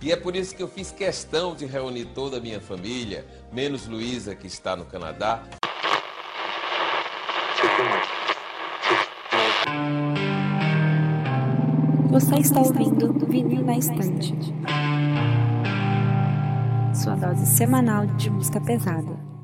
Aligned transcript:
E 0.00 0.12
é 0.12 0.16
por 0.16 0.36
isso 0.36 0.54
que 0.54 0.62
eu 0.62 0.68
fiz 0.68 0.90
questão 0.90 1.54
de 1.54 1.64
reunir 1.64 2.06
toda 2.06 2.36
a 2.36 2.40
minha 2.40 2.60
família, 2.60 3.26
menos 3.52 3.86
Luísa, 3.86 4.34
que 4.34 4.46
está 4.46 4.76
no 4.76 4.84
Canadá. 4.84 5.42
Você 12.10 12.34
está 12.36 12.60
ouvindo 12.60 13.26
Vinil 13.26 13.64
na 13.64 13.76
Estante. 13.76 14.34
Sua 16.94 17.14
dose 17.14 17.46
semanal 17.46 18.06
de 18.06 18.30
música 18.30 18.60
pesada. 18.60 19.35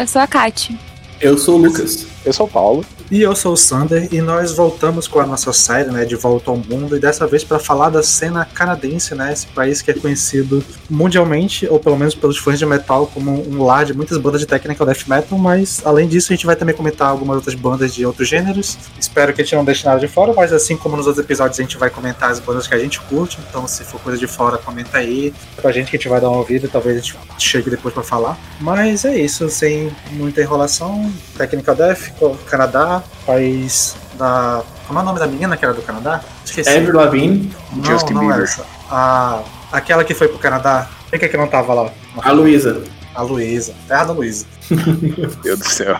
Eu 0.00 0.06
sou 0.06 0.22
a 0.22 0.26
Kate. 0.26 0.78
Eu 1.20 1.36
sou 1.36 1.56
o 1.56 1.62
Lucas. 1.62 2.06
Eu 2.24 2.32
sou 2.32 2.46
o 2.46 2.48
Paulo. 2.48 2.84
E 3.10 3.22
eu 3.22 3.34
sou 3.34 3.54
o 3.54 3.56
Sander 3.56 4.06
e 4.12 4.20
nós 4.20 4.52
voltamos 4.52 5.08
com 5.08 5.18
a 5.18 5.26
nossa 5.26 5.52
série, 5.52 5.90
né, 5.90 6.04
de 6.04 6.14
volta 6.14 6.48
ao 6.48 6.56
mundo 6.56 6.96
e 6.96 7.00
dessa 7.00 7.26
vez 7.26 7.42
para 7.42 7.58
falar 7.58 7.90
da 7.90 8.04
cena 8.04 8.44
canadense, 8.44 9.16
né, 9.16 9.32
esse 9.32 9.48
país 9.48 9.82
que 9.82 9.90
é 9.90 9.94
conhecido 9.94 10.64
mundialmente 10.88 11.66
ou 11.68 11.80
pelo 11.80 11.98
menos 11.98 12.14
pelos 12.14 12.38
fãs 12.38 12.56
de 12.56 12.64
metal 12.64 13.08
como 13.08 13.32
um 13.50 13.64
lar 13.64 13.84
de 13.84 13.92
muitas 13.92 14.16
bandas 14.16 14.40
de 14.40 14.46
technical 14.46 14.86
death 14.86 15.08
metal, 15.08 15.36
mas 15.36 15.82
além 15.84 16.06
disso 16.06 16.32
a 16.32 16.36
gente 16.36 16.46
vai 16.46 16.54
também 16.54 16.72
comentar 16.72 17.08
algumas 17.08 17.34
outras 17.34 17.56
bandas 17.56 17.92
de 17.92 18.06
outros 18.06 18.28
gêneros. 18.28 18.78
Espero 19.00 19.34
que 19.34 19.40
a 19.40 19.44
gente 19.44 19.56
não 19.56 19.64
deixe 19.64 19.84
nada 19.84 19.98
de 19.98 20.06
fora, 20.06 20.32
mas 20.32 20.52
assim 20.52 20.76
como 20.76 20.96
nos 20.96 21.08
outros 21.08 21.24
episódios 21.24 21.58
a 21.58 21.62
gente 21.62 21.76
vai 21.76 21.90
comentar 21.90 22.30
as 22.30 22.38
bandas 22.38 22.68
que 22.68 22.74
a 22.76 22.78
gente 22.78 23.00
curte, 23.00 23.38
então 23.48 23.66
se 23.66 23.82
for 23.82 24.00
coisa 24.00 24.20
de 24.20 24.28
fora 24.28 24.56
comenta 24.56 24.98
aí 24.98 25.34
pra 25.56 25.72
gente 25.72 25.90
que 25.90 25.96
a 25.96 25.98
gente 25.98 26.08
vai 26.08 26.20
dar 26.20 26.28
uma 26.28 26.38
ouvida, 26.38 26.68
talvez 26.68 26.96
a 26.96 27.00
gente 27.00 27.18
chegue 27.38 27.70
depois 27.70 27.92
para 27.92 28.04
falar. 28.04 28.38
Mas 28.60 29.04
é 29.04 29.18
isso, 29.18 29.50
sem 29.50 29.90
muita 30.12 30.40
enrolação, 30.40 31.12
Technical 31.36 31.74
Death, 31.74 32.12
Canadá, 32.46 32.99
país 33.26 33.96
da. 34.14 34.62
Como 34.86 34.98
é 34.98 35.02
o 35.02 35.04
nome 35.04 35.18
da 35.18 35.26
menina 35.26 35.56
que 35.56 35.64
era 35.64 35.74
do 35.74 35.82
Canadá? 35.82 36.20
Esqueci. 36.44 36.68
Avril 36.68 36.94
Lavigne. 36.96 37.54
Não, 37.72 37.84
Justin 37.84 38.14
não 38.14 38.26
Bieber. 38.26 38.42
essa. 38.44 38.64
A, 38.90 39.40
aquela 39.72 40.04
que 40.04 40.14
foi 40.14 40.28
pro 40.28 40.38
Canadá. 40.38 40.88
Quem 41.10 41.18
que 41.18 41.24
é 41.24 41.28
que 41.28 41.36
não 41.36 41.46
tava 41.46 41.74
lá? 41.74 41.90
A 42.22 42.30
Luísa. 42.32 42.82
A 43.14 43.22
Luísa. 43.22 43.74
Terra 43.86 44.04
da 44.04 44.12
Luísa. 44.12 44.46
Meu 44.70 45.30
Deus 45.42 45.58
do 45.58 45.68
céu. 45.68 45.96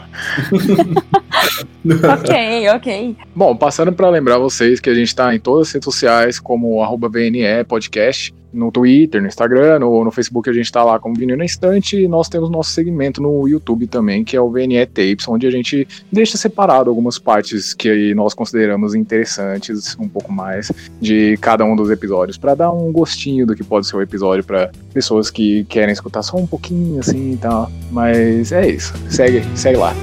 ok, 2.20 2.68
ok. 2.70 3.16
Bom, 3.34 3.56
passando 3.56 3.92
para 3.92 4.08
lembrar 4.08 4.38
vocês 4.38 4.80
que 4.80 4.90
a 4.90 4.94
gente 4.94 5.14
tá 5.14 5.34
em 5.34 5.40
todas 5.40 5.68
as 5.68 5.74
redes 5.74 5.84
sociais, 5.84 6.38
como 6.38 6.80
VNE 7.08 7.64
Podcast, 7.66 8.32
no 8.52 8.70
Twitter, 8.70 9.20
no 9.20 9.28
Instagram, 9.28 9.78
no, 9.78 10.04
no 10.04 10.10
Facebook 10.10 10.48
a 10.48 10.52
gente 10.52 10.70
tá 10.70 10.82
lá 10.82 10.98
como 10.98 11.14
Vinil 11.14 11.36
na 11.36 11.44
Estante, 11.44 11.96
e 11.96 12.08
nós 12.08 12.28
temos 12.28 12.50
nosso 12.50 12.70
segmento 12.70 13.22
no 13.22 13.46
YouTube 13.48 13.86
também, 13.86 14.24
que 14.24 14.36
é 14.36 14.40
o 14.40 14.50
VNE 14.50 14.84
Tapes, 14.86 15.26
onde 15.28 15.46
a 15.46 15.50
gente 15.50 15.86
deixa 16.10 16.36
separado 16.36 16.90
algumas 16.90 17.18
partes 17.18 17.74
que 17.74 18.14
nós 18.14 18.34
consideramos 18.34 18.94
interessantes, 18.94 19.96
um 19.98 20.08
pouco 20.08 20.32
mais, 20.32 20.70
de 21.00 21.36
cada 21.40 21.64
um 21.64 21.76
dos 21.76 21.90
episódios, 21.90 22.36
para 22.36 22.54
dar 22.54 22.72
um 22.72 22.90
gostinho 22.92 23.46
do 23.46 23.54
que 23.54 23.64
pode 23.64 23.86
ser 23.86 23.96
o 23.96 24.02
episódio 24.02 24.44
para 24.44 24.70
pessoas 24.92 25.30
que 25.30 25.64
querem 25.64 25.92
escutar 25.92 26.22
só 26.22 26.36
um 26.36 26.46
pouquinho 26.46 27.00
assim 27.00 27.32
e 27.32 27.36
tal. 27.36 27.70
Mas 27.90 28.52
é 28.52 28.59
isso. 28.66 28.94
Segue, 29.08 29.44
segue 29.54 29.78
lá. 29.78 29.94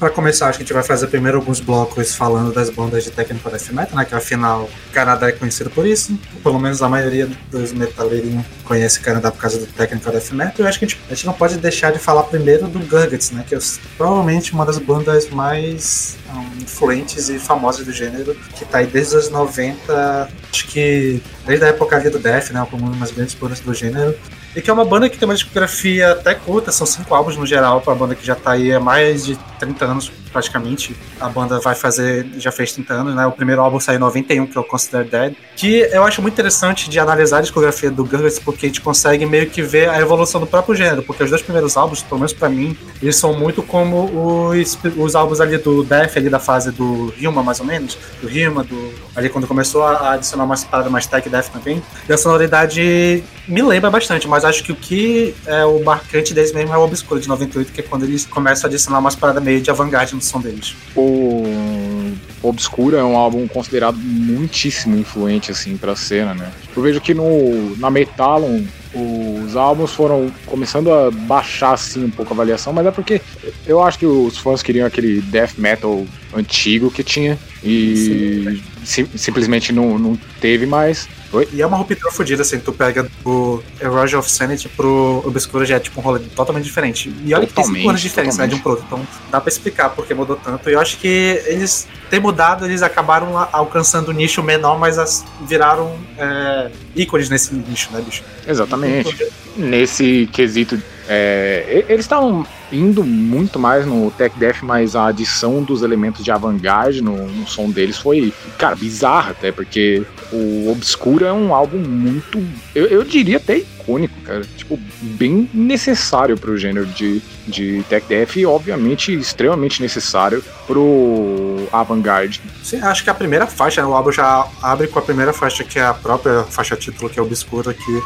Para 0.00 0.08
começar, 0.08 0.48
acho 0.48 0.56
que 0.56 0.62
a 0.62 0.66
gente 0.66 0.72
vai 0.72 0.82
fazer 0.82 1.08
primeiro 1.08 1.36
alguns 1.36 1.60
blocos 1.60 2.14
falando 2.14 2.54
das 2.54 2.70
bandas 2.70 3.04
de 3.04 3.10
technical 3.10 3.52
death 3.52 3.68
metal, 3.70 3.98
né? 3.98 4.04
Que 4.06 4.14
afinal, 4.14 4.62
o 4.62 4.92
Canadá 4.92 5.28
é 5.28 5.32
conhecido 5.32 5.68
por 5.68 5.86
isso. 5.86 6.18
Pelo 6.42 6.58
menos 6.58 6.80
a 6.80 6.88
maioria 6.88 7.28
dos 7.50 7.70
metaleirinhos 7.74 8.46
conhece 8.64 8.98
o 8.98 9.02
Canadá 9.02 9.30
por 9.30 9.38
causa 9.38 9.58
do 9.58 9.66
technical 9.66 10.10
death 10.10 10.30
metal. 10.32 10.54
Eu 10.58 10.66
acho 10.66 10.78
que 10.78 10.86
a 10.86 10.88
gente, 10.88 11.00
a 11.10 11.14
gente 11.14 11.26
não 11.26 11.34
pode 11.34 11.58
deixar 11.58 11.92
de 11.92 11.98
falar 11.98 12.22
primeiro 12.22 12.66
do 12.66 12.78
Gurguts, 12.78 13.30
né? 13.30 13.44
Que 13.46 13.54
é 13.54 13.58
provavelmente 13.98 14.54
uma 14.54 14.64
das 14.64 14.78
bandas 14.78 15.28
mais 15.28 16.16
um, 16.34 16.62
influentes 16.62 17.28
e 17.28 17.38
famosas 17.38 17.84
do 17.84 17.92
gênero, 17.92 18.34
que 18.56 18.64
tá 18.64 18.78
aí 18.78 18.86
desde 18.86 19.16
os 19.16 19.28
90, 19.28 20.30
acho 20.50 20.66
que 20.66 21.22
desde 21.46 21.66
a 21.66 21.68
época 21.68 21.96
ali 21.96 22.08
do 22.08 22.18
Death, 22.18 22.52
né? 22.52 22.66
Como 22.70 22.86
uma 22.86 22.96
das 22.96 23.10
grandes 23.10 23.34
bandas 23.34 23.60
do 23.60 23.74
gênero. 23.74 24.16
E 24.54 24.60
que 24.60 24.68
é 24.68 24.72
uma 24.72 24.84
banda 24.84 25.08
que 25.08 25.16
tem 25.16 25.28
uma 25.28 25.34
discografia 25.34 26.12
até 26.12 26.34
curta, 26.34 26.72
são 26.72 26.86
cinco 26.86 27.14
álbuns 27.14 27.36
no 27.36 27.46
geral, 27.46 27.80
para 27.80 27.92
uma 27.92 27.98
banda 27.98 28.14
que 28.14 28.26
já 28.26 28.34
tá 28.34 28.52
aí 28.52 28.72
há 28.72 28.80
mais 28.80 29.24
de 29.24 29.36
30 29.58 29.84
anos 29.84 30.12
praticamente. 30.30 30.96
A 31.20 31.28
banda 31.28 31.58
vai 31.60 31.74
fazer, 31.74 32.26
já 32.38 32.50
fez 32.50 32.72
30 32.72 32.94
anos, 32.94 33.14
né? 33.14 33.26
O 33.26 33.32
primeiro 33.32 33.60
álbum 33.60 33.80
saiu 33.80 33.96
em 33.96 34.00
91, 34.00 34.46
que 34.46 34.56
é 34.56 34.60
o 34.60 34.64
Consider 34.64 35.04
Dead. 35.04 35.34
Que 35.56 35.88
eu 35.92 36.04
acho 36.04 36.22
muito 36.22 36.34
interessante 36.34 36.88
de 36.88 36.98
analisar 36.98 37.38
a 37.38 37.40
discografia 37.42 37.90
do 37.90 38.04
Gurguts, 38.04 38.38
porque 38.38 38.66
a 38.66 38.68
gente 38.68 38.80
consegue 38.80 39.26
meio 39.26 39.48
que 39.48 39.62
ver 39.62 39.88
a 39.88 39.98
evolução 40.00 40.40
do 40.40 40.46
próprio 40.46 40.74
gênero, 40.74 41.02
porque 41.02 41.22
os 41.22 41.30
dois 41.30 41.42
primeiros 41.42 41.76
álbuns, 41.76 42.02
pelo 42.02 42.20
menos 42.20 42.32
pra 42.32 42.48
mim, 42.48 42.76
eles 43.02 43.16
são 43.16 43.32
muito 43.32 43.62
como 43.62 44.50
os, 44.50 44.78
os 44.96 45.14
álbuns 45.14 45.40
ali 45.40 45.58
do 45.58 45.84
Death, 45.84 46.16
ali 46.16 46.28
da 46.28 46.38
fase 46.38 46.70
do 46.70 47.12
Hilma, 47.18 47.42
mais 47.42 47.60
ou 47.60 47.66
menos, 47.66 47.98
do 48.22 48.30
Hilma, 48.30 48.64
do, 48.64 48.92
ali 49.14 49.28
quando 49.28 49.46
começou 49.46 49.82
a 49.82 50.12
adicionar 50.12 50.44
umas 50.44 50.64
paradas 50.64 50.90
mais 50.90 51.06
tech 51.06 51.28
death 51.28 51.48
também. 51.48 51.82
E 52.08 52.12
a 52.12 52.16
sonoridade 52.18 53.22
me 53.46 53.62
lembra 53.62 53.90
bastante, 53.90 54.28
mas 54.28 54.44
acho 54.44 54.62
que 54.62 54.72
o 54.72 54.76
que 54.76 55.34
é 55.46 55.64
o 55.64 55.82
marcante 55.82 56.32
deles 56.32 56.52
mesmo 56.52 56.72
é 56.72 56.78
o 56.78 56.82
Obscuro 56.82 57.20
de 57.20 57.28
98, 57.28 57.72
que 57.72 57.80
é 57.80 57.84
quando 57.84 58.04
eles 58.04 58.24
começam 58.26 58.68
a 58.68 58.68
adicionar 58.68 58.98
umas 58.98 59.16
paradas 59.16 59.42
meio 59.42 59.60
de 59.60 59.70
avant-garde 59.70 60.14
som 60.24 60.40
deles. 60.40 60.74
O 60.96 62.12
Obscura 62.42 62.98
é 62.98 63.04
um 63.04 63.16
álbum 63.16 63.46
considerado 63.46 63.96
muitíssimo 63.96 64.96
influente 64.96 65.50
assim 65.50 65.76
para 65.76 65.92
a 65.92 65.96
cena, 65.96 66.34
né? 66.34 66.50
Eu 66.74 66.82
vejo 66.82 67.00
que 67.00 67.14
no 67.14 67.76
na 67.76 67.90
Metalon 67.90 68.62
os 68.92 69.54
álbuns 69.54 69.92
foram 69.92 70.32
começando 70.46 70.92
a 70.92 71.10
baixar 71.10 71.74
assim 71.74 72.04
um 72.04 72.10
pouco 72.10 72.32
a 72.32 72.34
avaliação, 72.34 72.72
mas 72.72 72.86
é 72.86 72.90
porque 72.90 73.20
eu 73.66 73.80
acho 73.80 73.98
que 73.98 74.06
os 74.06 74.38
fãs 74.38 74.62
queriam 74.62 74.86
aquele 74.86 75.20
death 75.20 75.56
metal 75.58 76.04
antigo 76.34 76.90
que 76.90 77.04
tinha 77.04 77.38
e 77.62 78.60
sim, 78.84 79.06
simplesmente 79.14 79.72
não, 79.72 79.98
não 79.98 80.18
teve 80.40 80.66
mais. 80.66 81.08
Oi? 81.32 81.48
E 81.52 81.62
é 81.62 81.66
uma 81.66 81.76
ruptura 81.76 82.10
fodida, 82.10 82.42
assim, 82.42 82.58
tu 82.58 82.72
pega 82.72 83.08
do 83.22 83.62
Erosion 83.80 84.18
of 84.18 84.30
Sanity 84.30 84.68
pro 84.68 85.22
Obscura 85.24 85.64
já 85.64 85.76
é 85.76 85.80
tipo 85.80 86.00
um 86.00 86.02
rolê 86.02 86.20
totalmente 86.34 86.64
diferente. 86.64 87.12
E 87.24 87.32
olha 87.32 87.46
que 87.46 87.52
tem 87.52 87.64
cinco 87.64 87.88
anos 87.88 88.00
de 88.00 88.08
diferença, 88.08 88.42
né, 88.42 88.48
de 88.48 88.56
um 88.56 88.58
pro 88.58 88.72
outro, 88.72 88.84
então 88.86 89.06
dá 89.30 89.40
pra 89.40 89.48
explicar 89.48 89.90
porque 89.90 90.12
mudou 90.12 90.36
tanto. 90.36 90.68
E 90.68 90.72
eu 90.72 90.80
acho 90.80 90.98
que 90.98 91.06
eles 91.46 91.86
ter 92.10 92.20
mudado, 92.20 92.64
eles 92.64 92.82
acabaram 92.82 93.36
alcançando 93.52 94.10
um 94.10 94.14
nicho 94.14 94.42
menor, 94.42 94.78
mas 94.78 94.98
as, 94.98 95.24
viraram 95.46 95.96
é, 96.18 96.70
ícones 96.96 97.30
nesse 97.30 97.54
nicho, 97.54 97.90
né, 97.92 98.00
bicho? 98.00 98.24
Exatamente. 98.46 99.30
Nesse 99.56 100.28
quesito, 100.32 100.82
é, 101.08 101.84
eles 101.88 102.04
estavam 102.04 102.44
indo 102.72 103.04
muito 103.04 103.58
mais 103.58 103.86
no 103.86 104.10
Tech 104.10 104.36
Death, 104.38 104.62
mas 104.62 104.94
a 104.94 105.06
adição 105.06 105.62
dos 105.62 105.82
elementos 105.82 106.24
de 106.24 106.30
avant-garde 106.30 107.02
no, 107.02 107.26
no, 107.26 107.46
som 107.46 107.70
deles 107.70 107.98
foi, 107.98 108.32
cara, 108.58 108.74
bizarra 108.74 109.30
até, 109.30 109.50
porque 109.52 110.02
o 110.32 110.70
Obscura 110.70 111.28
é 111.28 111.32
um 111.32 111.54
álbum 111.54 111.78
muito, 111.78 112.42
eu, 112.74 112.86
eu 112.86 113.04
diria 113.04 113.38
até 113.38 113.58
icônico, 113.58 114.14
cara, 114.22 114.42
tipo, 114.56 114.78
bem 115.00 115.48
necessário 115.52 116.38
pro 116.38 116.56
gênero 116.56 116.86
de, 116.86 117.20
de 117.46 117.84
Tech 117.88 118.06
Death 118.06 118.36
e, 118.36 118.46
obviamente, 118.46 119.12
extremamente 119.12 119.82
necessário 119.82 120.42
pro 120.66 121.66
avant-garde. 121.72 122.40
Sim, 122.62 122.80
acho 122.80 123.02
que 123.02 123.10
a 123.10 123.14
primeira 123.14 123.46
faixa, 123.46 123.80
né, 123.80 123.88
o 123.88 123.94
álbum 123.94 124.12
já 124.12 124.46
abre 124.62 124.86
com 124.86 124.98
a 124.98 125.02
primeira 125.02 125.32
faixa, 125.32 125.64
que 125.64 125.78
é 125.78 125.82
a 125.82 125.94
própria 125.94 126.44
faixa 126.44 126.76
título, 126.76 127.10
que 127.10 127.18
é 127.18 127.22
Obscura, 127.22 127.74
que 127.74 128.00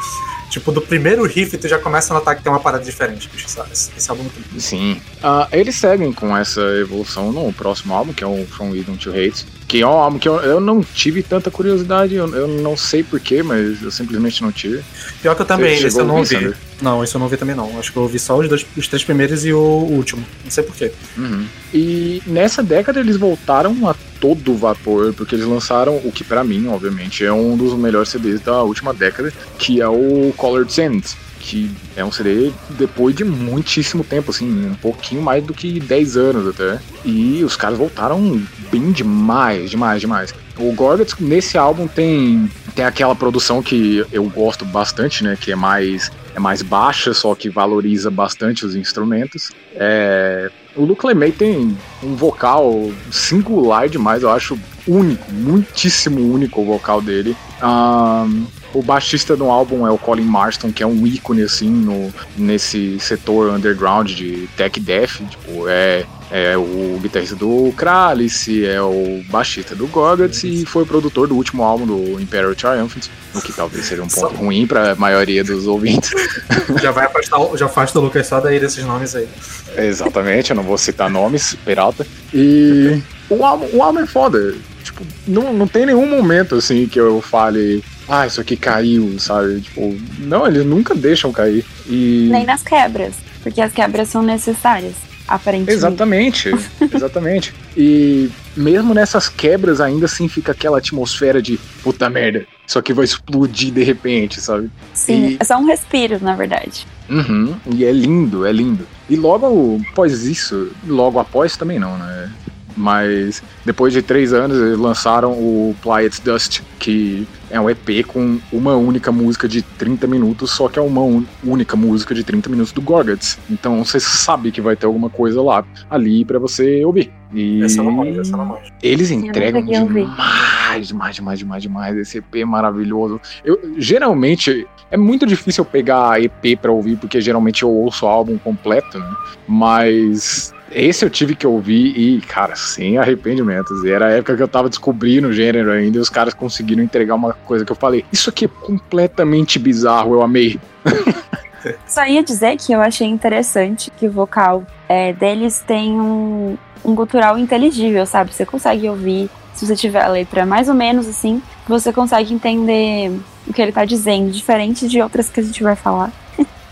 Tipo, 0.54 0.70
do 0.70 0.80
primeiro 0.80 1.24
riff 1.24 1.58
tu 1.58 1.66
já 1.66 1.80
começa 1.80 2.12
a 2.12 2.18
notar 2.18 2.36
que 2.36 2.42
tem 2.44 2.52
uma 2.52 2.60
parada 2.60 2.84
diferente, 2.84 3.28
bicho, 3.28 3.48
sabe? 3.48 3.72
Esse 3.72 4.08
álbum 4.08 4.22
é 4.22 4.24
muito 4.26 4.53
Sim. 4.58 5.00
Uh, 5.22 5.46
eles 5.52 5.74
seguem 5.74 6.12
com 6.12 6.36
essa 6.36 6.60
evolução 6.78 7.32
no 7.32 7.52
próximo 7.52 7.94
álbum, 7.94 8.12
que 8.12 8.22
é 8.22 8.26
o 8.26 8.46
From 8.46 8.74
Eden 8.74 8.96
to 8.96 9.10
Hate. 9.10 9.46
Que 9.66 9.80
é 9.80 9.86
um 9.86 9.90
álbum 9.90 10.18
que 10.18 10.28
eu, 10.28 10.36
eu 10.36 10.60
não 10.60 10.82
tive 10.82 11.22
tanta 11.22 11.50
curiosidade, 11.50 12.14
eu, 12.14 12.28
eu 12.34 12.46
não 12.46 12.76
sei 12.76 13.02
porquê, 13.02 13.42
mas 13.42 13.82
eu 13.82 13.90
simplesmente 13.90 14.42
não 14.42 14.52
tive. 14.52 14.82
Pior 15.22 15.34
que 15.34 15.42
eu 15.42 15.46
também, 15.46 15.82
esse 15.82 15.98
eu 15.98 16.04
não 16.04 16.18
ouvi. 16.18 16.34
Sander? 16.34 16.56
Não, 16.80 17.02
esse 17.02 17.14
eu 17.14 17.18
não 17.18 17.26
ouvi 17.26 17.36
também 17.36 17.56
não. 17.56 17.78
Acho 17.78 17.90
que 17.90 17.96
eu 17.96 18.02
ouvi 18.02 18.18
só 18.18 18.38
os, 18.38 18.48
dois, 18.48 18.66
os 18.76 18.86
três 18.86 19.02
primeiros 19.02 19.44
e 19.44 19.52
o 19.52 19.58
último. 19.58 20.24
Não 20.44 20.50
sei 20.50 20.62
porquê. 20.62 20.92
Uhum. 21.16 21.46
E 21.72 22.22
nessa 22.26 22.62
década 22.62 23.00
eles 23.00 23.16
voltaram 23.16 23.88
a 23.88 23.94
todo 24.20 24.54
vapor, 24.54 25.12
porque 25.14 25.34
eles 25.34 25.46
lançaram 25.46 25.96
o 25.96 26.12
que 26.12 26.24
pra 26.24 26.44
mim, 26.44 26.68
obviamente, 26.68 27.24
é 27.24 27.32
um 27.32 27.56
dos 27.56 27.74
melhores 27.74 28.08
CDs 28.10 28.40
da 28.40 28.62
última 28.62 28.94
década, 28.94 29.32
que 29.58 29.80
é 29.80 29.88
o 29.88 30.32
Colored 30.36 30.72
Sands, 30.72 31.16
que 31.44 31.70
é 31.94 32.02
um 32.02 32.10
CD 32.10 32.50
depois 32.70 33.14
de 33.14 33.22
muitíssimo 33.22 34.02
tempo, 34.02 34.30
assim, 34.30 34.66
um 34.66 34.74
pouquinho 34.74 35.20
mais 35.20 35.44
do 35.44 35.52
que 35.52 35.78
10 35.78 36.16
anos 36.16 36.48
até. 36.48 36.80
E 37.04 37.44
os 37.44 37.54
caras 37.54 37.76
voltaram 37.76 38.42
bem 38.72 38.90
demais, 38.90 39.70
demais, 39.70 40.00
demais. 40.00 40.34
O 40.58 40.72
Gorguts 40.72 41.16
nesse 41.20 41.58
álbum 41.58 41.86
tem 41.86 42.50
tem 42.74 42.84
aquela 42.84 43.14
produção 43.14 43.62
que 43.62 44.04
eu 44.10 44.24
gosto 44.24 44.64
bastante, 44.64 45.22
né, 45.22 45.36
que 45.40 45.52
é 45.52 45.56
mais 45.56 46.10
é 46.34 46.40
mais 46.40 46.62
baixa, 46.62 47.14
só 47.14 47.32
que 47.34 47.48
valoriza 47.48 48.10
bastante 48.10 48.66
os 48.66 48.74
instrumentos. 48.74 49.52
É, 49.76 50.50
o 50.74 50.84
Luke 50.84 51.06
LeMay 51.06 51.30
tem 51.30 51.76
um 52.02 52.16
vocal 52.16 52.90
singular 53.12 53.88
demais, 53.88 54.24
eu 54.24 54.30
acho 54.30 54.58
único, 54.88 55.30
muitíssimo 55.30 56.20
único 56.20 56.62
o 56.62 56.64
vocal 56.64 57.00
dele. 57.00 57.36
Ahn, 57.62 58.46
o 58.74 58.82
baixista 58.82 59.36
do 59.36 59.50
álbum 59.50 59.86
é 59.86 59.90
o 59.90 59.98
Colin 59.98 60.24
Marston, 60.24 60.72
que 60.72 60.82
é 60.82 60.86
um 60.86 61.06
ícone 61.06 61.42
assim 61.42 61.70
no, 61.70 62.12
nesse 62.36 62.98
setor 63.00 63.50
underground 63.50 64.10
de 64.10 64.48
tech 64.56 64.78
death, 64.80 65.22
tipo, 65.30 65.68
é 65.68 66.04
é 66.36 66.56
o 66.58 66.98
guitarrista 67.00 67.36
do 67.36 67.72
Kralice, 67.76 68.66
é 68.66 68.82
o 68.82 69.22
baixista 69.30 69.72
do 69.76 69.86
Gorguts 69.86 70.42
e 70.42 70.66
foi 70.66 70.82
o 70.82 70.86
produtor 70.86 71.28
do 71.28 71.36
último 71.36 71.62
álbum 71.62 71.86
do 71.86 72.20
Imperial 72.20 72.52
Triumphant, 72.56 73.04
o 73.32 73.40
que 73.40 73.52
talvez 73.52 73.86
seja 73.86 74.02
um 74.02 74.08
ponto 74.08 74.34
ruim 74.34 74.66
para 74.66 74.90
a 74.90 74.94
maioria 74.96 75.44
dos 75.44 75.68
ouvintes. 75.68 76.10
Já 76.82 76.90
vai 76.90 77.06
afastar, 77.06 77.38
o- 77.40 77.56
já 77.56 77.66
afasta 77.66 78.00
o 78.00 78.02
Lucas 78.02 78.26
só 78.26 78.40
daí 78.40 78.58
desses 78.58 78.84
nomes 78.84 79.14
aí. 79.14 79.28
Exatamente, 79.76 80.50
eu 80.50 80.56
não 80.56 80.64
vou 80.64 80.76
citar 80.76 81.08
nomes, 81.08 81.54
Peralta. 81.64 82.04
E 82.32 83.00
o 83.30 83.44
álbum, 83.44 83.68
o 83.72 83.80
álbum 83.80 84.00
é 84.00 84.06
foda. 84.06 84.54
Tipo, 84.82 85.04
não, 85.28 85.52
não 85.52 85.68
tem 85.68 85.86
nenhum 85.86 86.06
momento 86.08 86.56
assim 86.56 86.86
que 86.88 86.98
eu 86.98 87.20
fale, 87.22 87.82
ah, 88.08 88.26
isso 88.26 88.40
aqui 88.40 88.56
caiu, 88.56 89.18
sabe? 89.20 89.60
Tipo, 89.60 89.96
não, 90.18 90.46
eles 90.48 90.66
nunca 90.66 90.96
deixam 90.96 91.30
cair. 91.30 91.64
E. 91.86 92.28
Nem 92.30 92.44
nas 92.44 92.62
quebras, 92.64 93.14
porque 93.42 93.60
as 93.60 93.72
quebras 93.72 94.08
são 94.08 94.20
necessárias, 94.22 94.94
aparentemente. 95.26 95.72
Exatamente, 95.78 96.50
exatamente. 96.94 97.54
E 97.76 98.30
mesmo 98.56 98.94
nessas 98.94 99.28
quebras, 99.28 99.80
ainda 99.80 100.06
assim 100.06 100.28
fica 100.28 100.52
aquela 100.52 100.78
atmosfera 100.78 101.40
de 101.42 101.58
puta 101.82 102.08
merda, 102.10 102.46
isso 102.66 102.78
aqui 102.78 102.92
vai 102.92 103.04
explodir 103.04 103.72
de 103.72 103.82
repente, 103.82 104.40
sabe? 104.40 104.70
Sim, 104.92 105.30
E- 105.30 105.36
é 105.40 105.44
só 105.44 105.56
um 105.58 105.64
respiro, 105.66 106.18
na 106.22 106.34
verdade. 106.34 106.86
Uhum, 107.08 107.54
e 107.74 107.84
é 107.84 107.92
lindo, 107.92 108.46
é 108.46 108.52
lindo. 108.52 108.86
E 109.08 109.16
logo 109.16 109.80
após 109.90 110.24
isso, 110.24 110.70
logo 110.86 111.18
após 111.18 111.56
também 111.56 111.78
não, 111.78 111.98
né? 111.98 112.30
Mas 112.76 113.42
depois 113.64 113.92
de 113.92 114.02
três 114.02 114.32
anos 114.32 114.56
eles 114.58 114.78
lançaram 114.78 115.32
o 115.32 115.74
Ply 115.82 116.08
Dust, 116.24 116.60
que 116.78 117.26
é 117.50 117.60
um 117.60 117.70
EP 117.70 118.04
com 118.06 118.38
uma 118.52 118.74
única 118.74 119.12
música 119.12 119.46
de 119.46 119.62
30 119.62 120.06
minutos, 120.08 120.50
só 120.50 120.68
que 120.68 120.78
é 120.78 120.82
uma 120.82 121.00
un- 121.02 121.24
única 121.44 121.76
música 121.76 122.14
de 122.14 122.24
30 122.24 122.48
minutos 122.48 122.72
do 122.72 122.80
Gorguts. 122.82 123.38
Então 123.48 123.84
você 123.84 124.00
sabe 124.00 124.50
que 124.50 124.60
vai 124.60 124.74
ter 124.74 124.86
alguma 124.86 125.08
coisa 125.08 125.40
lá 125.40 125.64
ali 125.88 126.24
pra 126.24 126.38
você 126.38 126.84
ouvir. 126.84 127.12
E 127.32 127.62
Essa 127.64 127.82
não 127.82 127.90
manjo, 127.90 128.20
essa 128.20 128.36
não 128.36 128.44
manjo. 128.44 128.72
eles 128.82 129.10
entregam 129.10 129.60
demais, 129.64 130.88
demais, 130.88 131.14
demais, 131.16 131.38
demais, 131.38 131.62
demais. 131.62 131.96
Esse 131.96 132.18
EP 132.18 132.44
maravilhoso. 132.44 133.20
Eu, 133.44 133.58
geralmente, 133.76 134.66
é 134.90 134.96
muito 134.96 135.26
difícil 135.26 135.62
eu 135.62 135.70
pegar 135.70 136.20
EP 136.22 136.56
pra 136.60 136.70
ouvir, 136.72 136.96
porque 136.96 137.20
geralmente 137.20 137.62
eu 137.62 137.70
ouço 137.70 138.06
o 138.06 138.08
álbum 138.08 138.38
completo, 138.38 138.98
né? 138.98 139.10
Mas 139.48 140.52
esse 140.74 141.04
eu 141.04 141.10
tive 141.10 141.34
que 141.34 141.46
ouvir 141.46 141.96
e, 141.96 142.20
cara, 142.20 142.56
sem 142.56 142.98
arrependimentos. 142.98 143.84
E 143.84 143.90
era 143.90 144.06
a 144.06 144.10
época 144.10 144.36
que 144.36 144.42
eu 144.42 144.48
tava 144.48 144.68
descobrindo 144.68 145.28
o 145.28 145.32
gênero 145.32 145.70
ainda 145.70 145.98
e 145.98 146.00
os 146.00 146.10
caras 146.10 146.34
conseguiram 146.34 146.82
entregar 146.82 147.14
uma 147.14 147.32
coisa 147.32 147.64
que 147.64 147.72
eu 147.72 147.76
falei. 147.76 148.04
Isso 148.12 148.28
aqui 148.30 148.46
é 148.46 148.48
completamente 148.48 149.58
bizarro, 149.58 150.14
eu 150.14 150.22
amei. 150.22 150.58
Só 151.86 152.04
ia 152.06 152.22
dizer 152.22 152.56
que 152.56 152.72
eu 152.72 152.80
achei 152.80 153.06
interessante 153.06 153.90
que 153.96 154.06
o 154.06 154.10
vocal 154.10 154.66
é, 154.88 155.12
deles 155.12 155.64
tem 155.66 155.92
um, 155.92 156.58
um 156.84 156.94
gutural 156.94 157.38
inteligível, 157.38 158.04
sabe? 158.04 158.34
Você 158.34 158.44
consegue 158.44 158.88
ouvir, 158.88 159.30
se 159.54 159.64
você 159.64 159.74
tiver 159.74 160.02
a 160.02 160.08
letra 160.08 160.44
mais 160.44 160.68
ou 160.68 160.74
menos 160.74 161.08
assim, 161.08 161.40
você 161.66 161.92
consegue 161.92 162.34
entender 162.34 163.10
o 163.46 163.52
que 163.52 163.62
ele 163.62 163.72
tá 163.72 163.84
dizendo, 163.84 164.30
diferente 164.30 164.88
de 164.88 165.00
outras 165.00 165.30
que 165.30 165.40
a 165.40 165.42
gente 165.42 165.62
vai 165.62 165.76
falar. 165.76 166.12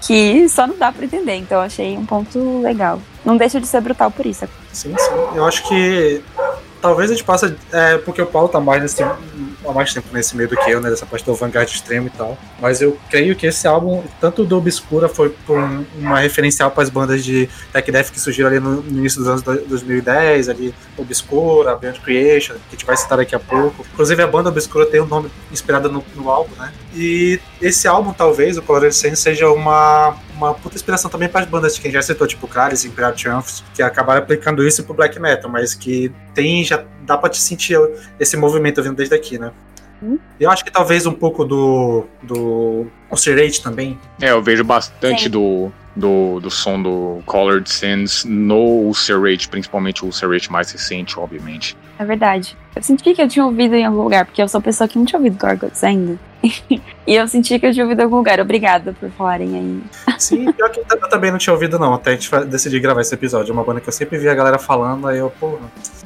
Que 0.07 0.49
só 0.49 0.67
não 0.67 0.77
dá 0.77 0.91
pra 0.93 1.05
entender, 1.05 1.37
então 1.37 1.61
achei 1.61 1.97
um 1.97 2.05
ponto 2.07 2.61
legal. 2.61 3.01
Não 3.25 3.37
deixa 3.37 3.61
de 3.61 3.67
ser 3.67 3.81
brutal 3.81 4.11
por 4.11 4.27
isso. 4.27 4.47
Sim, 4.73 4.95
sim. 4.99 5.11
Eu 5.35 5.45
acho 5.45 5.67
que 5.69 6.23
talvez 6.81 7.11
a 7.11 7.15
gente 7.15 7.25
possa. 7.25 7.57
É, 7.71 7.99
porque 7.99 8.21
o 8.21 8.27
Paulo 8.27 8.49
tá 8.49 8.59
mais 8.59 8.83
nesse, 8.83 9.01
há 9.03 9.17
mais 9.73 9.95
tempo 9.95 10.09
nesse 10.13 10.37
meio 10.37 10.49
do 10.49 10.57
que 10.57 10.69
eu, 10.69 10.81
né? 10.81 10.91
Dessa 10.91 11.07
parte 11.07 11.25
do 11.25 11.33
vanguard 11.35 11.69
extremo 11.71 12.09
e 12.09 12.11
tal. 12.11 12.37
Mas 12.61 12.83
eu 12.83 12.99
creio 13.09 13.37
que 13.37 13.47
esse 13.47 13.69
álbum, 13.69 14.03
tanto 14.21 14.45
do 14.45 14.59
Obscura, 14.59 15.09
foi 15.09 15.29
por 15.47 15.57
um- 15.57 15.85
uma 15.97 16.19
referencial 16.19 16.73
para 16.73 16.83
as 16.83 16.91
bandas 16.91 17.25
de 17.25 17.49
tech 17.73 17.93
death 17.93 18.11
que 18.11 18.19
surgiram 18.19 18.49
ali 18.49 18.59
no, 18.59 18.83
no 18.83 18.99
início 18.99 19.21
dos 19.21 19.29
anos 19.29 19.43
do- 19.43 19.65
2010, 19.69 20.49
ali 20.49 20.75
Obscura, 20.99 21.77
Beyond 21.77 22.01
Creation, 22.01 22.55
que 22.55 22.61
a 22.69 22.73
gente 22.73 22.85
vai 22.87 22.97
citar 22.97 23.19
daqui 23.19 23.37
a 23.37 23.41
pouco. 23.41 23.87
Inclusive 23.93 24.21
a 24.21 24.27
banda 24.27 24.49
Obscura 24.49 24.85
tem 24.87 25.01
um 25.01 25.07
nome 25.07 25.31
inspirado 25.53 25.89
no, 25.89 26.03
no 26.17 26.29
álbum, 26.29 26.57
né? 26.59 26.73
E 26.95 27.41
esse 27.61 27.89
álbum, 27.89 28.13
talvez, 28.13 28.59
o 28.59 28.63
Colored 28.63 28.95
Sense, 28.95 29.23
seja 29.23 29.49
uma, 29.51 30.17
uma 30.37 30.55
puta 30.55 30.75
inspiração 30.75 31.11
também 31.11 31.29
para 31.29 31.41
as 31.41 31.47
bandas 31.47 31.75
de 31.75 31.81
quem 31.81 31.91
já 31.91 32.03
citou, 32.03 32.27
tipo 32.27 32.47
Caris, 32.47 32.85
Imperial 32.85 33.13
Triumphs, 33.13 33.65
que 33.75 33.83
acabaram 33.83 34.23
aplicando 34.23 34.67
isso 34.67 34.85
pro 34.85 34.95
black 34.95 35.19
metal, 35.19 35.51
mas 35.51 35.75
que 35.75 36.13
tem, 36.35 36.63
já 36.63 36.85
dá 37.03 37.17
pra 37.17 37.31
te 37.31 37.39
sentir 37.39 37.79
esse 38.21 38.37
movimento 38.37 38.83
vindo 38.83 38.97
desde 38.97 39.15
aqui, 39.15 39.39
né? 39.39 39.53
Hum. 40.03 40.19
Eu 40.39 40.51
acho 40.51 40.65
que 40.65 40.71
talvez 40.71 41.07
um 41.07 41.13
pouco 41.13 41.45
do, 41.45 42.05
do 42.23 42.87
Ulcerate 43.11 43.63
também. 43.63 43.99
É, 44.21 44.31
eu 44.31 44.43
vejo 44.43 44.65
bastante 44.65 45.25
Sim. 45.25 45.31
do, 45.31 45.73
do, 45.95 46.41
do 46.41 46.51
som 46.51 46.83
do 46.83 47.23
Colored 47.25 47.71
Sands 47.71 48.25
no 48.25 48.57
Ulcerate, 48.57 49.49
principalmente 49.49 50.03
o 50.03 50.07
Ulcerate 50.07 50.51
mais 50.51 50.71
recente, 50.73 51.19
obviamente. 51.19 51.77
É 51.99 52.05
verdade. 52.05 52.57
Eu 52.75 52.83
senti 52.83 53.15
que 53.15 53.23
eu 53.23 53.29
tinha 53.29 53.45
ouvido 53.45 53.77
em 53.77 53.85
algum 53.85 54.03
lugar, 54.03 54.25
porque 54.25 54.43
eu 54.43 54.49
sou 54.49 54.61
pessoa 54.61 54.89
que 54.89 54.99
não 54.99 55.05
tinha 55.05 55.19
ouvido 55.19 55.39
Gorgots 55.39 55.85
ainda. 55.85 56.19
e 57.07 57.15
eu 57.15 57.27
senti 57.29 57.59
que 57.59 57.67
eu 57.67 57.73
tinha 57.73 57.85
ouvido 57.85 58.01
em 58.01 58.05
algum 58.05 58.17
lugar. 58.17 58.41
Obrigada 58.41 58.95
por 58.99 59.11
falarem 59.11 59.57
aí. 59.57 60.17
Sim, 60.19 60.51
pior 60.53 60.71
que 60.71 60.81
eu 60.81 61.09
também 61.09 61.31
não 61.31 61.39
tinha 61.39 61.53
ouvido, 61.53 61.79
não, 61.79 61.95
até 61.95 62.11
a 62.11 62.13
gente 62.15 62.31
decidir 62.47 62.81
gravar 62.81 63.01
esse 63.01 63.15
episódio. 63.15 63.51
É 63.51 63.55
uma 63.55 63.65
banda 63.65 63.81
que 63.81 63.89
eu 63.89 63.93
sempre 63.93 64.19
via 64.19 64.33
a 64.33 64.35
galera 64.35 64.59
falando, 64.59 65.07
aí 65.07 65.19
eu, 65.19 65.31
porra, 65.31 65.61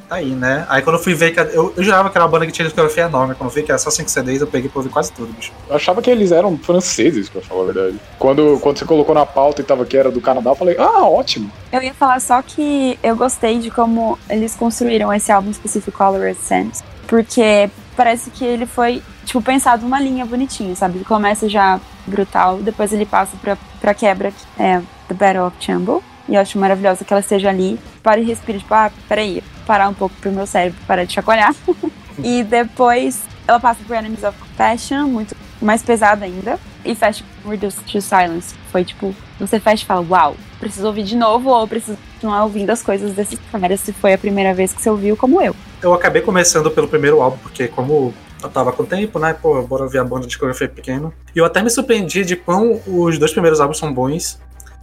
tá 0.07 0.15
aí, 0.15 0.29
né? 0.29 0.65
Aí 0.69 0.81
quando 0.81 0.97
eu 0.97 1.03
fui 1.03 1.13
ver 1.13 1.31
que. 1.31 1.39
Eu, 1.39 1.73
eu 1.75 1.83
jurava 1.83 2.09
que 2.09 2.17
era 2.17 2.25
uma 2.25 2.31
banda 2.31 2.45
que 2.45 2.51
tinha 2.51 2.65
discografia 2.65 3.03
enorme. 3.03 3.35
Quando 3.35 3.49
eu 3.49 3.55
vi 3.55 3.63
que 3.63 3.71
era 3.71 3.79
só 3.79 3.89
5 3.89 4.09
CDs, 4.09 4.41
eu 4.41 4.47
peguei 4.47 4.69
pra 4.69 4.79
ouvir 4.79 4.89
quase 4.89 5.11
tudo, 5.11 5.33
bicho. 5.33 5.51
Eu 5.69 5.75
achava 5.75 6.01
que 6.01 6.09
eles 6.09 6.31
eram 6.31 6.57
franceses, 6.57 7.29
pra 7.29 7.41
falar 7.41 7.63
a 7.63 7.65
verdade. 7.65 7.99
Quando, 8.19 8.59
quando 8.61 8.77
você 8.77 8.85
colocou 8.85 9.13
na 9.13 9.25
pauta 9.25 9.61
e 9.61 9.63
tava 9.63 9.85
que 9.85 9.97
era 9.97 10.11
do 10.11 10.21
Canadá, 10.21 10.51
eu 10.51 10.55
falei, 10.55 10.75
ah, 10.77 11.03
ótimo. 11.03 11.51
Eu 11.71 11.81
ia 11.81 11.93
falar 11.93 12.19
só 12.21 12.41
que 12.41 12.97
eu 13.03 13.15
gostei 13.15 13.59
de 13.59 13.71
como 13.71 14.17
eles 14.29 14.55
construíram 14.55 15.11
esse 15.13 15.31
álbum 15.31 15.51
específico, 15.51 15.97
Colored 15.97 16.37
Sands, 16.39 16.83
porque 17.07 17.69
parece 17.95 18.29
que 18.29 18.45
ele 18.45 18.65
foi, 18.65 19.01
tipo, 19.27 19.41
pensado 19.41 19.85
uma 19.85 19.99
linha 19.99 20.25
bonitinha, 20.25 20.73
sabe? 20.75 20.97
Ele 20.97 21.05
começa 21.05 21.47
já 21.49 21.79
brutal, 22.07 22.57
depois 22.57 22.93
ele 22.93 23.05
passa 23.05 23.35
pra, 23.41 23.57
pra 23.79 23.93
quebra, 23.93 24.31
que 24.31 24.63
é 24.63 24.81
The 25.09 25.13
Battle 25.13 25.45
of 25.45 25.57
Chamble, 25.59 25.99
e 26.27 26.35
eu 26.35 26.41
acho 26.41 26.57
maravilhoso 26.57 27.03
que 27.03 27.13
ela 27.13 27.19
esteja 27.19 27.49
ali, 27.49 27.77
para 28.01 28.19
e 28.21 28.23
respira, 28.23 28.57
tipo, 28.57 28.73
ah, 28.73 28.89
peraí, 29.07 29.43
parar 29.65 29.89
um 29.89 29.93
pouco 29.93 30.15
pro 30.21 30.31
meu 30.31 30.47
cérebro 30.47 30.79
parar 30.87 31.03
de 31.03 31.13
chacoalhar. 31.13 31.53
e 32.23 32.43
depois 32.43 33.21
ela 33.45 33.59
passa 33.59 33.81
por 33.85 33.95
Enemies 33.95 34.23
of 34.23 34.37
Compassion, 34.39 35.07
muito 35.07 35.35
mais 35.61 35.83
pesada 35.83 36.23
ainda, 36.23 36.57
e 36.85 36.95
fecha 36.95 37.23
Reduced 37.45 37.83
to 37.83 38.01
Silence. 38.01 38.55
Foi 38.71 38.85
tipo, 38.85 39.13
você 39.37 39.59
fecha 39.59 39.83
e 39.83 39.85
fala, 39.85 40.05
uau, 40.09 40.37
preciso 40.57 40.87
ouvir 40.87 41.03
de 41.03 41.17
novo 41.17 41.49
ou 41.49 41.67
preciso 41.67 41.97
continuar 42.13 42.45
ouvindo 42.45 42.69
as 42.69 42.81
coisas 42.81 43.13
desse 43.13 43.37
cara 43.37 43.75
se 43.75 43.91
foi 43.91 44.13
a 44.13 44.17
primeira 44.17 44.53
vez 44.53 44.73
que 44.73 44.81
você 44.81 44.89
ouviu, 44.89 45.17
como 45.17 45.41
eu. 45.41 45.53
Eu 45.81 45.93
acabei 45.93 46.21
começando 46.21 46.71
pelo 46.71 46.87
primeiro 46.87 47.21
álbum, 47.21 47.37
porque 47.37 47.67
como 47.67 48.13
eu 48.41 48.49
tava 48.49 48.71
com 48.71 48.85
tempo, 48.85 49.19
né? 49.19 49.33
Pô, 49.33 49.61
bora 49.63 49.83
ouvir 49.83 49.99
a 49.99 50.03
banda 50.03 50.21
de 50.21 50.27
discografia 50.27 50.67
pequeno. 50.67 51.13
E 51.35 51.39
eu 51.39 51.45
até 51.45 51.61
me 51.61 51.69
surpreendi 51.69 52.23
de 52.23 52.35
quão 52.35 52.81
os 52.87 53.17
dois 53.17 53.31
primeiros 53.31 53.59
álbuns 53.59 53.77
são 53.77 53.93
bons. 53.93 54.39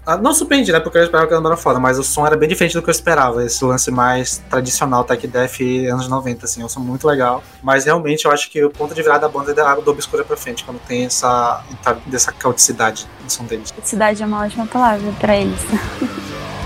Ah, 0.07 0.19
Não 0.19 0.35
surpreendi, 0.35 0.71
né? 0.71 0.81
Porque 0.81 0.99
eu 0.99 1.03
esperava 1.03 1.27
que 1.27 1.33
a 1.33 1.37
banda 1.39 1.49
era 1.51 1.57
foda, 1.57 1.81
mas 1.81 1.99
o 1.99 2.03
som 2.05 2.27
era 2.27 2.37
bem 2.37 2.47
diferente 2.49 2.75
do 2.75 2.83
que 2.83 2.91
eu 2.91 2.93
esperava. 2.93 3.43
Esse 3.43 3.65
lance 3.65 3.91
mais 3.91 4.43
tradicional, 4.51 5.03
tech 5.03 5.27
death 5.27 5.61
anos 5.91 6.09
90, 6.09 6.45
assim, 6.45 6.61
é 6.61 6.65
um 6.65 6.69
som 6.69 6.81
muito 6.81 7.07
legal. 7.07 7.43
Mas 7.63 7.87
realmente 7.87 8.27
eu 8.27 8.31
acho 8.31 8.51
que 8.51 8.63
o 8.63 8.71
ponto 8.71 8.95
de 8.95 9.03
virada 9.03 9.21
da 9.21 9.29
banda 9.29 9.53
é 9.53 9.55
da 9.55 9.75
do 9.77 9.91
Obscura 9.91 10.23
pra 10.23 10.37
frente, 10.37 10.63
quando 10.63 10.79
tem 10.81 11.07
essa, 11.07 11.63
dessa 12.07 12.33
cauticidade 12.33 13.07
no 13.23 13.31
som 13.31 13.45
deles. 13.45 13.73
Cidade 13.83 14.23
é 14.23 14.27
uma 14.27 14.45
ótima 14.45 14.67
palavra 14.67 15.11
pra 15.19 15.37
eles. 15.37 15.59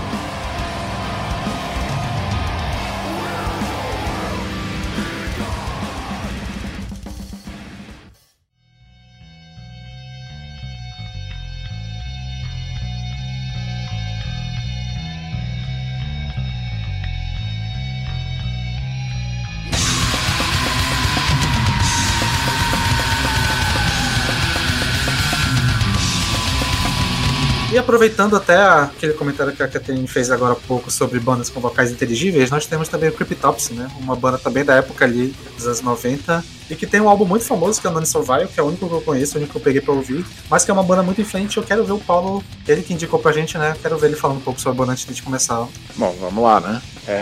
aproveitando 27.99 28.37
até 28.37 28.55
aquele 28.55 29.11
comentário 29.11 29.51
que 29.51 29.61
a 29.61 29.67
Catherine 29.67 30.07
fez 30.07 30.31
agora 30.31 30.53
há 30.53 30.55
pouco 30.55 30.89
sobre 30.89 31.19
bandas 31.19 31.49
com 31.49 31.59
vocais 31.59 31.91
inteligíveis, 31.91 32.49
nós 32.49 32.65
temos 32.65 32.87
também 32.87 33.09
o 33.09 33.11
Cryptopsy, 33.11 33.73
né? 33.73 33.89
Uma 33.99 34.15
banda 34.15 34.37
também 34.37 34.63
da 34.63 34.75
época 34.75 35.03
ali, 35.03 35.35
dos 35.57 35.65
anos 35.65 35.81
90, 35.81 36.41
e 36.69 36.75
que 36.75 36.87
tem 36.87 37.01
um 37.01 37.09
álbum 37.09 37.25
muito 37.25 37.43
famoso 37.43 37.81
que 37.81 37.85
é 37.85 37.89
o 37.89 37.93
Non 37.93 38.05
Survival, 38.05 38.47
que 38.47 38.57
é 38.57 38.63
o 38.63 38.67
único 38.67 38.87
que 38.87 38.93
eu 38.93 39.01
conheço, 39.01 39.35
o 39.35 39.37
único 39.39 39.51
que 39.51 39.57
eu 39.57 39.61
peguei 39.61 39.81
pra 39.81 39.93
ouvir, 39.93 40.25
mas 40.49 40.63
que 40.63 40.71
é 40.71 40.73
uma 40.73 40.83
banda 40.83 41.03
muito 41.03 41.19
influente. 41.19 41.57
Eu 41.57 41.63
quero 41.63 41.83
ver 41.83 41.91
o 41.91 41.99
Paulo, 41.99 42.41
ele 42.65 42.81
que 42.83 42.93
indicou 42.93 43.19
pra 43.19 43.33
gente, 43.33 43.57
né? 43.57 43.75
Quero 43.81 43.97
ver 43.97 44.07
ele 44.07 44.15
falando 44.15 44.37
um 44.37 44.41
pouco 44.41 44.61
sobre 44.61 44.77
a 44.77 44.79
banda 44.79 44.93
antes 44.93 45.05
de 45.13 45.21
começar. 45.21 45.67
Bom, 45.97 46.15
vamos 46.21 46.41
lá, 46.41 46.61
né? 46.61 46.81
É, 47.05 47.21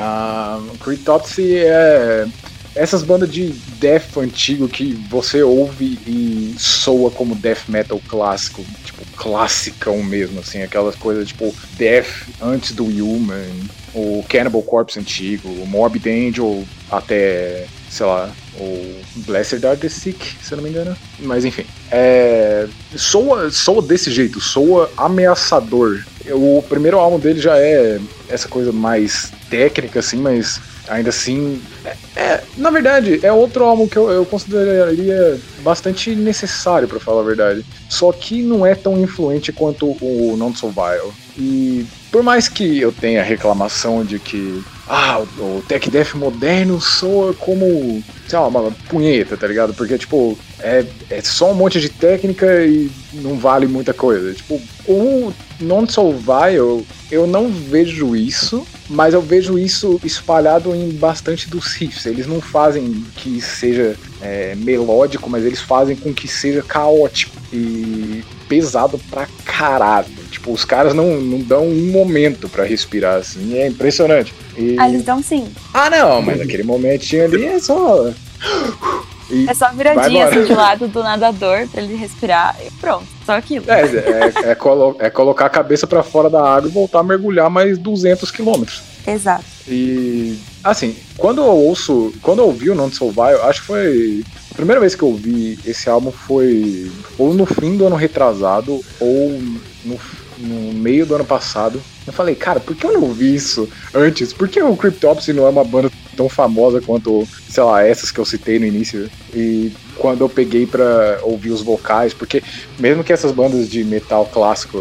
Cryptopsy 0.84 1.58
é 1.58 2.28
essas 2.76 3.02
bandas 3.02 3.32
de 3.32 3.50
death 3.80 4.18
antigo 4.18 4.68
que 4.68 4.94
você 5.10 5.42
ouve 5.42 6.00
e 6.06 6.56
soa 6.60 7.10
como 7.10 7.34
death 7.34 7.68
metal 7.68 8.00
clássico, 8.08 8.64
tipo 8.86 8.97
classicão 9.18 10.02
mesmo, 10.04 10.40
assim, 10.40 10.62
aquelas 10.62 10.96
coisas 10.96 11.28
tipo 11.28 11.54
death 11.78 12.28
antes 12.42 12.72
do 12.72 12.86
Human, 12.86 13.68
o 13.94 14.24
Cannibal 14.30 14.62
Corpse 14.62 15.00
antigo, 15.00 15.50
o 15.50 15.66
Morbid 15.66 16.08
Angel 16.08 16.64
até, 16.90 17.66
sei 17.90 18.06
lá, 18.06 18.32
o 18.60 19.02
Blessed 19.26 19.66
Are 19.66 19.78
the 19.78 19.90
Sick, 19.90 20.38
se 20.42 20.54
eu 20.54 20.58
não 20.58 20.64
me 20.64 20.70
engano. 20.70 20.96
Mas 21.20 21.44
enfim, 21.44 21.66
é, 21.92 22.68
soa, 22.96 23.50
soa 23.50 23.82
desse 23.82 24.12
jeito, 24.12 24.40
soa 24.40 24.90
ameaçador. 24.96 26.04
O 26.30 26.64
primeiro 26.70 27.00
álbum 27.00 27.20
dele 27.20 27.40
já 27.40 27.58
é 27.58 28.00
essa 28.30 28.48
coisa 28.48 28.72
mais 28.72 29.32
técnica, 29.50 30.00
assim, 30.00 30.18
mas 30.18 30.60
ainda 30.88 31.10
assim. 31.10 31.62
É, 31.86 31.96
é, 32.16 32.44
na 32.58 32.70
verdade, 32.70 33.20
é 33.24 33.32
outro 33.32 33.64
álbum 33.64 33.88
que 33.88 33.98
eu, 33.98 34.10
eu 34.10 34.26
consideraria 34.26 35.40
bastante 35.60 36.16
necessário, 36.16 36.88
para 36.88 37.00
falar 37.00 37.22
a 37.22 37.26
verdade. 37.26 37.66
Só 37.90 38.12
que 38.12 38.42
não 38.42 38.66
é 38.66 38.76
tão 38.76 39.00
influente 39.00 39.52
quanto 39.52 39.98
o 40.02 40.36
Non 40.38 40.54
Survival. 40.54 41.14
E 41.38 41.86
por 42.12 42.24
mais 42.24 42.48
que 42.50 42.80
eu 42.80 42.92
tenha 42.92 43.24
reclamação 43.24 44.04
de 44.04 44.20
que 44.20 44.64
ah, 44.88 45.24
o 45.38 45.62
Tech 45.68 45.90
Death 45.90 46.16
moderno 46.16 46.80
soa 46.80 47.34
como, 47.34 48.04
sei 48.28 48.40
lá, 48.40 48.48
uma 48.48 48.72
punheta, 48.90 49.36
tá 49.36 49.46
ligado? 49.46 49.74
Porque, 49.74 49.98
tipo, 49.98 50.38
é, 50.60 50.86
é 51.10 51.22
só 51.22 51.52
um 51.52 51.56
monte 51.56 51.80
de 51.80 51.90
técnica 51.90 52.66
e 52.66 52.90
não 53.14 53.38
vale 53.38 53.68
muita 53.68 53.94
coisa. 53.94 54.34
Tipo, 54.34 54.62
o 54.88 55.34
Non-Survival, 55.60 56.84
eu 57.12 57.28
não 57.28 57.50
vejo 57.50 58.16
isso, 58.16 58.66
mas 58.90 59.14
eu 59.14 59.22
vejo 59.22 59.58
isso 59.58 60.00
espalhado 60.04 60.74
em 60.76 60.90
bastante 60.90 61.50
dos 61.50 61.74
riffs. 61.74 62.06
Eles 62.06 62.28
não 62.28 62.42
fazem 62.42 63.04
que 63.16 63.40
seja 63.42 63.96
é, 64.22 64.56
melódico, 64.56 65.30
mas 65.30 65.46
eles 65.46 65.62
fazem 65.62 65.96
com 65.96 66.14
que 66.14 66.28
seja 66.28 66.62
caótico 66.62 67.36
e 67.54 68.24
pesado 68.48 69.00
pra 69.10 69.28
caralho. 69.46 70.08
Tipo, 70.32 70.52
os 70.52 70.66
caras 70.66 70.94
não, 70.94 71.22
não 71.22 71.40
dão 71.40 71.68
um 71.68 71.92
momento 71.92 72.50
para 72.50 72.64
respirar, 72.64 73.20
assim, 73.20 73.58
é 73.58 73.68
impressionante. 73.68 74.34
E... 74.58 74.76
Ah, 74.80 74.90
eles 74.90 75.04
dão 75.04 75.22
sim. 75.22 75.48
Ah, 75.74 75.90
não, 75.90 76.22
mas 76.22 76.42
aquele 76.42 76.64
momentinho 76.64 77.26
ali 77.26 77.46
é 77.46 77.60
só. 77.60 78.12
E 79.30 79.50
é 79.50 79.54
só 79.54 79.70
viradinha 79.72 80.26
assim 80.26 80.44
de 80.44 80.54
lado 80.54 80.88
do 80.88 81.04
nadador 81.04 81.68
pra 81.68 81.82
ele 81.82 81.96
respirar 81.96 82.56
e 82.66 82.72
pronto, 82.80 83.06
só 83.26 83.34
aquilo. 83.34 83.66
É, 83.70 83.82
é, 83.82 84.52
é, 84.52 84.56
colo 84.56 84.96
é 85.00 85.10
colocar 85.10 85.46
a 85.46 85.50
cabeça 85.50 85.86
para 85.86 86.04
fora 86.04 86.30
da 86.30 86.42
água 86.42 86.70
e 86.70 86.72
voltar 86.72 87.00
a 87.00 87.04
mergulhar 87.04 87.50
mais 87.50 87.78
200 87.78 88.32
quilômetros. 88.32 88.82
Exato. 89.06 89.46
E, 89.68 90.38
assim, 90.64 90.96
quando 91.18 91.42
eu 91.42 91.48
ouço, 91.48 92.14
quando 92.22 92.40
eu 92.40 92.46
ouvi 92.46 92.70
o 92.70 92.76
Non 92.76 92.92
Survival, 92.92 93.48
acho 93.48 93.62
que 93.62 93.68
foi. 93.68 94.24
A 94.52 94.56
primeira 94.56 94.82
vez 94.82 94.96
que 94.96 95.04
eu 95.04 95.10
ouvi 95.10 95.60
esse 95.66 95.90
álbum 95.90 96.12
foi 96.12 96.92
ou 97.18 97.34
no 97.34 97.46
fim 97.46 97.78
do 97.78 97.86
ano 97.86 97.96
retrasado 97.96 98.82
ou 99.00 99.40
no, 99.86 100.00
no 100.40 100.74
meio 100.74 101.06
do 101.06 101.16
ano 101.16 101.26
passado. 101.26 101.82
Eu 102.06 102.14
falei, 102.14 102.34
cara, 102.34 102.60
por 102.60 102.76
que 102.76 102.86
eu 102.86 102.94
não 102.94 103.04
ouvi 103.04 103.36
isso 103.36 103.70
antes? 103.94 104.34
Por 104.34 104.48
que 104.48 104.62
o 104.62 104.76
Cryptopsy 104.76 105.32
não 105.32 105.46
é 105.46 105.50
uma 105.50 105.64
banda 105.64 105.92
tão 106.18 106.28
famosa 106.28 106.82
quanto, 106.82 107.26
sei 107.48 107.64
lá, 107.64 107.86
essas 107.86 108.12
que 108.12 108.20
eu 108.20 108.26
citei 108.26 108.60
no 108.60 108.66
início? 108.66 109.10
E 109.34 109.72
quando 109.96 110.22
eu 110.22 110.30
peguei 110.30 110.66
para 110.66 111.20
ouvir 111.22 111.52
os 111.52 111.62
vocais, 111.62 112.14
porque 112.14 112.44
mesmo 112.78 113.04
que 113.04 113.14
essas 113.14 113.32
bandas 113.32 113.70
de 113.70 113.84
metal 113.84 114.26
clássico, 114.26 114.78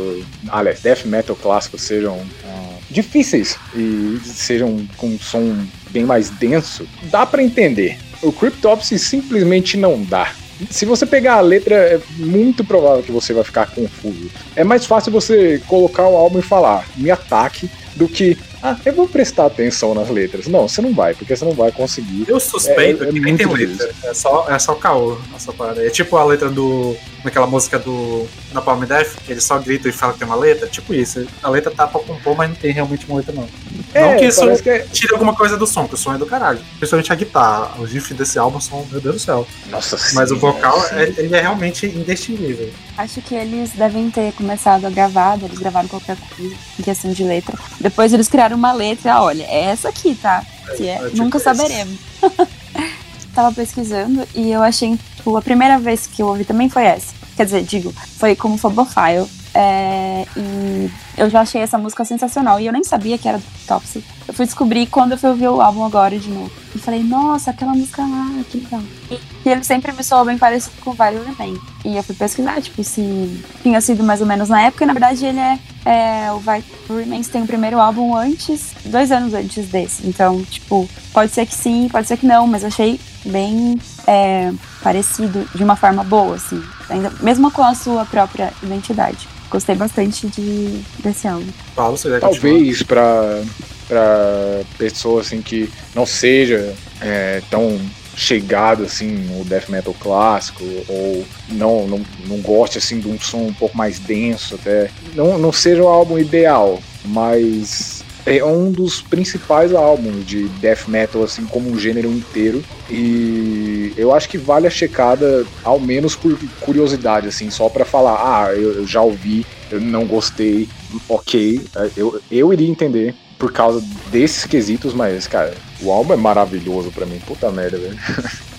aliás, 0.48 0.80
death 0.80 1.04
metal 1.04 1.36
clássico 1.36 1.78
sejam 1.78 2.16
uh, 2.16 2.78
difíceis 2.90 3.58
e 3.74 4.18
sejam 4.24 4.86
com 4.96 5.08
um 5.08 5.18
som 5.18 5.66
bem 5.90 6.04
mais 6.04 6.30
denso, 6.30 6.88
dá 7.04 7.26
para 7.26 7.42
entender. 7.42 7.98
O 8.22 8.32
Cryptopsy 8.32 8.98
simplesmente 8.98 9.76
não 9.76 10.02
dá. 10.02 10.32
Se 10.70 10.86
você 10.86 11.04
pegar 11.04 11.34
a 11.34 11.40
letra, 11.40 11.74
é 11.74 12.00
muito 12.16 12.64
provável 12.64 13.02
que 13.02 13.12
você 13.12 13.34
vai 13.34 13.44
ficar 13.44 13.66
confuso. 13.66 14.30
É 14.54 14.64
mais 14.64 14.86
fácil 14.86 15.12
você 15.12 15.62
colocar 15.66 16.08
o 16.08 16.16
álbum 16.16 16.38
e 16.38 16.42
falar, 16.42 16.88
me 16.96 17.10
ataque, 17.10 17.68
do 17.94 18.06
que, 18.06 18.36
ah, 18.62 18.76
eu 18.84 18.92
vou 18.92 19.06
prestar 19.08 19.46
atenção 19.46 19.94
nas 19.94 20.08
letras. 20.08 20.46
Não, 20.46 20.66
você 20.68 20.80
não 20.80 20.92
vai, 20.92 21.14
porque 21.14 21.36
você 21.36 21.44
não 21.44 21.52
vai 21.52 21.70
conseguir. 21.70 22.24
Eu 22.28 22.40
suspeito 22.40 23.04
é, 23.04 23.08
é 23.08 23.12
que 23.12 23.20
nem 23.20 23.36
tem 23.36 23.46
letra. 23.46 23.90
É 24.04 24.14
só, 24.14 24.46
é 24.48 24.58
só 24.58 24.74
caô 24.74 25.18
essa 25.34 25.52
parada. 25.52 25.86
É 25.86 25.90
tipo 25.90 26.16
a 26.16 26.24
letra 26.24 26.48
do. 26.48 26.96
naquela 27.22 27.46
música 27.46 27.78
do. 27.78 28.26
Na 28.52 28.62
Palm 28.62 28.82
Death, 28.84 29.16
que 29.24 29.32
ele 29.32 29.40
só 29.40 29.58
grita 29.58 29.88
e 29.88 29.92
fala 29.92 30.14
que 30.14 30.20
tem 30.20 30.26
uma 30.26 30.36
letra. 30.36 30.66
Tipo 30.66 30.94
isso. 30.94 31.26
A 31.42 31.50
letra 31.50 31.70
tá 31.70 31.86
pra 31.86 32.00
compor, 32.00 32.36
mas 32.36 32.48
não 32.48 32.56
tem 32.56 32.72
realmente 32.72 33.06
uma 33.06 33.18
letra, 33.18 33.34
não. 33.34 33.48
É, 33.94 34.12
não 34.12 34.18
que 34.18 34.24
isso 34.24 34.62
que 34.62 34.70
é... 34.70 34.80
tire 34.80 35.12
alguma 35.12 35.34
coisa 35.34 35.56
do 35.56 35.66
som, 35.66 35.86
que 35.86 35.94
o 35.94 35.98
som 35.98 36.14
é 36.14 36.18
do 36.18 36.26
caralho. 36.26 36.60
Principalmente 36.78 37.12
a 37.12 37.16
guitarra. 37.16 37.80
Os 37.80 37.92
riffs 37.92 38.16
desse 38.16 38.38
álbum 38.38 38.60
são, 38.60 38.86
meu 38.90 39.00
Deus 39.00 39.16
do 39.16 39.20
céu. 39.20 39.46
Nossa 39.70 39.96
Mas 40.14 40.28
sim, 40.28 40.34
o 40.34 40.38
vocal, 40.38 40.82
é, 40.92 41.04
ele 41.18 41.34
é 41.34 41.40
realmente 41.40 41.86
indistinguível. 41.86 42.70
Acho 42.96 43.20
que 43.20 43.34
eles 43.34 43.72
devem 43.72 44.10
ter 44.10 44.32
começado 44.32 44.86
a 44.86 44.90
gravar, 44.90 45.38
eles 45.42 45.58
gravaram 45.58 45.86
qualquer 45.86 46.16
coisa 46.16 46.54
em 46.78 46.82
questão 46.82 47.12
de 47.12 47.22
letra. 47.24 47.56
Depois 47.78 48.12
eles 48.12 48.26
criaram 48.26 48.56
uma 48.56 48.72
letra, 48.72 49.20
olha, 49.20 49.44
é 49.44 49.64
essa 49.64 49.90
aqui, 49.90 50.14
tá? 50.14 50.44
Que 50.76 50.88
é, 50.88 50.94
é 50.94 51.04
tipo 51.04 51.16
nunca 51.18 51.36
esse. 51.36 51.44
saberemos. 51.44 51.98
Tava 53.34 53.54
pesquisando 53.54 54.26
e 54.34 54.50
eu 54.50 54.62
achei, 54.62 54.98
tipo, 55.16 55.36
a 55.36 55.42
primeira 55.42 55.78
vez 55.78 56.06
que 56.06 56.22
eu 56.22 56.28
ouvi 56.28 56.44
também 56.44 56.70
foi 56.70 56.84
essa. 56.84 57.14
Quer 57.36 57.44
dizer, 57.44 57.62
digo, 57.62 57.92
foi 57.92 58.34
como 58.34 58.56
Phobofile. 58.56 59.28
É, 59.58 60.26
e 60.36 60.90
eu 61.16 61.30
já 61.30 61.40
achei 61.40 61.62
essa 61.62 61.78
música 61.78 62.04
sensacional. 62.04 62.60
E 62.60 62.66
eu 62.66 62.72
nem 62.72 62.84
sabia 62.84 63.16
que 63.16 63.26
era 63.26 63.38
do 63.38 63.44
Topsy. 63.66 64.04
Eu 64.28 64.34
fui 64.34 64.44
descobrir 64.44 64.86
quando 64.86 65.12
eu 65.12 65.18
fui 65.18 65.30
ouvir 65.30 65.48
o 65.48 65.62
álbum 65.62 65.84
agora 65.84 66.18
de 66.18 66.28
novo. 66.28 66.50
E 66.74 66.78
falei, 66.78 67.02
nossa, 67.02 67.52
aquela 67.52 67.72
música 67.72 68.02
lá, 68.02 68.30
que 68.50 68.58
legal. 68.58 68.82
E, 69.10 69.18
ele 69.48 69.64
sempre 69.64 69.92
me 69.92 70.04
soou 70.04 70.26
bem 70.26 70.36
parecido 70.36 70.76
com 70.82 70.92
Violet 70.92 71.34
Man. 71.38 71.58
E 71.84 71.96
eu 71.96 72.02
fui 72.02 72.14
pesquisar, 72.14 72.60
tipo, 72.60 72.84
se 72.84 73.42
tinha 73.62 73.80
sido 73.80 74.04
mais 74.04 74.20
ou 74.20 74.26
menos 74.26 74.50
na 74.50 74.60
época. 74.60 74.84
E 74.84 74.86
na 74.86 74.92
verdade 74.92 75.24
ele 75.24 75.38
é. 75.38 75.58
é 75.86 76.32
o 76.32 76.38
Vital 76.38 76.96
Remains 76.98 77.28
tem 77.28 77.42
o 77.42 77.46
primeiro 77.46 77.80
álbum 77.80 78.14
antes, 78.14 78.74
dois 78.84 79.10
anos 79.10 79.32
antes 79.32 79.68
desse. 79.68 80.06
Então, 80.06 80.42
tipo, 80.44 80.86
pode 81.14 81.32
ser 81.32 81.46
que 81.46 81.54
sim, 81.54 81.88
pode 81.90 82.06
ser 82.06 82.18
que 82.18 82.26
não, 82.26 82.46
mas 82.46 82.62
achei 82.62 83.00
bem 83.24 83.78
é, 84.06 84.52
parecido 84.82 85.46
de 85.54 85.64
uma 85.64 85.76
forma 85.76 86.04
boa, 86.04 86.36
assim. 86.36 86.62
Ainda, 86.88 87.10
mesmo 87.20 87.50
com 87.50 87.62
a 87.62 87.74
sua 87.74 88.04
própria 88.04 88.52
identidade. 88.62 89.28
Gostei 89.50 89.74
bastante 89.74 90.26
de, 90.28 90.80
desse 90.98 91.26
álbum. 91.26 91.46
Paulo, 91.74 91.96
você 91.96 92.18
Talvez 92.18 92.82
para 92.82 93.42
para 93.88 94.62
pessoas 94.76 95.26
assim 95.26 95.40
que 95.40 95.70
não 95.94 96.04
seja 96.04 96.74
é, 97.00 97.40
tão 97.48 97.80
chegado 98.16 98.82
assim 98.82 99.06
no 99.06 99.44
death 99.44 99.68
metal 99.68 99.94
clássico 100.00 100.64
ou 100.88 101.24
não, 101.50 101.86
não, 101.86 102.00
não 102.26 102.38
goste 102.38 102.78
assim 102.78 102.98
de 102.98 103.06
um 103.06 103.20
som 103.20 103.42
um 103.42 103.52
pouco 103.52 103.76
mais 103.76 103.98
denso 103.98 104.54
até 104.54 104.90
não, 105.14 105.38
não 105.38 105.52
seja 105.52 105.82
o 105.82 105.88
álbum 105.88 106.18
ideal 106.18 106.80
mas 107.04 107.95
é 108.26 108.44
um 108.44 108.70
dos 108.72 109.00
principais 109.00 109.72
álbuns 109.72 110.26
de 110.26 110.48
death 110.48 110.88
metal 110.88 111.22
assim 111.22 111.46
como 111.46 111.70
um 111.70 111.78
gênero 111.78 112.10
inteiro 112.10 112.62
e 112.90 113.92
eu 113.96 114.12
acho 114.12 114.28
que 114.28 114.36
vale 114.36 114.66
a 114.66 114.70
checada 114.70 115.46
ao 115.62 115.78
menos 115.78 116.16
por 116.16 116.36
curiosidade 116.60 117.28
assim 117.28 117.48
só 117.50 117.68
para 117.68 117.84
falar 117.84 118.14
ah 118.14 118.52
eu, 118.52 118.72
eu 118.74 118.86
já 118.86 119.00
ouvi 119.00 119.46
eu 119.70 119.80
não 119.80 120.04
gostei 120.04 120.68
ok 121.08 121.60
eu, 121.96 122.20
eu 122.30 122.52
iria 122.52 122.68
entender 122.68 123.14
por 123.38 123.52
causa 123.52 123.82
desses 124.10 124.44
quesitos, 124.44 124.94
mas, 124.94 125.26
cara, 125.26 125.54
o 125.82 125.90
álbum 125.90 126.14
é 126.14 126.16
maravilhoso 126.16 126.90
para 126.90 127.04
mim. 127.04 127.20
Puta 127.26 127.50
merda, 127.50 127.76
velho. 127.76 127.98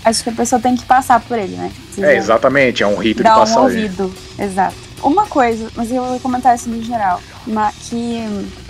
Acho 0.05 0.23
que 0.23 0.29
a 0.29 0.33
pessoa 0.33 0.61
tem 0.61 0.75
que 0.75 0.85
passar 0.85 1.19
por 1.19 1.37
ele, 1.37 1.55
né? 1.55 1.71
é, 1.97 2.15
exatamente, 2.15 2.83
é 2.83 2.87
um 2.87 2.95
rito 2.95 3.23
de 3.23 3.29
passagem. 3.29 3.57
um 3.57 3.63
ouvido, 3.63 4.13
exato. 4.39 4.86
Uma 5.03 5.27
coisa, 5.27 5.69
mas 5.75 5.91
eu 5.91 6.03
vou 6.03 6.19
comentar 6.19 6.55
isso 6.55 6.69
no 6.69 6.81
geral, 6.81 7.21
uma, 7.45 7.71
que 7.71 8.19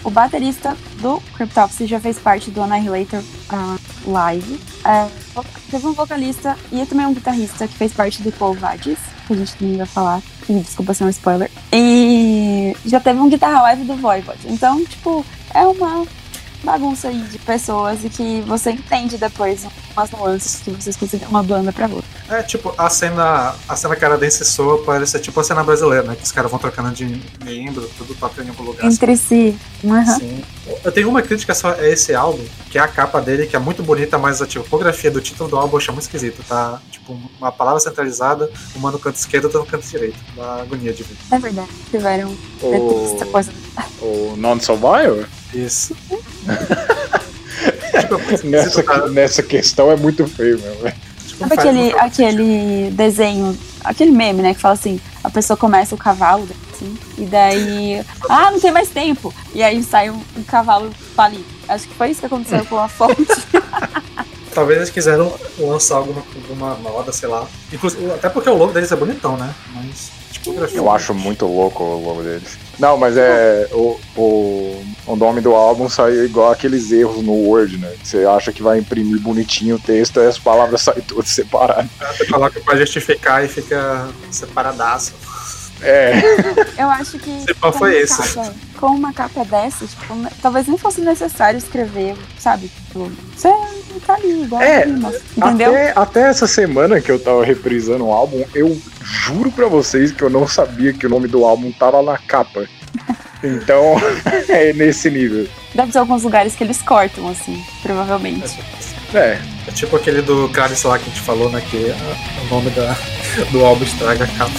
o 0.03 0.09
baterista 0.09 0.75
do 1.01 1.21
Cryptopsy 1.35 1.87
já 1.87 1.99
fez 1.99 2.19
parte 2.19 2.51
do 2.51 2.61
Annihilator 2.61 3.21
uh, 3.21 4.11
Live. 4.11 4.53
Uh, 4.53 5.43
teve 5.71 5.87
um 5.87 5.93
vocalista 5.93 6.57
e 6.71 6.85
também 6.85 7.05
um 7.05 7.13
guitarrista 7.13 7.67
que 7.67 7.75
fez 7.75 7.93
parte 7.93 8.21
do 8.21 8.31
Paul 8.31 8.53
Vadis, 8.53 8.99
que 9.25 9.33
a 9.33 9.35
gente 9.35 9.63
não 9.63 9.77
vai 9.77 9.85
falar, 9.85 10.21
e 10.49 10.59
desculpa 10.59 10.93
ser 10.93 11.05
um 11.05 11.09
spoiler. 11.09 11.49
E 11.71 12.75
já 12.85 12.99
teve 12.99 13.19
um 13.19 13.29
guitarra 13.29 13.61
live 13.63 13.85
do 13.85 13.95
Voivod. 13.95 14.39
Então, 14.45 14.83
tipo, 14.85 15.25
é 15.53 15.65
uma 15.65 16.05
bagunça 16.63 17.07
aí 17.09 17.19
de 17.23 17.39
pessoas 17.39 18.03
e 18.03 18.09
que 18.09 18.41
você 18.41 18.71
entende 18.71 19.17
depois 19.17 19.65
umas 19.95 20.11
nuances 20.11 20.61
que 20.61 20.71
vocês 20.71 20.95
conseguem 20.95 21.27
uma 21.27 21.41
banda 21.43 21.71
pra 21.71 21.87
outra. 21.87 22.05
É, 22.29 22.43
tipo, 22.43 22.73
a 22.77 22.89
cena, 22.89 23.55
a 23.69 23.75
cena 23.75 23.95
canadense 23.95 24.43
soa 24.43 24.83
parece 24.83 25.17
tipo 25.19 25.39
a 25.39 25.43
cena 25.43 25.63
brasileira, 25.63 26.03
né? 26.03 26.15
Que 26.15 26.23
os 26.23 26.31
caras 26.31 26.51
vão 26.51 26.59
trocando 26.59 26.91
de 26.91 27.05
membro, 27.43 27.89
tudo 27.97 28.13
toca 28.15 28.43
em 28.43 28.49
algum 28.49 28.63
lugar. 28.63 28.85
Entre 28.85 29.15
si. 29.15 29.57
Uhum. 29.83 30.05
Sim. 30.05 30.43
Eu 30.83 30.91
tenho 30.91 31.07
uma 31.07 31.21
crítica 31.21 31.55
só 31.55 31.69
a 31.71 31.87
esse 31.87 32.13
álbum, 32.13 32.43
que 32.69 32.77
é 32.77 32.81
a 32.81 32.87
capa 32.87 33.21
dele, 33.21 33.47
que 33.47 33.55
é 33.55 33.59
muito 33.59 33.81
bonita, 33.81 34.17
mas 34.17 34.41
a 34.41 34.45
tipografia 34.45 35.09
do 35.09 35.21
título 35.21 35.49
do 35.49 35.55
álbum 35.57 35.75
eu 35.75 35.77
achei 35.77 35.93
muito 35.93 36.03
esquisito, 36.03 36.43
tá? 36.47 36.81
Tipo, 36.91 37.17
uma 37.39 37.51
palavra 37.51 37.79
centralizada, 37.79 38.51
uma 38.75 38.91
no 38.91 38.99
canto 38.99 39.15
esquerdo, 39.15 39.45
outra 39.45 39.59
no 39.61 39.65
canto 39.65 39.87
direito. 39.87 40.17
Uma 40.35 40.61
agonia 40.63 40.91
de 40.91 41.03
ver. 41.03 41.15
É 41.31 41.39
verdade. 41.39 41.69
Tiveram 41.89 42.35
O, 42.61 43.13
essa 43.15 43.25
coisa. 43.27 43.51
o 44.01 44.35
Non-Survivor? 44.37 45.25
Isso. 45.53 45.95
tipo, 47.99 48.17
Nessa, 48.47 49.07
nessa 49.09 49.43
questão 49.43 49.91
é 49.91 49.95
muito 49.95 50.27
feio, 50.27 50.59
meu. 50.59 50.75
velho. 50.77 50.95
Tipo, 51.27 51.39
Sabe 51.39 51.53
aquele, 51.53 51.93
aquele 51.93 52.89
desenho, 52.91 53.57
aquele 53.83 54.11
meme, 54.11 54.41
né? 54.41 54.53
Que 54.53 54.59
fala 54.61 54.73
assim, 54.73 54.99
a 55.23 55.29
pessoa 55.29 55.57
começa 55.57 55.93
o 55.93 55.97
cavalo, 55.97 56.47
assim, 56.73 56.97
e 57.17 57.25
daí. 57.25 58.03
Ah, 58.29 58.51
não 58.51 58.59
tem 58.59 58.71
mais 58.71 58.89
tempo! 58.89 59.33
E 59.53 59.61
aí 59.61 59.83
sai 59.83 60.09
um, 60.09 60.21
um 60.35 60.43
cavalo 60.43 60.91
palito. 61.15 61.45
Acho 61.67 61.87
que 61.87 61.93
foi 61.95 62.09
isso 62.11 62.19
que 62.21 62.25
aconteceu 62.25 62.65
com 62.65 62.77
a 62.79 62.87
fonte. 62.89 63.25
Talvez 64.53 64.77
eles 64.79 64.89
quiseram 64.89 65.31
lançar 65.59 65.97
alguma, 65.97 66.23
alguma 66.35 66.75
moda, 66.75 67.11
sei 67.11 67.29
lá. 67.29 67.45
Inclusive, 67.71 68.09
até 68.11 68.29
porque 68.29 68.49
o 68.49 68.55
logo 68.57 68.73
deles 68.73 68.91
é 68.91 68.95
bonitão, 68.95 69.37
né? 69.37 69.53
Mas, 69.75 70.09
tipografia. 70.31 70.77
Eu 70.77 70.89
acho 70.89 71.13
muito 71.13 71.45
louco 71.45 71.83
o 71.83 72.03
logo 72.03 72.23
deles. 72.23 72.57
Não, 72.79 72.97
mas 72.97 73.17
é. 73.17 73.67
O, 73.71 73.99
o, 74.15 74.85
o 75.07 75.15
nome 75.15 75.41
do 75.41 75.53
álbum 75.55 75.89
saiu 75.89 76.25
igual 76.25 76.51
aqueles 76.51 76.91
erros 76.91 77.23
no 77.23 77.31
Word, 77.33 77.77
né? 77.77 77.91
Você 78.03 78.25
acha 78.25 78.51
que 78.53 78.61
vai 78.61 78.77
imprimir 78.79 79.19
bonitinho 79.19 79.75
o 79.75 79.79
texto 79.79 80.19
e 80.19 80.27
as 80.27 80.37
palavras 80.37 80.81
saem 80.83 81.01
todas 81.01 81.29
separadas. 81.29 81.87
Você 82.15 82.25
coloca 82.27 82.59
pra 82.61 82.75
justificar 82.77 83.43
e 83.43 83.47
fica 83.47 84.07
separadaço. 84.29 85.13
É. 85.81 86.13
Eu 86.77 86.89
acho 86.89 87.19
que. 87.19 87.41
Sei 87.45 87.53
qual 87.55 87.71
com 87.71 87.79
foi 87.79 87.91
uma 87.95 87.99
esse. 88.01 88.33
capa- 88.35 88.53
com 88.79 88.87
uma 88.87 89.13
capa 89.13 89.43
dessa, 89.45 89.85
tipo, 89.85 90.15
talvez 90.41 90.67
nem 90.67 90.77
fosse 90.77 91.01
necessário 91.01 91.57
escrever, 91.57 92.15
sabe? 92.39 92.67
Tipo, 92.87 93.11
você 93.35 93.49
tá 93.99 94.15
ali, 94.15 94.43
igual 94.43 94.61
É, 94.61 94.85
rimas, 94.85 95.15
entendeu? 95.35 95.71
Até, 95.71 95.93
até 95.95 96.21
essa 96.29 96.47
semana 96.47 97.01
que 97.01 97.11
eu 97.11 97.19
tava 97.19 97.43
reprisando 97.43 98.05
o 98.05 98.11
álbum, 98.11 98.43
eu 98.53 98.77
juro 99.01 99.51
pra 99.51 99.67
vocês 99.67 100.11
que 100.11 100.21
eu 100.23 100.29
não 100.29 100.47
sabia 100.47 100.93
que 100.93 101.05
o 101.05 101.09
nome 101.09 101.27
do 101.27 101.43
álbum 101.45 101.71
tava 101.71 102.01
na 102.01 102.17
capa. 102.17 102.65
Então, 103.43 103.95
é 104.49 104.73
nesse 104.73 105.09
nível. 105.09 105.47
Deve 105.73 105.91
ser 105.91 105.99
alguns 105.99 106.23
lugares 106.23 106.55
que 106.55 106.63
eles 106.63 106.81
cortam, 106.81 107.29
assim, 107.29 107.61
provavelmente. 107.83 108.59
É, 109.13 109.37
É 109.67 109.71
tipo 109.71 109.95
aquele 109.95 110.21
do 110.21 110.49
Clarice 110.49 110.87
lá 110.87 110.97
que 110.97 111.05
a 111.05 111.13
gente 111.13 111.21
falou, 111.21 111.49
né? 111.49 111.61
Que 111.69 111.93
o 112.45 112.53
nome 112.53 112.69
da, 112.71 112.95
do 113.51 113.63
álbum 113.63 113.83
estraga 113.83 114.23
a 114.23 114.27
capa. 114.27 114.51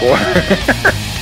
porra. 0.00 1.04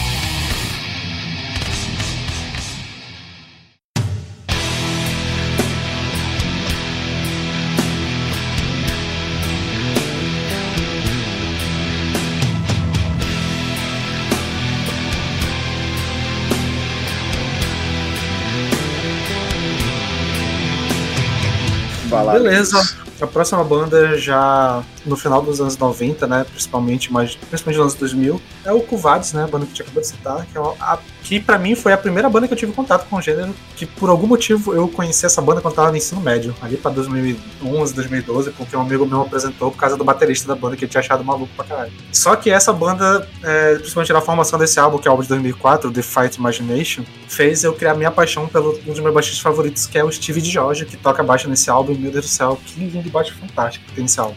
Baladas. 22.33 22.73
Beleza. 22.73 22.97
A 23.21 23.27
próxima 23.27 23.63
banda 23.63 24.19
já 24.19 24.83
no 25.07 25.17
final 25.17 25.41
dos 25.41 25.61
anos 25.61 25.77
90, 25.77 26.27
né? 26.27 26.45
Principalmente, 26.45 27.13
mas 27.13 27.37
principalmente 27.37 27.79
nos 27.79 27.93
anos 27.93 27.95
2000, 27.95 28.43
é 28.65 28.73
o 28.73 28.81
Cuvades, 28.81 29.33
né? 29.33 29.45
A 29.45 29.47
banda 29.47 29.67
que 29.67 29.73
a 29.73 29.75
gente 29.75 29.83
acabou 29.83 30.01
de 30.03 30.09
citar, 30.09 30.47
que, 30.47 30.57
é 30.57 30.61
uma, 30.61 30.75
a, 30.81 30.99
que 31.23 31.41
pra 31.41 31.59
mim 31.59 31.75
foi 31.75 31.93
a 31.93 31.99
primeira 31.99 32.29
banda 32.29 32.47
que 32.47 32.53
eu 32.53 32.59
tive 32.59 32.73
contato 32.73 33.09
com 33.09 33.17
o 33.17 33.23
gênero, 33.23 33.55
que 33.77 33.87
por 33.87 34.11
algum 34.11 34.27
motivo 34.27 34.75
eu 34.75 34.89
conheci 34.89 35.25
essa 35.25 35.41
banda 35.41 35.61
quando 35.61 35.75
tava 35.75 35.91
no 35.91 35.97
ensino 35.97 36.21
médio, 36.21 36.55
ali 36.61 36.77
pra 36.77 36.91
2011, 36.91 37.95
2012, 37.95 38.51
porque 38.53 38.77
um 38.77 38.81
amigo 38.81 39.07
meu 39.07 39.23
apresentou 39.23 39.71
por 39.71 39.79
causa 39.79 39.97
do 39.97 40.05
baterista 40.05 40.49
da 40.49 40.55
banda 40.55 40.77
que 40.77 40.85
ele 40.85 40.91
tinha 40.91 41.01
achado 41.01 41.25
maluco 41.25 41.53
pra 41.55 41.65
caralho. 41.65 41.93
Só 42.13 42.37
que 42.37 42.51
essa 42.51 42.73
banda, 42.73 43.29
é, 43.43 43.77
principalmente 43.77 44.13
na 44.13 44.21
formação 44.21 44.59
desse 44.59 44.79
álbum, 44.79 44.99
que 44.99 45.07
é 45.07 45.11
o 45.11 45.13
álbum 45.13 45.23
de 45.23 45.29
2004, 45.29 45.91
The 45.91 46.03
Fight 46.03 46.39
Imagination, 46.39 47.05
fez 47.29 47.65
eu 47.65 47.73
criar 47.73 47.95
minha 47.95 48.11
paixão 48.11 48.47
pelo 48.49 48.79
um 48.87 48.93
dos 48.93 49.01
meus 49.01 49.15
baixistas 49.15 49.41
favoritos, 49.41 49.87
que 49.87 49.99
é 49.99 50.05
o 50.05 50.11
Steve 50.11 50.41
George, 50.41 50.85
que 50.85 50.97
toca 50.97 51.23
baixo 51.23 51.49
nesse 51.49 51.71
álbum. 51.71 51.93
E, 51.93 51.99
Meu 51.99 52.11
Deus 52.11 52.27
do 52.27 52.31
céu, 52.31 52.59
que 52.65 52.81
linha 52.81 53.03
de 53.03 53.11
baixo 53.11 53.35
fantástico 53.35 53.85
que 53.87 53.93
tem 53.95 54.03
nesse 54.03 54.19
álbum. 54.19 54.35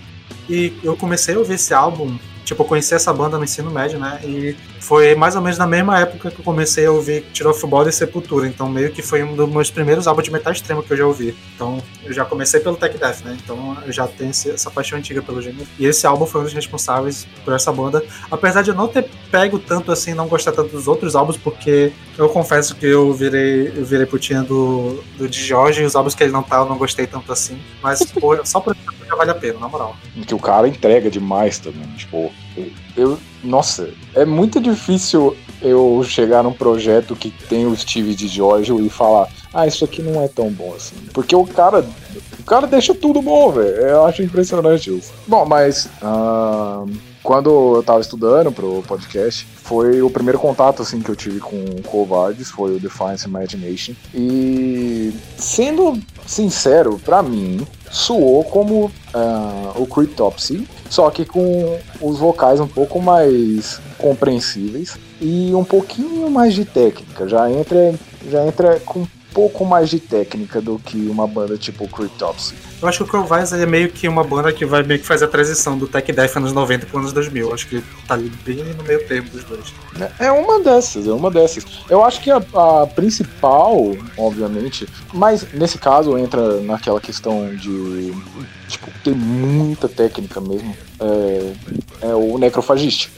E 0.50 0.74
eu 0.84 0.96
comecei 0.96 1.36
a 1.36 1.40
ouvir 1.40 1.56
esse 1.56 1.74
álbum, 1.74 2.18
tipo, 2.44 2.62
eu 2.62 2.66
conheci 2.68 2.94
essa 2.94 3.12
banda 3.12 3.38
no 3.38 3.44
ensino 3.44 3.72
médio, 3.72 4.00
né? 4.00 4.20
E 4.24 4.56
foi 4.80 5.16
mais 5.16 5.36
ou 5.36 5.42
menos 5.42 5.58
na 5.58 5.68
mesma 5.68 6.00
época 6.00 6.30
que 6.32 6.40
eu 6.40 6.44
comecei 6.44 6.86
a 6.86 6.92
ouvir 6.92 7.26
Tiro 7.34 7.50
of 7.50 7.66
Body 7.68 7.90
e 7.90 7.94
Sepultura. 7.94 8.48
Então, 8.48 8.70
meio 8.70 8.92
que 8.92 9.02
foi 9.02 9.24
um 9.24 9.36
dos 9.36 9.50
meus 9.50 9.72
primeiros 9.72 10.08
álbuns 10.08 10.26
de 10.26 10.32
metal 10.32 10.54
extremo 10.54 10.84
que 10.84 10.92
eu 10.94 10.98
já 10.98 11.06
ouvi. 11.06 11.36
Então, 11.56 11.82
eu 12.04 12.14
já 12.14 12.26
comecei 12.26 12.60
pelo 12.60 12.76
Tech 12.76 12.98
Death, 12.98 13.22
né? 13.24 13.38
Então, 13.44 13.78
eu 13.86 13.92
já 13.92 14.08
tenho 14.08 14.32
essa 14.32 14.70
paixão 14.70 14.98
antiga 14.98 15.22
pelo 15.22 15.42
gênero. 15.42 15.68
E 15.80 15.86
esse 15.86 16.06
álbum 16.06 16.26
foi 16.26 16.42
um 16.42 16.44
dos 16.44 16.54
responsáveis 16.54 17.28
por 17.44 17.54
essa 17.54 17.72
banda. 17.72 18.04
Apesar 18.30 18.62
de 18.62 18.70
eu 18.70 18.76
não 18.76 18.88
ter 18.88 19.08
pego 19.32 19.60
tanto 19.60 19.92
assim, 19.92 20.14
não 20.14 20.28
gostar 20.28 20.52
tanto 20.52 20.70
dos 20.70 20.88
outros 20.88 21.16
álbuns, 21.16 21.38
porque 21.38 21.92
eu 22.18 22.30
confesso 22.30 22.76
que 22.76 22.86
eu 22.86 23.14
virei, 23.14 23.74
eu 23.76 23.86
virei 23.86 24.06
putinha 24.06 24.44
do, 24.44 25.04
do 25.18 25.28
de 25.28 25.44
Jorge 25.44 25.82
e 25.82 25.86
os 25.86 25.96
álbuns 25.96 26.16
que 26.16 26.24
ele 26.24 26.32
não 26.32 26.44
tá, 26.44 26.58
eu 26.58 26.66
não 26.66 26.78
gostei 26.78 27.08
tanto 27.08 27.32
assim. 27.32 27.60
Mas, 27.82 28.04
pô, 28.14 28.38
só 28.46 28.60
por 28.60 28.76
já 29.08 29.16
vale 29.16 29.32
a 29.32 29.36
pena, 29.36 29.60
na 29.60 29.68
moral. 29.68 29.96
que 30.26 30.34
o 30.34 30.40
cara 30.40 30.68
entrega 30.68 31.10
demais 31.10 31.60
também. 31.60 31.88
Tipo, 31.96 32.32
eu. 32.96 33.18
Nossa, 33.44 33.90
é 34.16 34.26
muito 34.26 34.60
difícil 34.60 35.36
eu 35.62 36.04
chegar 36.04 36.44
num 36.44 36.54
projeto 36.54 37.16
que 37.16 37.30
tem 37.30 37.66
o 37.66 37.76
Steve 37.76 38.16
de 38.16 38.28
George 38.28 38.74
e 38.74 38.90
falar, 38.90 39.28
ah, 39.54 39.68
isso 39.68 39.86
aqui 39.86 40.02
não 40.02 40.22
é 40.22 40.28
tão 40.28 40.50
bom 40.50 40.74
assim. 40.76 40.96
Porque 41.14 41.36
o 41.36 41.46
cara. 41.46 41.86
O 42.40 42.44
cara 42.44 42.68
deixa 42.68 42.94
tudo 42.94 43.22
bom, 43.22 43.52
velho. 43.52 43.76
Eu 43.76 44.06
acho 44.06 44.22
impressionante 44.22 44.96
isso. 44.96 45.14
Bom, 45.28 45.46
mas. 45.46 45.90
ah, 46.02 46.86
quando 47.26 47.78
eu 47.78 47.84
tava 47.84 48.02
estudando 48.02 48.52
pro 48.52 48.84
podcast, 48.84 49.48
foi 49.56 50.00
o 50.04 50.12
primeiro 50.12 50.38
contato 50.38 50.84
assim 50.84 51.02
que 51.02 51.10
eu 51.10 51.16
tive 51.16 51.40
com 51.40 51.82
Covardes, 51.84 52.52
foi 52.52 52.76
o 52.76 52.80
Defiance 52.80 53.28
Imagination. 53.28 53.94
E 54.14 55.12
sendo 55.36 56.00
sincero, 56.26 57.00
pra 57.04 57.22
mim, 57.22 57.66
soou 57.92 58.44
como 58.44 58.92
ah, 59.14 59.74
o 59.76 59.86
Cryptopsy, 59.86 60.68
só 60.90 61.10
que 61.10 61.26
com 61.26 61.80
os 62.02 62.18
vocais 62.18 62.60
um 62.60 62.68
pouco 62.68 63.00
mais 63.02 63.80
compreensíveis 63.98 64.98
e 65.22 65.54
um 65.54 65.64
pouquinho 65.64 66.30
mais 66.30 66.54
de 66.54 66.66
técnica. 66.66 67.28
Já 67.28 67.50
entra, 67.50 67.96
já 68.30 68.46
entra 68.46 68.80
com 68.80 69.02
um 69.02 69.08
pouco 69.34 69.66
mais 69.66 69.90
de 69.90 70.00
técnica 70.00 70.62
do 70.62 70.80
que 70.80 71.08
uma 71.08 71.28
banda 71.28 71.58
tipo 71.58 71.88
Cryptopsy. 71.88 72.56
Eu 72.82 72.88
acho 72.88 72.98
que 73.00 73.04
o 73.04 73.08
Crowvise 73.08 73.56
é 73.56 73.66
meio 73.66 73.90
que 73.90 74.08
uma 74.08 74.24
banda 74.24 74.52
que 74.52 74.66
vai 74.66 74.84
meio 74.84 75.00
que 75.00 75.06
fazer 75.06 75.26
a 75.26 75.28
transição 75.28 75.78
do 75.78 75.88
Tech 75.88 76.12
Death 76.12 76.36
anos 76.36 76.54
90 76.54 76.86
para 76.86 77.00
anos 77.00 77.14
2000. 77.14 77.48
Eu 77.48 77.54
acho 77.54 77.68
que 77.68 77.82
tá 78.08 78.14
ali 78.16 78.30
bem 78.44 78.64
no 78.74 78.84
meio 78.84 79.08
termo 79.08 79.30
dos 79.30 79.44
dois. 79.44 79.74
É 80.20 80.32
uma 80.32 80.62
dessas, 80.62 81.08
é 81.08 81.12
uma 81.12 81.32
dessas. 81.32 81.66
Eu 81.90 82.04
acho 82.04 82.22
que 82.22 82.30
a, 82.30 82.38
a 82.38 82.88
principal, 82.88 83.96
obviamente, 84.18 84.88
mas 85.14 85.48
nesse 85.54 85.78
caso 85.78 86.18
entra 86.18 86.60
naquela 86.62 87.00
questão 87.00 87.56
de 87.56 88.14
tipo, 88.68 88.92
ter 89.04 89.16
muita 89.16 89.88
técnica 89.88 90.42
mesmo. 90.42 90.76
É, 91.00 91.54
é 92.02 92.16
o 92.16 92.38
Necrofagist. 92.38 93.10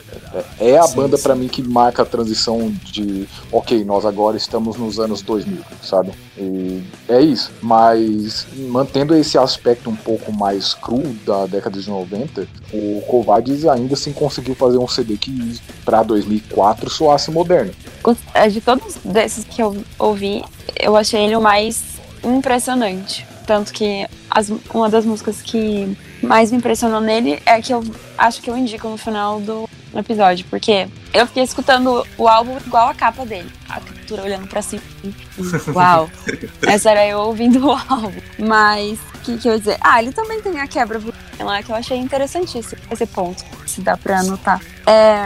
É, 0.59 0.71
é 0.71 0.77
a 0.77 0.83
Sim, 0.83 0.95
banda 0.95 1.17
pra 1.17 1.35
mim 1.35 1.47
que 1.47 1.61
marca 1.61 2.01
a 2.03 2.05
transição 2.05 2.71
de 2.83 3.27
ok, 3.51 3.83
nós 3.83 4.05
agora 4.05 4.37
estamos 4.37 4.77
nos 4.77 4.99
anos 4.99 5.21
2000, 5.21 5.61
sabe? 5.81 6.11
E 6.37 6.81
é 7.09 7.21
isso. 7.21 7.51
Mas 7.61 8.45
mantendo 8.69 9.15
esse 9.15 9.37
aspecto 9.37 9.89
um 9.89 9.95
pouco 9.95 10.31
mais 10.31 10.73
cru 10.73 11.01
da 11.25 11.45
década 11.45 11.79
de 11.79 11.89
90, 11.89 12.47
o 12.73 13.01
Covades 13.07 13.65
ainda 13.65 13.93
assim 13.93 14.13
conseguiu 14.13 14.55
fazer 14.55 14.77
um 14.77 14.87
CD 14.87 15.17
que 15.17 15.59
pra 15.85 16.03
2004 16.03 16.89
soasse 16.89 17.31
moderno. 17.31 17.71
É, 18.33 18.47
De 18.47 18.61
todos 18.61 18.95
desses 19.03 19.43
que 19.43 19.61
eu 19.61 19.75
ouvi, 19.99 20.43
eu 20.79 20.95
achei 20.95 21.21
ele 21.23 21.35
o 21.35 21.41
mais 21.41 21.83
impressionante. 22.23 23.25
Tanto 23.45 23.71
que 23.73 24.05
as- 24.29 24.51
uma 24.73 24.89
das 24.89 25.05
músicas 25.05 25.41
que 25.41 25.97
mais 26.21 26.51
me 26.51 26.57
impressionou 26.57 26.99
nele 27.01 27.39
é 27.45 27.61
que 27.61 27.73
eu 27.73 27.83
acho 28.17 28.41
que 28.41 28.49
eu 28.49 28.57
indico 28.57 28.87
no 28.89 28.97
final 28.97 29.39
do 29.39 29.67
episódio. 29.99 30.45
Porque 30.49 30.87
eu 31.13 31.27
fiquei 31.27 31.43
escutando 31.43 32.05
o 32.17 32.27
álbum 32.27 32.57
igual 32.65 32.89
a 32.89 32.93
capa 32.93 33.25
dele. 33.25 33.51
A 33.69 33.79
captura 33.79 34.23
olhando 34.23 34.47
pra 34.47 34.61
cima. 34.61 34.81
Uau! 35.73 36.09
Essa 36.61 36.91
era 36.91 37.05
eu 37.05 37.19
ouvindo 37.19 37.65
o 37.65 37.71
álbum. 37.71 38.21
Mas, 38.39 38.99
o 39.15 39.19
que, 39.19 39.37
que 39.37 39.47
eu 39.47 39.53
ia 39.53 39.59
dizer? 39.59 39.77
Ah, 39.81 40.01
ele 40.01 40.11
também 40.11 40.41
tem 40.41 40.59
a 40.59 40.67
quebra 40.67 40.99
lá 41.39 41.61
que 41.61 41.71
eu 41.71 41.75
achei 41.75 41.97
interessantíssimo. 41.97 42.81
Esse 42.89 43.05
ponto, 43.05 43.43
se 43.65 43.81
dá 43.81 43.97
pra 43.97 44.19
anotar. 44.19 44.61
É, 44.85 45.25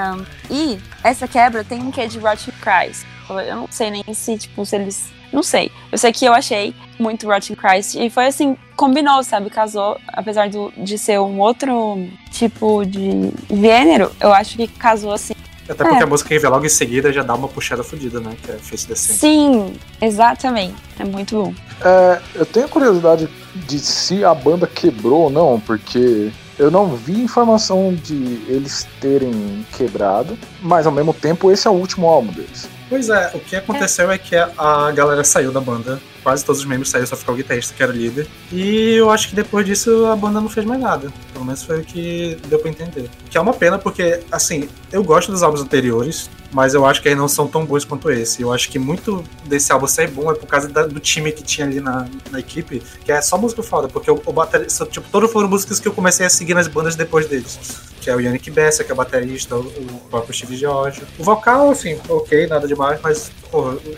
e 0.50 0.80
essa 1.04 1.28
quebra 1.28 1.64
tem 1.64 1.82
um 1.82 1.92
quê 1.92 2.08
de 2.08 2.20
Rotten 2.20 2.54
Cries. 2.62 3.06
Eu 3.30 3.56
não 3.56 3.68
sei 3.70 3.92
nem 3.92 4.04
se, 4.14 4.38
tipo, 4.38 4.66
se 4.66 4.76
eles 4.76 5.10
Não 5.32 5.42
sei. 5.44 5.72
Eu 5.92 5.98
sei 5.98 6.12
que 6.12 6.26
eu 6.26 6.34
achei 6.34 6.74
muito 7.00 7.28
Rotting 7.28 7.56
Christ 7.56 7.96
e 7.96 8.10
foi 8.10 8.28
assim, 8.28 8.56
combinou, 8.76 9.24
sabe? 9.24 9.50
Casou, 9.50 9.98
apesar 10.08 10.50
do, 10.50 10.72
de 10.78 10.98
ser 10.98 11.20
um 11.20 11.40
outro 11.40 12.06
tipo 12.32 12.86
de 12.86 13.32
gênero, 13.50 14.12
eu 14.20 14.34
acho 14.34 14.58
que 14.58 14.68
casou 14.68 15.14
assim. 15.14 15.34
Até 15.70 15.84
porque 15.86 16.02
É. 16.02 16.04
a 16.04 16.08
música 16.08 16.28
que 16.28 16.40
vem 16.40 16.50
logo 16.50 16.66
em 16.66 16.70
seguida 16.70 17.14
já 17.14 17.24
dá 17.24 17.34
uma 17.34 17.48
puxada 17.48 17.82
fodida, 17.84 18.20
né? 18.20 18.36
Que 18.44 18.52
é 18.52 18.56
Face 18.56 18.86
Decente. 18.88 19.20
Sim, 19.20 19.74
exatamente. 20.02 20.76
É 21.00 21.06
muito 21.06 21.36
bom. 21.44 21.54
É, 21.84 22.22
eu 22.36 22.46
tenho 22.46 22.68
curiosidade 22.68 23.30
de 23.56 23.80
se 23.80 24.26
a 24.26 24.34
banda 24.34 24.68
quebrou 24.68 25.24
ou 25.24 25.30
não, 25.30 25.60
porque 25.62 26.30
eu 26.60 26.70
não 26.70 26.88
vi 26.96 27.22
informação 27.22 27.94
de 27.94 28.44
eles 28.48 28.86
terem 29.00 29.66
quebrado, 29.78 30.38
mas 30.62 30.86
ao 30.86 30.92
mesmo 30.92 31.14
tempo 31.14 31.50
esse 31.52 31.68
é 31.68 31.72
o 31.72 31.74
último 31.74 32.08
álbum 32.08 32.32
deles. 32.34 32.68
Pois 32.92 33.08
é, 33.08 33.32
o 33.34 33.40
que 33.40 33.56
aconteceu 33.56 34.12
é 34.12 34.18
que 34.18 34.36
a 34.36 34.92
galera 34.92 35.24
saiu 35.24 35.50
da 35.50 35.62
banda. 35.62 35.98
Quase 36.22 36.44
todos 36.44 36.60
os 36.60 36.68
membros 36.68 36.90
saíram, 36.90 37.08
só 37.08 37.16
ficou 37.16 37.34
o 37.34 37.38
guitarrista, 37.38 37.74
que 37.74 37.82
era 37.82 37.90
o 37.90 37.96
líder. 37.96 38.28
E 38.52 38.96
eu 38.96 39.10
acho 39.10 39.30
que 39.30 39.36
depois 39.36 39.66
disso 39.66 40.08
a 40.08 40.16
banda 40.16 40.42
não 40.42 40.50
fez 40.50 40.66
mais 40.66 40.82
nada. 40.82 41.10
Pelo 41.32 41.46
menos 41.46 41.64
foi 41.64 41.80
o 41.80 41.86
que 41.86 42.38
deu 42.50 42.60
pra 42.60 42.70
entender. 42.70 43.10
Que 43.30 43.38
é 43.38 43.42
uma 43.42 43.54
pena, 43.54 43.80
porque, 43.80 44.20
assim, 44.30 44.68
eu 44.92 45.06
gosto 45.06 45.32
dos 45.32 45.42
álbuns 45.42 45.62
anteriores, 45.62 46.30
mas 46.52 46.74
eu 46.74 46.86
acho 46.86 47.02
que 47.02 47.08
eles 47.08 47.18
não 47.18 47.28
são 47.28 47.48
tão 47.48 47.66
bons 47.66 47.86
quanto 47.86 48.10
esse. 48.12 48.42
Eu 48.42 48.52
acho 48.54 48.70
que 48.70 48.78
muito 48.78 49.24
desse 49.46 49.72
álbum 49.72 49.88
ser 49.88 50.10
bom 50.10 50.32
é 50.32 50.36
por 50.36 50.48
causa 50.48 50.68
da- 50.68 50.86
do 50.86 51.00
time 51.00 51.32
que 51.32 51.44
tinha 51.44 51.66
ali 51.66 51.80
na, 51.80 52.08
na 52.30 52.40
equipe, 52.40 52.82
que 53.06 53.12
é 53.12 53.22
só 53.22 53.38
música 53.38 53.64
foda, 53.64 53.88
porque 53.88 54.10
o, 54.12 54.22
o 54.26 54.34
baterista, 54.34 54.86
tipo, 54.86 55.08
todos 55.12 55.32
foram 55.32 55.48
músicas 55.48 55.80
que 55.80 55.88
eu 55.88 55.94
comecei 55.94 56.26
a 56.26 56.30
seguir 56.30 56.54
nas 56.54 56.68
bandas 56.68 56.96
depois 56.96 57.28
deles. 57.28 57.60
Que 58.02 58.10
é 58.10 58.16
o 58.16 58.20
Yannick 58.20 58.50
Bessa, 58.50 58.84
que 58.84 58.92
é 58.92 58.94
o 58.94 58.98
baterista, 58.98 59.56
o, 59.56 59.60
o 59.60 60.02
próprio 60.10 60.34
Steve 60.34 60.58
George. 60.58 61.04
O 61.20 61.24
vocal, 61.24 61.70
assim, 61.72 62.00
ok, 62.10 62.48
nada 62.48 62.68
demais, 62.68 63.00
mas, 63.02 63.32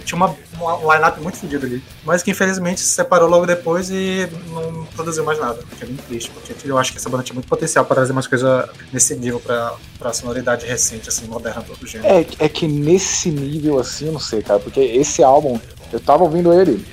tinha 0.03 0.15
uma, 0.15 0.35
uma 0.59 0.95
line-up 0.95 1.21
muito 1.21 1.37
fodida 1.37 1.65
ali. 1.65 1.83
Mas 2.03 2.23
que 2.23 2.31
infelizmente 2.31 2.79
se 2.79 2.87
separou 2.87 3.29
logo 3.29 3.45
depois 3.45 3.89
e 3.89 4.27
não 4.49 4.85
produziu 4.85 5.23
mais 5.23 5.39
nada. 5.39 5.59
Que 5.77 5.83
é 5.83 5.87
bem 5.87 5.95
triste, 5.95 6.31
porque 6.31 6.53
eu 6.65 6.77
acho 6.77 6.91
que 6.91 6.97
essa 6.97 7.09
banda 7.09 7.23
tinha 7.23 7.35
muito 7.35 7.47
potencial 7.47 7.85
para 7.85 7.95
trazer 7.95 8.13
mais 8.13 8.27
coisa 8.27 8.69
nesse 8.91 9.15
nível 9.15 9.39
pra, 9.39 9.73
pra 9.99 10.13
sonoridade 10.13 10.65
recente, 10.65 11.09
assim, 11.09 11.27
moderna 11.27 11.61
do 11.61 11.87
gênero. 11.87 12.13
É, 12.13 12.45
é 12.45 12.49
que 12.49 12.67
nesse 12.67 13.29
nível 13.29 13.79
assim, 13.79 14.07
eu 14.07 14.13
não 14.13 14.19
sei, 14.19 14.41
cara, 14.41 14.59
porque 14.59 14.79
esse 14.79 15.23
álbum, 15.23 15.59
eu 15.91 15.99
tava 15.99 16.23
ouvindo 16.23 16.53
ele 16.53 16.85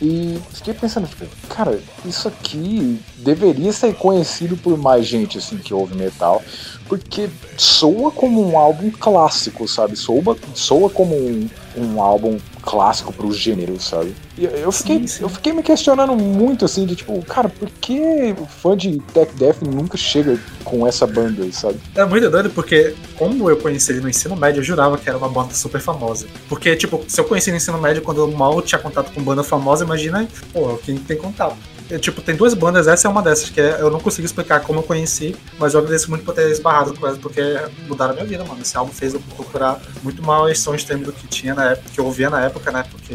e 0.00 0.38
fiquei 0.52 0.74
pensando, 0.74 1.08
tipo, 1.08 1.26
cara, 1.48 1.80
isso 2.04 2.28
aqui 2.28 3.00
deveria 3.16 3.72
ser 3.72 3.94
conhecido 3.94 4.56
por 4.56 4.76
mais 4.76 5.06
gente, 5.06 5.38
assim, 5.38 5.56
que 5.56 5.72
ouve 5.72 5.94
metal, 5.94 6.42
porque 6.88 7.28
soa 7.56 8.10
como 8.10 8.46
um 8.46 8.58
álbum 8.58 8.90
clássico, 8.90 9.66
sabe? 9.66 9.96
Soa, 9.96 10.36
soa 10.54 10.90
como 10.90 11.14
um, 11.14 11.48
um 11.76 12.00
álbum 12.00 12.38
clássico 12.62 13.12
pro 13.12 13.32
gênero, 13.32 13.80
sabe? 13.80 14.14
E 14.36 14.44
eu 14.44 14.72
fiquei, 14.72 14.98
Sim, 14.98 15.06
sim. 15.06 15.22
eu 15.22 15.28
fiquei 15.28 15.52
me 15.52 15.62
questionando 15.62 16.14
muito, 16.16 16.64
assim, 16.64 16.84
de 16.84 16.96
tipo, 16.96 17.22
cara, 17.24 17.48
por 17.48 17.70
que 17.80 18.34
o 18.38 18.44
fã 18.44 18.76
de 18.76 18.98
Tech 19.14 19.32
Death 19.36 19.62
nunca 19.62 19.96
chega 19.96 20.38
com 20.64 20.86
essa 20.86 21.06
banda, 21.06 21.50
sabe? 21.52 21.78
É 21.94 22.04
muito 22.04 22.28
doido 22.28 22.50
porque, 22.50 22.94
como 23.16 23.48
eu 23.48 23.56
conheci 23.56 23.92
ele 23.92 24.00
no 24.00 24.10
ensino 24.10 24.36
médio, 24.36 24.60
eu 24.60 24.64
jurava 24.64 24.98
que 24.98 25.08
era 25.08 25.16
uma 25.16 25.28
banda 25.28 25.54
super 25.54 25.80
famosa. 25.80 26.26
Porque, 26.48 26.74
tipo, 26.76 27.02
se 27.06 27.20
eu 27.20 27.24
conheci 27.24 27.50
no 27.50 27.56
ensino 27.56 27.78
médio 27.78 28.02
quando 28.02 28.18
eu 28.18 28.30
mal 28.32 28.60
tinha 28.60 28.80
contato 28.80 29.12
com 29.12 29.22
banda 29.22 29.44
famosa, 29.44 29.84
imagina, 29.84 30.28
pô, 30.52 30.76
quem 30.78 30.98
tem 30.98 31.16
contato. 31.16 31.56
Eu, 31.88 32.00
tipo, 32.00 32.20
tem 32.20 32.34
duas 32.34 32.52
bandas, 32.52 32.88
essa 32.88 33.06
é 33.06 33.10
uma 33.10 33.22
dessas, 33.22 33.48
que 33.48 33.60
é- 33.60 33.80
eu 33.80 33.90
não 33.90 34.00
consigo 34.00 34.26
explicar 34.26 34.60
como 34.60 34.80
eu 34.80 34.82
conheci, 34.82 35.36
mas 35.56 35.72
eu 35.72 35.80
agradeço 35.80 36.10
muito 36.10 36.24
por 36.24 36.34
ter 36.34 36.50
esbarrado 36.50 36.92
com 36.94 37.06
ela, 37.06 37.16
porque 37.16 37.40
mudaram 37.86 38.10
a 38.10 38.14
minha 38.14 38.26
vida, 38.26 38.44
mano. 38.44 38.60
Esse 38.60 38.76
álbum 38.76 38.92
fez 38.92 39.14
eu 39.14 39.20
procurar 39.36 39.80
muito 40.02 40.20
mais 40.20 40.58
som 40.58 40.74
extremo 40.74 41.04
do 41.04 41.12
que 41.12 41.28
tinha 41.28 41.54
na 41.54 41.70
época, 41.72 41.88
que 41.94 42.00
eu 42.00 42.04
ouvia 42.04 42.28
na 42.28 42.40
época, 42.44 42.72
né? 42.72 42.84
Porque 42.90 43.05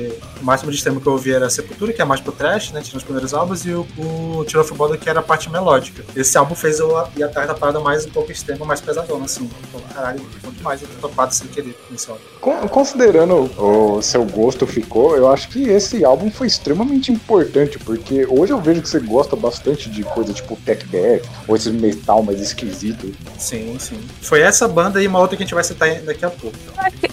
o 0.41 0.43
máximo 0.45 0.71
de 0.71 0.77
extremo 0.77 0.99
que 1.01 1.08
eu 1.08 1.13
ouvia 1.13 1.36
era 1.36 1.49
Sepultura, 1.49 1.91
que 1.93 2.01
é 2.01 2.06
mais 2.06 2.21
pro 2.21 2.32
trash, 2.32 2.71
né? 2.71 2.82
Tinha 2.82 2.97
os 2.97 3.04
primeiros 3.04 3.34
álbuns, 3.34 3.65
e 3.65 3.71
o, 3.71 3.86
o 3.97 4.43
Tiro 4.45 4.62
of 4.62 4.73
Bother, 4.73 4.99
que 4.99 5.10
era 5.10 5.19
a 5.19 5.23
parte 5.23 5.49
melódica. 5.49 6.04
Esse 6.15 6.38
álbum 6.38 6.56
fez 6.56 6.80
eu 6.80 6.91
ir 7.15 7.23
atrás 7.23 7.47
da 7.47 7.54
parada 7.54 7.80
mais 7.80 8.06
um 8.06 8.10
pouco 8.10 8.32
extrema, 8.32 8.65
mais 8.65 8.80
pesadona, 8.82 9.25
assim. 9.25 9.49
Caralho, 9.93 10.21
bom 10.43 10.51
demais 10.51 10.82
eu 10.82 10.88
ter 10.88 10.95
topado 10.95 11.34
sem 11.34 11.47
querer 11.47 11.77
nesse 11.89 12.10
álbum. 12.10 12.21
Con- 12.39 12.67
Considerando 12.69 13.51
o 13.62 14.01
seu 14.01 14.23
gosto 14.25 14.65
ficou, 14.65 15.15
eu 15.15 15.30
acho 15.32 15.49
que 15.49 15.63
esse 15.69 16.04
álbum 16.06 16.32
foi 16.32 16.47
extremamente 16.47 17.12
importante, 17.12 17.77
porque 17.80 18.25
hoje 18.30 18.54
eu 18.54 18.62
vejo 18.62 18.82
que 18.82 18.89
você 18.89 18.99
gosta 18.99 19.36
bastante 19.36 19.89
de 19.89 20.04
coisa 20.04 20.34
tipo 20.34 20.56
tech 20.65 20.86
death, 20.88 21.25
ou 21.47 21.56
esse 21.56 21.69
metal 21.69 22.23
mais 22.23 22.39
esquisito. 22.39 23.12
Sim, 23.38 23.77
sim. 23.80 23.99
Foi 24.21 24.41
essa 24.41 24.67
banda 24.67 25.01
e 25.01 25.08
uma 25.08 25.19
outra 25.19 25.36
que 25.38 25.43
a 25.43 25.45
gente 25.45 25.54
vai 25.54 25.63
citar 25.63 25.93
daqui 26.01 26.23
a 26.25 26.30
pouco. 26.30 26.56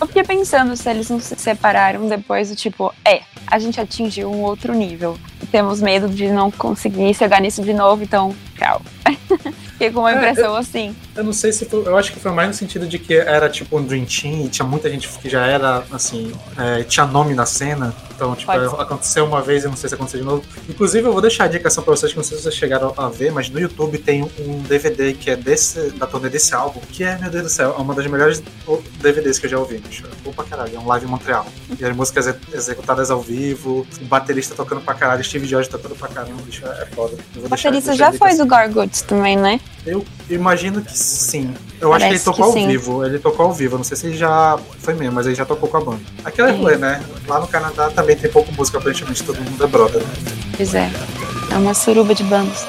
Eu 0.00 0.06
fiquei 0.06 0.22
pensando 0.24 0.76
se 0.76 0.88
eles 0.88 1.08
não 1.10 1.20
se 1.20 1.34
separaram 1.36 2.06
depois 2.08 2.50
do 2.50 2.56
tipo, 2.70 2.92
é, 3.04 3.22
a 3.46 3.58
gente 3.58 3.80
atingiu 3.80 4.30
um 4.30 4.42
outro 4.42 4.74
nível. 4.74 5.18
Temos 5.50 5.80
medo 5.80 6.08
de 6.08 6.28
não 6.28 6.50
conseguir 6.50 7.14
chegar 7.14 7.40
nisso 7.40 7.62
de 7.62 7.72
novo, 7.72 8.02
então, 8.02 8.34
tchau. 8.58 8.82
Fiquei 9.78 9.92
com 9.92 10.00
uma 10.00 10.10
É, 10.12 10.16
impressão 10.16 10.56
assim. 10.56 10.94
Eu 11.14 11.22
não 11.22 11.32
sei 11.32 11.52
se 11.52 11.64
foi. 11.64 11.86
Eu 11.86 11.96
acho 11.96 12.12
que 12.12 12.18
foi 12.18 12.32
mais 12.32 12.48
no 12.48 12.54
sentido 12.54 12.86
de 12.86 12.98
que 12.98 13.14
era 13.14 13.48
tipo 13.48 13.78
um 13.78 13.82
Dream 13.84 14.04
Team 14.04 14.46
e 14.46 14.48
tinha 14.48 14.66
muita 14.66 14.90
gente 14.90 15.08
que 15.08 15.28
já 15.28 15.46
era, 15.46 15.84
assim, 15.92 16.32
é, 16.58 16.82
tinha 16.82 17.06
nome 17.06 17.32
na 17.34 17.46
cena. 17.46 17.94
Então, 18.14 18.34
tipo, 18.34 18.50
ser. 18.52 18.66
aconteceu 18.80 19.24
uma 19.24 19.40
vez 19.40 19.62
e 19.62 19.68
não 19.68 19.76
sei 19.76 19.88
se 19.88 19.94
aconteceu 19.94 20.18
de 20.18 20.26
novo. 20.26 20.42
Inclusive, 20.68 21.06
eu 21.06 21.12
vou 21.12 21.20
deixar 21.22 21.44
a 21.44 21.46
indicação 21.46 21.84
pra 21.84 21.94
vocês, 21.94 22.10
que 22.10 22.16
não 22.18 22.24
sei 22.24 22.36
se 22.36 22.42
vocês 22.42 22.54
chegaram 22.56 22.92
a 22.96 23.08
ver, 23.08 23.30
mas 23.30 23.48
no 23.48 23.60
YouTube 23.60 23.96
tem 23.98 24.24
um 24.40 24.58
DVD 24.62 25.12
que 25.12 25.30
é 25.30 25.36
desse, 25.36 25.90
da 25.92 26.04
turnê 26.08 26.28
desse 26.28 26.52
álbum, 26.52 26.80
que 26.90 27.04
é, 27.04 27.16
meu 27.18 27.30
Deus 27.30 27.44
do 27.44 27.48
céu, 27.50 27.76
é 27.78 27.80
uma 27.80 27.94
das 27.94 28.04
melhores 28.08 28.42
DVDs 29.00 29.38
que 29.38 29.46
eu 29.46 29.50
já 29.50 29.58
ouvi, 29.58 29.78
bicho. 29.78 30.04
É 30.04 30.10
bom 30.24 30.32
pra 30.32 30.44
caralho, 30.44 30.74
é 30.74 30.78
um 30.80 30.86
live 30.88 31.06
em 31.06 31.08
Montreal. 31.08 31.46
E 31.78 31.84
as 31.84 31.94
músicas 31.94 32.26
exe- 32.26 32.38
executadas 32.52 33.08
ao 33.12 33.20
vivo, 33.20 33.86
o 34.00 34.04
baterista 34.06 34.52
tocando 34.52 34.80
pra 34.80 34.94
caralho, 34.94 35.22
Steve 35.22 35.46
George 35.46 35.68
tocando 35.70 35.94
pra 35.94 36.08
caramba, 36.08 36.42
bicho, 36.42 36.66
é 36.66 36.86
foda. 36.86 37.12
Eu 37.36 37.42
vou 37.42 37.46
O 37.46 37.48
baterista 37.48 37.94
já 37.94 38.06
foi 38.12 38.30
indicação. 38.30 38.47
Do 38.48 38.50
Gargotes 38.50 39.02
também, 39.02 39.36
né? 39.36 39.60
Eu 39.86 40.04
imagino 40.30 40.80
que 40.80 40.96
sim. 40.96 41.54
Eu 41.80 41.92
acho 41.92 42.06
que 42.06 42.14
ele 42.14 42.18
Parece 42.18 42.24
tocou 42.24 42.52
que 42.52 42.58
ao 42.58 42.64
sim. 42.64 42.66
vivo. 42.66 43.04
Ele 43.04 43.18
tocou 43.18 43.46
ao 43.46 43.52
vivo. 43.52 43.76
Não 43.76 43.84
sei 43.84 43.96
se 43.96 44.06
ele 44.06 44.16
já 44.16 44.58
foi 44.80 44.94
mesmo, 44.94 45.14
mas 45.14 45.26
ele 45.26 45.36
já 45.36 45.44
tocou 45.44 45.68
com 45.68 45.76
a 45.76 45.80
banda. 45.80 46.00
Aquela 46.24 46.48
é 46.48 46.52
rolê, 46.52 46.76
né? 46.76 47.02
Lá 47.26 47.38
no 47.38 47.46
Canadá 47.46 47.90
também 47.90 48.16
tem 48.16 48.30
pouco 48.30 48.52
música, 48.52 48.78
aparentemente 48.78 49.22
todo 49.22 49.40
mundo 49.40 49.62
é 49.62 49.66
brother. 49.66 50.02
Né? 50.02 50.12
Pois 50.56 50.74
é. 50.74 50.90
É 51.52 51.56
uma 51.56 51.74
suruba 51.74 52.14
de 52.14 52.24
bandas. 52.24 52.66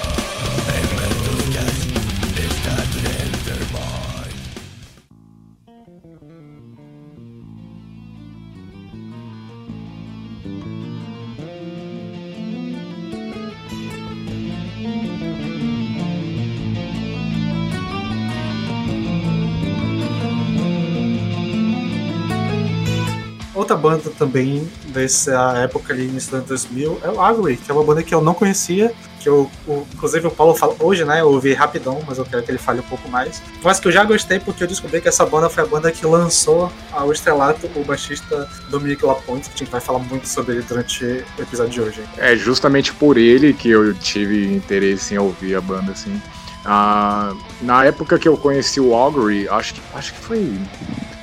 Banda 23.99 24.11
também 24.17 24.67
dessa 24.87 25.57
época 25.57 25.93
ali, 25.93 26.03
início 26.07 26.29
dos 26.31 26.37
anos 26.39 26.47
2000, 26.47 26.99
é 27.03 27.09
o 27.09 27.21
Agri, 27.21 27.57
que 27.57 27.69
é 27.69 27.73
uma 27.73 27.83
banda 27.83 28.01
que 28.01 28.13
eu 28.13 28.21
não 28.21 28.33
conhecia, 28.33 28.91
que 29.19 29.27
eu, 29.27 29.49
o- 29.67 29.85
inclusive 29.93 30.27
o 30.27 30.31
Paulo 30.31 30.55
fala 30.55 30.75
hoje, 30.79 31.03
né? 31.03 31.19
Eu 31.21 31.29
ouvi 31.29 31.53
rapidão, 31.53 32.01
mas 32.07 32.17
eu 32.17 32.25
quero 32.25 32.41
que 32.43 32.49
ele 32.51 32.57
fale 32.57 32.79
um 32.79 32.83
pouco 32.83 33.09
mais. 33.09 33.41
Mas 33.61 33.79
que 33.79 33.87
eu 33.87 33.91
já 33.91 34.03
gostei 34.03 34.39
porque 34.39 34.63
eu 34.63 34.67
descobri 34.67 35.01
que 35.01 35.07
essa 35.09 35.25
banda 35.25 35.49
foi 35.49 35.63
a 35.63 35.67
banda 35.67 35.91
que 35.91 36.05
lançou 36.05 36.71
ao 36.91 37.11
estrelato 37.11 37.69
o 37.75 37.83
baixista 37.83 38.47
Dominic 38.69 39.05
Lapointe, 39.05 39.49
que 39.49 39.55
a 39.55 39.57
gente 39.59 39.71
vai 39.71 39.81
falar 39.81 39.99
muito 39.99 40.27
sobre 40.27 40.55
ele 40.55 40.61
durante 40.63 41.03
o 41.37 41.41
episódio 41.41 41.71
de 41.73 41.81
hoje. 41.81 42.03
É 42.17 42.35
justamente 42.35 42.93
por 42.93 43.17
ele 43.17 43.53
que 43.53 43.69
eu 43.69 43.93
tive 43.93 44.53
interesse 44.53 45.13
em 45.13 45.17
ouvir 45.17 45.55
a 45.55 45.61
banda, 45.61 45.91
assim. 45.91 46.21
Ah, 46.65 47.33
na 47.61 47.85
época 47.85 48.19
que 48.19 48.27
eu 48.27 48.35
conheci 48.37 48.79
o 48.79 48.93
Augury, 48.93 49.47
acho 49.49 49.73
que, 49.73 49.81
acho 49.95 50.13
que 50.13 50.19
foi 50.19 50.57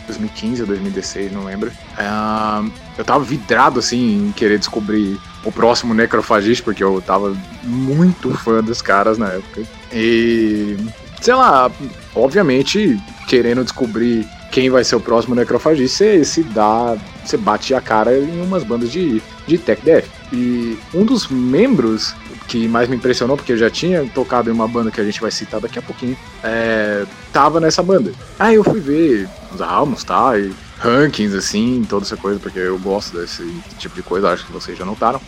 2015 0.07 0.63
ou 0.63 0.69
2016, 0.69 1.33
não 1.33 1.45
lembro. 1.45 1.71
Ah, 1.99 2.65
eu 2.97 3.05
tava 3.05 3.25
vidrado, 3.25 3.79
assim, 3.79 4.29
em 4.29 4.33
querer 4.33 4.59
descobrir 4.59 5.19
o 5.45 5.53
próximo 5.53 5.95
Necrofagista, 5.95 6.65
porque 6.65 6.83
eu 6.83 7.01
tava 7.01 7.37
muito 7.63 8.31
fã 8.39 8.63
dos 8.63 8.83
caras 8.83 9.19
na 9.19 9.29
época. 9.29 9.63
E, 9.93 10.77
sei 11.21 11.35
lá, 11.35 11.71
obviamente, 12.15 12.99
querendo 13.29 13.63
descobrir 13.63 14.27
quem 14.51 14.71
vai 14.71 14.85
ser 14.85 14.97
o 14.97 15.01
próximo 15.01 15.35
Necrofagista, 15.35 16.05
você 16.05 16.25
se 16.25 16.43
dá, 16.43 16.97
você 17.25 17.37
bate 17.37 17.75
a 17.75 17.81
cara 17.81 18.17
em 18.19 18.41
umas 18.41 18.65
bandas 18.65 18.91
de, 18.91 19.23
de 19.47 19.59
tech 19.59 19.83
death. 19.85 20.07
E 20.33 20.79
um 20.95 21.05
dos 21.05 21.29
membros 21.29 22.15
que 22.47 22.69
mais 22.69 22.89
me 22.89 22.97
impressionou, 22.97 23.37
porque 23.37 23.53
eu 23.53 23.57
já 23.57 23.71
tinha 23.71 24.05
tocado 24.15 24.49
em 24.49 24.53
uma 24.53 24.69
banda 24.69 24.91
que 24.91 25.01
a 25.01 25.05
gente 25.05 25.21
vai 25.21 25.31
citar 25.31 25.61
daqui 25.61 25.79
a 25.79 25.83
pouquinho, 25.83 26.17
é, 26.43 27.05
tava 27.33 27.61
nessa 27.61 27.83
banda. 27.83 28.13
Aí 28.39 28.55
eu 28.55 28.65
fui 28.65 28.81
ver 28.81 29.29
os 29.53 29.61
álbuns, 29.61 30.05
tá? 30.05 30.39
E 30.39 30.53
rankings, 30.79 31.35
assim, 31.37 31.85
toda 31.89 32.05
essa 32.05 32.17
coisa, 32.17 32.39
porque 32.39 32.59
eu 32.59 32.79
gosto 32.79 33.19
desse 33.19 33.45
tipo 33.79 33.95
de 33.95 34.03
coisa, 34.03 34.31
acho 34.31 34.47
que 34.47 34.53
vocês 34.53 34.77
já 34.77 34.85
notaram. 34.85 35.21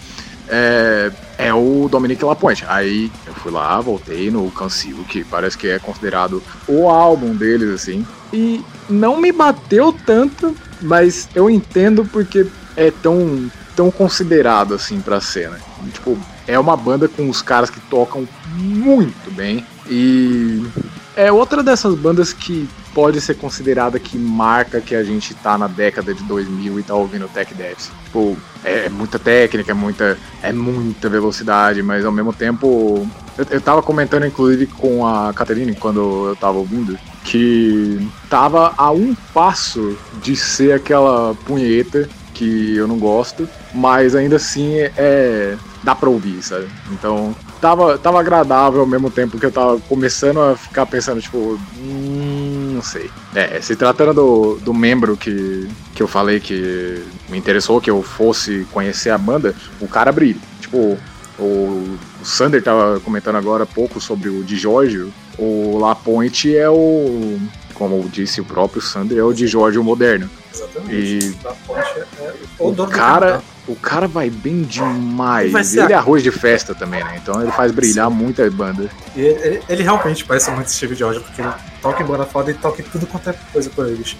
É, 0.51 1.11
é 1.37 1.53
o 1.53 1.89
Dominic 1.91 2.25
Lapointe. 2.25 2.65
Aí 2.69 3.13
eu 3.27 3.35
fui 3.35 3.53
lá, 3.53 3.79
voltei 3.81 4.31
no 4.31 4.51
Cancil, 4.51 5.05
que 5.09 5.23
parece 5.25 5.59
que 5.59 5.69
é 5.69 5.79
considerado 5.79 6.43
o 6.67 6.89
álbum 6.89 7.35
deles, 7.35 7.71
assim. 7.71 8.07
E 8.33 8.65
não 8.89 9.21
me 9.21 9.31
bateu 9.31 9.93
tanto, 9.93 10.57
mas 10.81 11.29
eu 11.35 11.51
entendo 11.51 12.05
porque 12.07 12.47
é 12.77 12.91
tão 12.91 13.51
tão 13.79 13.93
considerado 13.93 14.75
assim 14.75 15.01
pra 15.01 15.21
cena. 15.21 15.61
Tipo, 15.93 16.19
é 16.49 16.59
uma 16.59 16.77
banda 16.77 17.07
com 17.07 17.29
os 17.29 17.43
caras 17.43 17.71
que 17.71 17.79
tocam 17.79 18.27
muito 18.57 19.31
bem 19.31 19.65
e 19.87 20.67
é 21.15 21.31
outra 21.31 21.63
dessas 21.63 21.95
bandas 21.95 22.33
que 22.33 22.69
pode 22.95 23.21
ser 23.21 23.35
considerada 23.35 23.99
que 23.99 24.17
marca 24.17 24.81
que 24.81 24.95
a 24.95 25.05
gente 25.05 25.35
tá 25.35 25.59
na 25.59 25.67
década 25.67 26.15
de 26.15 26.23
2000 26.25 26.81
e 26.81 26.83
tá 26.83 26.95
ouvindo 26.95 27.29
Tech 27.29 27.53
Death. 27.55 27.91
Tipo, 28.05 28.37
é, 28.65 28.87
é 28.87 28.89
muita 28.89 29.19
técnica, 29.19 29.73
é 29.73 29.75
muita, 29.75 30.19
é 30.43 30.53
muita 30.53 31.09
velocidade, 31.09 31.83
mas 31.83 32.05
ao 32.05 32.13
mesmo 32.13 32.33
tempo. 32.33 33.07
Eu, 33.37 33.47
eu 33.51 33.61
tava 33.61 33.83
comentando, 33.83 34.27
inclusive, 34.27 34.67
com 34.67 35.07
a 35.07 35.33
Caterine 35.33 35.75
quando 35.75 36.29
eu 36.29 36.37
tava 36.37 36.59
ouvindo, 36.59 36.99
que 37.25 38.09
tava 38.29 38.73
a 38.77 38.91
um 38.91 39.15
passo 39.35 39.97
de 40.23 40.35
ser 40.35 40.73
aquela 40.73 41.35
punheta 41.47 42.09
que 42.35 42.77
eu 42.77 42.87
não 42.87 42.99
gosto, 42.99 43.49
mas 43.75 44.15
ainda 44.15 44.37
assim 44.37 44.75
é. 44.97 45.57
Dá 45.89 45.95
pra 45.95 46.11
ouvir, 46.11 46.43
sabe? 46.43 46.69
Então. 46.93 47.35
Tava, 47.63 47.97
tava 47.97 48.21
agradável 48.21 48.81
ao 48.81 48.87
mesmo 48.87 49.11
tempo 49.11 49.39
que 49.39 49.47
eu 49.47 49.51
tava 49.51 49.81
começando 49.89 50.39
a 50.39 50.55
ficar 50.55 50.85
pensando, 50.85 51.21
tipo, 51.21 51.59
hum, 51.79 52.73
não 52.75 52.83
sei. 52.83 53.11
É, 53.35 53.59
se 53.63 53.75
tratando 53.75 54.13
do, 54.13 54.55
do 54.57 54.75
membro 54.75 55.17
que, 55.17 55.67
que 55.95 56.03
eu 56.03 56.07
falei 56.07 56.41
que 56.41 57.03
me 57.31 57.39
interessou 57.39 57.81
que 57.81 57.91
eu 57.91 58.03
fosse 58.03 58.67
conhecer 58.71 59.09
a 59.09 59.17
banda, 59.17 59.55
o 59.81 59.89
cara 59.89 60.13
brilha. 60.13 60.39
Tipo, 60.61 60.99
o, 61.39 61.43
o 61.43 62.25
Sander 62.25 62.63
tava 62.63 63.01
comentando 63.01 63.37
agora 63.37 63.65
há 63.65 63.67
pouco 63.67 63.99
sobre 63.99 64.29
o 64.29 64.45
de 64.45 64.57
Giorgio. 64.57 65.11
O 65.39 65.79
La 65.79 65.95
Pointe 65.95 66.55
é 66.55 66.69
o, 66.69 67.41
como 67.73 68.07
disse 68.11 68.43
o 68.43 68.45
próprio 68.45 68.83
Sander, 68.83 69.19
é 69.19 69.25
o 69.25 69.33
de 69.33 69.47
Giorgio 69.47 69.83
moderno. 69.83 70.29
Exatamente. 70.55 70.95
E 70.95 71.31
Da 71.43 71.53
ponte 71.67 71.99
é 72.21 72.35
o 72.59 72.73
do 72.73 72.87
cara, 72.87 73.27
canal. 73.27 73.45
O 73.69 73.77
cara 73.77 74.09
vai 74.09 74.31
bem 74.31 74.63
demais. 74.63 75.45
Ele 75.45 75.53
vai 75.53 75.63
Ele 75.87 75.93
é 75.93 75.97
a- 75.97 75.99
arroz 75.99 76.23
de 76.23 76.31
festa 76.31 76.75
também, 76.75 77.05
né? 77.05 77.19
Então 77.23 77.41
ele 77.43 77.53
faz 77.53 77.71
brilhar 77.73 78.11
muita 78.11 78.49
banda. 78.51 78.89
E 79.15 79.21
ele, 79.21 79.47
ele- 79.47 79.63
ele 79.69 79.83
realmente 79.83 80.25
parece 80.25 80.51
muito 80.51 80.71
Steve 80.71 80.95
George, 80.95 81.21
porque 81.21 81.43
ele 81.43 81.51
toca 81.83 82.03
em 82.03 82.07
banda 82.07 82.25
foda 82.27 82.51
e 82.51 82.55
toca 82.55 82.81
em 82.81 82.85
tudo 82.85 83.07
quanto 83.07 83.31
é 83.31 83.35
coisa 83.53 83.71
por 83.71 83.87
eles. 83.87 84.17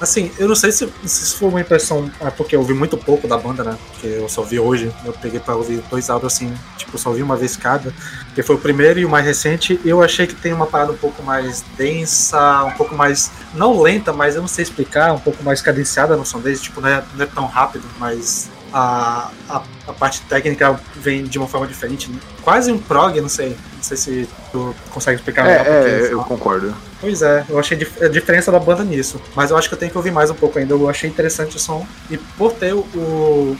Assim, 0.00 0.30
eu 0.38 0.46
não 0.46 0.54
sei 0.54 0.70
se, 0.72 0.86
se 1.04 1.24
isso 1.24 1.38
foi 1.38 1.48
uma 1.48 1.60
impressão, 1.60 2.10
é 2.20 2.28
porque 2.30 2.54
eu 2.54 2.60
ouvi 2.60 2.74
muito 2.74 2.98
pouco 2.98 3.26
da 3.26 3.38
banda, 3.38 3.64
né? 3.64 3.78
Porque 3.92 4.06
eu 4.06 4.28
só 4.28 4.42
vi 4.42 4.58
hoje, 4.58 4.92
eu 5.06 5.12
peguei 5.14 5.40
pra 5.40 5.56
ouvir 5.56 5.82
dois 5.90 6.10
álbuns 6.10 6.34
assim, 6.34 6.52
tipo, 6.76 6.98
só 6.98 7.08
ouvi 7.08 7.22
uma 7.22 7.34
vez 7.36 7.56
cada, 7.56 7.92
que 8.34 8.42
foi 8.42 8.56
o 8.56 8.58
primeiro 8.58 9.00
e 9.00 9.06
o 9.06 9.08
mais 9.08 9.24
recente. 9.24 9.80
Eu 9.84 10.02
achei 10.02 10.26
que 10.26 10.34
tem 10.34 10.52
uma 10.52 10.66
parada 10.66 10.92
um 10.92 10.96
pouco 10.96 11.22
mais 11.22 11.64
densa, 11.78 12.64
um 12.64 12.72
pouco 12.72 12.94
mais, 12.94 13.30
não 13.54 13.80
lenta, 13.80 14.12
mas 14.12 14.34
eu 14.36 14.42
não 14.42 14.48
sei 14.48 14.62
explicar, 14.64 15.12
um 15.14 15.18
pouco 15.18 15.42
mais 15.42 15.62
cadenciada 15.62 16.14
no 16.14 16.26
som 16.26 16.40
deles, 16.40 16.60
tipo, 16.60 16.80
não 16.82 16.88
é, 16.90 17.02
não 17.14 17.24
é 17.24 17.26
tão 17.26 17.46
rápido, 17.46 17.84
mas 17.98 18.50
a, 18.72 19.30
a, 19.48 19.62
a 19.88 19.92
parte 19.92 20.20
técnica 20.22 20.78
vem 20.94 21.24
de 21.24 21.38
uma 21.38 21.46
forma 21.46 21.66
diferente. 21.66 22.10
Quase 22.42 22.70
um 22.72 22.78
prog, 22.78 23.20
não 23.20 23.28
sei. 23.28 23.56
Não 23.76 23.82
sei 23.82 23.96
se 23.96 24.28
tu 24.52 24.74
consegue 24.90 25.16
explicar 25.18 25.44
melhor. 25.44 25.64
porque 25.64 25.70
É, 26.04 26.08
é, 26.08 26.12
eu 26.12 26.20
concordo. 26.24 26.74
Pois 27.00 27.22
é, 27.22 27.44
eu 27.48 27.58
achei 27.58 27.76
a 28.00 28.08
diferença 28.08 28.50
da 28.50 28.58
banda 28.58 28.82
nisso. 28.84 29.20
Mas 29.34 29.50
eu 29.50 29.56
acho 29.56 29.68
que 29.68 29.74
eu 29.74 29.78
tenho 29.78 29.90
que 29.92 29.96
ouvir 29.98 30.10
mais 30.10 30.30
um 30.30 30.34
pouco 30.34 30.58
ainda. 30.58 30.74
Eu 30.74 30.88
achei 30.88 31.08
interessante 31.08 31.56
o 31.56 31.58
som. 31.60 31.86
E 32.10 32.16
por 32.16 32.52
ter 32.52 32.72
o. 32.74 32.78
o- 32.94 33.56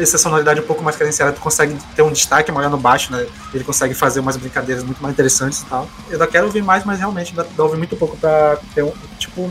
essa 0.00 0.16
sonoridade 0.16 0.60
um 0.60 0.62
pouco 0.62 0.80
mais 0.80 0.94
cadenciada, 0.94 1.32
tu 1.32 1.40
consegue 1.40 1.76
ter 1.96 2.02
um 2.02 2.12
destaque 2.12 2.52
maior 2.52 2.70
no 2.70 2.76
baixo, 2.78 3.10
né? 3.10 3.26
Ele 3.52 3.64
consegue 3.64 3.94
fazer 3.94 4.20
umas 4.20 4.36
brincadeiras 4.36 4.84
muito 4.84 5.02
mais 5.02 5.12
interessantes 5.12 5.62
e 5.62 5.66
tal. 5.66 5.88
Eu 6.06 6.12
ainda 6.12 6.26
quero 6.28 6.46
ouvir 6.46 6.62
mais, 6.62 6.84
mas 6.84 7.00
realmente 7.00 7.30
ainda 7.30 7.42
ainda 7.42 7.62
ouvi 7.64 7.76
muito 7.76 7.96
pouco 7.96 8.16
pra 8.16 8.58
ter 8.76 8.84
um. 8.84 8.92
Tipo. 9.18 9.50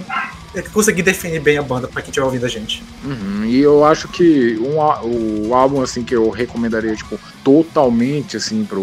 Eu 0.54 0.64
conseguir 0.72 1.02
definir 1.02 1.40
bem 1.40 1.58
a 1.58 1.62
banda 1.62 1.88
pra 1.88 2.02
quem 2.02 2.10
estiver 2.10 2.26
ouvindo 2.26 2.46
a 2.46 2.50
gente. 2.50 2.84
Uhum, 3.04 3.46
E 3.46 3.60
eu 3.60 3.86
acho 3.86 4.08
que 4.08 4.58
um, 4.60 5.48
o 5.48 5.54
álbum 5.54 5.82
assim 5.82 6.04
que 6.04 6.16
eu 6.16 6.30
recomendaria 6.30 6.96
tipo 6.96 7.20
totalmente 7.44 8.38
assim 8.38 8.66
pro 8.66 8.82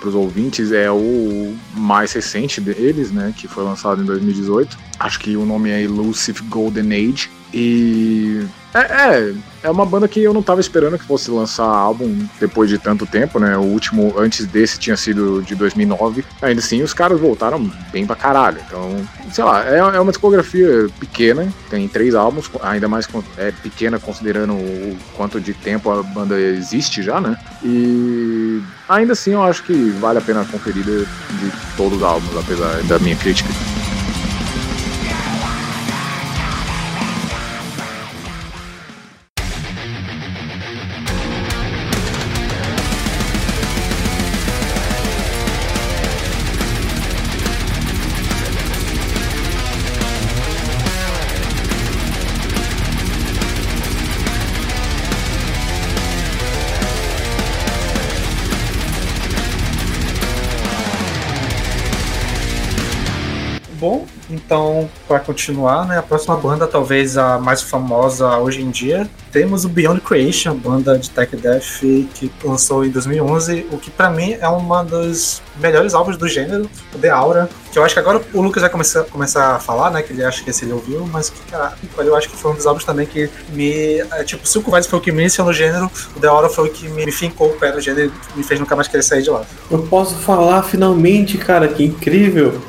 pros 0.00 0.14
ouvintes 0.14 0.70
é 0.70 0.88
o 0.90 1.56
mais 1.74 2.12
recente 2.12 2.60
deles, 2.60 3.10
né, 3.10 3.34
que 3.36 3.48
foi 3.48 3.64
lançado 3.64 4.00
em 4.00 4.04
2018. 4.04 4.78
Acho 4.98 5.18
que 5.18 5.36
o 5.36 5.44
nome 5.44 5.70
é 5.70 5.82
Elusive 5.82 6.40
Golden 6.42 6.92
Age 6.92 7.28
e 7.52 8.44
é, 8.74 8.80
é, 8.80 9.34
é 9.62 9.70
uma 9.70 9.86
banda 9.86 10.06
que 10.06 10.22
eu 10.22 10.34
não 10.34 10.42
tava 10.42 10.60
esperando 10.60 10.98
que 10.98 11.04
fosse 11.04 11.30
lançar 11.30 11.64
álbum 11.64 12.26
depois 12.38 12.68
de 12.68 12.78
tanto 12.78 13.06
tempo, 13.06 13.38
né? 13.38 13.56
O 13.56 13.62
último 13.62 14.14
antes 14.18 14.46
desse 14.46 14.78
tinha 14.78 14.96
sido 14.96 15.42
de 15.42 15.54
2009. 15.54 16.24
Ainda 16.42 16.60
assim, 16.60 16.82
os 16.82 16.92
caras 16.92 17.18
voltaram 17.18 17.70
bem 17.90 18.06
pra 18.06 18.14
caralho. 18.14 18.58
Então, 18.66 18.96
sei 19.32 19.44
lá, 19.44 19.64
é, 19.64 19.78
é 19.78 20.00
uma 20.00 20.12
discografia 20.12 20.88
pequena, 21.00 21.48
tem 21.70 21.88
três 21.88 22.14
álbuns, 22.14 22.50
ainda 22.62 22.88
mais 22.88 23.08
é 23.38 23.50
pequena 23.50 23.98
considerando 23.98 24.52
o 24.52 24.96
quanto 25.16 25.40
de 25.40 25.54
tempo 25.54 25.90
a 25.90 26.02
banda 26.02 26.38
existe 26.38 27.02
já, 27.02 27.20
né? 27.20 27.36
E 27.64 28.62
ainda 28.88 29.14
assim 29.14 29.32
eu 29.32 29.42
acho 29.42 29.62
que 29.62 29.90
vale 29.98 30.18
a 30.18 30.22
pena 30.22 30.42
a 30.42 30.44
conferida 30.44 30.90
de 31.00 31.52
todos 31.76 31.98
os 31.98 32.04
álbuns, 32.04 32.36
apesar 32.36 32.82
da 32.84 32.98
minha 32.98 33.16
crítica. 33.16 33.48
Então, 64.48 64.88
para 65.08 65.18
continuar, 65.20 65.88
né, 65.88 65.98
a 65.98 66.02
próxima 66.02 66.36
banda, 66.36 66.66
talvez 66.66 67.16
a 67.16 67.38
mais 67.38 67.62
famosa 67.62 68.36
hoje 68.36 68.60
em 68.60 68.70
dia, 68.70 69.08
temos 69.32 69.64
o 69.64 69.68
Beyond 69.68 70.02
Creation, 70.02 70.54
banda 70.54 70.98
de 70.98 71.08
tech 71.08 71.34
death 71.34 71.80
que 72.14 72.30
lançou 72.44 72.84
em 72.84 72.90
2011, 72.90 73.66
o 73.72 73.78
que 73.78 73.90
para 73.90 74.10
mim 74.10 74.36
é 74.38 74.46
uma 74.48 74.84
dos 74.84 75.42
melhores 75.56 75.94
álbuns 75.94 76.18
do 76.18 76.28
gênero, 76.28 76.68
o 76.94 76.98
The 76.98 77.08
Aura, 77.08 77.48
que 77.72 77.78
eu 77.78 77.84
acho 77.84 77.94
que 77.94 78.00
agora 78.00 78.20
o 78.34 78.42
Lucas 78.42 78.60
vai 78.60 78.70
começar, 78.70 79.04
começar 79.04 79.56
a 79.56 79.58
falar, 79.58 79.90
né, 79.90 80.02
que 80.02 80.12
ele 80.12 80.22
acha 80.22 80.44
que 80.44 80.50
esse 80.50 80.66
ele 80.66 80.72
ouviu, 80.72 81.06
mas 81.10 81.30
que, 81.30 81.40
cara, 81.50 81.74
eu 81.98 82.14
acho 82.14 82.28
que 82.28 82.36
foi 82.36 82.52
um 82.52 82.54
dos 82.54 82.66
álbuns 82.66 82.84
também 82.84 83.06
que 83.06 83.30
me, 83.48 84.00
é, 84.12 84.24
tipo, 84.24 84.46
se 84.46 84.58
o 84.58 84.62
Cuvaz 84.62 84.86
foi 84.86 84.98
o 84.98 85.02
que 85.02 85.10
me 85.10 85.22
iniciou 85.22 85.46
no 85.46 85.54
gênero, 85.54 85.90
o 86.14 86.20
The 86.20 86.26
Aura 86.26 86.50
foi 86.50 86.68
o 86.68 86.72
que 86.72 86.86
me, 86.86 87.06
me 87.06 87.12
fincou 87.12 87.48
o 87.48 87.54
pé 87.54 87.72
no 87.72 87.80
gênero 87.80 88.12
e 88.34 88.38
me 88.38 88.44
fez 88.44 88.60
nunca 88.60 88.76
mais 88.76 88.88
querer 88.88 89.02
sair 89.02 89.22
de 89.22 89.30
lá. 89.30 89.42
Eu 89.70 89.82
posso 89.84 90.16
falar 90.16 90.62
finalmente, 90.62 91.38
cara, 91.38 91.66
que 91.66 91.82
incrível. 91.82 92.60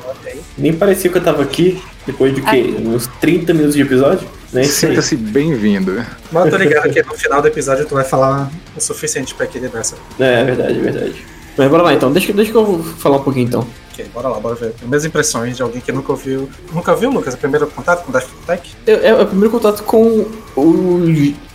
Nem 0.56 0.74
parecia 0.74 1.10
que 1.10 1.16
eu 1.16 1.24
tava 1.24 1.42
aqui, 1.42 1.82
depois 2.10 2.34
de 2.34 2.42
quê? 2.42 2.74
Uns 2.84 3.06
30 3.20 3.54
minutos 3.54 3.74
de 3.74 3.82
episódio? 3.82 4.28
Né? 4.52 4.64
Sinta-se 4.64 5.16
bem-vindo. 5.16 6.04
Mas 6.32 6.46
eu 6.46 6.50
tô 6.50 6.56
ligado 6.56 6.90
que 6.90 7.02
no 7.02 7.14
final 7.14 7.40
do 7.40 7.48
episódio 7.48 7.86
tu 7.86 7.94
vai 7.94 8.04
falar 8.04 8.50
o 8.76 8.80
suficiente 8.80 9.34
pra 9.34 9.46
equilibrar 9.46 9.80
essa. 9.80 9.96
É, 10.18 10.40
é 10.40 10.44
verdade, 10.44 10.78
é 10.78 10.82
verdade. 10.82 11.24
Mas 11.56 11.70
bora 11.70 11.82
lá 11.82 11.94
então, 11.94 12.12
deixa, 12.12 12.32
deixa 12.32 12.50
que 12.50 12.56
eu 12.56 12.82
falar 12.98 13.18
um 13.18 13.22
pouquinho 13.22 13.46
então. 13.46 13.66
Ok, 13.92 14.06
bora 14.12 14.28
lá, 14.28 14.40
bora 14.40 14.54
ver. 14.54 14.72
Primeiras 14.72 15.04
impressões 15.04 15.56
de 15.56 15.62
alguém 15.62 15.80
que 15.80 15.92
nunca 15.92 16.10
ouviu. 16.10 16.48
Nunca 16.72 16.94
viu, 16.96 17.10
Lucas? 17.10 17.34
O 17.34 17.38
primeiro 17.38 17.66
contato 17.68 18.04
com 18.04 18.12
Daft 18.12 18.30
Tech? 18.46 18.70
É, 18.86 19.08
é 19.08 19.14
o 19.14 19.26
primeiro 19.26 19.50
contato 19.50 19.82
com 19.84 20.26
o. 20.56 20.98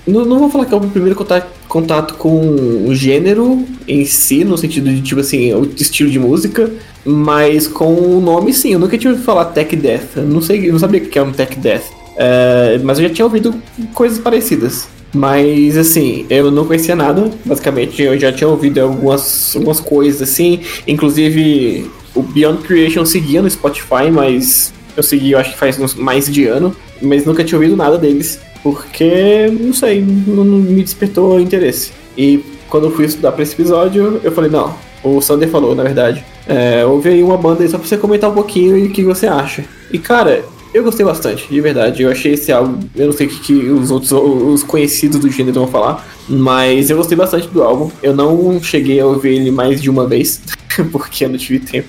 Não, 0.07 0.23
não 0.23 0.39
vou 0.39 0.49
falar 0.49 0.65
que 0.65 0.73
é 0.73 0.77
o 0.77 0.81
primeiro 0.81 1.15
contato, 1.15 1.47
contato 1.67 2.13
com 2.13 2.85
o 2.87 2.93
gênero 2.93 3.65
em 3.87 4.05
si, 4.05 4.45
no 4.45 4.57
sentido 4.57 4.89
de, 4.89 5.01
tipo 5.01 5.19
assim, 5.19 5.53
o 5.53 5.65
estilo 5.75 6.09
de 6.09 6.19
música, 6.19 6.71
mas 7.05 7.67
com 7.67 7.93
o 7.93 8.19
nome 8.19 8.53
sim. 8.53 8.73
Eu 8.73 8.79
nunca 8.79 8.97
tinha 8.97 9.11
ouvido 9.11 9.25
falar 9.25 9.45
Tech 9.45 9.75
Death. 9.75 10.17
Eu 10.17 10.23
não 10.23 10.41
sei, 10.41 10.67
eu 10.67 10.71
não 10.71 10.79
sabia 10.79 11.01
o 11.01 11.05
que 11.05 11.19
é 11.19 11.21
um 11.21 11.31
Tech 11.31 11.57
Death. 11.59 11.83
É, 12.17 12.79
mas 12.83 12.97
eu 12.97 13.07
já 13.07 13.13
tinha 13.13 13.25
ouvido 13.25 13.53
coisas 13.93 14.17
parecidas. 14.17 14.87
Mas 15.13 15.77
assim, 15.77 16.25
eu 16.29 16.51
não 16.51 16.65
conhecia 16.65 16.95
nada, 16.95 17.31
basicamente. 17.45 18.01
Eu 18.01 18.19
já 18.19 18.31
tinha 18.31 18.47
ouvido 18.47 18.79
algumas, 18.79 19.55
algumas 19.55 19.79
coisas 19.79 20.21
assim. 20.21 20.59
Inclusive, 20.87 21.89
o 22.13 22.21
Beyond 22.21 22.63
Creation 22.63 23.05
seguia 23.05 23.41
no 23.41 23.49
Spotify, 23.49 24.11
mas 24.11 24.73
eu 24.97 25.03
segui, 25.03 25.31
eu 25.31 25.39
acho 25.39 25.51
que 25.51 25.57
faz 25.57 25.95
mais 25.95 26.31
de 26.31 26.45
ano. 26.47 26.75
Mas 27.01 27.25
nunca 27.25 27.43
tinha 27.43 27.57
ouvido 27.57 27.77
nada 27.77 27.97
deles. 27.97 28.39
Porque, 28.61 29.47
não 29.59 29.73
sei, 29.73 30.01
não, 30.01 30.43
não 30.43 30.57
me 30.57 30.81
despertou 30.81 31.39
interesse. 31.39 31.91
E 32.17 32.43
quando 32.67 32.87
eu 32.87 32.91
fui 32.91 33.05
estudar 33.05 33.31
pra 33.31 33.43
esse 33.43 33.53
episódio, 33.53 34.19
eu 34.23 34.31
falei, 34.31 34.49
não, 34.49 34.75
o 35.03 35.21
Sander 35.21 35.47
falou, 35.49 35.75
na 35.75 35.83
verdade. 35.83 36.25
É, 36.47 36.85
ouve 36.85 37.09
aí 37.09 37.23
uma 37.23 37.37
banda 37.37 37.63
aí 37.63 37.69
só 37.69 37.77
pra 37.77 37.87
você 37.87 37.97
comentar 37.97 38.29
um 38.29 38.33
pouquinho 38.33 38.77
e 38.77 38.87
o 38.87 38.91
que 38.91 39.03
você 39.03 39.27
acha. 39.27 39.65
E 39.91 39.97
cara, 39.97 40.43
eu 40.73 40.83
gostei 40.83 41.05
bastante, 41.05 41.47
de 41.49 41.61
verdade. 41.61 42.03
Eu 42.03 42.11
achei 42.11 42.33
esse 42.33 42.51
álbum, 42.51 42.79
eu 42.95 43.07
não 43.07 43.13
sei 43.13 43.27
o 43.27 43.29
que, 43.29 43.39
que 43.39 43.53
os 43.53 43.91
outros, 43.91 44.11
os 44.11 44.63
conhecidos 44.63 45.19
do 45.19 45.29
gênero 45.31 45.61
vão 45.61 45.67
falar, 45.67 46.05
mas 46.27 46.89
eu 46.89 46.97
gostei 46.97 47.17
bastante 47.17 47.47
do 47.47 47.63
álbum. 47.63 47.89
Eu 48.03 48.13
não 48.13 48.61
cheguei 48.61 48.99
a 48.99 49.05
ouvir 49.05 49.35
ele 49.35 49.51
mais 49.51 49.81
de 49.81 49.89
uma 49.89 50.05
vez, 50.05 50.41
porque 50.91 51.25
eu 51.25 51.29
não 51.29 51.37
tive 51.37 51.59
tempo. 51.59 51.87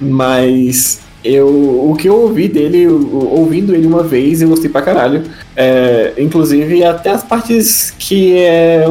Mas 0.00 1.00
Eu, 1.24 1.46
o 1.46 1.94
que 1.96 2.08
eu 2.08 2.16
ouvi 2.16 2.48
dele, 2.48 2.88
ouvindo 2.88 3.74
ele 3.74 3.86
uma 3.86 4.02
vez, 4.02 4.42
eu 4.42 4.48
gostei 4.48 4.68
pra 4.68 4.82
caralho. 4.82 5.22
É, 5.54 6.14
inclusive, 6.18 6.82
até 6.84 7.10
as 7.10 7.22
partes 7.22 7.94
que 7.96 8.36
é. 8.38 8.84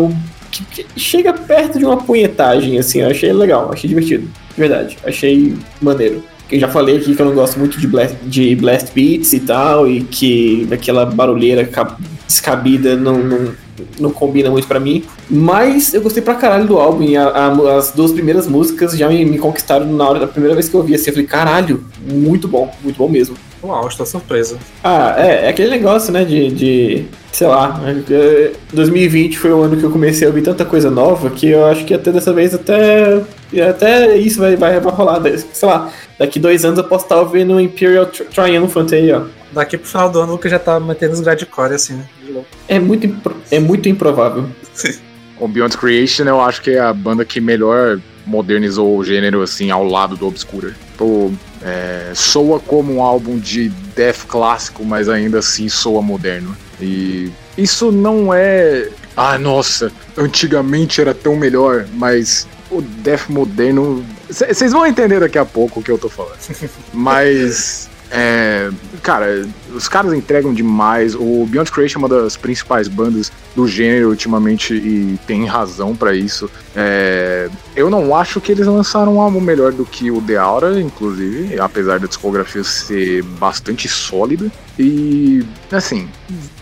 que, 0.50 0.63
que 0.63 0.86
chega 1.00 1.34
perto 1.34 1.78
de 1.78 1.86
uma 1.86 1.97
punhetagem, 1.97 2.78
assim, 2.80 3.02
eu 3.02 3.10
achei 3.10 3.34
legal, 3.34 3.69
achei 3.74 3.88
divertido. 3.89 4.30
De 4.54 4.60
verdade, 4.60 4.98
achei 5.06 5.56
maneiro. 5.82 6.24
Eu 6.52 6.60
já 6.60 6.68
falei 6.68 6.98
aqui 6.98 7.16
que 7.16 7.22
eu 7.22 7.26
não 7.26 7.34
gosto 7.34 7.58
muito 7.58 7.80
de 7.80 7.88
blast, 7.88 8.16
de 8.24 8.54
blast 8.58 8.92
beats 8.94 9.32
e 9.32 9.40
tal, 9.40 9.88
e 9.90 10.02
que 10.02 10.68
aquela 10.70 11.06
barulheira 11.06 11.64
ca- 11.66 11.96
descabida 12.28 12.98
não, 12.98 13.20
não, 13.20 13.52
não 13.98 14.12
combina 14.12 14.50
muito 14.52 14.68
pra 14.68 14.78
mim. 14.78 15.04
Mas 15.30 15.94
eu 15.94 16.02
gostei 16.02 16.22
pra 16.22 16.36
caralho 16.36 16.68
do 16.68 16.78
álbum. 16.78 17.04
E 17.04 17.16
a- 17.16 17.24
a- 17.30 17.78
as 17.78 17.92
duas 17.92 18.12
primeiras 18.12 18.48
músicas 18.48 18.98
já 18.98 19.08
me, 19.08 19.24
me 19.24 19.38
conquistaram 19.38 19.86
na 19.86 20.08
hora 20.08 20.20
da 20.20 20.28
primeira 20.28 20.54
vez 20.54 20.68
que 20.68 20.76
eu 20.76 20.82
ouvi. 20.82 20.94
Assim, 20.94 21.10
eu 21.10 21.14
falei, 21.14 21.28
caralho, 21.28 21.86
muito 22.06 22.50
bom, 22.50 22.70
muito 22.84 22.98
bom 22.98 23.08
mesmo. 23.08 23.36
Uau, 23.63 23.88
estou 23.88 24.06
surpreso. 24.06 24.58
Ah, 24.84 25.13
é, 25.17 25.45
é 25.45 25.50
aquele 25.50 25.69
negócio, 25.69 26.12
né, 26.12 26.26
de, 26.26 26.50
de 26.52 27.06
sei 27.32 27.45
lá, 27.47 27.80
é, 28.10 28.52
2020 28.74 29.38
foi 29.38 29.52
o 29.52 29.62
ano 29.62 29.78
que 29.78 29.84
eu 29.84 29.91
comecei 29.91 30.26
a 30.26 30.30
ouvir 30.30 30.41
tanta 30.41 30.65
coisa 30.65 30.89
nova 30.89 31.30
que 31.30 31.47
eu 31.50 31.65
acho 31.67 31.86
que 31.86 31.93
até 31.93 32.12
dessa 32.12 32.34
vez 32.34 32.54
até, 32.56 33.21
até 33.69 34.17
isso 34.17 34.39
vai, 34.39 34.56
vai, 34.56 34.80
vai 34.80 34.93
rolar, 34.93 35.21
sei 35.54 35.69
lá, 35.69 35.91
daqui 36.17 36.39
dois 36.39 36.65
anos 36.65 36.80
eu 36.80 36.84
posso 36.86 37.06
estar 37.06 37.19
ouvindo 37.19 37.54
o 37.54 37.62
Imperial 37.62 38.08
Tri- 38.08 38.26
Triumphant 38.26 38.91
aí, 38.93 39.12
ó. 39.12 39.24
Daqui 39.52 39.78
pro 39.78 39.88
final 39.88 40.10
do 40.10 40.19
ano 40.21 40.30
o 40.30 40.36
Lucas 40.36 40.50
já 40.52 40.58
tá 40.60 40.80
mantendo 40.80 41.13
os 41.13 41.19
grindcore 41.19 41.74
assim, 41.74 41.93
né? 41.95 42.06
De 42.26 42.32
louco. 42.32 42.47
É 42.67 42.80
muito, 42.80 43.06
impro- 43.06 43.36
é 43.52 43.60
muito 43.60 43.88
improvável. 43.89 44.45
O 45.39 45.47
Beyond 45.47 45.76
Creation 45.76 46.26
eu 46.26 46.39
acho 46.39 46.62
que 46.62 46.69
é 46.69 46.80
a 46.80 46.93
banda 46.93 47.26
que 47.26 47.41
melhor 47.41 48.00
modernizou 48.28 48.95
o 48.95 49.04
gênero 49.04 49.41
assim 49.41 49.71
ao 49.71 49.84
lado 49.84 50.15
do 50.15 50.28
Obscura. 50.28 50.76
Pô, 50.95 51.32
é, 51.63 52.12
soa 52.15 52.60
como 52.60 52.95
um 52.95 53.02
álbum 53.02 53.38
de 53.38 53.69
death 53.95 54.26
clássico, 54.28 54.84
mas 54.84 55.08
ainda 55.08 55.39
assim 55.39 55.69
soa 55.69 56.02
moderno. 56.02 56.56
E 56.80 57.32
isso 57.58 57.91
não 57.91 58.34
é. 58.34 58.89
Ah, 59.15 59.38
nossa, 59.38 59.91
antigamente 60.17 61.02
era 61.02 61.13
tão 61.13 61.36
melhor, 61.36 61.86
mas 61.93 62.47
o 62.71 62.82
death 62.82 63.30
moderno. 63.30 64.04
Vocês 64.30 64.71
vão 64.71 64.86
entender 64.88 65.19
daqui 65.19 65.38
a 65.38 65.45
pouco 65.45 65.80
o 65.80 65.84
que 65.84 65.91
eu 65.91 65.97
tô 65.97 66.10
falando. 66.10 66.39
Mas. 66.93 67.89
É, 68.12 68.69
cara, 69.02 69.47
os 69.74 69.88
caras 69.88 70.13
entregam 70.13 70.54
demais. 70.54 71.15
O 71.15 71.45
Beyond 71.45 71.71
Creation 71.71 72.00
é 72.00 72.02
uma 72.02 72.10
das 72.10 72.36
principais 72.36 72.88
bandas 72.88 73.32
do 73.56 73.67
gênero 73.67 74.10
ultimamente 74.10 74.74
e 74.74 75.17
tem 75.26 75.45
razão 75.45 75.95
pra 75.95 76.13
isso. 76.13 76.50
É, 76.76 77.50
eu 77.76 77.89
não 77.89 78.13
acho 78.15 78.41
que 78.41 78.52
eles 78.52 78.67
lançaram 78.67 79.15
um 79.15 79.21
álbum 79.21 79.39
melhor 79.39 79.71
do 79.71 79.86
que 79.86 80.12
o 80.12 80.21
The 80.21 80.36
Aura, 80.36 80.80
inclusive, 80.80 81.58
apesar 81.60 82.00
da 82.00 82.08
discografia 82.08 82.63
ser 82.63 83.24
bastante 83.24 83.88
sólida. 83.88 84.52
E, 84.78 85.45
assim, 85.71 86.10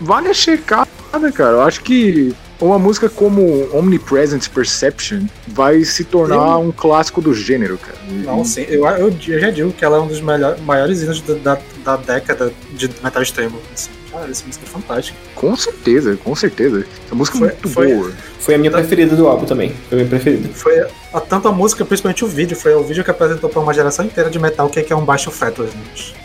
vale 0.00 0.28
a 0.28 0.34
checada, 0.34 0.88
cara. 1.34 1.56
Eu 1.56 1.62
acho 1.62 1.82
que 1.82 2.34
uma 2.68 2.78
música 2.78 3.08
como 3.08 3.68
Omnipresent 3.76 4.48
Perception 4.48 5.22
vai 5.48 5.82
se 5.84 6.04
tornar 6.04 6.58
um 6.58 6.70
clássico 6.70 7.20
do 7.20 7.32
gênero, 7.34 7.78
cara. 7.78 7.96
E- 8.08 8.12
Não, 8.24 8.44
sim, 8.44 8.62
eu, 8.68 8.86
eu, 8.86 9.14
eu 9.28 9.40
já 9.40 9.50
digo 9.50 9.72
que 9.72 9.84
ela 9.84 9.96
é 9.98 10.00
um 10.00 10.06
dos 10.06 10.20
maiores 10.20 11.02
hinos 11.02 11.20
da, 11.22 11.34
da, 11.34 11.60
da 11.84 11.96
década 11.96 12.52
de 12.72 12.88
metal 13.02 13.22
extremo. 13.22 13.58
Assim. 13.72 13.90
Cara, 14.10 14.28
essa 14.30 14.44
música 14.44 14.64
é 14.66 14.68
fantástica. 14.68 15.16
Com 15.36 15.56
certeza, 15.56 16.16
com 16.24 16.34
certeza. 16.34 16.84
Essa 17.06 17.14
música 17.14 17.38
Foi- 17.38 17.48
é 17.48 17.50
muito 17.52 17.68
foi- 17.68 17.94
boa. 17.94 18.12
Foi 18.40 18.54
a 18.54 18.58
minha 18.58 18.70
preferida 18.70 19.14
do 19.14 19.28
álbum 19.28 19.44
também. 19.46 19.72
Foi 19.88 19.92
a 19.92 20.02
minha 20.02 20.08
preferida. 20.08 20.48
Foi 20.52 20.80
a, 21.12 21.20
tanto 21.20 21.46
a 21.46 21.52
música, 21.52 21.84
principalmente 21.84 22.24
o 22.24 22.28
vídeo, 22.28 22.56
foi 22.56 22.74
o 22.74 22.82
vídeo 22.82 23.04
que 23.04 23.10
apresentou 23.10 23.48
pra 23.48 23.60
uma 23.60 23.72
geração 23.72 24.04
inteira 24.04 24.28
de 24.28 24.38
metal 24.38 24.66
o 24.66 24.70
que 24.70 24.82
que 24.82 24.92
é 24.92 24.96
um 24.96 25.04
baixo 25.04 25.30
fretless. 25.30 25.72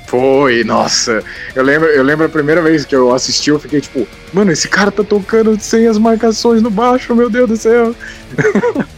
Foi, 0.07 0.63
nossa. 0.63 1.23
Eu 1.53 1.63
lembro, 1.63 1.87
eu 1.89 2.03
lembro 2.03 2.25
a 2.25 2.29
primeira 2.29 2.61
vez 2.61 2.85
que 2.85 2.95
eu 2.95 3.13
assisti, 3.13 3.49
eu 3.49 3.59
fiquei 3.59 3.81
tipo, 3.81 4.07
mano, 4.33 4.51
esse 4.51 4.67
cara 4.67 4.91
tá 4.91 5.03
tocando 5.03 5.59
sem 5.59 5.87
as 5.87 5.97
marcações 5.97 6.61
no 6.61 6.69
baixo, 6.69 7.13
meu 7.15 7.29
Deus 7.29 7.49
do 7.49 7.57
céu. 7.57 7.93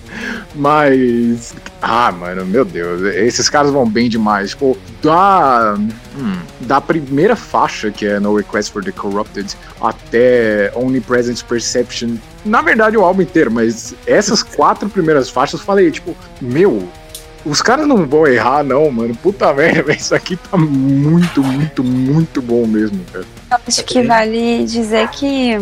Mas. 0.56 1.54
Ah, 1.82 2.12
mano, 2.12 2.46
meu 2.46 2.66
Deus, 2.66 3.02
esses 3.16 3.50
caras 3.50 3.72
vão 3.72 3.88
bem 3.88 4.10
demais. 4.10 4.52
Tipo, 4.52 4.78
da. 5.02 5.76
hum, 6.18 6.40
da 6.62 6.82
primeira 6.82 7.36
faixa, 7.36 7.92
que 7.92 8.06
é 8.06 8.20
No 8.20 8.36
Request 8.36 8.72
for 8.72 8.84
the 8.84 8.92
Corrupted, 8.92 9.56
até 9.82 10.72
Omnipresent 10.76 11.44
Perception. 11.44 12.16
Na 12.44 12.62
verdade, 12.62 12.98
o 12.98 13.04
álbum 13.04 13.22
inteiro, 13.22 13.52
mas 13.52 13.94
essas 14.06 14.42
quatro 14.44 14.90
primeiras 14.90 15.30
faixas 15.30 15.60
eu 15.60 15.66
falei, 15.66 15.92
tipo, 15.92 16.16
meu, 16.42 16.88
os 17.46 17.62
caras 17.62 17.88
não 17.88 18.06
vão 18.06 18.28
errar, 18.28 18.64
não, 18.64 18.90
mano. 18.92 19.16
Puta 19.16 19.54
merda, 19.54 19.94
isso 19.96 20.14
aqui 20.14 20.36
tá 20.36 20.58
muito, 20.58 21.44
muito, 21.44 21.84
muito 21.84 22.42
bom 22.42 22.66
mesmo, 22.66 23.00
cara. 23.12 23.26
Acho 23.50 23.84
que 23.84 24.02
vale 24.02 24.66
dizer 24.66 25.08
que 25.10 25.56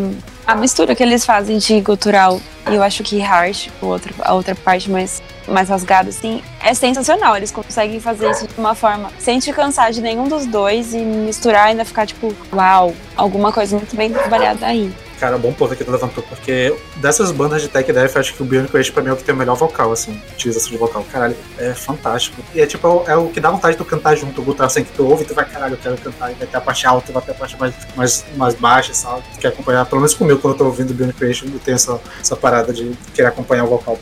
a 0.46 0.56
mistura 0.56 0.96
que 0.96 1.04
eles 1.04 1.26
fazem 1.26 1.58
de 1.58 1.82
gutural 1.82 2.40
e 2.70 2.76
eu 2.76 2.82
acho 2.82 3.04
que 3.04 3.22
harsh, 3.22 3.70
o 3.82 3.86
outro, 3.86 4.14
a 4.20 4.34
outra 4.34 4.56
parte 4.56 4.90
mais, 4.90 5.22
mais 5.48 5.70
rasgada, 5.70 6.10
assim, 6.10 6.42
é 6.64 6.74
sensacional. 6.74 7.38
Eles 7.38 7.52
conseguem 7.52 8.00
fazer 8.00 8.32
isso 8.32 8.48
de 8.48 8.54
uma 8.58 8.74
forma 8.74 9.12
sem 9.20 9.38
te 9.40 9.54
cansar 9.54 9.92
de 9.92 10.02
nenhum 10.02 10.28
dos 10.28 10.46
dois 10.46 10.94
e 10.94 10.98
misturar 10.98 11.68
e 11.68 11.72
ainda 11.72 11.86
ficar 11.86 12.08
tipo, 12.08 12.34
uau, 12.52 12.94
alguma 13.16 13.52
coisa 13.52 13.78
muito 13.78 13.96
bem 13.96 14.12
trabalhada 14.12 14.66
aí. 14.66 14.92
Cara, 15.20 15.38
bom 15.38 15.54
ponto 15.54 15.76
que 15.76 15.84
tu 15.84 15.92
levantou, 15.92 16.24
porque 16.24 16.76
dessas 16.98 17.32
bandas 17.32 17.62
de 17.62 17.70
tech 17.70 17.92
death, 17.92 18.16
eu 18.16 18.22
acho 18.22 18.34
que 18.34 18.42
o 18.44 18.46
Beyond 18.46 18.68
Creation 18.68 18.94
pra 18.94 19.02
mim 19.02 19.10
é 19.10 19.14
o 19.14 19.16
que 19.16 19.24
tem 19.24 19.34
o 19.34 19.38
melhor 19.38 19.56
vocal, 19.56 19.92
assim, 19.92 20.20
utilização 20.34 20.72
de 20.72 20.78
vocal. 20.78 21.06
Caralho, 21.10 21.36
é 21.58 21.74
fantástico. 21.74 22.44
E 22.54 22.60
é 22.60 22.66
tipo, 22.66 23.04
é 23.08 23.16
o 23.16 23.30
que 23.30 23.40
dá 23.40 23.50
vontade 23.50 23.74
de 23.74 23.78
tu 23.78 23.86
cantar 23.86 24.16
junto, 24.16 24.42
o 24.42 24.44
guitarra 24.44 24.68
assim 24.68 24.84
que 24.84 24.92
tu 24.92 25.06
ouve, 25.06 25.24
tu 25.24 25.34
vai, 25.34 25.46
caralho, 25.46 25.76
eu 25.76 25.78
quero 25.78 25.98
cantar, 25.98 26.32
e 26.32 26.36
vai 26.36 26.48
ter 26.48 26.58
a 26.58 26.62
parte 26.62 26.86
alta, 26.86 27.14
vai 27.14 27.22
ter 27.22 27.32
a 27.32 27.36
parte 27.36 27.58
mais, 27.58 27.74
mais, 27.96 28.26
mais 28.36 28.56
baixa, 28.56 28.94
sabe? 28.94 29.24
Tu 29.34 29.40
quer 29.40 29.48
acompanhar, 29.50 29.86
pelo 29.86 30.02
menos 30.02 30.14
comigo, 30.14 30.40
quando 30.40 30.54
eu 30.54 30.58
tô 30.58 30.66
ouvindo 30.66 30.92
o 30.92 30.94
Beyond 30.94 31.14
Creation, 31.14 31.46
eu 31.46 31.60
tenho 31.60 31.76
essa, 31.76 32.00
essa 32.20 32.36
parada 32.36 32.74
de 32.74 32.92
querer 33.14 33.30
acompanhar 33.30 33.64
o 33.64 33.68
vocal. 33.68 33.98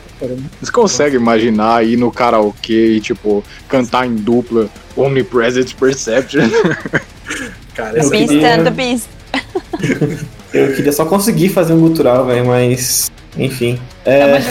Você 0.60 0.72
consegue 0.72 1.16
imaginar 1.16 1.84
ir 1.86 1.96
no 1.96 2.10
karaokê 2.10 2.96
e, 2.96 3.00
tipo, 3.00 3.44
cantar 3.68 4.06
em 4.06 4.16
dupla 4.16 4.68
Omnipresent 4.96 5.74
Perception? 5.74 6.48
Cara, 7.74 7.98
esse 7.98 8.10
Beast 8.10 8.32
and 8.32 8.64
the 8.64 8.70
Beast. 8.70 9.08
Eu 10.54 10.72
queria 10.74 10.92
só 10.92 11.04
conseguir 11.04 11.48
fazer 11.50 11.72
um 11.72 11.80
gutural, 11.80 12.24
velho, 12.26 12.46
mas. 12.46 13.10
Enfim. 13.36 13.78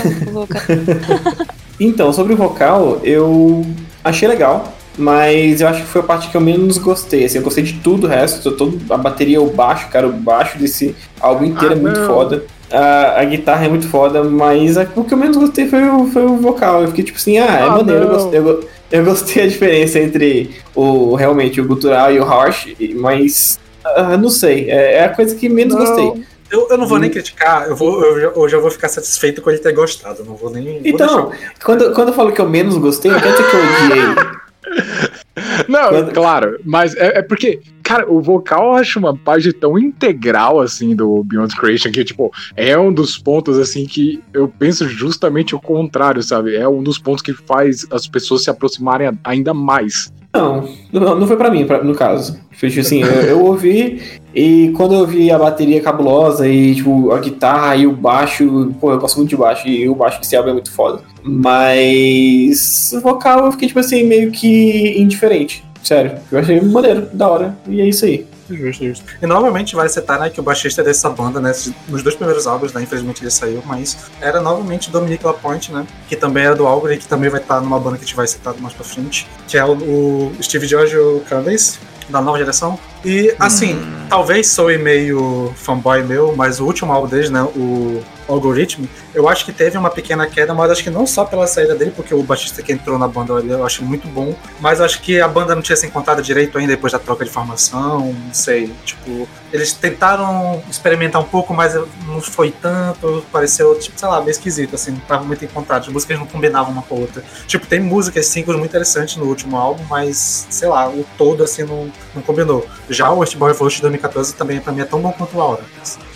Junto, 0.03 0.31
Luca. 0.31 0.61
Então, 1.79 2.13
sobre 2.13 2.33
o 2.33 2.37
vocal, 2.37 2.99
eu 3.03 3.65
achei 4.03 4.27
legal, 4.27 4.73
mas 4.97 5.59
eu 5.59 5.67
acho 5.67 5.81
que 5.81 5.87
foi 5.87 6.01
a 6.01 6.03
parte 6.03 6.29
que 6.29 6.37
eu 6.37 6.39
menos 6.39 6.77
gostei. 6.77 7.25
Assim, 7.25 7.39
eu 7.39 7.43
gostei 7.43 7.63
de 7.63 7.73
tudo 7.73 8.05
o 8.05 8.09
resto, 8.09 8.51
todo, 8.51 8.79
a 8.91 8.95
bateria, 8.95 9.41
o 9.41 9.49
baixo, 9.49 9.89
cara, 9.89 10.07
o 10.07 10.13
baixo 10.13 10.57
desse 10.59 10.95
álbum 11.19 11.45
inteiro 11.45 11.73
Ah, 11.73 11.77
é 11.77 11.81
muito 11.81 11.99
não. 11.99 12.07
foda. 12.07 12.43
A, 12.71 13.21
a 13.21 13.25
guitarra 13.25 13.65
é 13.65 13.69
muito 13.69 13.87
foda, 13.87 14.23
mas 14.23 14.77
a- 14.77 14.87
o 14.95 15.03
que 15.03 15.13
eu 15.13 15.17
menos 15.17 15.35
gostei 15.35 15.67
foi 15.67 15.83
o, 15.89 16.05
foi 16.07 16.23
o 16.23 16.37
vocal. 16.37 16.83
Eu 16.83 16.89
fiquei 16.89 17.03
tipo 17.03 17.17
assim, 17.17 17.39
ah, 17.39 17.59
é 17.59 17.63
Ah, 17.63 17.69
maneiro, 17.71 18.03
eu 18.03 18.09
gostei, 18.09 18.39
eu, 18.39 18.69
eu 18.91 19.03
gostei 19.05 19.43
a 19.43 19.47
diferença 19.47 19.99
entre 19.99 20.51
o 20.75 21.15
realmente 21.15 21.59
o 21.59 21.65
gutural 21.67 22.13
e 22.13 22.19
o 22.19 22.23
harsh, 22.23 22.67
mas 22.95 23.59
ah, 23.85 24.17
não 24.17 24.29
sei, 24.29 24.69
é, 24.69 24.95
é 24.95 25.03
a 25.05 25.09
coisa 25.09 25.35
que 25.35 25.47
menos 25.49 25.75
gostei. 25.75 26.23
Eu, 26.51 26.67
eu 26.69 26.77
não 26.77 26.85
vou 26.85 26.99
nem 26.99 27.09
criticar, 27.09 27.67
eu, 27.67 27.75
vou, 27.75 28.03
eu, 28.03 28.21
já- 28.21 28.27
eu 28.39 28.49
já 28.49 28.57
vou 28.59 28.69
ficar 28.69 28.87
satisfeito 28.87 29.41
com 29.41 29.49
ele 29.49 29.57
ter 29.59 29.73
gostado. 29.73 30.19
eu 30.19 30.25
Não 30.25 30.35
vou 30.35 30.49
nem. 30.51 30.63
vou 30.63 30.81
Então, 30.85 31.29
deixar- 31.29 31.53
quando, 31.63 31.93
quando 31.93 32.07
eu 32.09 32.13
falo 32.13 32.31
que 32.31 32.39
eu 32.41 32.47
menos 32.47 32.77
gostei, 32.77 33.09
não 33.09 33.19
dizer 33.19 33.33
que 33.49 33.55
eu 33.55 33.59
odiei. 33.61 34.33
Não, 35.67 35.89
Quando- 35.89 36.11
claro, 36.13 36.59
mas 36.63 36.95
é, 36.95 37.19
é 37.19 37.21
porque, 37.21 37.59
cara, 37.83 38.09
o 38.11 38.21
vocal 38.21 38.67
eu 38.67 38.73
acho 38.73 38.97
uma 38.99 39.15
parte 39.17 39.51
tão 39.51 39.77
integral, 39.77 40.59
assim, 40.61 40.95
do 40.95 41.23
Beyond 41.23 41.55
Creation, 41.55 41.91
que, 41.91 42.03
tipo, 42.03 42.31
é 42.55 42.77
um 42.77 42.91
dos 42.93 43.17
pontos, 43.17 43.57
assim, 43.59 43.85
que 43.85 44.21
eu 44.33 44.47
penso 44.47 44.87
justamente 44.87 45.55
o 45.55 45.59
contrário, 45.59 46.21
sabe? 46.23 46.55
É 46.55 46.67
um 46.67 46.81
dos 46.83 46.97
pontos 46.99 47.21
que 47.21 47.33
faz 47.33 47.85
as 47.91 48.07
pessoas 48.07 48.43
se 48.43 48.49
aproximarem 48.49 49.11
ainda 49.23 49.53
mais. 49.53 50.11
Não, 50.35 50.63
não, 50.91 51.27
foi 51.27 51.37
pra 51.37 51.51
mim, 51.51 51.63
pra- 51.65 51.83
no 51.83 51.93
caso. 51.93 52.39
Tipo 52.57 52.79
assim, 52.79 53.01
eu, 53.03 53.07
eu 53.21 53.45
ouvi 53.45 54.01
e 54.33 54.71
quando 54.75 54.93
eu 54.95 55.01
ouvi 55.01 55.29
a 55.29 55.37
bateria 55.37 55.79
cabulosa 55.81 56.47
e 56.47 56.73
tipo, 56.75 57.11
a 57.11 57.19
guitarra 57.19 57.75
e 57.75 57.85
o 57.85 57.91
baixo, 57.91 58.73
pô, 58.81 58.91
eu 58.91 58.99
gosto 58.99 59.17
muito 59.17 59.29
de 59.29 59.35
baixo 59.37 59.67
e 59.67 59.87
o 59.87 59.93
baixo 59.93 60.19
desse 60.19 60.35
álbum 60.35 60.49
é 60.49 60.53
muito 60.53 60.71
foda. 60.71 61.01
Mas 61.23 62.91
o 62.95 63.01
vocal 63.01 63.45
eu 63.45 63.51
fiquei 63.51 63.67
tipo 63.67 63.79
assim, 63.79 64.03
meio 64.03 64.31
que 64.31 64.95
indiferente. 64.99 65.63
Sério, 65.83 66.13
eu 66.31 66.39
achei 66.39 66.59
maneiro, 66.61 67.07
da 67.13 67.27
hora. 67.27 67.57
E 67.67 67.81
é 67.81 67.85
isso 67.87 68.05
aí. 68.05 68.25
Justo, 68.49 68.83
justo. 68.85 69.05
E 69.21 69.25
novamente 69.25 69.75
vale 69.75 69.89
citar 69.89 70.19
né, 70.19 70.29
que 70.29 70.39
o 70.39 70.43
baixista 70.43 70.83
dessa 70.83 71.09
banda, 71.09 71.39
né, 71.39 71.53
nos 71.87 72.03
dois 72.03 72.15
primeiros 72.15 72.45
álbuns, 72.45 72.73
né, 72.73 72.81
infelizmente 72.83 73.23
ele 73.23 73.31
saiu, 73.31 73.63
mas 73.65 73.97
era 74.19 74.41
novamente 74.41 74.91
Dominic 74.91 75.25
Lapointe, 75.25 75.71
né, 75.71 75.85
que 76.09 76.15
também 76.15 76.43
era 76.43 76.55
do 76.55 76.67
álbum 76.67 76.89
e 76.89 76.97
que 76.97 77.07
também 77.07 77.29
vai 77.29 77.39
estar 77.41 77.61
numa 77.61 77.79
banda 77.79 77.97
que 77.97 78.03
a 78.03 78.05
gente 78.05 78.15
vai 78.15 78.27
citar 78.27 78.53
mais 78.59 78.73
pra 78.73 78.83
frente, 78.83 79.27
que 79.47 79.57
é 79.57 79.63
o, 79.63 79.71
o 79.73 80.35
Steve 80.41 80.67
Giorgio 80.67 81.23
Candace, 81.29 81.79
da 82.09 82.21
nova 82.21 82.37
geração. 82.37 82.77
E, 83.05 83.33
assim, 83.39 83.75
Hum. 83.75 84.05
talvez 84.09 84.47
soe 84.49 84.77
meio 84.77 85.53
fanboy 85.55 86.03
meu, 86.03 86.35
mas 86.35 86.59
o 86.59 86.65
último 86.65 86.91
álbum 86.91 87.07
deles, 87.07 87.29
né, 87.29 87.41
o 87.41 88.01
Algorithm, 88.27 88.83
eu 89.13 89.29
acho 89.29 89.45
que 89.45 89.51
teve 89.51 89.77
uma 89.77 89.89
pequena 89.89 90.27
queda, 90.27 90.53
mas 90.53 90.71
acho 90.71 90.83
que 90.83 90.89
não 90.89 91.05
só 91.05 91.25
pela 91.25 91.47
saída 91.47 91.75
dele, 91.75 91.91
porque 91.95 92.13
o 92.13 92.23
baixista 92.23 92.61
que 92.61 92.73
entrou 92.73 92.97
na 92.97 93.07
banda 93.07 93.33
eu 93.33 93.65
acho 93.65 93.83
muito 93.83 94.07
bom, 94.07 94.35
mas 94.59 94.81
acho 94.81 95.01
que 95.01 95.21
a 95.21 95.27
banda 95.27 95.55
não 95.55 95.61
tinha 95.61 95.75
se 95.75 95.85
encontrado 95.85 96.21
direito 96.21 96.57
ainda 96.57 96.73
depois 96.73 96.93
da 96.93 96.99
troca 96.99 97.23
de 97.23 97.31
formação, 97.31 98.13
não 98.13 98.33
sei, 98.33 98.73
tipo, 98.85 99.27
eles 99.51 99.73
tentaram 99.73 100.63
experimentar 100.69 101.21
um 101.21 101.25
pouco, 101.25 101.53
mas 101.53 101.75
não 102.07 102.19
foi 102.21 102.51
tanto, 102.51 103.23
pareceu, 103.31 103.77
tipo, 103.79 103.99
sei 103.99 104.07
lá, 104.07 104.19
meio 104.19 104.31
esquisito, 104.31 104.75
assim, 104.75 104.91
não 104.91 104.99
tava 105.01 105.23
muito 105.23 105.45
encontrado, 105.45 105.83
as 105.83 105.87
músicas 105.89 106.17
não 106.17 106.25
combinavam 106.25 106.71
uma 106.71 106.81
com 106.81 106.95
a 106.95 106.99
outra. 106.99 107.23
Tipo, 107.45 107.67
tem 107.67 107.79
músicas, 107.79 108.25
singles 108.25 108.57
muito 108.57 108.71
interessantes 108.71 109.15
no 109.15 109.25
último 109.25 109.55
álbum, 109.57 109.83
mas, 109.89 110.47
sei 110.49 110.67
lá, 110.67 110.89
o 110.89 111.05
todo, 111.17 111.43
assim, 111.43 111.63
não, 111.63 111.91
não 112.15 112.21
combinou. 112.21 112.65
Já 112.89 113.11
o 113.11 113.19
Westbound 113.19 113.53
Revolt 113.53 113.75
de 113.75 113.81
2014 113.81 114.33
também, 114.33 114.59
pra 114.59 114.73
mim, 114.73 114.81
é 114.81 114.85
tão 114.85 114.99
bom 114.99 115.11
quanto 115.11 115.37
o 115.37 115.41
Aura. 115.41 115.61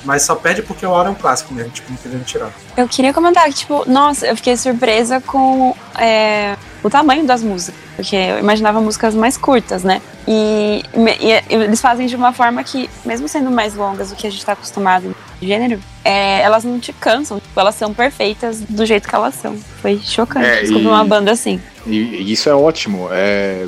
Mas 0.07 0.23
só 0.23 0.35
perde 0.35 0.61
porque 0.63 0.85
o 0.85 0.89
Aura 0.95 1.09
é 1.09 1.11
um 1.11 1.15
clássico 1.15 1.53
mesmo, 1.53 1.69
tipo, 1.71 1.91
não 1.91 1.97
querendo 1.97 2.23
tirar. 2.23 2.49
Eu 2.77 2.87
queria 2.87 3.13
comentar 3.13 3.43
que, 3.49 3.53
tipo, 3.55 3.83
nossa, 3.87 4.25
eu 4.25 4.35
fiquei 4.37 4.55
surpresa 4.55 5.19
com 5.19 5.75
é, 5.99 6.55
o 6.81 6.89
tamanho 6.89 7.25
das 7.25 7.43
músicas. 7.43 7.75
Porque 7.97 8.15
eu 8.15 8.39
imaginava 8.39 8.79
músicas 8.79 9.13
mais 9.13 9.35
curtas, 9.37 9.83
né? 9.83 10.01
E, 10.27 10.83
me- 10.95 11.17
e 11.19 11.43
eles 11.53 11.81
fazem 11.81 12.07
de 12.07 12.15
uma 12.15 12.31
forma 12.31 12.63
que, 12.63 12.89
mesmo 13.03 13.27
sendo 13.27 13.51
mais 13.51 13.75
longas 13.75 14.09
do 14.11 14.15
que 14.15 14.25
a 14.27 14.29
gente 14.31 14.45
tá 14.45 14.53
acostumado 14.53 15.13
no 15.41 15.47
gênero, 15.47 15.79
é, 16.05 16.41
elas 16.41 16.63
não 16.63 16.79
te 16.79 16.93
cansam. 16.93 17.39
Tipo, 17.39 17.59
elas 17.59 17.75
são 17.75 17.93
perfeitas 17.93 18.59
do 18.61 18.85
jeito 18.85 19.09
que 19.09 19.15
elas 19.15 19.35
são. 19.35 19.57
Foi 19.81 19.99
chocante 20.01 20.45
É, 20.47 20.61
descobrir 20.61 20.85
e- 20.85 20.87
uma 20.87 21.03
banda 21.03 21.31
assim. 21.31 21.59
E, 21.85 21.97
e 21.97 22.31
isso 22.31 22.47
é 22.49 22.53
ótimo. 22.55 23.09
É, 23.11 23.65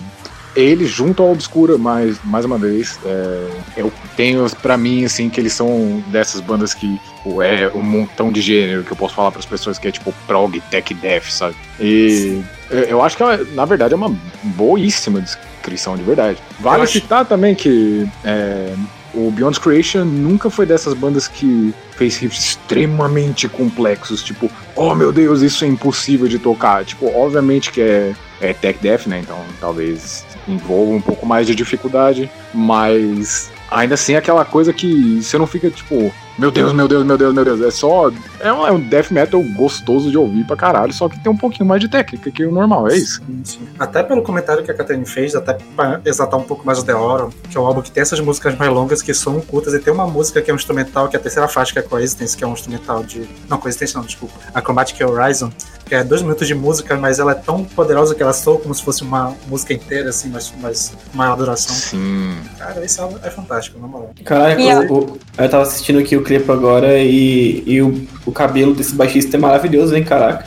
eles 0.55 0.89
junto 0.89 1.21
ao 1.21 1.31
Obscura, 1.31 1.77
mais, 1.77 2.17
mais 2.23 2.45
uma 2.45 2.57
vez, 2.57 2.99
é, 3.05 3.49
eu 3.77 3.91
tenho 4.15 4.49
pra 4.61 4.77
mim, 4.77 5.05
assim, 5.05 5.29
que 5.29 5.39
eles 5.39 5.53
são 5.53 6.03
dessas 6.07 6.41
bandas 6.41 6.73
que 6.73 6.99
pô, 7.23 7.41
é 7.41 7.71
um 7.73 7.81
montão 7.83 8.31
de 8.31 8.41
gênero 8.41 8.83
que 8.83 8.91
eu 8.91 8.97
posso 8.97 9.13
falar 9.15 9.31
pras 9.31 9.45
pessoas 9.45 9.77
que 9.77 9.87
é 9.87 9.91
tipo 9.91 10.13
prog, 10.27 10.59
tech, 10.71 10.93
death, 10.93 11.25
sabe? 11.29 11.55
E 11.79 12.41
eu, 12.69 13.01
acho 13.01 13.15
que, 13.17 13.23
na 13.53 13.65
verdade, 13.65 13.93
é 13.93 13.97
uma 13.97 14.13
boíssima 14.43 15.21
descrição, 15.21 15.95
de 15.95 16.03
verdade. 16.03 16.37
Vale 16.59 16.79
Eu 16.79 16.83
acho- 16.83 16.93
citar 16.93 17.25
também 17.25 17.55
que 17.55 18.07
é, 18.23 18.73
o 19.13 19.31
Beyond 19.31 19.59
Creation 19.59 20.05
nunca 20.05 20.49
foi 20.49 20.65
dessas 20.65 20.93
bandas 20.93 21.27
que 21.27 21.73
fez 21.95 22.17
riffs 22.17 22.39
extremamente 22.49 23.47
complexos, 23.47 24.23
tipo, 24.23 24.49
oh 24.75 24.93
meu 24.95 25.11
Deus, 25.11 25.41
isso 25.41 25.65
é 25.65 25.67
impossível 25.67 26.27
de 26.27 26.39
tocar. 26.39 26.85
Tipo, 26.85 27.07
obviamente 27.15 27.71
que 27.71 27.81
é, 27.81 28.13
é 28.39 28.53
tech 28.53 28.79
death, 28.81 29.07
né? 29.07 29.19
Então 29.19 29.37
talvez 29.59 30.25
envolva 30.51 30.93
um 30.93 31.01
pouco 31.01 31.25
mais 31.25 31.47
de 31.47 31.55
dificuldade, 31.55 32.29
mas 32.53 33.51
ainda 33.69 33.93
assim 33.93 34.13
é 34.13 34.17
aquela 34.17 34.43
coisa 34.43 34.73
que 34.73 35.21
você 35.21 35.37
não 35.37 35.47
fica 35.47 35.69
tipo, 35.69 36.13
meu 36.39 36.49
Deus, 36.51 36.73
meu 36.73 36.87
Deus, 36.87 37.05
meu 37.05 37.17
Deus, 37.17 37.33
meu 37.33 37.45
Deus. 37.45 37.61
É 37.61 37.71
só. 37.71 38.11
É 38.39 38.51
um, 38.51 38.65
é 38.65 38.71
um 38.71 38.79
death 38.79 39.11
metal 39.11 39.41
gostoso 39.55 40.09
de 40.09 40.17
ouvir 40.17 40.45
pra 40.45 40.55
caralho, 40.55 40.93
só 40.93 41.09
que 41.09 41.19
tem 41.19 41.31
um 41.31 41.37
pouquinho 41.37 41.65
mais 41.65 41.81
de 41.81 41.89
técnica 41.89 42.31
que 42.31 42.45
o 42.45 42.51
normal, 42.51 42.89
é 42.89 42.95
isso. 42.95 43.21
Sim, 43.25 43.41
sim. 43.43 43.67
Até 43.77 44.01
pelo 44.01 44.21
comentário 44.23 44.63
que 44.63 44.71
a 44.71 44.73
Catherine 44.73 45.05
fez, 45.05 45.35
até 45.35 45.57
pra 45.75 45.99
exaltar 46.05 46.39
um 46.39 46.43
pouco 46.43 46.65
mais 46.65 46.79
o 46.79 46.85
The 46.85 46.95
Oral, 46.95 47.29
que 47.49 47.57
é 47.57 47.59
um 47.59 47.65
álbum 47.65 47.81
que 47.81 47.91
tem 47.91 48.01
essas 48.01 48.19
músicas 48.19 48.57
mais 48.57 48.71
longas 48.71 49.01
que 49.01 49.13
são 49.13 49.41
curtas, 49.41 49.73
e 49.73 49.79
tem 49.79 49.93
uma 49.93 50.07
música 50.07 50.41
que 50.41 50.49
é 50.49 50.53
um 50.53 50.57
instrumental, 50.57 51.09
que 51.09 51.15
é 51.15 51.19
a 51.19 51.21
terceira 51.21 51.47
faixa, 51.47 51.73
que 51.73 51.79
é 51.79 51.81
Coexistence, 51.81 52.37
que 52.37 52.43
é 52.43 52.47
um 52.47 52.53
instrumental 52.53 53.03
de. 53.03 53.27
Não, 53.49 53.57
Coexistence 53.57 53.95
não, 53.95 54.03
desculpa. 54.03 54.35
Acrobatic 54.53 55.01
Horizon, 55.01 55.51
que 55.85 55.95
é 55.95 56.03
dois 56.03 56.21
minutos 56.21 56.47
de 56.47 56.55
música, 56.55 56.95
mas 56.95 57.19
ela 57.19 57.31
é 57.31 57.35
tão 57.35 57.65
poderosa 57.65 58.15
que 58.15 58.23
ela 58.23 58.31
soa 58.31 58.59
como 58.59 58.73
se 58.73 58.83
fosse 58.83 59.01
uma 59.01 59.35
música 59.47 59.73
inteira, 59.73 60.09
assim, 60.09 60.29
mas, 60.29 60.53
mas 60.61 60.93
maior 61.13 61.35
duração. 61.35 61.75
Sim. 61.75 62.37
Cara, 62.57 62.85
esse 62.85 63.01
álbum 63.01 63.17
é 63.23 63.29
fantástico, 63.29 63.79
na 63.79 63.87
moral. 63.87 64.11
Caralho, 64.23 64.61
eu, 64.61 64.83
eu, 64.83 65.19
eu 65.37 65.49
tava 65.49 65.63
assistindo 65.63 65.99
aqui 65.99 66.15
o 66.15 66.23
clipe 66.29 66.51
agora 66.51 66.97
e, 66.99 67.63
e 67.65 67.81
o, 67.81 68.07
o 68.25 68.31
cabelo 68.31 68.73
desse 68.75 68.93
baixista 68.93 69.35
é 69.35 69.39
maravilhoso, 69.39 69.95
hein, 69.95 70.03
caraca. 70.03 70.45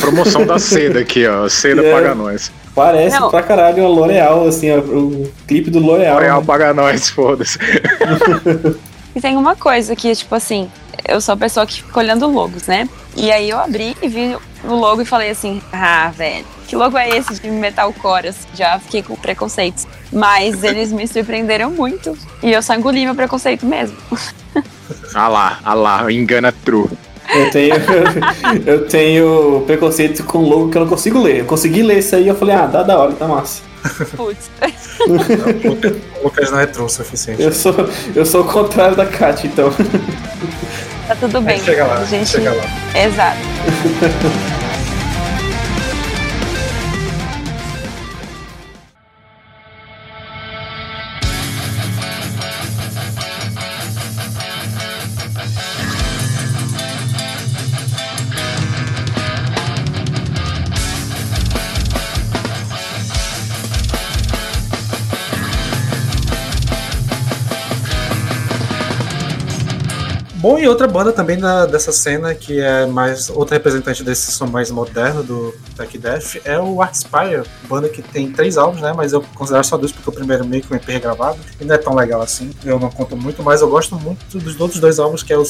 Promoção 0.00 0.46
da 0.46 0.58
seda 0.58 1.00
aqui, 1.00 1.26
ó. 1.26 1.46
Seda 1.48 1.82
É. 1.84 1.92
paga 1.92 2.14
nós. 2.14 2.50
Parece 2.74 3.18
Não. 3.18 3.28
pra 3.30 3.42
caralho 3.42 3.84
a 3.84 3.88
L'Oreal, 3.88 4.46
assim, 4.46 4.70
ó, 4.70 4.78
o 4.78 5.30
clipe 5.46 5.70
do 5.70 5.78
L'Oreal. 5.78 6.18
Real 6.18 6.40
né? 6.40 6.46
paga 6.46 6.72
nós, 6.72 7.10
foda-se. 7.10 7.58
E 9.12 9.20
tem 9.20 9.36
uma 9.36 9.56
coisa 9.56 9.96
que, 9.96 10.14
tipo 10.14 10.32
assim, 10.36 10.70
eu 11.08 11.20
sou 11.20 11.34
a 11.34 11.36
pessoa 11.36 11.66
que 11.66 11.82
fica 11.82 11.98
olhando 11.98 12.30
logos, 12.30 12.68
né? 12.68 12.88
E 13.16 13.32
aí 13.32 13.50
eu 13.50 13.58
abri 13.58 13.96
e 14.00 14.06
vi 14.08 14.36
o 14.62 14.72
logo 14.72 15.02
e 15.02 15.04
falei 15.04 15.30
assim, 15.30 15.60
ah, 15.72 16.12
velho, 16.16 16.44
que 16.70 16.76
logo 16.76 16.96
é 16.96 17.08
esse 17.08 17.34
de 17.34 17.50
metalcore? 17.50 18.28
Assim, 18.28 18.46
Já 18.54 18.78
fiquei 18.78 19.02
com 19.02 19.16
preconceitos. 19.16 19.88
Mas 20.12 20.62
eles 20.62 20.92
me 20.92 21.04
surpreenderam 21.06 21.68
muito. 21.68 22.16
E 22.44 22.52
eu 22.52 22.62
só 22.62 22.74
engoli 22.76 23.04
meu 23.04 23.14
preconceito 23.14 23.66
mesmo. 23.66 23.96
Ah 25.12 25.26
lá, 25.26 25.58
ah 25.64 25.74
lá, 25.74 26.12
engana 26.12 26.52
true. 26.64 26.88
Eu 27.34 27.50
tenho, 27.50 27.74
eu 28.64 28.86
tenho 28.88 29.64
preconceito 29.66 30.22
com 30.22 30.38
logo 30.38 30.70
que 30.70 30.76
eu 30.76 30.82
não 30.82 30.88
consigo 30.88 31.20
ler. 31.20 31.40
Eu 31.40 31.44
consegui 31.44 31.82
ler 31.82 31.98
isso 31.98 32.14
aí 32.14 32.28
eu 32.28 32.36
falei, 32.36 32.54
ah, 32.54 32.66
dá 32.66 32.84
da 32.84 32.96
hora, 32.96 33.12
tá 33.12 33.26
massa. 33.26 33.62
Putz. 34.16 34.50
O 35.00 36.24
Lucas 36.24 36.50
não 36.52 36.60
é 36.60 36.66
true 36.66 36.86
o 36.86 36.88
suficiente. 36.88 37.42
Eu 37.42 37.52
sou, 37.52 37.74
eu 38.14 38.24
sou 38.24 38.42
o 38.42 38.44
contrário 38.44 38.94
da 38.94 39.06
Kat, 39.06 39.44
então. 39.46 39.72
Tá 41.08 41.16
tudo 41.16 41.40
bem. 41.40 41.56
gente 41.56 41.66
chega 41.66 41.84
lá, 41.86 41.94
A 41.96 42.04
gente... 42.04 42.28
chega 42.28 42.52
lá. 42.52 42.64
Exato. 42.94 44.59
E 70.62 70.68
outra 70.68 70.86
banda 70.86 71.12
também 71.12 71.38
da, 71.38 71.64
dessa 71.64 71.90
cena, 71.90 72.34
que 72.34 72.60
é 72.60 72.86
mais 72.86 73.30
outra 73.30 73.56
representante 73.56 74.04
desse 74.04 74.30
som 74.30 74.46
mais 74.46 74.70
moderno 74.70 75.22
do 75.22 75.54
Tech 75.76 75.96
Death, 75.96 76.36
é 76.44 76.58
o 76.58 76.82
Artspire, 76.82 77.44
banda 77.68 77.88
que 77.88 78.02
tem 78.02 78.30
três 78.30 78.58
álbuns, 78.58 78.82
né? 78.82 78.92
Mas 78.94 79.12
eu 79.12 79.24
considero 79.34 79.64
só 79.64 79.76
dois, 79.76 79.90
porque 79.90 80.08
o 80.08 80.12
primeiro 80.12 80.44
é 80.44 80.46
meio 80.46 80.62
que 80.62 80.72
um 80.72 80.76
EP 80.76 80.86
regravado, 80.86 81.38
e 81.60 81.64
não 81.64 81.74
é 81.74 81.78
tão 81.78 81.94
legal 81.94 82.20
assim. 82.20 82.50
Eu 82.64 82.78
não 82.78 82.90
conto 82.90 83.16
muito, 83.16 83.42
mas 83.42 83.62
eu 83.62 83.68
gosto 83.68 83.94
muito 83.96 84.38
dos 84.38 84.60
outros 84.60 84.80
dois 84.80 84.98
álbuns, 84.98 85.22
que 85.22 85.32
é 85.32 85.38
o, 85.38 85.42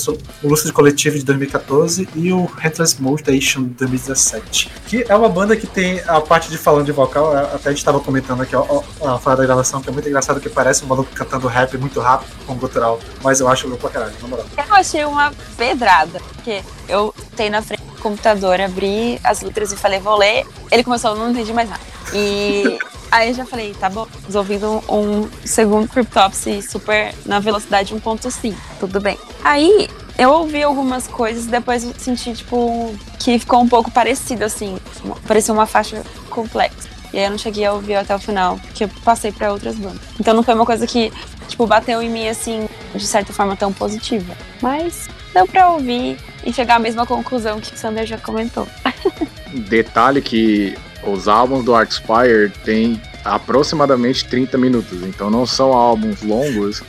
o 0.42 0.48
Lucid 0.48 0.72
Collective 0.72 1.18
de 1.18 1.24
2014 1.24 2.08
e 2.14 2.32
o 2.32 2.44
Headless 2.58 3.00
Motivation 3.02 3.64
de 3.64 3.70
2017. 3.70 4.70
Que 4.86 5.04
é 5.08 5.16
uma 5.16 5.28
banda 5.28 5.56
que 5.56 5.66
tem 5.66 6.00
a 6.06 6.20
parte 6.20 6.50
de 6.50 6.58
falando 6.58 6.86
de 6.86 6.92
vocal, 6.92 7.36
até 7.36 7.68
a 7.68 7.72
gente 7.72 7.78
estava 7.78 7.98
comentando 8.00 8.42
aqui, 8.42 8.54
ó, 8.54 8.82
a 9.02 9.18
fala 9.18 9.36
da 9.36 9.44
gravação, 9.44 9.80
que 9.80 9.88
é 9.88 9.92
muito 9.92 10.08
engraçado, 10.08 10.40
que 10.40 10.48
parece 10.48 10.84
um 10.84 10.88
maluco 10.88 11.10
cantando 11.14 11.48
rap 11.48 11.76
muito 11.78 11.98
rápido, 12.00 12.30
com 12.46 12.54
gutural, 12.54 13.00
mas 13.22 13.40
eu 13.40 13.48
acho 13.48 13.66
louco 13.66 13.82
pra 13.82 13.90
caralho, 13.90 14.12
na 14.22 14.28
moral. 14.28 14.46
Eu 14.56 14.74
achei 14.74 14.99
uma 15.04 15.32
pedrada, 15.56 16.20
porque 16.20 16.62
eu 16.88 17.14
tenho 17.36 17.52
na 17.52 17.62
frente 17.62 17.82
do 17.82 18.00
computador, 18.00 18.60
abri 18.60 19.20
as 19.22 19.40
letras 19.40 19.72
e 19.72 19.76
falei, 19.76 20.00
vou 20.00 20.16
ler. 20.16 20.46
Ele 20.70 20.84
começou, 20.84 21.14
não 21.14 21.30
entendi 21.30 21.52
mais 21.52 21.68
nada. 21.68 21.82
E 22.12 22.78
aí 23.10 23.28
eu 23.28 23.34
já 23.34 23.44
falei, 23.44 23.74
tá 23.74 23.88
bom, 23.88 24.06
ouvindo 24.34 24.82
um 24.88 25.28
segundo 25.44 25.88
Cryptopsy 25.88 26.62
super 26.62 27.14
na 27.26 27.40
velocidade 27.40 27.94
1.5, 27.94 28.54
tudo 28.78 29.00
bem. 29.00 29.18
Aí 29.42 29.88
eu 30.18 30.30
ouvi 30.30 30.62
algumas 30.62 31.06
coisas 31.06 31.46
e 31.46 31.48
depois 31.48 31.84
eu 31.84 31.94
senti, 31.96 32.34
tipo, 32.34 32.94
que 33.18 33.38
ficou 33.38 33.60
um 33.60 33.68
pouco 33.68 33.90
parecido, 33.90 34.44
assim, 34.44 34.78
parecia 35.26 35.52
uma 35.54 35.66
faixa 35.66 36.02
complexa. 36.28 36.99
E 37.12 37.18
aí 37.18 37.24
eu 37.24 37.30
não 37.30 37.38
cheguei 37.38 37.64
a 37.64 37.72
ouvir 37.72 37.96
até 37.96 38.14
o 38.14 38.18
final, 38.18 38.58
porque 38.58 38.84
eu 38.84 38.90
passei 39.04 39.32
pra 39.32 39.52
outras 39.52 39.76
bandas. 39.76 40.00
Então 40.18 40.34
não 40.34 40.42
foi 40.42 40.54
uma 40.54 40.66
coisa 40.66 40.86
que, 40.86 41.12
tipo, 41.48 41.66
bateu 41.66 42.00
em 42.00 42.08
mim, 42.08 42.28
assim, 42.28 42.68
de 42.94 43.06
certa 43.06 43.32
forma 43.32 43.56
tão 43.56 43.72
positiva. 43.72 44.34
Mas 44.60 45.08
deu 45.34 45.46
pra 45.46 45.70
ouvir 45.70 46.18
e 46.44 46.52
chegar 46.52 46.76
à 46.76 46.78
mesma 46.78 47.06
conclusão 47.06 47.60
que 47.60 47.74
o 47.74 47.76
Sander 47.76 48.06
já 48.06 48.18
comentou. 48.18 48.66
Detalhe 49.68 50.22
que 50.22 50.76
os 51.02 51.28
álbuns 51.28 51.64
do 51.64 51.74
Artspire 51.74 52.50
têm 52.64 53.00
aproximadamente 53.24 54.24
30 54.26 54.56
minutos, 54.56 55.02
então 55.02 55.30
não 55.30 55.44
são 55.44 55.72
álbuns 55.72 56.22
longos 56.22 56.82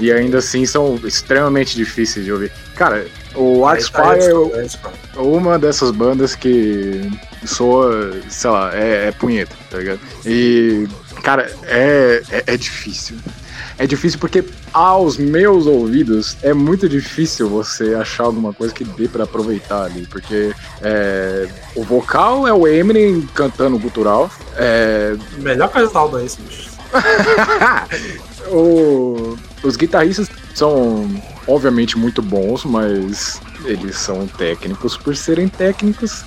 e 0.00 0.10
ainda 0.10 0.38
assim 0.38 0.66
são 0.66 0.98
extremamente 1.04 1.76
difíceis 1.76 2.24
de 2.24 2.32
ouvir. 2.32 2.52
Cara, 2.74 3.06
o 3.36 3.66
Artspire 3.66 4.24
é 5.16 5.20
uma 5.20 5.58
dessas 5.58 5.90
bandas 5.90 6.34
que 6.34 7.10
soa, 7.44 8.12
sei 8.28 8.50
lá, 8.50 8.70
é, 8.74 9.08
é 9.08 9.12
punheta, 9.12 9.54
tá 9.70 9.78
ligado? 9.78 10.00
E, 10.24 10.86
cara, 11.22 11.50
é, 11.64 12.22
é, 12.30 12.44
é 12.46 12.56
difícil. 12.56 13.16
É 13.78 13.86
difícil 13.86 14.18
porque 14.18 14.42
aos 14.72 15.18
meus 15.18 15.66
ouvidos 15.66 16.36
é 16.42 16.54
muito 16.54 16.88
difícil 16.88 17.46
você 17.48 17.94
achar 17.94 18.24
alguma 18.24 18.52
coisa 18.54 18.72
que 18.72 18.84
dê 18.84 19.06
pra 19.06 19.24
aproveitar 19.24 19.84
ali, 19.84 20.06
porque 20.06 20.52
é, 20.80 21.46
o 21.74 21.82
vocal 21.84 22.46
é 22.48 22.52
o 22.54 22.66
Eminem 22.66 23.20
cantando 23.34 23.78
gutural, 23.78 24.30
é, 24.56 25.14
Melhor 25.38 25.68
coisa 25.68 25.90
do 25.90 25.98
álbum 25.98 26.18
é 26.18 26.24
esse, 26.24 26.40
bicho. 26.40 26.70
O- 28.50 29.36
os 29.62 29.76
guitarristas 29.76 30.28
são 30.56 31.06
obviamente 31.46 31.98
muito 31.98 32.22
bons, 32.22 32.64
mas 32.64 33.42
eles 33.66 33.96
são 33.96 34.26
técnicos 34.26 34.96
por 34.96 35.14
serem 35.14 35.48
técnicos. 35.48 36.24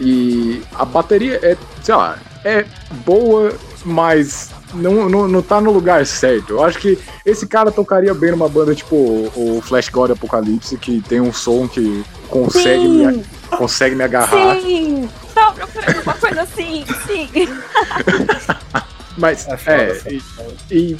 E 0.00 0.62
a 0.74 0.84
bateria 0.84 1.38
é, 1.42 1.56
sei 1.82 1.94
lá, 1.94 2.18
é 2.42 2.64
boa, 3.04 3.54
mas 3.84 4.50
não, 4.72 5.10
não, 5.10 5.28
não 5.28 5.42
tá 5.42 5.60
no 5.60 5.70
lugar 5.70 6.06
certo. 6.06 6.54
Eu 6.54 6.64
acho 6.64 6.78
que 6.78 6.98
esse 7.24 7.46
cara 7.46 7.70
tocaria 7.70 8.14
bem 8.14 8.30
numa 8.30 8.48
banda 8.48 8.74
tipo 8.74 8.96
o 8.96 9.60
Flash 9.62 9.90
God 9.90 10.10
Apocalipse, 10.10 10.78
que 10.78 11.02
tem 11.02 11.20
um 11.20 11.32
som 11.32 11.68
que 11.68 12.02
consegue, 12.30 12.88
me, 12.88 13.24
consegue 13.58 13.94
me 13.94 14.04
agarrar. 14.04 14.58
Sim! 14.58 15.06
Tô 15.34 15.52
procurando 15.52 16.02
uma 16.02 16.14
coisa 16.14 16.42
assim, 16.42 16.84
sim. 17.06 17.28
Mas, 19.18 19.46
É 19.48 19.56
é, 19.66 20.02
e, 20.12 20.22
e, 20.70 20.96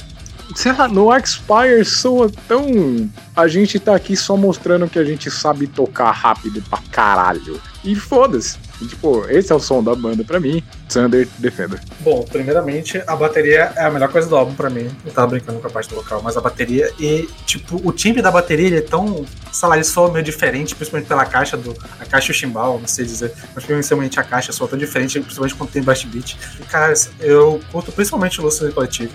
sei 0.57 0.71
lá, 0.71 0.87
no 0.87 1.15
Expire 1.15 1.85
soa 1.85 2.31
tão. 2.47 3.07
A 3.35 3.47
gente 3.47 3.79
tá 3.79 3.95
aqui 3.95 4.17
só 4.17 4.35
mostrando 4.35 4.89
que 4.89 4.97
a 4.97 5.03
gente 5.03 5.29
sabe 5.29 5.67
tocar 5.67 6.09
rápido 6.09 6.63
pra 6.67 6.79
caralho. 6.91 7.61
E 7.83 7.93
foda-se. 7.93 8.57
Tipo, 8.89 9.23
esse 9.29 9.51
é 9.51 9.55
o 9.55 9.59
som 9.59 9.83
da 9.83 9.93
banda 9.93 10.23
pra 10.23 10.39
mim. 10.39 10.63
Thunder 10.89 11.27
Defender. 11.37 11.79
Bom, 11.99 12.23
primeiramente, 12.23 13.01
a 13.05 13.15
bateria 13.15 13.71
é 13.75 13.85
a 13.85 13.91
melhor 13.91 14.11
coisa 14.11 14.27
do 14.27 14.35
álbum 14.35 14.55
pra 14.55 14.67
mim. 14.67 14.89
Eu 15.05 15.11
tava 15.11 15.27
brincando 15.27 15.59
com 15.59 15.67
a 15.67 15.69
parte 15.69 15.89
do 15.89 15.95
local, 15.95 16.23
mas 16.23 16.35
a 16.35 16.41
bateria 16.41 16.91
e, 16.99 17.29
tipo, 17.45 17.79
o 17.87 17.91
timbre 17.91 18.23
da 18.23 18.31
bateria 18.31 18.65
ele 18.65 18.77
é 18.77 18.81
tão, 18.81 19.27
sei 19.51 19.69
lá, 19.69 19.75
ele 19.75 19.83
soa 19.83 20.11
meio 20.11 20.25
diferente, 20.25 20.73
principalmente 20.73 21.07
pela 21.07 21.25
caixa 21.25 21.55
do. 21.55 21.75
A 21.99 22.05
caixa 22.05 22.31
e 22.31 22.31
o 22.31 22.33
chimbal, 22.33 22.79
não 22.79 22.87
sei 22.87 23.05
dizer, 23.05 23.31
mas 23.53 23.63
principalmente 23.63 24.19
a 24.19 24.23
caixa 24.23 24.51
soa 24.51 24.67
tão 24.67 24.77
diferente, 24.77 25.19
principalmente 25.19 25.53
quando 25.53 25.69
tem 25.69 25.83
bass 25.83 26.03
beat. 26.03 26.35
E, 26.59 26.63
cara, 26.63 26.91
eu 27.19 27.61
curto 27.71 27.91
principalmente 27.91 28.41
o 28.41 28.43
Lúcio 28.43 28.73
Coletivo. 28.73 29.13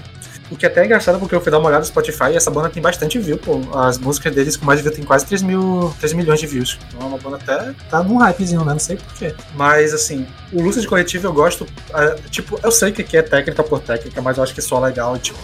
O 0.51 0.57
que 0.57 0.67
até 0.67 0.83
é 0.83 0.85
engraçado 0.85 1.19
porque 1.19 1.35
eu 1.35 1.41
fui 1.41 1.51
dar 1.51 1.59
uma 1.59 1.69
olhada 1.69 1.81
no 1.81 1.87
Spotify 1.87 2.33
e 2.33 2.37
essa 2.37 2.51
banda 2.51 2.69
tem 2.69 2.83
bastante 2.83 3.19
view, 3.19 3.39
pô. 3.39 3.61
As 3.75 3.99
músicas 3.99 4.35
deles 4.35 4.57
com 4.57 4.67
mais 4.67 4.81
view 4.81 4.93
tem 4.93 5.05
quase 5.05 5.25
3, 5.27 5.43
mil, 5.43 5.95
3 5.99 6.13
milhões 6.13 6.41
de 6.41 6.47
views. 6.47 6.79
Então 6.89 7.01
é 7.01 7.05
uma 7.05 7.19
banda 7.19 7.37
até 7.37 7.73
tá 7.89 8.03
num 8.03 8.19
hypezinho, 8.19 8.65
né? 8.65 8.73
Não 8.73 8.79
sei 8.79 8.97
porquê. 8.97 9.35
Mas 9.55 9.95
assim, 9.95 10.27
o 10.53 10.63
Lúcio 10.63 10.81
de 10.81 10.87
Coletivo 10.89 11.27
eu 11.27 11.33
gosto. 11.33 11.67
ah, 11.95 12.17
tipo, 12.31 12.59
eu 12.63 12.71
sei 12.71 12.93
que 12.93 13.03
aqui 13.03 13.17
é 13.17 13.23
técnica 13.23 13.63
por 13.63 13.81
técnica, 13.81 14.21
mas 14.21 14.37
eu 14.37 14.43
acho 14.43 14.55
que 14.55 14.61
soa 14.61 14.81
legal. 14.81 15.17
Tipo, 15.19 15.39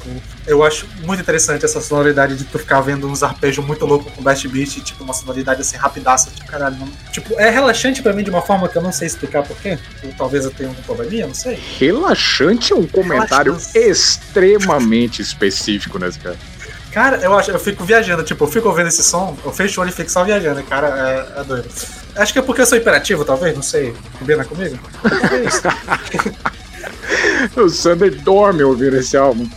eu 0.49 0.65
acho 0.65 0.87
muito 1.05 1.21
interessante 1.21 1.65
essa 1.65 1.81
sonoridade 1.81 2.37
de 2.37 2.45
tu 2.45 2.59
ficar 2.59 2.81
vendo 2.81 3.07
uns 3.07 3.23
arpejos 3.23 3.65
muito 3.65 3.85
loucos 3.85 4.13
com 4.13 4.23
Best 4.23 4.49
Beat, 4.49 4.81
tipo, 4.83 5.05
uma 5.05 5.13
sonoridade 5.13 5.61
assim 5.61 5.77
rapidaça. 5.77 6.31
Tipo, 6.31 6.47
caralho, 6.47 6.77
não... 6.77 6.89
Tipo, 7.13 7.39
é 7.39 7.51
relaxante 7.51 8.03
pra 8.03 8.13
mim 8.13 8.25
de 8.25 8.31
uma 8.31 8.43
forma 8.43 8.69
que 8.69 8.77
eu 8.77 8.83
não 8.83 8.91
sei 8.91 9.07
explicar 9.07 9.43
porquê. 9.43 9.79
Ou 10.03 10.13
talvez 10.17 10.45
eu 10.45 10.51
tenha 10.51 10.71
um 10.71 10.75
probleminha, 10.75 11.27
não 11.27 11.35
sei. 11.35 11.59
Relaxante 11.79 12.73
é 12.73 12.77
um 12.77 12.87
comentário 12.87 13.53
Relaxante. 13.53 13.79
extremamente 13.79 15.23
específico, 15.23 15.99
né, 15.99 16.11
cara? 16.23 16.37
Cara, 16.91 17.17
eu 17.19 17.37
acho, 17.39 17.51
eu 17.51 17.59
fico 17.59 17.85
viajando, 17.85 18.23
tipo, 18.23 18.43
eu 18.45 18.49
fico 18.49 18.67
ouvindo 18.69 18.89
esse 18.89 19.05
som, 19.05 19.37
eu 19.45 19.53
fecho 19.53 19.79
o 19.79 19.83
olho 19.83 19.91
e 19.91 19.93
fico 19.93 20.11
só 20.11 20.25
viajando, 20.25 20.63
cara, 20.65 20.89
é, 21.37 21.41
é 21.41 21.45
doido. 21.45 21.69
Acho 22.17 22.33
que 22.33 22.39
é 22.39 22.43
porque 22.43 22.63
eu 22.63 22.67
sou 22.67 22.79
hiperativo, 22.79 23.25
talvez, 23.25 23.55
não 23.55 23.63
sei. 23.63 23.95
Combina 24.19 24.45
comigo? 24.45 24.79
É 25.31 25.45
isso. 25.47 25.63
O 27.57 27.71
Thunder 27.71 28.15
dorme 28.23 28.63
ouvindo 28.63 28.97
esse 28.97 29.17
álbum. 29.17 29.49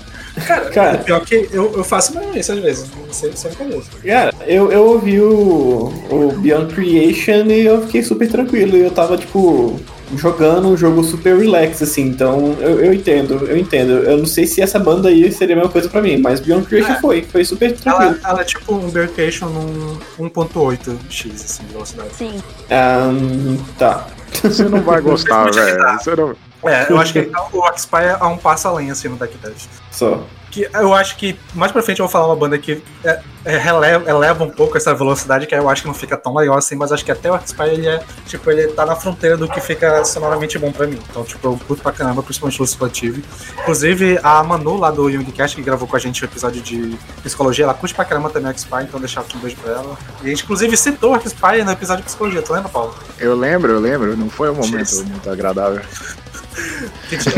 Cara, 0.47 0.69
Cara. 0.69 0.97
o 1.01 1.03
pior 1.03 1.21
que 1.25 1.49
eu, 1.51 1.73
eu 1.75 1.83
faço 1.83 2.15
mesmo 2.17 2.37
isso 2.37 2.51
às 2.51 2.59
vezes. 2.59 2.85
Não 2.95 3.13
sei 3.13 3.31
se 3.35 3.47
é 3.47 3.49
brincadeira. 3.49 3.83
Cara, 4.05 4.33
eu, 4.47 4.71
eu 4.71 4.83
ouvi 4.85 5.19
o, 5.19 5.91
o 6.09 6.33
Beyond 6.37 6.73
Creation 6.73 7.45
e 7.47 7.65
eu 7.65 7.81
fiquei 7.85 8.01
super 8.03 8.27
tranquilo. 8.29 8.77
E 8.77 8.81
eu 8.81 8.91
tava, 8.91 9.17
tipo, 9.17 9.79
jogando 10.15 10.69
um 10.69 10.77
jogo 10.77 11.03
super 11.03 11.37
relax, 11.37 11.81
assim. 11.81 12.03
Então, 12.03 12.55
eu, 12.59 12.79
eu 12.79 12.93
entendo, 12.93 13.45
eu 13.45 13.57
entendo. 13.57 13.91
Eu 13.91 14.17
não 14.17 14.25
sei 14.25 14.45
se 14.47 14.61
essa 14.61 14.79
banda 14.79 15.09
aí 15.09 15.31
seria 15.31 15.55
a 15.55 15.57
mesma 15.57 15.71
coisa 15.71 15.89
pra 15.89 16.01
mim, 16.01 16.17
mas 16.17 16.39
Beyond 16.39 16.65
Creation 16.65 16.93
É. 16.93 16.99
foi, 17.01 17.21
foi 17.23 17.43
super 17.43 17.73
tranquilo. 17.73 18.17
Ela, 18.23 18.29
ela 18.31 18.41
é 18.41 18.43
tipo 18.45 18.73
um 18.73 18.89
Bercation 18.89 19.47
num 19.49 19.97
1.8x, 20.29 21.33
assim, 21.33 21.63
de 21.63 21.73
velocidade. 21.73 22.09
Sim. 22.17 22.41
Ahn, 22.69 23.57
tá. 23.77 24.07
Você 24.33 24.63
não 24.63 24.81
vai 24.81 25.01
gostar, 25.01 25.49
velho. 25.53 25.99
Você 25.99 26.15
não... 26.15 26.35
É, 26.63 26.91
eu 26.91 26.99
acho 26.99 27.13
que 27.13 27.31
o 27.53 27.65
Axpire 27.65 28.17
é 28.19 28.25
um 28.25 28.37
passo 28.37 28.67
além, 28.67 28.91
assim, 28.91 29.07
no 29.07 29.17
Deck 29.17 29.35
Dev. 29.37 29.55
Só. 29.89 30.23
Que 30.51 30.69
eu 30.73 30.93
acho 30.93 31.15
que 31.15 31.39
mais 31.53 31.71
pra 31.71 31.81
frente 31.81 32.01
eu 32.01 32.05
vou 32.05 32.11
falar 32.11 32.27
uma 32.27 32.35
banda 32.35 32.57
que 32.57 32.83
é, 33.05 33.21
é, 33.45 33.57
releva, 33.57 34.09
eleva 34.09 34.43
um 34.43 34.49
pouco 34.49 34.77
essa 34.77 34.93
velocidade, 34.93 35.47
que 35.47 35.55
eu 35.55 35.69
acho 35.69 35.81
que 35.81 35.87
não 35.87 35.95
fica 35.95 36.17
tão 36.17 36.35
legal 36.35 36.57
assim, 36.57 36.75
mas 36.75 36.91
acho 36.91 37.05
que 37.05 37.11
até 37.11 37.31
o 37.31 37.33
Axpire 37.33 37.69
ele 37.69 37.87
é, 37.87 38.03
tipo, 38.27 38.51
ele 38.51 38.67
tá 38.67 38.85
na 38.85 38.95
fronteira 38.95 39.37
do 39.37 39.47
que 39.47 39.61
fica 39.61 40.03
sonoramente 40.03 40.59
bom 40.59 40.69
pra 40.71 40.85
mim. 40.85 40.99
Então, 41.09 41.23
tipo, 41.23 41.47
eu 41.47 41.59
curto 41.65 41.81
pra 41.81 41.93
caramba, 41.93 42.21
principalmente 42.21 42.59
o 42.59 42.63
Luciplativo. 42.63 43.21
Inclusive, 43.61 44.19
a 44.21 44.43
Manu 44.43 44.77
lá 44.77 44.91
do 44.91 45.09
Youngcast, 45.09 45.55
que 45.55 45.63
gravou 45.63 45.87
com 45.87 45.95
a 45.95 45.99
gente 45.99 46.21
o 46.21 46.25
episódio 46.25 46.61
de 46.61 46.97
psicologia, 47.23 47.63
ela 47.63 47.73
curte 47.73 47.95
pra 47.95 48.03
caramba 48.03 48.29
também 48.29 48.49
o 48.49 48.51
Axpire, 48.51 48.83
então 48.83 48.99
deixar 48.99 49.21
aqui 49.21 49.37
um 49.37 49.39
beijo 49.39 49.55
pra 49.55 49.71
ela. 49.71 49.97
E 50.21 50.25
a 50.25 50.29
gente, 50.29 50.43
inclusive, 50.43 50.75
citou 50.75 51.11
o 51.11 51.15
Axpire 51.15 51.63
no 51.63 51.71
episódio 51.71 52.03
de 52.03 52.07
psicologia, 52.07 52.41
tu 52.41 52.51
lembra, 52.51 52.67
Paulo? 52.67 52.93
Eu 53.17 53.35
lembro, 53.35 53.71
eu 53.71 53.79
lembro. 53.79 54.20
Não 54.21 54.29
foi 54.29 54.51
um 54.51 54.55
momento 54.55 54.95
muito 55.03 55.29
agradável. 55.29 55.81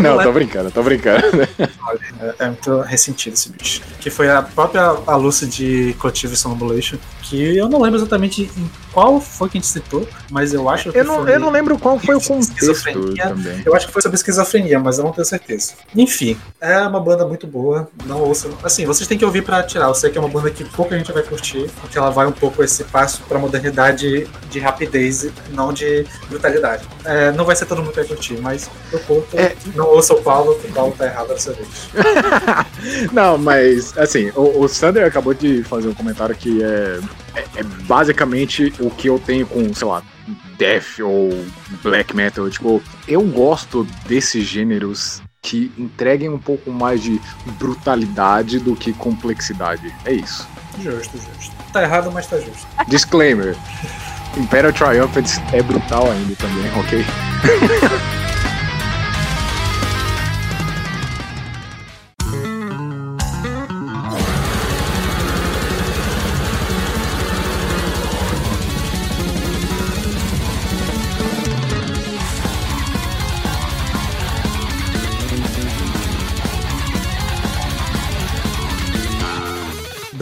Não, 0.02 0.22
tô 0.22 0.32
brincando, 0.32 0.72
tô 0.72 0.84
brincando. 0.84 1.24
É, 2.20 2.36
é 2.40 2.48
muito 2.48 2.82
ressentido 2.82 3.34
esse 3.34 3.50
bicho. 3.50 3.82
Que 4.00 4.10
foi 4.10 4.30
a 4.30 4.42
própria 4.42 4.82
a 5.08 5.16
Lucy 5.16 5.48
de 5.48 5.96
Cotive 5.98 6.36
Sonambulation. 6.36 6.98
Que 7.34 7.58
eu 7.58 7.68
não 7.68 7.82
lembro 7.82 7.98
exatamente 8.00 8.44
em 8.44 8.70
qual 8.92 9.20
foi 9.20 9.50
que 9.50 9.58
a 9.58 9.60
gente 9.62 9.68
citou, 9.68 10.08
mas 10.30 10.54
eu 10.54 10.70
acho 10.70 10.92
que 10.92 11.00
Eu 11.00 11.04
não, 11.04 11.24
foi. 11.24 11.34
eu 11.34 11.40
não 11.40 11.50
lembro 11.50 11.80
qual 11.80 11.98
foi 11.98 12.14
o 12.14 12.22
contexto 12.22 12.52
Esquizofrenia. 12.52 13.24
também. 13.30 13.64
Eu 13.66 13.76
acho 13.76 13.88
que 13.88 13.92
foi 13.92 14.04
sobre 14.04 14.18
esquizofrenia, 14.18 14.78
mas 14.80 15.00
eu 15.00 15.04
não 15.04 15.12
tenho 15.12 15.26
certeza. 15.26 15.74
Enfim, 15.96 16.38
é 16.62 16.78
uma 16.82 17.00
banda 17.00 17.26
muito 17.26 17.48
boa. 17.48 17.90
Não 18.06 18.22
ouçam. 18.22 18.52
Assim, 18.64 18.86
vocês 18.86 19.08
têm 19.08 19.18
que 19.18 19.26
ouvir 19.26 19.42
pra 19.44 19.64
tirar. 19.64 19.88
Eu 19.88 19.96
sei 19.96 20.12
que 20.12 20.18
é 20.20 20.22
uma 20.22 20.30
banda 20.30 20.52
que 20.52 20.64
pouca 20.64 20.96
gente 20.96 21.12
vai 21.12 21.24
curtir, 21.24 21.68
porque 21.82 21.98
ela 21.98 22.12
vai 22.12 22.28
um 22.28 22.32
pouco 22.32 22.64
esse 22.64 22.84
passo 22.84 23.24
pra 23.28 23.40
modernidade 23.40 24.28
de 24.52 24.60
rapidez, 24.60 25.28
não 25.50 25.74
de 25.74 26.06
brutalidade. 26.30 26.88
É, 27.04 27.32
não 27.32 27.46
vai 27.46 27.56
ser 27.56 27.66
todo 27.66 27.80
mundo 27.82 27.90
que 27.94 27.98
vai 28.00 28.06
curtir, 28.06 28.38
mas 28.40 28.70
eu 28.92 29.00
curto. 29.00 29.36
É. 29.40 29.56
Não 29.74 29.88
ouça 29.88 30.14
o 30.14 30.22
Paulo, 30.22 30.54
que 30.60 30.68
o 30.68 30.72
Paulo 30.72 30.94
tá 30.96 31.06
errado 31.08 31.30
dessa 31.30 31.52
vez. 31.54 31.68
Não, 33.12 33.38
mas 33.38 33.98
assim, 33.98 34.32
o, 34.36 34.62
o 34.64 34.68
Sander 34.68 35.06
acabou 35.08 35.34
de 35.34 35.64
fazer 35.64 35.88
um 35.88 35.94
comentário 35.94 36.36
que 36.36 36.62
é, 36.62 37.00
é, 37.36 37.60
é 37.60 37.64
basicamente 37.64 38.74
o 38.80 38.90
que 38.90 39.08
eu 39.08 39.20
tenho 39.20 39.46
com, 39.46 39.74
sei 39.74 39.88
lá, 39.88 40.04
death 40.58 41.00
ou 41.02 41.46
black 41.82 42.16
metal. 42.16 42.50
Tipo, 42.50 42.82
eu 43.08 43.22
gosto 43.24 43.86
desses 44.08 44.46
gêneros 44.46 45.22
que 45.42 45.72
entreguem 45.78 46.30
um 46.30 46.40
pouco 46.40 46.72
mais 46.72 47.02
de 47.04 47.20
brutalidade 47.58 48.60
do 48.60 48.76
que 48.76 48.94
complexidade. 48.94 49.94
É 50.06 50.14
isso. 50.14 50.48
Justo, 50.80 51.18
justo. 51.18 51.56
Tá 51.72 51.84
errado, 51.84 52.12
mas 52.12 52.28
tá 52.28 52.38
justo. 52.38 52.66
Disclaimer. 52.88 53.56
Imperial 54.38 54.74
Triumphant 54.74 55.28
é 55.52 55.62
brutal 55.62 56.10
ainda 56.10 56.36
também, 56.36 56.72
ok? 56.80 57.06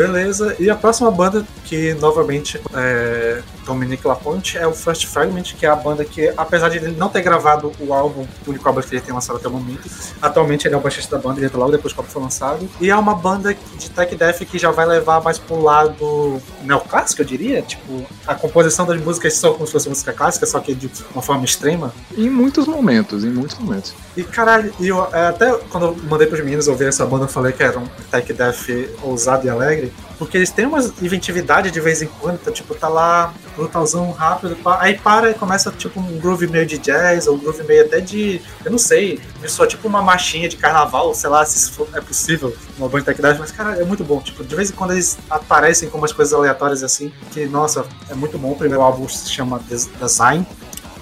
Beleza, 0.01 0.55
e 0.59 0.67
a 0.69 0.75
próxima 0.75 1.11
banda 1.11 1.45
que 1.65 1.93
novamente 1.95 2.59
é 2.73 3.41
Dominic 3.65 4.05
Laponte 4.05 4.57
é 4.57 4.65
o 4.65 4.73
First 4.73 5.05
Fragment, 5.07 5.43
que 5.57 5.65
é 5.65 5.69
a 5.69 5.75
banda 5.75 6.03
que, 6.03 6.31
apesar 6.35 6.69
de 6.69 6.77
ele 6.77 6.91
não 6.91 7.09
ter 7.09 7.21
gravado 7.21 7.71
o 7.79 7.93
álbum, 7.93 8.25
o 8.45 8.49
único 8.49 8.67
álbum 8.67 8.81
que 8.81 8.95
ele 8.95 9.01
tem 9.01 9.13
lançado 9.13 9.37
até 9.37 9.47
o 9.47 9.51
momento, 9.51 9.89
atualmente 10.21 10.67
ele 10.67 10.75
é 10.75 10.77
o 10.77 10.81
baixista 10.81 11.15
da 11.15 11.21
banda, 11.21 11.39
ele 11.39 11.45
entrou 11.45 11.61
logo 11.61 11.71
depois 11.71 11.93
que 11.93 11.99
o 11.99 12.01
álbum 12.01 12.11
foi 12.11 12.21
lançado. 12.21 12.69
E 12.79 12.89
é 12.89 12.95
uma 12.95 13.15
banda 13.15 13.55
de 13.77 13.89
tech 13.89 14.15
death 14.15 14.39
que 14.39 14.57
já 14.57 14.71
vai 14.71 14.85
levar 14.85 15.21
mais 15.21 15.37
pro 15.37 15.61
lado 15.61 16.41
neoclássico, 16.63 17.21
eu 17.21 17.25
diria. 17.25 17.61
Tipo, 17.61 18.05
a 18.27 18.35
composição 18.35 18.85
das 18.85 18.99
músicas 19.01 19.33
são 19.33 19.53
como 19.53 19.65
se 19.65 19.71
fosse 19.71 19.89
música 19.89 20.13
clássica, 20.13 20.45
só 20.45 20.59
que 20.59 20.73
de 20.73 20.89
uma 21.13 21.21
forma 21.21 21.45
extrema. 21.45 21.93
Em 22.17 22.29
muitos 22.29 22.67
momentos, 22.67 23.23
em 23.23 23.29
muitos 23.29 23.57
momentos. 23.57 23.93
E 24.15 24.23
caralho, 24.23 24.73
eu, 24.79 25.07
é, 25.13 25.27
até 25.27 25.51
quando 25.69 25.87
eu 25.87 25.97
mandei 26.09 26.27
pros 26.27 26.43
meninos 26.43 26.67
ouvir 26.67 26.87
essa 26.87 27.05
banda, 27.05 27.25
eu 27.25 27.29
falei 27.29 27.51
que 27.51 27.63
era 27.63 27.79
um 27.79 27.87
tech 28.09 28.33
death 28.33 28.67
ousado 29.03 29.45
e 29.45 29.49
alegre, 29.49 29.93
porque 30.17 30.37
eles 30.37 30.51
têm 30.51 30.65
uma 30.65 30.79
inventividade 31.01 31.71
de 31.71 31.79
vez 31.79 32.01
em 32.01 32.07
quando, 32.19 32.35
então, 32.35 32.53
tipo, 32.53 32.75
tá 32.75 32.87
lá, 32.87 33.33
brutalzão 33.55 34.11
rápido, 34.11 34.57
aí 34.79 34.97
para 34.97 35.29
e 35.31 35.33
começa 35.33 35.71
tipo 35.71 35.99
um 35.99 36.17
groove 36.19 36.47
meio 36.47 36.65
de 36.65 36.77
jazz, 36.77 37.27
ou 37.27 37.35
um 37.35 37.39
groove 37.39 37.63
meio 37.63 37.85
até 37.85 37.99
de, 37.99 38.41
eu 38.65 38.71
não 38.71 38.77
sei, 38.77 39.19
só 39.47 39.65
tipo 39.65 39.87
uma 39.87 40.01
marchinha 40.01 40.47
de 40.49 40.57
carnaval, 40.57 41.13
sei 41.13 41.29
lá 41.29 41.45
se 41.45 41.57
isso 41.57 41.73
for- 41.73 41.87
é 41.93 42.01
possível, 42.01 42.55
uma 42.77 42.87
banda 42.89 43.13
de 43.13 43.39
mas 43.39 43.51
cara, 43.51 43.79
é 43.79 43.83
muito 43.83 44.03
bom, 44.03 44.19
tipo, 44.21 44.43
de 44.43 44.55
vez 44.55 44.69
em 44.69 44.73
quando 44.73 44.91
eles 44.91 45.17
aparecem 45.29 45.89
com 45.89 45.97
umas 45.97 46.11
coisas 46.11 46.33
aleatórias 46.33 46.83
assim, 46.83 47.11
que 47.31 47.45
nossa, 47.45 47.85
é 48.09 48.13
muito 48.15 48.37
bom. 48.37 48.51
O 48.51 48.55
primeiro 48.55 48.81
álbum 48.83 49.07
se 49.07 49.29
chama 49.29 49.59
Des- 49.69 49.89
Design, 49.99 50.45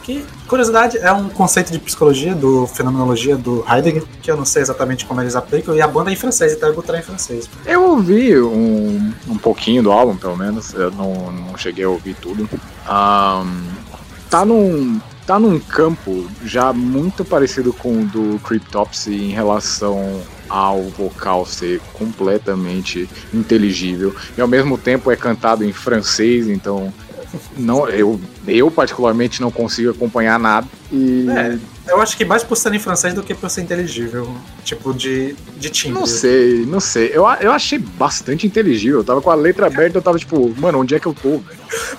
Que, 0.09 0.25
curiosidade, 0.47 0.97
é 0.97 1.11
um 1.11 1.29
conceito 1.29 1.71
de 1.71 1.77
psicologia, 1.77 2.33
do 2.33 2.65
fenomenologia 2.65 3.37
do 3.37 3.63
Heidegger, 3.69 4.03
que 4.23 4.31
eu 4.31 4.35
não 4.35 4.43
sei 4.43 4.63
exatamente 4.63 5.05
como 5.05 5.21
eles 5.21 5.35
aplicam, 5.35 5.75
e 5.75 5.81
a 5.83 5.87
banda 5.87 6.09
é 6.09 6.13
em 6.13 6.15
francês, 6.15 6.53
então 6.53 6.67
eu 6.67 6.73
vou 6.73 6.83
em 6.83 7.01
francês. 7.03 7.47
Eu 7.63 7.83
ouvi 7.91 8.35
um, 8.41 9.13
um 9.27 9.37
pouquinho 9.37 9.83
do 9.83 9.91
álbum, 9.91 10.17
pelo 10.17 10.35
menos. 10.35 10.73
Eu 10.73 10.89
não, 10.89 11.31
não 11.31 11.55
cheguei 11.55 11.85
a 11.85 11.89
ouvir 11.89 12.15
tudo. 12.15 12.49
Um, 12.89 13.67
tá 14.31 14.43
num. 14.43 14.99
Tá 15.27 15.39
num 15.39 15.59
campo 15.59 16.27
já 16.43 16.73
muito 16.73 17.23
parecido 17.23 17.71
com 17.71 18.01
o 18.01 18.03
do 18.03 18.39
Cryptopsy 18.39 19.13
em 19.13 19.29
relação 19.29 20.23
ao 20.49 20.81
vocal 20.85 21.45
ser 21.45 21.79
completamente 21.93 23.07
inteligível 23.31 24.15
e 24.35 24.41
ao 24.41 24.47
mesmo 24.47 24.75
tempo 24.75 25.11
é 25.11 25.15
cantado 25.15 25.63
em 25.63 25.71
francês, 25.71 26.47
então 26.47 26.91
não 27.57 27.87
eu 27.89 28.19
eu 28.47 28.71
particularmente 28.71 29.41
não 29.41 29.51
consigo 29.51 29.91
acompanhar 29.91 30.39
nada 30.39 30.67
e 30.91 31.27
é, 31.29 31.57
eu 31.89 32.01
acho 32.01 32.15
que 32.15 32.23
mais 32.23 32.43
por 32.43 32.55
ser 32.55 32.73
em 32.73 32.79
francês 32.79 33.13
do 33.13 33.23
que 33.23 33.33
por 33.33 33.49
ser 33.49 33.61
inteligível, 33.61 34.31
tipo 34.63 34.93
de 34.93 35.35
de 35.57 35.69
timbre. 35.69 35.99
Não 35.99 36.05
sei, 36.05 36.65
não 36.65 36.79
sei. 36.79 37.11
Eu, 37.13 37.25
eu 37.41 37.51
achei 37.51 37.79
bastante 37.79 38.45
inteligível. 38.45 38.99
Eu 38.99 39.03
tava 39.03 39.21
com 39.21 39.29
a 39.29 39.35
letra 39.35 39.67
aberta, 39.67 39.97
eu 39.97 40.01
tava 40.01 40.17
tipo, 40.17 40.53
mano, 40.59 40.79
onde 40.79 40.95
é 40.95 40.99
que 40.99 41.07
eu 41.07 41.13
tô? 41.13 41.41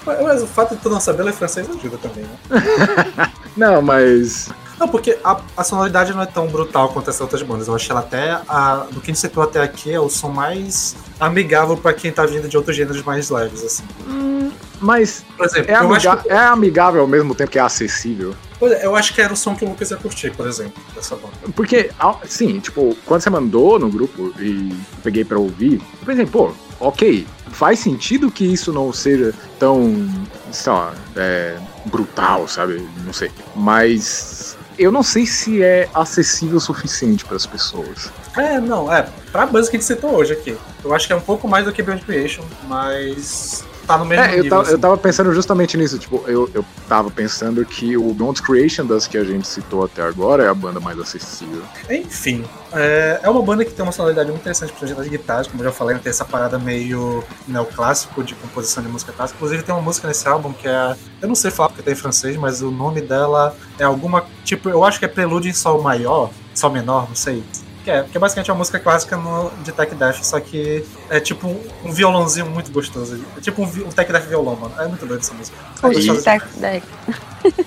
Mas, 0.07 0.23
mas 0.23 0.43
o 0.43 0.47
fato 0.47 0.77
de 0.77 0.81
tu 0.81 0.89
não 0.89 1.01
saber 1.01 1.25
ler 1.25 1.33
francês 1.33 1.69
ajuda 1.69 1.99
também, 1.99 2.25
né? 2.25 3.33
não, 3.57 3.83
mas 3.83 4.49
não, 4.81 4.89
porque 4.89 5.19
a, 5.23 5.39
a, 5.59 5.63
sonoridade 5.63 6.15
não 6.15 6.23
é 6.23 6.27
tão 6.27 6.47
brutal 6.47 6.89
quanto 6.89 7.11
essas 7.11 7.21
outras 7.21 7.43
bandas. 7.43 7.69
Eu 7.69 7.75
achei 7.75 7.91
ela 7.91 8.01
até, 8.01 8.41
a, 8.49 8.87
do 8.91 8.99
que 8.99 9.11
a 9.11 9.13
gente 9.13 9.19
citou 9.19 9.43
até 9.43 9.61
aqui, 9.61 9.93
é 9.93 10.01
o 10.01 10.09
som 10.09 10.31
mais 10.31 10.97
amigável 11.21 11.77
para 11.77 11.93
quem 11.93 12.11
tá 12.11 12.25
vindo 12.25 12.49
de 12.49 12.57
outros 12.57 12.75
gêneros 12.75 13.03
mais 13.03 13.29
leves, 13.29 13.63
assim. 13.63 13.85
Hum, 14.09 14.51
mas, 14.81 15.25
exemplo, 15.41 15.71
é, 15.71 15.75
amiga 15.75 16.17
que... 16.17 16.29
é 16.29 16.39
amigável 16.39 17.03
ao 17.03 17.07
mesmo 17.07 17.35
tempo 17.35 17.51
que 17.51 17.59
é 17.59 17.63
acessível. 17.63 18.35
É, 18.63 18.87
eu 18.87 18.97
acho 18.97 19.15
que 19.15 19.21
era 19.21 19.33
o 19.33 19.37
som 19.37 19.55
que 19.55 19.65
o 19.65 19.69
Lucas 19.69 19.91
ia 19.91 19.97
curtir, 19.97 20.31
por 20.31 20.47
exemplo, 20.47 20.83
dessa 20.95 21.15
banda. 21.17 21.35
Porque, 21.55 21.91
sim, 22.25 22.61
tipo, 22.61 22.97
quando 23.07 23.21
você 23.21 23.31
mandou 23.31 23.79
no 23.79 23.91
grupo 23.91 24.33
e 24.39 24.75
peguei 25.03 25.25
para 25.25 25.39
ouvir, 25.39 25.75
eu 25.75 26.07
pensei, 26.07 26.27
pô, 26.27 26.53
ok, 26.79 27.27
faz 27.51 27.79
sentido 27.79 28.31
que 28.31 28.45
isso 28.45 28.73
não 28.73 28.93
seja 28.93 29.35
tão, 29.59 30.09
sei 30.51 30.73
lá, 30.73 30.95
é, 31.17 31.57
brutal, 31.87 32.49
sabe? 32.49 32.87
Não 33.05 33.13
sei. 33.13 33.31
Mas 33.55 34.57
eu 34.79 34.91
não 34.91 35.03
sei 35.03 35.27
se 35.27 35.63
é 35.63 35.89
acessível 35.95 36.57
o 36.57 36.61
suficiente 36.61 37.25
para 37.25 37.37
as 37.37 37.47
pessoas. 37.47 38.11
É, 38.37 38.61
não, 38.61 38.93
é. 38.93 39.09
Pra 39.31 39.47
banda 39.47 39.69
que 39.69 39.77
a 39.77 39.79
gente 39.79 39.85
citou 39.85 40.15
hoje 40.15 40.33
aqui. 40.33 40.57
Eu 40.83 40.95
acho 40.95 41.07
que 41.07 41.13
é 41.13 41.17
um 41.17 41.21
pouco 41.21 41.47
mais 41.47 41.65
do 41.65 41.73
que 41.73 41.83
Beyond 41.83 42.05
Creation, 42.05 42.45
mas 42.67 43.65
tá 43.91 43.99
no 43.99 44.05
mesmo 44.05 44.25
é, 44.25 44.29
nível. 44.29 44.45
Eu 44.45 44.51
tava, 44.51 44.63
assim. 44.63 44.73
eu 44.73 44.79
tava 44.79 44.99
pensando 44.99 45.35
justamente 45.35 45.77
nisso. 45.77 45.99
Tipo, 45.99 46.23
eu, 46.27 46.51
eu 46.55 46.65
tava 46.89 47.11
pensando 47.11 47.65
que 47.65 47.97
o 47.97 48.13
Beyond 48.15 48.43
Creation 48.43 48.87
das 48.87 49.07
que 49.07 49.19
a 49.19 49.25
gente 49.25 49.47
citou 49.47 49.85
até 49.85 50.03
agora 50.03 50.45
é 50.45 50.49
a 50.49 50.55
banda 50.55 50.81
mais 50.81 50.99
acessível. 50.99 51.63
Enfim, 51.89 52.45
é, 52.73 53.21
é 53.23 53.31
uma 53.31 53.43
banda 53.43 53.65
que 53.65 53.73
tem 53.73 53.83
uma 53.83 53.93
sonoridade 53.93 54.29
muito 54.31 54.43
interessante 54.43 54.73
jeito 54.81 55.03
de 55.03 55.11
guitarras, 55.11 55.47
como 55.47 55.61
eu 55.63 55.67
já 55.67 55.73
falei, 55.73 55.99
tem 55.99 56.11
essa 56.11 56.25
parada 56.25 56.59
meio 56.59 57.25
neoclássico 57.47 58.23
de 58.23 58.35
composição 58.35 58.83
de 58.83 58.89
música 58.89 59.13
clássica. 59.13 59.37
Inclusive 59.37 59.63
tem 59.63 59.75
uma 59.75 59.83
música 59.83 60.07
nesse 60.07 60.27
álbum 60.29 60.53
que 60.53 60.69
é. 60.69 60.97
Eu 61.21 61.29
não 61.29 61.35
sei 61.35 61.51
falar 61.51 61.71
porque 61.71 61.83
tem 61.83 61.93
em 61.93 61.97
francês, 61.97 62.37
mas 62.37 62.63
o 62.63 62.71
nome 62.71 63.01
dela 63.01 63.55
é 63.79 63.85
alguma. 63.85 64.25
Tipo, 64.45 64.69
eu 64.69 64.85
acho 64.85 64.99
que 64.99 65.05
é 65.05 65.09
Prelude 65.09 65.49
em 65.49 65.53
Sol 65.53 65.83
Maior, 65.83 66.31
Sol 66.55 66.71
Menor, 66.71 67.09
não 67.09 67.17
sei. 67.17 67.43
Que 67.91 67.97
é, 67.97 68.03
que 68.05 68.17
é 68.17 68.21
basicamente 68.21 68.51
uma 68.53 68.59
música 68.59 68.79
clássica 68.79 69.17
no, 69.17 69.51
de 69.65 69.73
Tech 69.73 69.93
Death, 69.97 70.23
só 70.23 70.39
que 70.39 70.85
é 71.09 71.19
tipo 71.19 71.49
um, 71.49 71.61
um 71.87 71.93
violãozinho 71.93 72.47
muito 72.47 72.71
gostoso. 72.71 73.21
É 73.37 73.41
tipo 73.41 73.63
um, 73.63 73.65
um 73.65 73.91
Tech 73.91 74.13
Death 74.13 74.29
violão, 74.29 74.55
mano. 74.55 74.73
É 74.79 74.87
muito 74.87 75.05
doido 75.05 75.21
essa 75.21 75.35
música. 75.35 75.57
É 75.83 76.15
Tech 76.23 76.45
Death. 76.57 76.85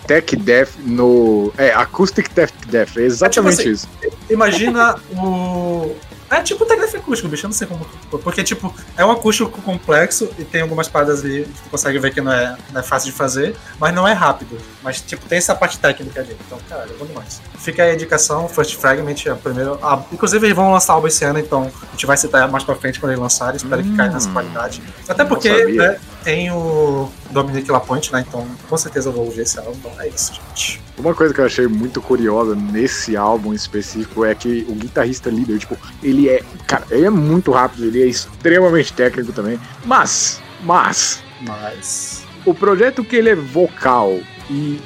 Tech 0.07 0.35
Death 0.37 0.69
no. 0.85 1.51
É, 1.57 1.73
Acoustic 1.73 2.29
Tech 2.29 2.53
Death, 2.67 2.95
é 2.95 3.01
exatamente 3.01 3.59
é 3.59 3.63
tipo 3.63 3.69
assim, 3.69 3.71
isso. 3.71 3.89
Imagina 4.29 4.95
o, 5.11 5.93
é 6.33 6.41
tipo 6.41 6.65
telegrafia 6.65 6.99
acústico, 6.99 7.29
bicho, 7.29 7.45
eu 7.45 7.49
não 7.49 7.55
sei 7.55 7.67
como. 7.67 7.85
Porque, 8.09 8.43
tipo, 8.43 8.73
é 8.97 9.05
um 9.05 9.11
acústico 9.11 9.61
complexo 9.61 10.29
e 10.39 10.43
tem 10.43 10.61
algumas 10.61 10.87
paradas 10.87 11.23
ali 11.23 11.43
que 11.43 11.61
tu 11.61 11.69
consegue 11.69 11.99
ver 11.99 12.13
que 12.13 12.21
não 12.21 12.31
é, 12.31 12.57
não 12.71 12.79
é 12.79 12.83
fácil 12.83 13.11
de 13.11 13.17
fazer, 13.17 13.55
mas 13.79 13.93
não 13.93 14.07
é 14.07 14.13
rápido. 14.13 14.57
Mas, 14.81 14.99
tipo, 15.01 15.27
tem 15.27 15.37
essa 15.37 15.53
parte 15.53 15.77
técnica 15.77 16.21
ali. 16.21 16.35
Então, 16.47 16.57
caralho, 16.67 16.91
é 16.91 16.95
bom 16.95 17.05
demais. 17.05 17.41
Fica 17.63 17.81
aí 17.81 17.91
a 17.91 17.93
indicação, 17.93 18.49
First 18.49 18.75
Fragment, 18.75 19.15
a 19.31 19.35
primeira. 19.35 19.79
Ah, 19.81 20.03
inclusive, 20.11 20.45
eles 20.45 20.53
vão 20.53 20.73
lançar 20.73 20.91
álbum 20.91 21.07
esse 21.07 21.23
ano, 21.23 21.39
então 21.39 21.71
a 21.81 21.91
gente 21.91 22.05
vai 22.05 22.17
citar 22.17 22.45
mais 22.51 22.61
pra 22.61 22.75
frente 22.75 22.99
quando 22.99 23.13
eles 23.13 23.21
lançarem. 23.21 23.55
Espero 23.55 23.81
hum, 23.81 23.89
que 23.89 23.95
caia 23.95 24.11
nessa 24.11 24.27
hum. 24.27 24.33
qualidade. 24.33 24.83
Até 25.07 25.23
porque 25.23 25.49
né, 25.67 25.97
tem 26.25 26.51
o 26.51 27.09
Dominic 27.31 27.71
Lapointe, 27.71 28.11
né? 28.11 28.25
Então, 28.27 28.45
com 28.67 28.75
certeza 28.75 29.07
eu 29.07 29.13
vou 29.13 29.23
ouvir 29.23 29.43
esse 29.43 29.57
álbum. 29.59 29.71
Então, 29.79 29.93
é 30.01 30.09
isso, 30.09 30.33
gente. 30.33 30.81
Uma 30.97 31.15
coisa 31.15 31.33
que 31.33 31.39
eu 31.39 31.45
achei 31.45 31.65
muito 31.65 32.01
curiosa 32.01 32.53
nesse 32.53 33.15
álbum 33.15 33.53
específico 33.53 34.25
é 34.25 34.35
que 34.35 34.65
o 34.67 34.75
guitarrista 34.75 35.29
líder, 35.29 35.57
tipo, 35.57 35.77
ele 36.03 36.27
é. 36.27 36.43
Cara, 36.67 36.83
ele 36.91 37.05
é 37.05 37.09
muito 37.09 37.49
rápido, 37.53 37.85
ele 37.85 38.03
é 38.03 38.07
extremamente 38.07 38.91
técnico 38.91 39.31
também. 39.31 39.57
Mas, 39.85 40.41
mas. 40.63 41.23
Mas. 41.39 42.25
O 42.45 42.53
projeto 42.53 43.05
que 43.05 43.15
ele 43.15 43.29
é 43.29 43.35
vocal 43.35 44.19
e 44.49 44.81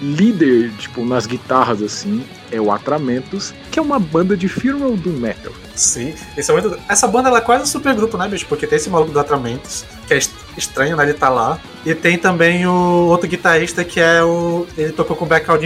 líder, 0.00 0.70
tipo, 0.78 1.04
nas 1.04 1.26
guitarras 1.26 1.82
assim, 1.82 2.24
é 2.50 2.60
o 2.60 2.72
Atramentos, 2.72 3.54
que 3.70 3.78
é 3.78 3.82
uma 3.82 3.98
banda 3.98 4.36
de 4.36 4.48
Funeral 4.48 4.96
do 4.96 5.10
Metal. 5.10 5.52
Sim, 5.74 6.14
esse 6.36 6.50
é 6.50 6.54
muito... 6.54 6.78
essa 6.88 7.06
banda 7.06 7.28
ela 7.28 7.38
é 7.38 7.40
quase 7.40 7.62
um 7.64 7.66
super 7.66 7.94
grupo, 7.94 8.16
né, 8.16 8.28
bicho? 8.28 8.46
Porque 8.46 8.66
tem 8.66 8.76
esse 8.76 8.90
maluco 8.90 9.12
do 9.12 9.20
Atramentos, 9.20 9.84
que 10.06 10.14
é 10.14 10.18
estranho, 10.56 10.96
né? 10.96 11.04
Ele 11.04 11.14
tá 11.14 11.28
lá. 11.28 11.58
E 11.84 11.94
tem 11.94 12.18
também 12.18 12.66
o 12.66 13.06
outro 13.08 13.28
guitarrista 13.28 13.84
que 13.84 14.00
é 14.00 14.22
o. 14.22 14.66
Ele 14.76 14.92
tocou 14.92 15.16
com 15.16 15.26
Background 15.26 15.62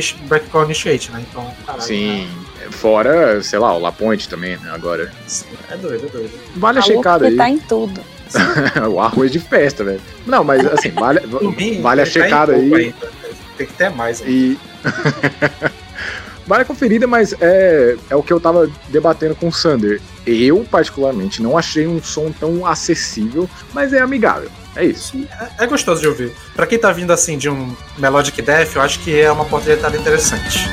Initiate, 0.64 1.10
né? 1.10 1.24
Então, 1.28 1.50
caralho. 1.66 1.82
Sim. 1.82 2.28
Né? 2.58 2.70
Fora, 2.70 3.42
sei 3.42 3.58
lá, 3.58 3.74
o 3.74 3.78
Lapointe 3.78 4.28
também, 4.28 4.56
né? 4.56 4.70
Agora. 4.72 5.12
Sim, 5.26 5.46
é 5.70 5.76
doido, 5.76 6.06
é 6.06 6.08
doido. 6.10 6.30
Vale 6.56 6.78
a, 6.78 6.82
a 6.82 6.84
checada 6.84 7.26
aí. 7.26 7.36
tá 7.36 7.48
em 7.48 7.58
tudo. 7.58 8.00
o 8.90 9.00
arroz 9.00 9.30
de 9.30 9.38
festa, 9.38 9.84
velho. 9.84 10.00
Não, 10.26 10.42
mas 10.42 10.64
assim, 10.66 10.90
vale, 10.90 11.20
vale 11.80 12.00
a 12.00 12.04
tá 12.04 12.10
checada 12.10 12.52
tá 12.52 12.58
aí. 12.58 12.74
Ainda. 12.74 13.13
Tem 13.56 13.66
que 13.66 13.72
ter 13.74 13.90
mais. 13.90 14.22
Aí. 14.22 14.58
E. 14.58 14.58
vale 16.46 16.62
a 16.62 16.64
conferida, 16.64 17.06
mas 17.06 17.34
é, 17.40 17.96
é 18.10 18.16
o 18.16 18.22
que 18.22 18.32
eu 18.32 18.40
tava 18.40 18.70
debatendo 18.88 19.34
com 19.34 19.48
o 19.48 19.52
Sander. 19.52 20.00
Eu, 20.26 20.64
particularmente, 20.70 21.42
não 21.42 21.56
achei 21.56 21.86
um 21.86 22.02
som 22.02 22.30
tão 22.30 22.66
acessível, 22.66 23.48
mas 23.72 23.92
é 23.92 24.00
amigável. 24.00 24.50
É 24.76 24.84
isso. 24.84 25.16
É, 25.58 25.64
é 25.64 25.66
gostoso 25.66 26.00
de 26.00 26.08
ouvir. 26.08 26.32
Para 26.54 26.66
quem 26.66 26.78
tá 26.78 26.92
vindo 26.92 27.12
assim 27.12 27.38
de 27.38 27.48
um 27.48 27.74
Melodic 27.98 28.40
Death, 28.42 28.74
eu 28.74 28.82
acho 28.82 29.00
que 29.00 29.18
é 29.18 29.30
uma 29.30 29.44
porta 29.44 29.70
de 29.70 29.76
entrada 29.76 29.96
interessante. 29.96 30.68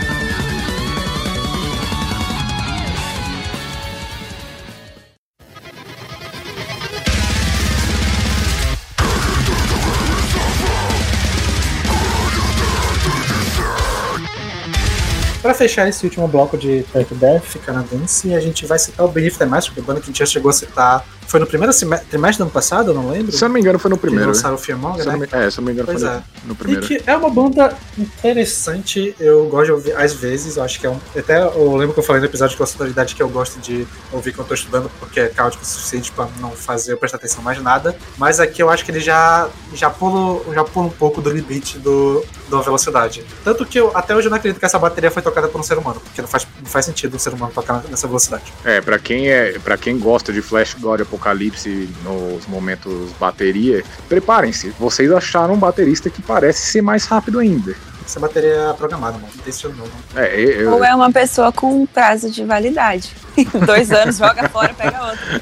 Para 15.51 15.57
fechar 15.57 15.85
esse 15.85 16.05
último 16.05 16.29
bloco 16.29 16.57
de 16.57 16.83
Tech 16.93 17.13
Death 17.13 17.57
canadense, 17.65 18.33
a 18.33 18.39
gente 18.39 18.65
vai 18.65 18.79
citar 18.79 19.05
o 19.05 19.09
Beneath 19.09 19.37
the 19.37 19.45
Master, 19.45 19.73
que 19.73 19.81
é 19.81 19.83
banda 19.83 19.99
que 19.99 20.05
a 20.05 20.07
gente 20.07 20.19
já 20.19 20.25
chegou 20.25 20.49
a 20.49 20.53
citar 20.53 21.05
foi 21.31 21.39
no 21.39 21.47
primeiro 21.47 21.73
trimestre 22.09 22.39
do 22.39 22.43
ano 22.43 22.51
passado, 22.51 22.91
eu 22.91 22.93
não 22.93 23.09
lembro. 23.09 23.31
Se 23.31 23.41
eu 23.41 23.47
não 23.47 23.53
me 23.53 23.61
engano, 23.61 23.79
foi 23.79 23.89
no 23.89 23.97
primeiro. 23.97 24.25
Que 24.25 24.35
lançaram 24.35 24.55
o 24.55 24.57
Fearmonger, 24.57 25.05
né? 25.05 25.27
É, 25.31 25.49
se 25.49 25.59
eu 25.59 25.61
não 25.61 25.67
me 25.67 25.71
engano, 25.71 25.85
pois 25.85 26.01
foi 26.01 26.09
é. 26.09 26.23
no 26.43 26.55
primeiro. 26.55 26.83
E 26.83 26.87
que 26.87 27.09
é 27.09 27.15
uma 27.15 27.29
banda 27.29 27.73
interessante, 27.97 29.15
eu 29.17 29.47
gosto 29.47 29.67
de 29.67 29.71
ouvir 29.71 29.95
às 29.95 30.11
vezes, 30.11 30.57
eu 30.57 30.63
acho 30.63 30.77
que 30.77 30.85
é 30.85 30.89
um. 30.89 30.99
Até 31.15 31.41
eu 31.41 31.77
lembro 31.77 31.93
que 31.93 31.99
eu 31.99 32.03
falei 32.03 32.19
no 32.19 32.25
episódio 32.27 32.57
de 32.57 32.61
autoridade 32.61 33.15
que 33.15 33.23
eu 33.23 33.29
gosto 33.29 33.61
de 33.61 33.87
ouvir 34.11 34.33
quando 34.33 34.41
eu 34.41 34.47
tô 34.49 34.53
estudando, 34.55 34.91
porque 34.99 35.21
é 35.21 35.27
caótico 35.29 35.63
o 35.63 35.65
suficiente 35.65 36.11
para 36.11 36.27
não 36.41 36.51
fazer 36.51 36.91
eu 36.91 36.97
prestar 36.97 37.15
atenção 37.15 37.41
mais 37.41 37.61
nada. 37.61 37.95
Mas 38.17 38.41
aqui 38.41 38.61
eu 38.61 38.69
acho 38.69 38.83
que 38.83 38.91
ele 38.91 38.99
já, 38.99 39.49
já, 39.73 39.89
pula, 39.89 40.53
já 40.53 40.65
pula 40.65 40.87
um 40.87 40.91
pouco 40.91 41.21
do 41.21 41.29
limite 41.29 41.79
do, 41.79 42.25
da 42.49 42.59
velocidade. 42.59 43.23
Tanto 43.41 43.65
que 43.65 43.79
eu, 43.79 43.95
até 43.95 44.13
hoje 44.13 44.27
eu 44.27 44.31
não 44.31 44.37
acredito 44.37 44.59
que 44.59 44.65
essa 44.65 44.77
bateria 44.77 45.09
foi 45.09 45.21
tocada 45.21 45.47
por 45.47 45.61
um 45.61 45.63
ser 45.63 45.77
humano, 45.77 46.01
porque 46.01 46.21
não 46.21 46.27
faz, 46.27 46.45
não 46.59 46.69
faz 46.69 46.85
sentido 46.85 47.15
um 47.15 47.19
ser 47.19 47.33
humano 47.33 47.53
tocar 47.55 47.81
nessa 47.89 48.05
velocidade. 48.05 48.51
É, 48.65 48.81
para 48.81 48.99
quem 48.99 49.29
é, 49.29 49.57
para 49.59 49.77
quem 49.77 49.97
gosta 49.97 50.33
de 50.33 50.41
Flash 50.41 50.75
God 50.77 51.01
Apocalipse 51.21 51.87
nos 52.03 52.47
momentos 52.47 53.11
bateria, 53.19 53.83
preparem-se. 54.09 54.69
Vocês 54.79 55.11
acharam 55.11 55.53
um 55.53 55.57
baterista 55.57 56.09
que 56.09 56.21
parece 56.21 56.71
ser 56.71 56.81
mais 56.81 57.05
rápido 57.05 57.37
ainda. 57.37 57.75
Essa 58.03 58.19
bateria 58.19 58.71
é 58.71 58.73
programada, 58.73 59.13
mano. 59.13 59.29
Não 59.33 59.43
tem 59.43 59.49
esse 59.51 59.67
novo. 59.67 59.91
É, 60.15 60.41
eu... 60.41 60.73
Ou 60.73 60.83
é 60.83 60.93
uma 60.93 61.11
pessoa 61.11 61.51
com 61.51 61.85
prazo 61.85 62.31
de 62.31 62.43
validade. 62.43 63.15
Dois 63.65 63.91
anos, 63.91 64.17
joga 64.17 64.49
fora, 64.49 64.73
pega 64.73 64.99
outro. 65.05 65.41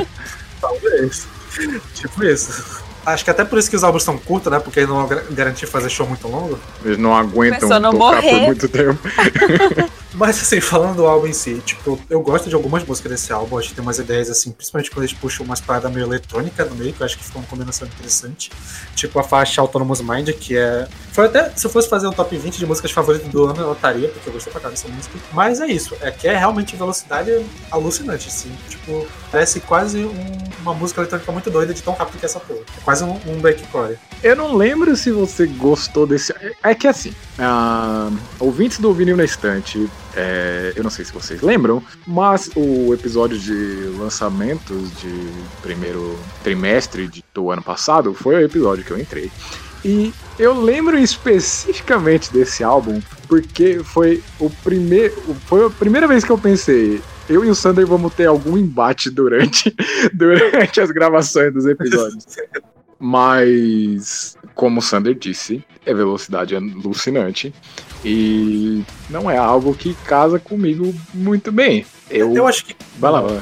Talvez. 0.60 1.26
tipo 1.94 2.24
isso. 2.24 2.82
Acho 3.06 3.22
que 3.22 3.30
até 3.30 3.44
por 3.44 3.58
isso 3.58 3.70
que 3.70 3.76
os 3.76 3.84
álbuns 3.84 4.02
são 4.02 4.18
curtos, 4.18 4.50
né? 4.50 4.58
Porque 4.58 4.80
eles 4.80 4.88
não 4.88 5.06
garantem 5.30 5.68
fazer 5.68 5.90
show 5.90 6.06
muito 6.06 6.26
longo. 6.26 6.58
Eles 6.84 6.98
não 6.98 7.14
aguentam 7.14 7.68
tocar 7.68 7.92
morrer. 7.92 8.30
por 8.30 8.40
muito 8.46 8.68
tempo. 8.68 8.98
Mas 10.14 10.40
assim, 10.40 10.60
falando 10.60 10.96
do 10.96 11.06
álbum 11.06 11.26
em 11.26 11.32
si, 11.32 11.60
tipo, 11.66 11.98
eu 12.08 12.20
gosto 12.20 12.48
de 12.48 12.54
algumas 12.54 12.84
músicas 12.84 13.10
desse 13.12 13.32
álbum, 13.32 13.58
acho 13.58 13.70
que 13.70 13.74
tem 13.74 13.82
umas 13.82 13.98
ideias 13.98 14.30
assim, 14.30 14.52
principalmente 14.52 14.90
quando 14.90 15.04
eles 15.04 15.12
puxam 15.16 15.44
umas 15.44 15.60
paradas 15.60 15.92
meio 15.92 16.06
eletrônica 16.06 16.64
no 16.64 16.76
meio, 16.76 16.92
que 16.92 17.00
eu 17.00 17.04
acho 17.06 17.18
que 17.18 17.24
ficou 17.24 17.42
uma 17.42 17.48
combinação 17.48 17.88
interessante. 17.88 18.50
Tipo 18.94 19.18
a 19.18 19.24
faixa 19.24 19.60
Autonomous 19.60 20.00
Mind, 20.00 20.30
que 20.30 20.56
é. 20.56 20.86
Foi 21.12 21.26
até. 21.26 21.50
Se 21.56 21.66
eu 21.66 21.70
fosse 21.70 21.88
fazer 21.88 22.06
um 22.06 22.12
top 22.12 22.36
20 22.36 22.58
de 22.58 22.64
músicas 22.66 22.90
favoritas 22.92 23.28
do 23.28 23.44
ano, 23.44 23.60
eu 23.60 23.72
estaria, 23.72 24.08
porque 24.08 24.28
eu 24.28 24.32
gostei 24.32 24.52
pra 24.52 24.60
caramba 24.60 24.80
dessa 24.80 24.88
música. 24.94 25.18
Mas 25.32 25.60
é 25.60 25.66
isso, 25.66 25.96
é 26.00 26.10
que 26.10 26.28
é 26.28 26.36
realmente 26.36 26.76
velocidade 26.76 27.44
alucinante, 27.70 28.28
assim. 28.28 28.52
Tipo, 28.68 29.06
parece 29.32 29.58
quase 29.60 30.04
um- 30.04 30.38
uma 30.62 30.74
música 30.74 31.00
eletrônica 31.00 31.30
muito 31.32 31.50
doida 31.50 31.74
de 31.74 31.82
tão 31.82 31.92
rápido 31.94 32.18
que 32.18 32.24
é 32.24 32.28
essa 32.28 32.38
porra. 32.40 32.60
É 32.60 32.80
quase 32.84 33.02
um, 33.04 33.18
um 33.26 33.40
breakcore. 33.40 33.98
Eu 34.22 34.36
não 34.36 34.54
lembro 34.56 34.94
se 34.96 35.10
você 35.10 35.46
gostou 35.46 36.06
desse. 36.06 36.32
É 36.62 36.74
que 36.74 36.86
assim, 36.86 37.12
ah, 37.38 38.10
ouvintes 38.38 38.78
do 38.78 38.92
Vinil 38.94 39.16
na 39.16 39.24
Estante, 39.24 39.90
é, 40.16 40.72
eu 40.76 40.82
não 40.82 40.90
sei 40.90 41.04
se 41.04 41.12
vocês 41.12 41.40
lembram, 41.42 41.82
mas 42.06 42.50
o 42.56 42.92
episódio 42.94 43.38
de 43.38 43.88
lançamentos 43.98 44.90
de 45.00 45.28
primeiro 45.62 46.18
trimestre 46.42 47.06
de- 47.08 47.24
do 47.34 47.50
ano 47.50 47.62
passado 47.62 48.14
foi 48.14 48.36
o 48.36 48.40
episódio 48.40 48.84
que 48.84 48.90
eu 48.90 48.98
entrei. 48.98 49.30
E 49.84 50.12
eu 50.38 50.58
lembro 50.58 50.98
especificamente 50.98 52.32
desse 52.32 52.64
álbum 52.64 53.00
porque 53.28 53.80
foi 53.84 54.22
o 54.38 54.48
primeiro, 54.48 55.14
foi 55.46 55.66
a 55.66 55.70
primeira 55.70 56.06
vez 56.06 56.24
que 56.24 56.30
eu 56.32 56.38
pensei, 56.38 57.02
eu 57.28 57.44
e 57.44 57.50
o 57.50 57.54
Sander 57.54 57.86
vamos 57.86 58.14
ter 58.14 58.26
algum 58.26 58.56
embate 58.56 59.10
durante, 59.10 59.74
durante 60.14 60.80
as 60.80 60.90
gravações 60.90 61.52
dos 61.52 61.66
episódios. 61.66 62.24
Mas, 62.98 64.36
como 64.54 64.78
o 64.78 64.82
Sander 64.82 65.14
disse, 65.14 65.62
é 65.84 65.92
velocidade 65.92 66.56
alucinante. 66.56 67.52
E 68.04 68.84
não 69.08 69.30
é 69.30 69.36
algo 69.36 69.74
que 69.74 69.94
casa 70.04 70.38
comigo 70.38 70.94
muito 71.12 71.50
bem. 71.50 71.86
Eu. 72.10 72.34
Eu 72.34 72.46
acho 72.46 72.64
que 72.66 72.76
Vai 72.98 73.10
lá, 73.10 73.20
vai 73.20 73.40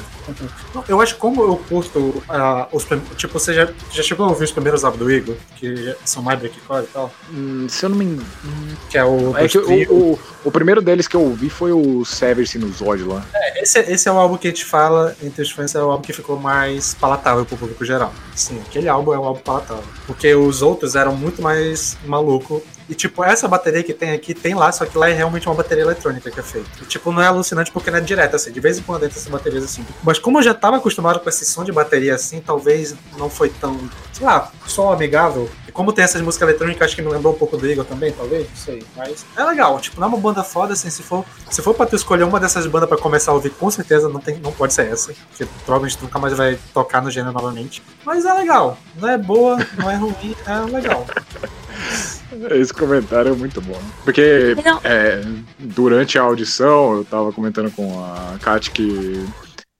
Eu 0.87 0.99
acho 0.99 1.13
que 1.13 1.19
como 1.19 1.43
eu 1.43 1.57
curto 1.69 2.23
ah, 2.27 2.67
os 2.71 2.85
Tipo, 3.15 3.39
você 3.39 3.53
já, 3.53 3.69
já 3.91 4.01
chegou 4.01 4.25
a 4.25 4.29
ouvir 4.29 4.45
os 4.45 4.51
primeiros 4.51 4.83
álbuns 4.83 4.99
do 4.99 5.11
Igor, 5.11 5.35
que 5.57 5.95
são 6.03 6.23
mais 6.23 6.39
breakcore 6.39 6.83
e 6.83 6.87
tal? 6.87 7.11
Hum, 7.31 7.67
se 7.69 7.85
eu 7.85 7.89
não 7.89 7.97
me 7.97 8.05
engano. 8.05 8.25
Que 8.89 8.97
é 8.97 9.05
o. 9.05 9.37
É 9.37 9.47
que 9.47 9.57
o, 9.57 10.13
o, 10.13 10.19
o 10.45 10.51
primeiro 10.51 10.81
deles 10.81 11.07
que 11.07 11.15
eu 11.15 11.21
ouvi 11.21 11.49
foi 11.49 11.71
o 11.71 12.03
Sever 12.03 12.47
Sinusode 12.47 13.03
lá. 13.03 13.23
Esse, 13.55 13.79
esse 13.79 14.09
é 14.09 14.11
o 14.11 14.17
álbum 14.17 14.37
que 14.37 14.47
a 14.47 14.49
gente 14.49 14.65
fala 14.65 15.15
entre 15.21 15.41
os 15.41 15.51
fãs, 15.51 15.75
é 15.75 15.83
o 15.83 15.91
álbum 15.91 16.03
que 16.03 16.13
ficou 16.13 16.39
mais 16.39 16.93
palatável 16.95 17.45
pro 17.45 17.57
público 17.57 17.85
geral. 17.85 18.13
Sim, 18.35 18.59
aquele 18.65 18.89
álbum 18.89 19.13
é 19.13 19.19
o 19.19 19.23
álbum 19.23 19.41
palatável. 19.41 19.83
Porque 20.07 20.33
os 20.33 20.61
outros 20.61 20.95
eram 20.95 21.15
muito 21.15 21.41
mais 21.41 21.97
maluco. 22.05 22.63
E, 22.89 22.95
tipo, 22.95 23.23
essa 23.23 23.47
bateria 23.47 23.83
que 23.83 23.93
tem 23.93 24.11
aqui, 24.11 24.33
tem 24.33 24.53
lá, 24.53 24.71
só 24.71 24.85
que 24.85 24.97
lá 24.97 25.09
é 25.09 25.13
realmente 25.13 25.47
uma 25.47 25.55
bateria 25.55 25.83
eletrônica 25.83 26.29
que 26.29 26.39
é 26.39 26.43
feita. 26.43 26.69
E, 26.81 26.85
tipo, 26.85 27.11
não 27.11 27.21
é 27.21 27.27
alucinante 27.27 27.71
porque 27.71 27.89
não 27.89 27.97
é 27.97 28.01
direto, 28.01 28.35
assim. 28.35 28.51
De 28.51 28.59
vez 28.59 28.77
em 28.77 28.81
quando 28.81 29.03
entra 29.03 29.17
essas 29.17 29.31
baterias 29.31 29.63
assim. 29.63 29.85
Mas 30.03 30.19
como 30.19 30.39
eu 30.39 30.43
já 30.43 30.53
tava 30.53 30.77
acostumado 30.77 31.19
com 31.19 31.29
esse 31.29 31.45
som 31.45 31.63
de 31.63 31.71
bateria 31.71 32.15
assim, 32.15 32.41
talvez 32.41 32.95
não 33.17 33.29
foi 33.29 33.49
tão, 33.49 33.77
sei 34.11 34.25
lá, 34.25 34.51
só 34.67 34.93
amigável. 34.93 35.49
E 35.67 35.71
como 35.71 35.93
tem 35.93 36.03
essas 36.03 36.21
músicas 36.21 36.49
eletrônicas, 36.49 36.85
acho 36.87 36.95
que 36.95 37.01
me 37.01 37.09
lembrou 37.09 37.33
um 37.33 37.37
pouco 37.37 37.57
do 37.57 37.69
Igor 37.69 37.85
também, 37.85 38.11
talvez, 38.11 38.47
não 38.49 38.55
sei. 38.55 38.83
Mas 38.95 39.25
é 39.35 39.43
legal, 39.43 39.79
tipo, 39.79 39.99
não 39.99 40.07
é 40.07 40.09
uma 40.09 40.17
banda 40.17 40.43
foda, 40.43 40.73
assim, 40.73 40.89
se 40.89 41.01
for, 41.01 41.25
se 41.49 41.61
for 41.61 41.73
pra 41.73 41.85
tu 41.85 41.95
escolher 41.95 42.23
uma 42.23 42.39
dessas 42.39 42.65
bandas 42.67 42.89
pra 42.89 42.97
começar 42.97 43.31
a 43.31 43.35
ouvir, 43.35 43.51
com 43.51 43.69
certeza 43.71 44.09
não, 44.09 44.19
tem, 44.19 44.37
não 44.39 44.51
pode 44.51 44.73
ser 44.73 44.91
essa. 44.91 45.13
Porque 45.29 45.45
provavelmente 45.65 45.97
nunca 46.01 46.19
mais 46.19 46.33
vai 46.33 46.57
tocar 46.73 47.01
no 47.01 47.09
gênero 47.09 47.33
novamente. 47.33 47.81
Mas 48.05 48.25
é 48.25 48.33
legal. 48.33 48.77
Não 48.95 49.09
é 49.09 49.17
boa, 49.17 49.57
não 49.77 49.89
é 49.89 49.95
ruim, 49.95 50.35
é 50.45 50.59
legal. 50.71 51.05
Esse 52.51 52.73
comentário 52.73 53.31
é 53.31 53.35
muito 53.35 53.61
bom. 53.61 53.79
Porque 54.03 54.55
é, 54.83 55.21
durante 55.59 56.17
a 56.17 56.23
audição 56.23 56.97
eu 56.97 57.05
tava 57.05 57.31
comentando 57.31 57.71
com 57.71 58.03
a 58.03 58.37
Kat 58.41 58.71
que 58.71 59.25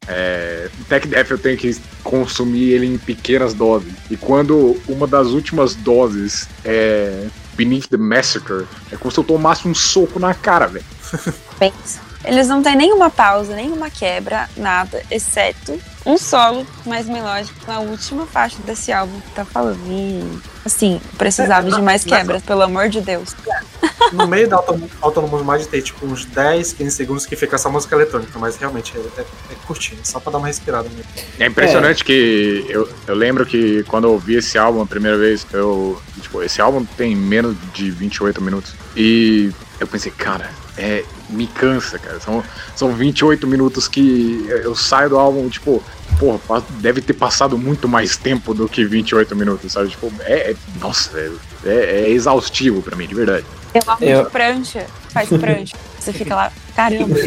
é, 0.07 0.69
Tech 0.89 1.07
Death 1.07 1.31
eu 1.31 1.37
tenho 1.37 1.57
que 1.57 1.79
consumir 2.03 2.71
ele 2.71 2.85
em 2.85 2.97
pequenas 2.97 3.53
doses. 3.53 3.93
E 4.09 4.17
quando 4.17 4.79
uma 4.87 5.07
das 5.07 5.27
últimas 5.27 5.75
doses 5.75 6.47
é 6.65 7.27
Beneath 7.55 7.87
the 7.87 7.97
Massacre, 7.97 8.65
é 8.91 8.97
como 8.97 9.11
se 9.11 9.19
eu 9.19 9.23
tomasse 9.23 9.67
um 9.67 9.73
soco 9.73 10.19
na 10.19 10.33
cara, 10.33 10.67
velho. 10.67 10.85
Pensa. 11.57 12.01
Eles 12.25 12.47
não 12.47 12.63
têm 12.63 12.75
nenhuma 12.75 13.09
pausa, 13.09 13.53
nenhuma 13.53 13.89
quebra, 13.89 14.49
nada, 14.55 15.03
exceto 15.11 15.77
um 16.05 16.17
solo 16.17 16.65
mais 16.85 17.07
melódico 17.07 17.55
na 17.67 17.79
última 17.79 18.25
faixa 18.25 18.57
desse 18.65 18.91
álbum 18.91 19.19
que 19.21 19.31
tá 19.31 19.45
falando. 19.45 19.79
E, 19.87 20.39
assim, 20.65 20.99
precisava 21.17 21.69
de 21.71 21.81
mais 21.81 22.03
quebras, 22.03 22.41
pelo 22.43 22.61
amor 22.61 22.89
de 22.89 23.01
Deus. 23.01 23.35
No 24.11 24.27
meio 24.27 24.47
da 24.47 24.57
Auto- 24.57 24.89
Autonomous 25.01 25.41
Mind 25.45 25.65
tem 25.67 25.81
tipo 25.81 26.05
uns 26.05 26.25
10, 26.25 26.73
15 26.73 26.91
segundos 26.95 27.25
que 27.25 27.35
fica 27.35 27.55
essa 27.55 27.69
música 27.69 27.95
eletrônica, 27.95 28.37
mas 28.37 28.57
realmente 28.57 28.93
é, 28.95 28.99
é, 29.21 29.21
é 29.21 29.55
curtinho, 29.65 29.99
só 30.03 30.19
pra 30.19 30.31
dar 30.31 30.37
uma 30.37 30.47
respirada 30.47 30.87
mesmo. 30.89 31.05
É 31.39 31.47
impressionante 31.47 32.03
que 32.03 32.65
eu, 32.69 32.87
eu 33.07 33.15
lembro 33.15 33.45
que 33.45 33.83
quando 33.85 34.03
eu 34.05 34.11
ouvi 34.11 34.35
esse 34.35 34.57
álbum 34.57 34.81
a 34.81 34.85
primeira 34.85 35.17
vez, 35.17 35.47
eu. 35.53 35.99
Tipo, 36.21 36.43
esse 36.43 36.61
álbum 36.61 36.85
tem 36.85 37.15
menos 37.15 37.55
de 37.73 37.89
28 37.91 38.41
minutos. 38.41 38.73
E 38.95 39.51
eu 39.79 39.87
pensei, 39.87 40.11
cara, 40.11 40.49
é, 40.77 41.03
me 41.33 41.47
cansa, 41.47 41.97
cara. 41.99 42.19
São, 42.19 42.43
são 42.75 42.93
28 42.93 43.45
minutos 43.47 43.87
que 43.87 44.45
eu 44.47 44.75
saio 44.75 45.09
do 45.09 45.17
álbum, 45.19 45.49
tipo, 45.49 45.83
porra, 46.19 46.63
deve 46.79 47.01
ter 47.01 47.13
passado 47.13 47.57
muito 47.57 47.87
mais 47.87 48.15
tempo 48.15 48.53
do 48.53 48.69
que 48.69 48.85
28 48.85 49.35
minutos, 49.35 49.71
sabe? 49.73 49.89
Tipo, 49.89 50.11
é. 50.21 50.51
é- 50.51 50.55
nossa, 50.79 51.09
velho. 51.11 51.39
É, 51.65 52.03
é 52.05 52.09
exaustivo 52.09 52.81
pra 52.81 52.95
mim, 52.95 53.07
de 53.07 53.15
verdade. 53.15 53.45
Eu 53.73 53.81
amo 53.87 53.97
Eu- 54.03 54.23
de 54.25 54.29
prancha, 54.29 54.85
faz 55.09 55.29
prancha. 55.29 55.75
Você 55.99 56.13
fica 56.13 56.35
lá, 56.35 56.51
caramba. 56.75 57.15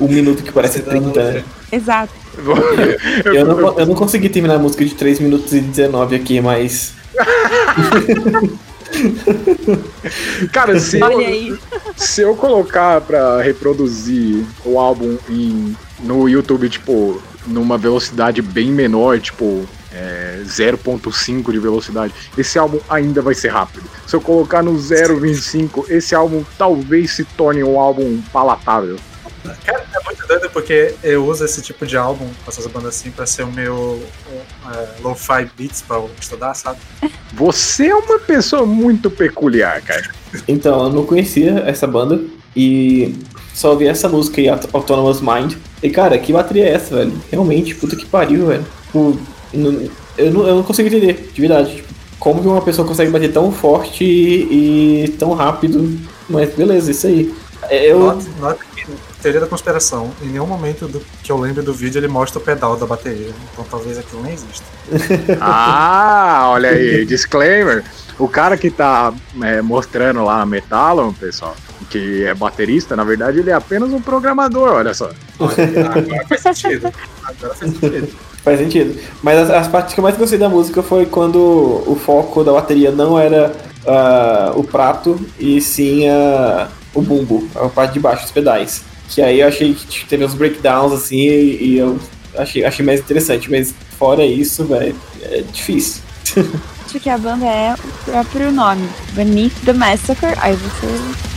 Um 0.00 0.08
minuto 0.08 0.42
que 0.42 0.50
parece 0.50 0.80
30, 0.80 1.32
né? 1.32 1.44
Exato. 1.70 2.10
Eu 3.26 3.44
não, 3.44 3.78
eu 3.78 3.84
não 3.86 3.94
consegui 3.94 4.30
terminar 4.30 4.54
a 4.54 4.58
música 4.58 4.82
de 4.82 4.94
3 4.94 5.20
minutos 5.20 5.52
e 5.52 5.60
19 5.60 6.16
aqui, 6.16 6.40
mas. 6.40 6.94
Cara, 10.52 10.78
se 10.78 11.02
Olha 11.02 11.14
eu, 11.14 11.20
aí. 11.20 11.58
se 11.96 12.22
eu 12.22 12.34
colocar 12.34 13.00
pra 13.00 13.40
reproduzir 13.42 14.44
o 14.64 14.78
álbum 14.78 15.16
em, 15.28 15.76
no 16.00 16.28
YouTube, 16.28 16.68
tipo, 16.68 17.22
numa 17.46 17.78
velocidade 17.78 18.42
bem 18.42 18.70
menor, 18.70 19.20
tipo, 19.20 19.66
é, 19.92 20.42
0.5 20.44 21.52
de 21.52 21.58
velocidade, 21.58 22.12
esse 22.36 22.58
álbum 22.58 22.78
ainda 22.88 23.20
vai 23.20 23.34
ser 23.34 23.48
rápido. 23.48 23.84
Se 24.06 24.14
eu 24.14 24.20
colocar 24.20 24.62
no 24.62 24.74
0.25, 24.74 25.86
esse 25.88 26.14
álbum 26.14 26.44
talvez 26.58 27.12
se 27.12 27.24
torne 27.24 27.62
um 27.62 27.78
álbum 27.78 28.20
palatável. 28.32 28.96
Cara, 29.64 29.84
é 29.94 30.04
muito 30.04 30.26
doido 30.26 30.50
porque 30.50 30.94
eu 31.02 31.24
uso 31.26 31.44
esse 31.44 31.62
tipo 31.62 31.86
de 31.86 31.96
álbum, 31.96 32.26
com 32.44 32.50
essas 32.50 32.66
bandas 32.66 32.96
assim, 32.96 33.10
pra 33.10 33.24
ser 33.26 33.42
o 33.44 33.52
meu 33.52 34.02
é, 34.72 34.88
lo-fi 35.02 35.48
beats 35.56 35.82
pra 35.82 35.96
eu 35.96 36.10
estudar, 36.20 36.54
sabe? 36.54 36.78
Você 37.32 37.88
é 37.88 37.94
uma 37.94 38.18
pessoa 38.18 38.66
muito 38.66 39.10
peculiar, 39.10 39.80
cara. 39.82 40.10
Então, 40.46 40.84
eu 40.84 40.90
não 40.92 41.06
conhecia 41.06 41.62
essa 41.66 41.86
banda 41.86 42.20
e 42.54 43.14
só 43.54 43.70
ouvi 43.70 43.86
essa 43.86 44.08
música 44.08 44.40
aí, 44.40 44.48
Aut- 44.48 44.68
Autonomous 44.72 45.20
Mind. 45.20 45.54
E 45.82 45.88
cara, 45.90 46.18
que 46.18 46.32
bateria 46.32 46.66
é 46.66 46.72
essa, 46.74 46.96
velho? 46.96 47.12
Realmente, 47.30 47.74
puta 47.74 47.96
que 47.96 48.04
pariu, 48.06 48.46
velho. 48.46 48.66
Tipo, 48.86 49.18
eu, 50.18 50.30
não, 50.32 50.46
eu 50.46 50.54
não 50.56 50.62
consigo 50.62 50.88
entender, 50.88 51.30
de 51.32 51.40
verdade. 51.40 51.76
Tipo, 51.76 51.88
como 52.18 52.42
que 52.42 52.48
uma 52.48 52.60
pessoa 52.60 52.86
consegue 52.86 53.10
bater 53.10 53.32
tão 53.32 53.50
forte 53.50 54.04
e, 54.04 55.04
e 55.04 55.08
tão 55.18 55.32
rápido? 55.32 55.98
Mas 56.28 56.54
beleza, 56.54 56.90
isso 56.90 57.06
aí. 57.06 57.34
É, 57.70 57.90
Eu, 57.90 58.00
Nota, 58.00 58.24
nota 58.38 58.64
que, 58.76 58.84
teoria 59.20 59.40
da 59.40 59.46
conspiração, 59.46 60.12
em 60.22 60.28
nenhum 60.28 60.46
momento 60.46 60.88
do, 60.88 61.00
que 61.22 61.30
eu 61.30 61.38
lembro 61.38 61.62
do 61.62 61.72
vídeo 61.72 61.98
ele 61.98 62.08
mostra 62.08 62.38
o 62.38 62.42
pedal 62.42 62.76
da 62.76 62.86
bateria. 62.86 63.30
Então 63.52 63.64
talvez 63.70 63.98
aquilo 63.98 64.22
nem 64.22 64.32
exista. 64.32 64.64
Ah, 65.40 66.50
olha 66.50 66.70
aí, 66.70 67.04
disclaimer. 67.04 67.84
O 68.18 68.28
cara 68.28 68.56
que 68.56 68.70
tá 68.70 69.14
é, 69.42 69.62
mostrando 69.62 70.24
lá 70.24 70.42
a 70.42 70.46
Metallon, 70.46 71.12
pessoal, 71.12 71.56
que 71.88 72.24
é 72.24 72.34
baterista, 72.34 72.94
na 72.94 73.04
verdade 73.04 73.38
ele 73.38 73.50
é 73.50 73.54
apenas 73.54 73.90
um 73.92 74.00
programador, 74.00 74.72
olha 74.74 74.92
só. 74.92 75.10
Agora 75.38 76.26
faz 76.28 76.40
sentido. 76.42 76.92
Agora 77.24 77.54
faz 77.54 77.72
sentido. 77.72 78.08
Faz 78.42 78.58
sentido. 78.58 79.00
Mas 79.22 79.38
as, 79.38 79.50
as 79.50 79.68
partes 79.68 79.94
que 79.94 80.00
eu 80.00 80.04
mais 80.04 80.16
gostei 80.16 80.38
da 80.38 80.48
música 80.48 80.82
foi 80.82 81.06
quando 81.06 81.38
o 81.86 81.96
foco 81.96 82.42
da 82.42 82.52
bateria 82.52 82.90
não 82.90 83.18
era 83.18 83.52
ah, 83.86 84.52
o 84.54 84.64
prato 84.64 85.18
e 85.38 85.60
sim 85.60 86.08
ah, 86.08 86.68
o 86.94 87.02
bumbo, 87.02 87.48
a 87.54 87.68
parte 87.68 87.94
de 87.94 88.00
baixo, 88.00 88.24
os 88.24 88.30
pedais. 88.30 88.82
Que 89.10 89.20
aí 89.22 89.40
eu 89.40 89.48
achei 89.48 89.74
que 89.74 89.86
tipo, 89.86 90.08
teve 90.08 90.24
uns 90.24 90.34
breakdowns 90.34 90.92
assim 90.92 91.18
e, 91.18 91.64
e 91.64 91.78
eu 91.78 91.98
achei, 92.36 92.64
achei 92.64 92.84
mais 92.84 93.00
interessante. 93.00 93.50
Mas 93.50 93.74
fora 93.98 94.24
isso, 94.24 94.64
velho, 94.64 94.96
é 95.22 95.42
difícil. 95.52 96.02
Acho 96.90 96.98
que 96.98 97.08
a 97.08 97.16
banda 97.16 97.46
é 97.46 97.72
o 97.72 98.04
próprio 98.04 98.50
nome, 98.50 98.88
Beneath 99.12 99.52
the 99.64 99.72
Massacre. 99.72 100.36
Aí 100.38 100.56
você 100.56 100.86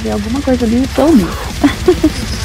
vê 0.01 0.09
alguma 0.09 0.41
coisa 0.41 0.65
ali 0.65 0.87
pelo 0.95 1.11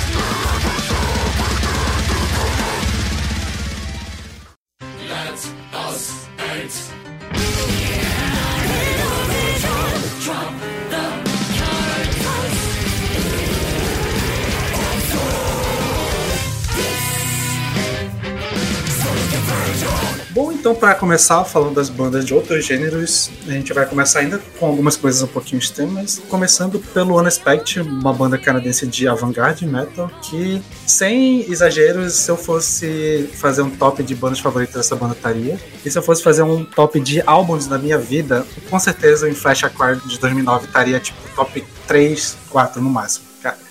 meio. 20.46 20.52
então, 20.52 20.74
para 20.74 20.94
começar 20.94 21.44
falando 21.44 21.74
das 21.74 21.88
bandas 21.88 22.24
de 22.24 22.34
outros 22.34 22.64
gêneros, 22.64 23.30
a 23.46 23.52
gente 23.52 23.72
vai 23.72 23.86
começar 23.86 24.20
ainda 24.20 24.40
com 24.58 24.66
algumas 24.66 24.96
coisas 24.96 25.22
um 25.22 25.26
pouquinho 25.26 25.58
extremas, 25.58 26.20
começando 26.28 26.78
pelo 26.78 27.18
Unexpect, 27.18 27.80
uma 27.80 28.12
banda 28.12 28.38
canadense 28.38 28.86
de 28.86 29.08
avant-garde 29.08 29.66
metal, 29.66 30.10
que, 30.22 30.62
sem 30.86 31.40
exageros, 31.50 32.14
se 32.14 32.30
eu 32.30 32.36
fosse 32.36 33.28
fazer 33.34 33.62
um 33.62 33.70
top 33.70 34.02
de 34.02 34.14
bandas 34.14 34.40
favoritas 34.40 34.76
dessa 34.76 34.96
banda 34.96 35.14
estaria, 35.14 35.58
e 35.84 35.90
se 35.90 35.98
eu 35.98 36.02
fosse 36.02 36.22
fazer 36.22 36.42
um 36.42 36.64
top 36.64 37.00
de 37.00 37.22
álbuns 37.26 37.66
da 37.66 37.78
minha 37.78 37.98
vida, 37.98 38.46
com 38.70 38.78
certeza 38.78 39.28
o 39.28 39.34
Flash 39.34 39.64
Acquired 39.64 40.06
de 40.08 40.18
2009 40.18 40.66
estaria 40.66 41.00
tipo 41.00 41.18
top 41.34 41.64
3, 41.86 42.36
4 42.50 42.80
no 42.82 42.90
máximo. 42.90 43.27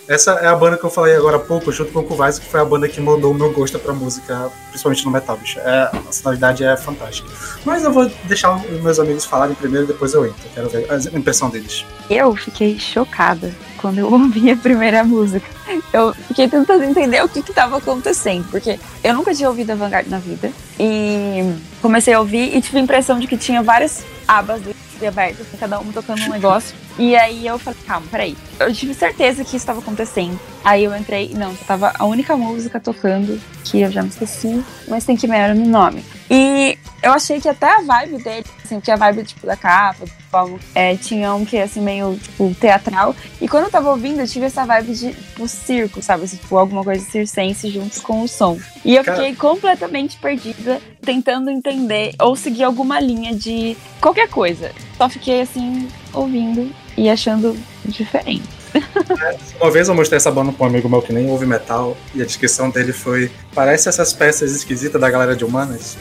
Essa 0.08 0.32
é 0.36 0.48
a 0.48 0.56
banda 0.56 0.78
que 0.78 0.86
eu 0.86 0.90
falei 0.90 1.14
agora 1.16 1.36
há 1.36 1.40
pouco, 1.40 1.70
junto 1.70 1.92
com 1.92 2.00
o 2.00 2.04
Kuvais, 2.04 2.40
que 2.40 2.46
foi 2.46 2.62
a 2.62 2.66
banda 2.66 2.88
que 2.88 3.02
mudou 3.02 3.32
o 3.32 3.34
meu 3.34 3.52
gosto 3.52 3.78
pra 3.78 3.94
música, 3.94 4.50
principalmente 4.70 5.04
no 5.04 5.12
metal, 5.12 5.36
bicho. 5.36 5.60
É, 5.60 5.92
a 5.92 6.12
sonoridade 6.12 6.64
é 6.64 6.78
fantástica. 6.78 7.30
Mas 7.66 7.84
eu 7.84 7.92
vou 7.92 8.10
deixar 8.24 8.56
os 8.56 8.82
meus 8.82 9.00
amigos 9.00 9.26
falarem 9.26 9.54
primeiro 9.54 9.86
depois 9.86 10.14
eu 10.14 10.26
entro. 10.26 10.48
Quero 10.56 10.70
ver 10.70 10.88
a 10.90 11.18
impressão 11.18 11.50
deles. 11.50 11.86
Eu 12.10 12.34
fiquei 12.38 12.80
chocada 12.80 13.54
quando 13.82 14.00
eu 14.00 14.08
ouvi 14.12 14.50
a 14.50 14.56
primeira 14.56 15.04
música. 15.04 15.46
Eu 15.92 16.14
fiquei 16.14 16.48
tentando 16.48 16.86
entender 16.86 17.22
o 17.22 17.28
que 17.28 17.40
estava 17.40 17.78
acontecendo, 17.78 18.48
porque 18.50 18.80
eu 19.04 19.14
nunca 19.14 19.36
tinha 19.36 19.50
ouvido 19.50 19.72
a 19.72 19.76
Vanguard 19.76 20.08
na 20.08 20.20
vida. 20.20 20.52
E 20.80 21.54
comecei 21.82 22.14
a 22.14 22.20
ouvir 22.22 22.56
e 22.56 22.62
tive 22.62 22.78
a 22.78 22.82
impressão 22.82 23.20
de 23.20 23.28
que 23.28 23.36
tinha 23.36 23.62
várias 23.62 24.06
abas 24.26 24.62
do 24.62 24.74
abertas, 25.06 25.46
cada 25.60 25.80
um 25.80 25.92
tocando 25.92 26.22
um 26.24 26.30
negócio. 26.30 26.76
E 26.98 27.16
aí 27.16 27.46
eu 27.46 27.60
falei, 27.60 27.80
calma, 27.86 28.08
peraí. 28.10 28.36
Eu 28.60 28.74
tive 28.74 28.94
certeza 28.94 29.44
que 29.44 29.50
isso 29.50 29.58
estava 29.58 29.80
acontecendo. 29.80 30.40
Aí 30.64 30.84
eu 30.84 30.96
entrei, 30.96 31.34
não, 31.36 31.54
tava 31.56 31.94
a 31.98 32.06
única 32.06 32.36
música 32.36 32.80
tocando, 32.80 33.40
que 33.64 33.82
eu 33.82 33.92
já 33.92 34.02
me 34.02 34.10
esqueci, 34.10 34.64
mas 34.88 35.06
tem 35.06 35.16
que 35.16 35.30
era 35.32 35.54
no 35.54 35.66
nome. 35.66 36.04
E 36.30 36.78
eu 37.02 37.14
achei 37.14 37.40
que 37.40 37.48
até 37.48 37.68
a 37.68 37.82
vibe 37.82 38.24
dele, 38.24 38.46
assim, 38.64 38.80
tinha 38.80 38.96
a 38.96 39.00
vibe 39.00 39.24
tipo 39.24 39.46
da 39.46 39.56
capa, 39.56 40.06
do 40.06 40.12
palmo, 40.32 40.60
é, 40.74 40.96
tinha 40.96 41.34
um 41.34 41.46
que 41.46 41.58
assim, 41.58 41.82
meio 41.82 42.18
tipo, 42.18 42.54
teatral. 42.56 43.16
E 43.40 43.48
quando 43.48 43.66
eu 43.66 43.72
tava 43.72 43.92
ouvindo, 43.92 44.20
eu 44.20 44.28
tive 44.28 44.48
essa 44.48 44.66
vibe 44.66 44.94
de 44.94 45.14
tipo, 45.14 45.48
circo, 45.48 46.02
sabe? 46.02 46.24
Assim, 46.24 46.38
tipo, 46.38 46.58
alguma 46.58 46.84
coisa 46.84 47.04
circense 47.06 47.70
junto 47.70 48.02
com 48.02 48.24
o 48.24 48.28
som. 48.28 48.60
E 48.84 48.96
eu 48.96 49.04
fiquei 49.04 49.36
completamente 49.36 50.18
perdida, 50.18 50.82
tentando 51.08 51.50
entender 51.50 52.14
ou 52.20 52.36
seguir 52.36 52.66
alguma 52.66 53.00
linha 53.00 53.34
de 53.34 53.78
qualquer 54.02 54.28
coisa. 54.28 54.74
Só 54.98 55.08
fiquei 55.08 55.40
assim, 55.40 55.88
ouvindo 56.14 56.70
e 56.98 57.10
achando 57.10 57.58
diferente. 57.86 58.44
Uma 59.62 59.72
vez 59.72 59.88
eu 59.88 59.96
mostrei 59.96 60.18
essa 60.18 60.30
banda 60.30 60.52
pra 60.52 60.66
um 60.66 60.70
amigo 60.70 60.90
meu 60.90 61.02
que 61.02 61.14
nem 61.14 61.30
ouve 61.30 61.46
metal 61.46 61.96
e 62.14 62.22
a 62.22 62.26
descrição 62.26 62.70
dele 62.70 62.92
foi: 62.92 63.32
parece 63.56 63.88
essas 63.88 64.12
peças 64.12 64.54
esquisitas 64.54 65.00
da 65.00 65.10
galera 65.10 65.34
de 65.34 65.46
humanas. 65.46 65.98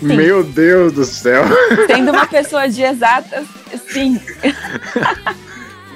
Sim. 0.00 0.16
Meu 0.16 0.42
Deus 0.42 0.94
do 0.94 1.04
céu! 1.04 1.44
Sendo 1.86 2.12
uma 2.12 2.24
pessoa 2.26 2.66
de 2.66 2.82
exatas, 2.82 3.46
sim. 3.92 4.18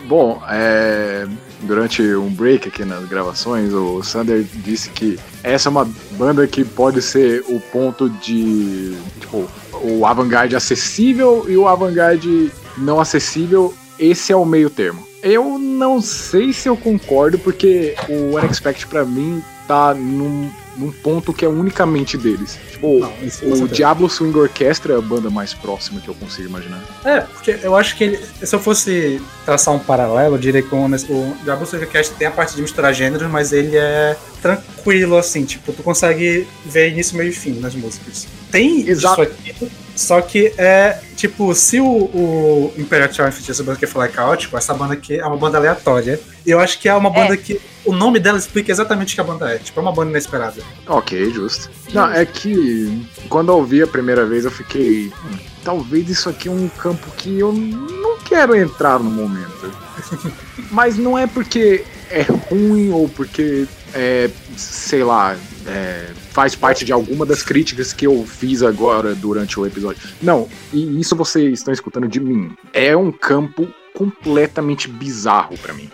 Bom, 0.07 0.43
é, 0.51 1.27
durante 1.63 2.03
um 2.15 2.31
break 2.31 2.69
aqui 2.69 2.85
nas 2.85 3.05
gravações, 3.09 3.73
o 3.73 4.03
Sander 4.03 4.45
disse 4.55 4.91
que 4.91 5.19
essa 5.43 5.69
é 5.69 5.71
uma 5.71 5.89
banda 6.13 6.47
que 6.47 6.65
pode 6.65 7.03
ser 7.03 7.45
o 7.49 7.61
ponto 7.61 8.09
de. 8.09 8.97
Tipo, 9.21 9.49
o 9.83 10.07
avant-garde 10.07 10.57
acessível 10.57 11.47
e 11.49 11.57
o 11.57 11.67
avant-garde 11.67 12.51
não 12.77 13.01
acessível. 13.01 13.75
Esse 13.99 14.33
é 14.33 14.37
o 14.37 14.47
meio 14.47 14.71
termo. 14.71 15.07
Eu 15.23 15.59
não 15.59 16.01
sei 16.01 16.53
se 16.53 16.69
eu 16.69 16.77
concordo, 16.77 17.39
porque 17.39 17.95
o 18.09 18.37
Unexpected 18.37 18.87
para 18.87 19.05
mim 19.05 19.43
tá 19.69 19.93
num, 19.93 20.51
num, 20.77 20.91
ponto 20.91 21.33
que 21.33 21.45
é 21.45 21.49
unicamente 21.49 22.17
deles. 22.17 22.59
Tipo, 22.71 23.01
não, 23.01 23.63
o 23.65 23.69
Diablo 23.69 24.09
Swing 24.09 24.37
Orchestra 24.37 24.95
é 24.95 24.97
a 24.97 25.01
banda 25.01 25.31
mais 25.31 25.55
próxima 25.55 26.01
que 26.01 26.09
eu 26.09 26.15
consigo 26.15 26.49
imaginar. 26.49 26.83
É, 27.05 27.21
porque 27.21 27.59
eu 27.63 27.77
acho 27.77 27.97
que 27.97 28.05
ele, 28.05 28.21
se 28.43 28.55
eu 28.55 28.61
fosse 28.61 29.21
traçar 29.45 29.75
um 29.75 29.79
paralelo, 29.79 30.35
eu 30.35 30.39
diria 30.39 30.63
que 30.63 30.75
o, 30.75 30.85
o 30.85 31.37
Diablo 31.43 31.67
Swing 31.67 31.85
Orchestra 31.85 32.17
tem 32.19 32.27
a 32.27 32.31
parte 32.31 32.55
de 32.55 32.63
misturar 32.63 32.95
gêneros, 32.95 33.31
mas 33.31 33.53
ele 33.53 33.77
é 33.77 34.17
tranquilo, 34.41 35.17
assim, 35.17 35.45
tipo, 35.45 35.73
tu 35.73 35.83
consegue 35.83 36.47
ver 36.65 36.91
início, 36.91 37.17
meio 37.17 37.31
e 37.31 37.33
fim 37.33 37.59
nas 37.61 37.75
músicas. 37.75 38.27
Tem 38.51 38.89
Exato. 38.89 39.23
isso 39.23 39.33
aqui, 39.33 39.71
só 40.01 40.23
que 40.23 40.51
é, 40.57 40.99
tipo, 41.15 41.55
se 41.55 41.79
o, 41.79 41.87
o 41.87 42.73
Imperial 42.79 43.11
Triumph, 43.11 43.51
essa 43.51 43.63
banda 43.63 43.79
que 43.79 43.87
falar 43.87 44.07
é 44.07 44.09
caótico, 44.09 44.57
essa 44.57 44.73
banda 44.73 44.95
aqui 44.95 45.21
é 45.21 45.27
uma 45.27 45.37
banda 45.37 45.59
aleatória. 45.59 46.19
E 46.47 46.51
eu 46.51 46.59
acho 46.59 46.79
que 46.79 46.89
é 46.89 46.95
uma 46.95 47.11
banda 47.11 47.35
é. 47.35 47.37
que 47.37 47.61
o 47.85 47.93
nome 47.93 48.19
dela 48.19 48.39
explica 48.39 48.73
exatamente 48.73 49.13
o 49.13 49.15
que 49.15 49.21
a 49.21 49.25
banda 49.25 49.53
é. 49.53 49.59
Tipo, 49.59 49.79
é 49.79 49.83
uma 49.83 49.93
banda 49.93 50.09
inesperada. 50.09 50.63
Ok, 50.87 51.31
justo. 51.33 51.71
Não, 51.93 52.11
é 52.11 52.25
que 52.25 53.07
quando 53.29 53.53
eu 53.53 53.59
ouvi 53.59 53.83
a 53.83 53.87
primeira 53.87 54.25
vez 54.25 54.47
eu 54.47 54.51
fiquei. 54.51 55.09
Hum, 55.09 55.39
talvez 55.63 56.09
isso 56.09 56.31
aqui 56.31 56.49
é 56.49 56.51
um 56.51 56.67
campo 56.67 57.07
que 57.19 57.39
eu 57.39 57.53
não 57.53 58.19
quero 58.21 58.57
entrar 58.57 58.99
no 58.99 59.11
momento. 59.11 59.71
Mas 60.73 60.97
não 60.97 61.19
é 61.19 61.27
porque 61.27 61.85
é 62.11 62.23
ruim 62.23 62.91
ou 62.91 63.07
porque 63.07 63.67
é, 63.93 64.31
sei 64.57 65.05
lá, 65.05 65.37
é, 65.67 66.07
faz 66.31 66.55
parte 66.55 66.85
de 66.85 66.93
alguma 66.93 67.27
das 67.27 67.43
críticas 67.43 67.93
que 67.93 68.07
eu 68.07 68.25
fiz 68.25 68.63
agora 68.63 69.15
durante 69.15 69.59
o 69.59 69.67
episódio. 69.67 70.03
Não, 70.23 70.49
e 70.73 71.01
isso 71.01 71.15
vocês 71.17 71.59
estão 71.59 71.73
escutando 71.73 72.09
de 72.09 72.21
mim. 72.21 72.57
É 72.73 72.97
um 72.97 73.13
campo 73.13 73.69
completamente 73.95 74.89
bizarro 74.89 75.59
para 75.59 75.75
mim. 75.75 75.91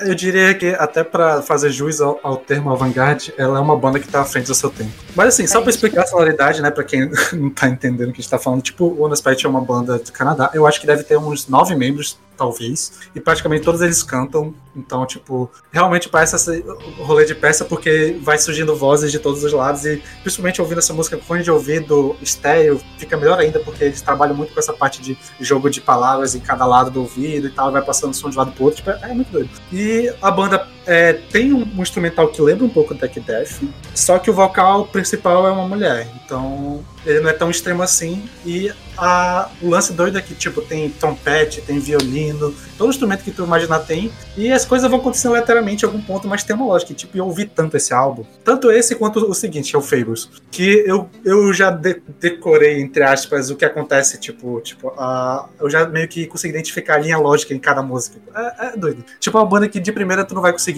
Eu 0.00 0.14
diria 0.14 0.54
que 0.54 0.68
até 0.68 1.02
para 1.02 1.42
fazer 1.42 1.70
jus 1.70 2.00
ao, 2.00 2.18
ao 2.22 2.36
termo 2.36 2.70
avant-garde, 2.70 3.34
ela 3.36 3.58
é 3.58 3.60
uma 3.60 3.76
banda 3.76 3.98
que 3.98 4.08
tá 4.08 4.20
à 4.20 4.24
frente 4.24 4.46
do 4.46 4.54
seu 4.54 4.70
tempo. 4.70 4.92
Mas 5.14 5.28
assim, 5.28 5.46
só 5.46 5.60
para 5.60 5.70
explicar 5.70 6.04
a 6.04 6.06
sonoridade, 6.06 6.62
né, 6.62 6.70
para 6.70 6.84
quem 6.84 7.10
não 7.34 7.50
tá 7.50 7.68
entendendo 7.68 8.10
o 8.10 8.12
que 8.12 8.20
a 8.20 8.22
gente 8.22 8.30
tá 8.30 8.38
falando, 8.38 8.62
tipo, 8.62 8.84
o 8.84 9.02
Honest 9.02 9.22
é 9.44 9.48
uma 9.48 9.60
banda 9.60 9.98
do 9.98 10.12
Canadá. 10.12 10.50
Eu 10.54 10.66
acho 10.66 10.80
que 10.80 10.86
deve 10.86 11.02
ter 11.02 11.18
uns 11.18 11.48
nove 11.48 11.74
membros 11.74 12.16
talvez. 12.36 13.00
E 13.14 13.20
praticamente 13.20 13.64
todos 13.64 13.80
eles 13.80 14.02
cantam. 14.02 14.54
Então, 14.74 15.06
tipo, 15.06 15.50
realmente 15.72 16.08
parece 16.08 16.36
esse 16.36 16.64
rolê 16.98 17.24
de 17.24 17.34
peça 17.34 17.64
porque 17.64 18.18
vai 18.20 18.38
surgindo 18.38 18.76
vozes 18.76 19.10
de 19.10 19.18
todos 19.18 19.42
os 19.42 19.52
lados. 19.52 19.84
E 19.84 20.02
principalmente 20.22 20.60
ouvindo 20.60 20.78
essa 20.78 20.92
música 20.92 21.16
com 21.16 21.24
fone 21.24 21.42
de 21.42 21.50
ouvido 21.50 22.16
estéreo, 22.20 22.80
fica 22.98 23.16
melhor 23.16 23.38
ainda 23.38 23.58
porque 23.60 23.84
eles 23.84 24.02
trabalham 24.02 24.34
muito 24.34 24.52
com 24.52 24.60
essa 24.60 24.72
parte 24.72 25.00
de 25.00 25.16
jogo 25.40 25.70
de 25.70 25.80
palavras 25.80 26.34
em 26.34 26.40
cada 26.40 26.66
lado 26.66 26.90
do 26.90 27.00
ouvido 27.00 27.46
e 27.46 27.50
tal, 27.50 27.72
vai 27.72 27.82
passando 27.82 28.14
som 28.14 28.28
de 28.28 28.36
lado 28.36 28.52
pro 28.52 28.64
outro. 28.64 28.76
Tipo, 28.76 28.90
é 28.90 29.12
muito 29.14 29.30
doido. 29.30 29.50
E 29.72 30.12
a 30.20 30.30
banda 30.30 30.75
é, 30.86 31.12
tem 31.12 31.52
um, 31.52 31.66
um, 31.76 31.82
instrumental 31.82 32.28
que 32.28 32.40
lembra 32.40 32.64
um 32.64 32.68
pouco 32.68 32.94
Tech 32.94 33.18
Death, 33.18 33.62
só 33.94 34.18
que 34.18 34.30
o 34.30 34.34
vocal 34.34 34.86
principal 34.86 35.46
é 35.46 35.50
uma 35.50 35.66
mulher. 35.66 36.08
Então 36.24 36.84
ele 37.06 37.20
não 37.20 37.30
é 37.30 37.32
tão 37.32 37.50
extremo 37.50 37.82
assim. 37.82 38.28
E 38.44 38.72
a, 38.98 39.48
o 39.62 39.68
lance 39.70 39.92
doido 39.92 40.18
é 40.18 40.22
que, 40.22 40.34
tipo, 40.34 40.60
tem 40.60 40.90
trompete, 40.90 41.60
tem 41.60 41.78
violino, 41.78 42.54
todo 42.76 42.90
instrumento 42.90 43.22
que 43.22 43.30
tu 43.30 43.44
imaginar 43.44 43.80
tem. 43.80 44.10
E 44.36 44.50
as 44.50 44.64
coisas 44.64 44.90
vão 44.90 44.98
acontecendo 44.98 45.32
aleatoriamente 45.32 45.84
em 45.84 45.86
algum 45.86 46.00
ponto, 46.00 46.26
mas 46.26 46.42
tem 46.42 46.56
uma 46.56 46.66
lógica. 46.66 46.92
Tipo, 46.92 47.16
eu 47.16 47.26
ouvi 47.26 47.46
tanto 47.46 47.76
esse 47.76 47.94
álbum, 47.94 48.24
tanto 48.44 48.70
esse 48.70 48.96
quanto 48.96 49.18
o 49.24 49.34
seguinte, 49.34 49.74
é 49.74 49.78
o 49.78 49.82
Fables, 49.82 50.28
que 50.50 50.84
eu, 50.86 51.08
eu 51.24 51.52
já 51.52 51.70
de, 51.70 52.02
decorei, 52.20 52.80
entre 52.80 53.02
aspas, 53.02 53.50
o 53.50 53.56
que 53.56 53.64
acontece, 53.64 54.18
tipo, 54.18 54.60
tipo, 54.60 54.88
uh, 54.88 55.48
eu 55.60 55.70
já 55.70 55.86
meio 55.86 56.08
que 56.08 56.26
consegui 56.26 56.54
identificar 56.54 56.94
a 56.94 56.98
linha 56.98 57.18
lógica 57.18 57.54
em 57.54 57.58
cada 57.58 57.82
música. 57.82 58.18
É, 58.34 58.66
é 58.66 58.76
doido. 58.76 59.04
Tipo, 59.20 59.38
é 59.38 59.40
uma 59.40 59.46
banda 59.46 59.68
que 59.68 59.78
de 59.78 59.92
primeira 59.92 60.24
tu 60.24 60.34
não 60.34 60.42
vai 60.42 60.52
conseguir 60.52 60.75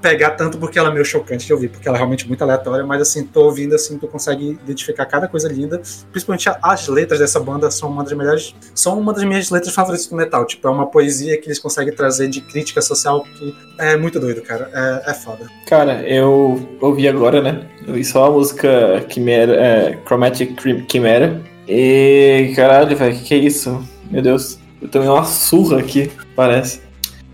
pegar 0.00 0.30
tanto 0.30 0.58
porque 0.58 0.78
ela 0.78 0.88
é 0.88 0.92
meio 0.92 1.04
chocante 1.04 1.46
de 1.46 1.52
ouvir, 1.52 1.68
porque 1.68 1.86
ela 1.86 1.96
é 1.96 2.00
realmente 2.00 2.26
muito 2.26 2.42
aleatória, 2.42 2.84
mas 2.84 3.02
assim, 3.02 3.24
tô 3.24 3.44
ouvindo 3.44 3.74
assim, 3.74 3.98
tu 3.98 4.08
consegue 4.08 4.58
identificar 4.62 5.04
cada 5.06 5.28
coisa 5.28 5.48
linda. 5.48 5.80
Principalmente 6.10 6.48
as 6.62 6.88
letras 6.88 7.20
dessa 7.20 7.38
banda 7.38 7.70
são 7.70 7.90
uma 7.90 8.02
das 8.02 8.12
melhores, 8.12 8.54
são 8.74 8.98
uma 8.98 9.12
das 9.12 9.24
minhas 9.24 9.50
letras 9.50 9.74
favoritas 9.74 10.06
do 10.06 10.16
metal. 10.16 10.46
Tipo, 10.46 10.68
é 10.68 10.70
uma 10.70 10.86
poesia 10.86 11.38
que 11.38 11.46
eles 11.46 11.58
conseguem 11.58 11.94
trazer 11.94 12.28
de 12.28 12.40
crítica 12.40 12.80
social 12.80 13.22
que 13.22 13.54
é 13.78 13.96
muito 13.96 14.18
doido, 14.18 14.42
cara. 14.42 14.70
É, 14.72 15.10
é 15.10 15.14
foda. 15.14 15.46
Cara, 15.66 16.02
eu 16.08 16.68
ouvi 16.80 17.06
agora, 17.08 17.42
né? 17.42 17.66
Eu 17.82 17.90
ouvi 17.90 18.04
só 18.04 18.26
a 18.26 18.30
música 18.30 19.04
Chimera, 19.08 19.54
é, 19.54 19.98
Chromatic 20.06 20.58
Chimera. 20.90 21.40
E 21.68 22.52
caralho, 22.56 22.96
velho, 22.96 23.16
que 23.16 23.24
que 23.24 23.34
é 23.34 23.38
isso? 23.38 23.86
Meu 24.10 24.22
Deus. 24.22 24.58
Eu 24.80 24.88
tomei 24.88 25.08
uma 25.08 25.24
surra 25.24 25.78
aqui, 25.78 26.10
parece. 26.34 26.80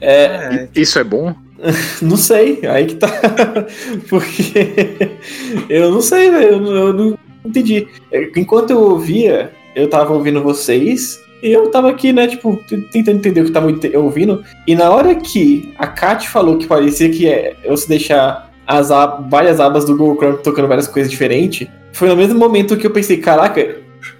É, 0.00 0.24
é. 0.24 0.68
Isso 0.74 0.98
é 0.98 1.04
bom? 1.04 1.34
não 2.02 2.16
sei, 2.16 2.60
aí 2.66 2.86
que 2.86 2.96
tá. 2.96 3.08
Porque 4.08 4.68
eu 5.68 5.90
não 5.90 6.00
sei, 6.00 6.30
velho. 6.30 6.66
Eu, 6.66 6.92
não 6.92 7.18
entendi. 7.44 7.88
Enquanto 8.36 8.70
eu 8.70 8.80
ouvia, 8.80 9.52
eu 9.74 9.88
tava 9.88 10.12
ouvindo 10.12 10.42
vocês 10.42 11.20
e 11.42 11.50
eu 11.50 11.70
tava 11.70 11.90
aqui, 11.90 12.12
né, 12.12 12.26
tipo, 12.26 12.58
tentando 12.90 13.18
entender 13.18 13.40
o 13.40 13.44
que 13.44 13.52
tava 13.52 13.68
ouvindo. 13.94 14.44
E 14.66 14.74
na 14.74 14.90
hora 14.90 15.14
que 15.14 15.74
a 15.78 15.86
Kat 15.86 16.28
falou 16.28 16.58
que 16.58 16.66
parecia 16.66 17.10
que 17.10 17.28
é 17.28 17.56
eu 17.64 17.76
se 17.76 17.88
deixar 17.88 18.50
as 18.66 18.90
ab 18.90 19.30
várias 19.30 19.60
abas 19.60 19.84
do 19.84 19.96
Google 19.96 20.16
Chrome 20.16 20.38
tocando 20.42 20.68
várias 20.68 20.88
coisas 20.88 21.10
diferentes, 21.10 21.68
foi 21.92 22.08
no 22.08 22.16
mesmo 22.16 22.38
momento 22.38 22.76
que 22.76 22.86
eu 22.86 22.90
pensei, 22.90 23.18
caraca, 23.18 23.76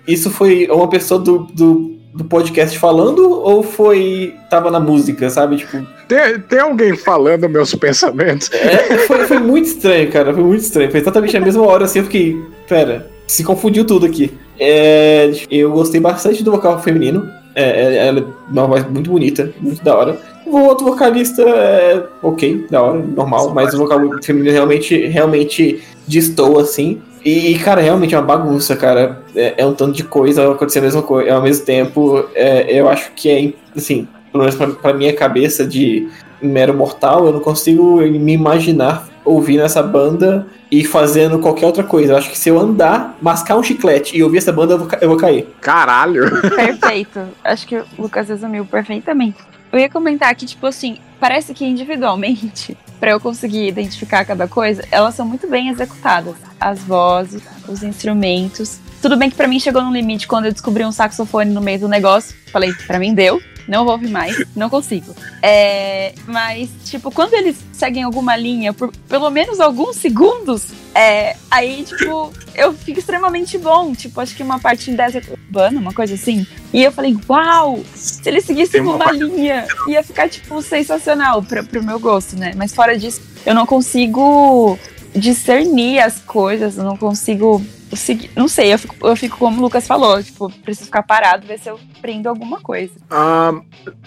isso 0.07 0.31
foi 0.31 0.69
uma 0.71 0.89
pessoa 0.89 1.21
do, 1.21 1.41
do, 1.53 1.97
do 2.15 2.25
podcast 2.25 2.79
falando 2.79 3.29
ou 3.29 3.63
foi. 3.63 4.35
tava 4.49 4.71
na 4.71 4.81
música, 4.81 5.29
sabe? 5.29 5.57
Tipo. 5.57 5.96
Tem, 6.09 6.39
tem 6.41 6.61
alguém 6.61 6.97
falando 6.97 7.49
meus 7.49 7.75
pensamentos? 7.75 8.51
É, 8.53 8.99
foi, 8.99 9.25
foi 9.27 9.39
muito 9.39 9.67
estranho, 9.67 10.11
cara. 10.11 10.33
Foi 10.33 10.43
muito 10.43 10.63
estranho. 10.63 10.91
Foi 10.91 11.01
exatamente 11.01 11.37
a 11.37 11.41
mesma 11.41 11.67
hora 11.67 11.85
assim, 11.85 11.99
eu 12.01 12.05
fiquei. 12.05 12.37
Pera, 12.69 13.09
se 13.27 13.43
confundiu 13.45 13.85
tudo 13.85 14.07
aqui. 14.07 14.33
É, 14.59 15.31
eu 15.51 15.71
gostei 15.73 16.01
bastante 16.01 16.43
do 16.43 16.51
vocal 16.53 16.81
feminino. 16.83 17.29
É, 17.55 17.63
é- 17.63 18.07
ela 18.09 18.21
é 18.21 18.25
uma 18.51 18.67
voz 18.67 18.87
muito 18.89 19.11
bonita, 19.11 19.53
muito 19.61 19.83
da 19.83 19.97
hora. 19.97 20.19
O 20.47 20.59
outro 20.61 20.85
vocalista 20.87 21.43
é 21.43 22.03
ok, 22.23 22.67
da 22.71 22.81
hora, 22.83 22.99
normal, 23.01 23.53
mas 23.53 23.75
o 23.75 23.79
vocal 23.79 23.99
feminino 24.23 24.53
realmente, 24.53 25.07
realmente 25.07 25.83
destoa, 26.07 26.63
assim. 26.63 27.01
E, 27.25 27.59
cara, 27.59 27.81
realmente 27.81 28.15
é 28.15 28.19
uma 28.19 28.25
bagunça, 28.25 28.77
cara. 28.77 29.21
É, 29.35 29.55
é 29.59 29.67
um 29.67 29.75
tanto 29.75 29.93
de 29.97 30.05
coisa 30.05 30.53
acontecendo 30.53 30.85
ao 30.85 31.03
mesmo, 31.03 31.31
ao 31.35 31.43
mesmo 31.43 31.65
tempo. 31.65 32.25
É, 32.35 32.79
eu 32.79 32.89
acho 32.89 33.11
que 33.17 33.29
é, 33.29 33.53
assim, 33.77 34.07
pelo 34.33 34.45
menos 34.45 34.57
pra, 34.57 34.69
pra 34.69 34.93
minha 34.93 35.15
cabeça 35.15 35.67
de 35.67 36.09
mero 36.41 36.75
mortal, 36.75 37.27
eu 37.27 37.33
não 37.33 37.41
consigo 37.41 37.97
me 37.99 38.33
imaginar 38.33 39.09
ouvindo 39.25 39.63
essa 39.63 39.83
banda 39.83 40.47
e 40.71 40.85
fazendo 40.85 41.39
qualquer 41.39 41.67
outra 41.67 41.83
coisa. 41.83 42.13
Eu 42.13 42.17
acho 42.17 42.31
que 42.31 42.39
se 42.39 42.49
eu 42.49 42.59
andar, 42.59 43.17
mascar 43.21 43.57
um 43.57 43.63
chiclete 43.63 44.17
e 44.17 44.23
ouvir 44.23 44.39
essa 44.39 44.53
banda, 44.53 44.75
eu 44.75 44.79
vou, 44.79 44.89
eu 45.01 45.09
vou 45.09 45.19
cair. 45.19 45.49
Caralho! 45.61 46.41
Perfeito. 46.55 47.21
Acho 47.45 47.67
que 47.67 47.77
o 47.77 47.85
Lucas 47.99 48.29
resumiu 48.29 48.65
perfeitamente. 48.65 49.39
Eu 49.73 49.81
ia 49.81 49.91
comentar 49.91 50.35
que, 50.35 50.47
tipo 50.47 50.67
assim, 50.67 50.99
parece 51.19 51.53
que 51.53 51.65
individualmente, 51.65 52.77
pra 53.01 53.11
eu 53.11 53.21
conseguir 53.21 53.67
identificar 53.67 54.25
cada 54.25 54.47
coisa, 54.47 54.85
elas 54.91 55.15
são 55.15 55.27
muito 55.27 55.49
bem 55.49 55.69
executadas. 55.69 56.35
As 56.59 56.81
vozes, 56.81 57.43
os 57.69 57.83
instrumentos. 57.83 58.79
Tudo 59.03 59.17
bem 59.17 59.29
que 59.29 59.37
pra 59.37 59.49
mim 59.49 59.61
chegou 59.61 59.83
num 59.83 59.93
limite 59.93 60.27
quando 60.27 60.47
eu 60.47 60.53
descobri 60.53 60.85
um 60.85 60.93
saxofone 60.93 61.53
no 61.53 61.61
meio 61.61 61.81
do 61.81 61.89
negócio. 61.89 62.35
Falei, 62.51 62.73
pra 62.87 62.99
mim 62.99 63.13
deu. 63.13 63.41
Não 63.69 63.85
vou 63.85 63.95
ouvir 63.95 64.11
mais, 64.11 64.37
não 64.55 64.71
consigo. 64.71 65.15
É, 65.43 66.15
mas, 66.27 66.69
tipo, 66.85 67.11
quando 67.11 67.35
eles 67.35 67.57
seguem 67.73 68.03
alguma 68.03 68.37
linha 68.37 68.73
por 68.73 68.93
pelo 69.09 69.31
menos 69.31 69.61
alguns 69.61 69.97
segundos, 69.97 70.69
é, 70.95 71.37
aí, 71.51 71.85
tipo, 71.85 72.33
eu 72.55 72.73
fico 72.73 72.99
extremamente 72.99 73.59
bom. 73.59 73.93
Tipo, 73.95 74.21
acho 74.21 74.35
que 74.35 74.43
uma 74.43 74.59
parte 74.59 74.91
dessa 74.93 75.21
urbana, 75.31 75.81
uma 75.81 75.93
coisa 75.93 76.15
assim. 76.15 76.47
E 76.73 76.83
eu 76.83 76.93
falei, 76.93 77.17
uau! 77.29 77.81
Se 77.95 78.29
eles 78.29 78.45
seguissem 78.45 78.81
uma 78.81 78.95
uma, 78.95 79.13
linha, 79.13 79.67
ia 79.89 80.03
ficar, 80.03 80.29
tipo, 80.29 80.63
sensacional 80.63 81.43
pra, 81.43 81.63
pro 81.63 81.83
meu 81.83 81.99
gosto, 81.99 82.37
né? 82.37 82.53
Mas 82.57 82.75
fora 82.75 82.97
disso, 82.97 83.21
eu 83.45 83.55
não 83.55 83.67
consigo 83.67 84.79
discernir 85.17 86.01
as 86.01 86.21
coisas, 86.21 86.77
eu 86.77 86.85
não 86.85 86.97
consigo 86.97 87.65
seguir. 87.95 88.31
Não 88.35 88.49
sei, 88.49 88.73
eu 88.73 88.79
fico, 88.79 89.07
eu 89.07 89.17
fico 89.17 89.39
como 89.39 89.59
o 89.59 89.63
Lucas 89.63 89.87
falou, 89.87 90.23
tipo, 90.23 90.51
preciso 90.63 90.87
ficar 90.87 91.03
parado, 91.03 91.47
ver 91.47 91.59
se 91.59 91.69
eu 91.69 91.79
prendo 92.01 92.29
alguma 92.29 92.61
coisa. 92.61 92.93
Ah, 93.11 93.53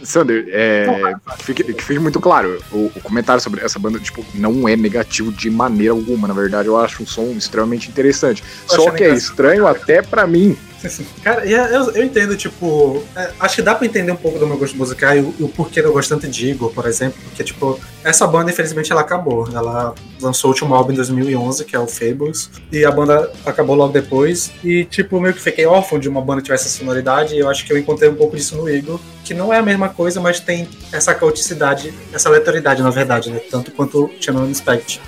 Sander, 0.04 0.48
é, 0.50 0.86
que, 1.38 1.44
fique, 1.44 1.64
que 1.74 1.84
fique 1.84 2.00
muito 2.00 2.20
claro, 2.20 2.62
o, 2.72 2.92
o 2.96 3.02
comentário 3.02 3.42
sobre 3.42 3.64
essa 3.64 3.80
banda, 3.80 4.00
tipo, 4.00 4.26
não 4.34 4.68
é 4.68 4.76
negativo 4.76 5.32
de 5.32 5.50
maneira 5.50 5.94
alguma. 5.94 6.28
Na 6.28 6.34
verdade, 6.34 6.68
eu 6.68 6.78
acho 6.78 7.04
um 7.04 7.06
som 7.06 7.32
extremamente 7.32 7.90
interessante. 7.90 8.44
Eu 8.70 8.76
Só 8.76 8.92
que 8.92 9.04
é 9.04 9.14
estranho 9.14 9.68
até 9.68 10.02
pra 10.02 10.28
mim. 10.28 10.58
Cara, 11.24 11.46
é- 11.46 11.76
eu, 11.76 11.92
eu 11.92 12.04
entendo, 12.06 12.36
tipo. 12.38 13.04
é, 13.16 13.32
acho 13.40 13.56
que 13.56 13.62
dá 13.62 13.76
pra 13.76 13.86
entender 13.86 14.12
um 14.12 14.16
pouco 14.16 14.40
do 14.40 14.48
meu 14.48 14.58
gosto 14.58 14.78
musical 14.78 15.16
e 15.16 15.20
o, 15.20 15.36
o 15.40 15.50
porquê 15.50 15.80
eu 15.82 15.92
gosto 15.92 16.10
tanto 16.10 16.28
de 16.28 16.50
Igor, 16.50 16.72
por 16.72 16.86
exemplo. 16.88 17.20
Porque, 17.26 17.44
tipo, 17.44 17.80
essa 18.04 18.26
banda, 18.26 18.52
infelizmente, 18.52 18.92
ela 18.92 19.02
acabou. 19.02 19.48
Ela 19.54 19.94
lançou 20.22 20.50
o 20.50 20.54
último 20.54 20.74
álbum 20.74 20.92
em 20.92 20.96
2011, 20.96 21.66
que 21.66 21.76
é 21.76 21.80
o 21.80 21.88
Fables. 21.88 22.50
E 22.72 22.86
a 22.86 22.92
banda 22.92 23.32
acabou 23.46 23.76
logo 23.76 23.92
depois. 23.92 24.52
E, 24.64 24.86
tipo, 24.86 25.20
meio 25.20 25.34
que 25.34 25.42
fiquei 25.42 25.66
órfão 25.66 26.00
de 26.00 26.08
uma 26.08 26.22
banda 26.22 26.42
que 26.42 26.46
tivesse 26.46 26.68
essa 26.68 26.78
sonoridade. 26.78 27.36
E 27.36 27.40
eu 27.40 27.50
acho 27.50 27.66
que 27.66 27.74
eu 27.74 27.78
encontrei 27.78 28.10
um 28.10 28.16
pouco 28.16 28.36
disso 28.38 28.56
no 28.56 28.70
Igor. 28.70 29.00
Que 29.26 29.34
não 29.34 29.54
é 29.54 29.60
a 29.60 29.64
mesma 29.64 29.90
coisa, 29.90 30.20
mas 30.20 30.40
tem 30.40 30.68
essa 30.92 31.14
caoticidade, 31.14 31.94
essa 32.14 32.30
aleatoriedade, 32.30 32.82
na 32.82 32.90
verdade, 32.90 33.30
né? 33.30 33.40
Tanto 33.52 33.72
quanto 33.72 34.10
tinha 34.20 34.34
no 34.34 34.50
Inspect. 34.50 35.02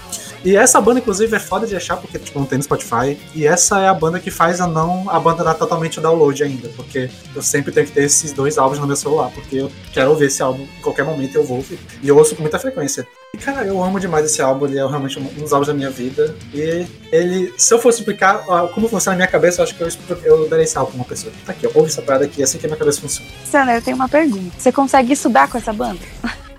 E 0.43 0.55
essa 0.55 0.81
banda, 0.81 0.99
inclusive, 0.99 1.35
é 1.35 1.39
foda 1.39 1.67
de 1.67 1.75
achar, 1.75 1.97
porque 1.97 2.17
tipo, 2.17 2.39
não 2.39 2.45
tem 2.45 2.57
no 2.57 2.63
Spotify. 2.63 3.17
E 3.35 3.45
essa 3.45 3.79
é 3.79 3.87
a 3.87 3.93
banda 3.93 4.19
que 4.19 4.31
faz 4.31 4.59
a 4.59 4.67
não 4.67 5.09
abandonar 5.09 5.55
totalmente 5.55 5.99
o 5.99 6.01
download 6.01 6.43
ainda. 6.43 6.69
Porque 6.69 7.09
eu 7.35 7.41
sempre 7.41 7.71
tenho 7.71 7.85
que 7.85 7.93
ter 7.93 8.03
esses 8.03 8.33
dois 8.33 8.57
álbuns 8.57 8.79
no 8.79 8.87
meu 8.87 8.95
celular. 8.95 9.29
Porque 9.33 9.57
eu 9.57 9.71
quero 9.93 10.09
ouvir 10.09 10.25
esse 10.25 10.41
álbum 10.41 10.63
em 10.63 10.81
qualquer 10.81 11.03
momento 11.03 11.35
eu 11.35 11.43
vou 11.43 11.57
ouvir. 11.57 11.79
E 12.01 12.07
eu 12.07 12.17
ouço 12.17 12.35
com 12.35 12.41
muita 12.41 12.57
frequência. 12.59 13.07
E, 13.33 13.37
cara, 13.37 13.65
eu 13.65 13.81
amo 13.81 13.99
demais 13.99 14.25
esse 14.25 14.41
álbum. 14.41 14.65
Ele 14.65 14.79
é 14.79 14.85
realmente 14.85 15.19
um 15.19 15.23
dos 15.23 15.53
álbuns 15.53 15.67
da 15.67 15.73
minha 15.73 15.89
vida. 15.89 16.35
E 16.53 16.87
ele, 17.11 17.53
se 17.57 17.73
eu 17.73 17.79
fosse 17.79 17.99
explicar 17.99 18.43
ah, 18.49 18.67
como 18.73 18.89
funciona 18.89 19.15
na 19.15 19.23
minha 19.23 19.31
cabeça, 19.31 19.61
eu 19.61 19.63
acho 19.63 19.75
que 19.75 19.81
eu, 19.81 19.89
eu 20.23 20.49
daria 20.49 20.63
esse 20.63 20.77
álbum 20.77 20.91
pra 20.91 20.99
uma 20.99 21.05
pessoa. 21.05 21.31
Tá 21.45 21.51
aqui, 21.51 21.67
ó, 21.67 21.71
ouve 21.75 21.89
essa 21.89 22.01
parada 22.01 22.25
aqui, 22.25 22.41
é 22.41 22.43
assim 22.43 22.57
que 22.57 22.65
a 22.65 22.69
minha 22.69 22.77
cabeça 22.77 22.99
funciona. 22.99 23.29
Sandra, 23.45 23.75
eu 23.75 23.81
tenho 23.81 23.95
uma 23.95 24.09
pergunta. 24.09 24.51
Você 24.57 24.71
consegue 24.71 25.13
estudar 25.13 25.49
com 25.49 25.57
essa 25.57 25.71
banda? 25.71 25.99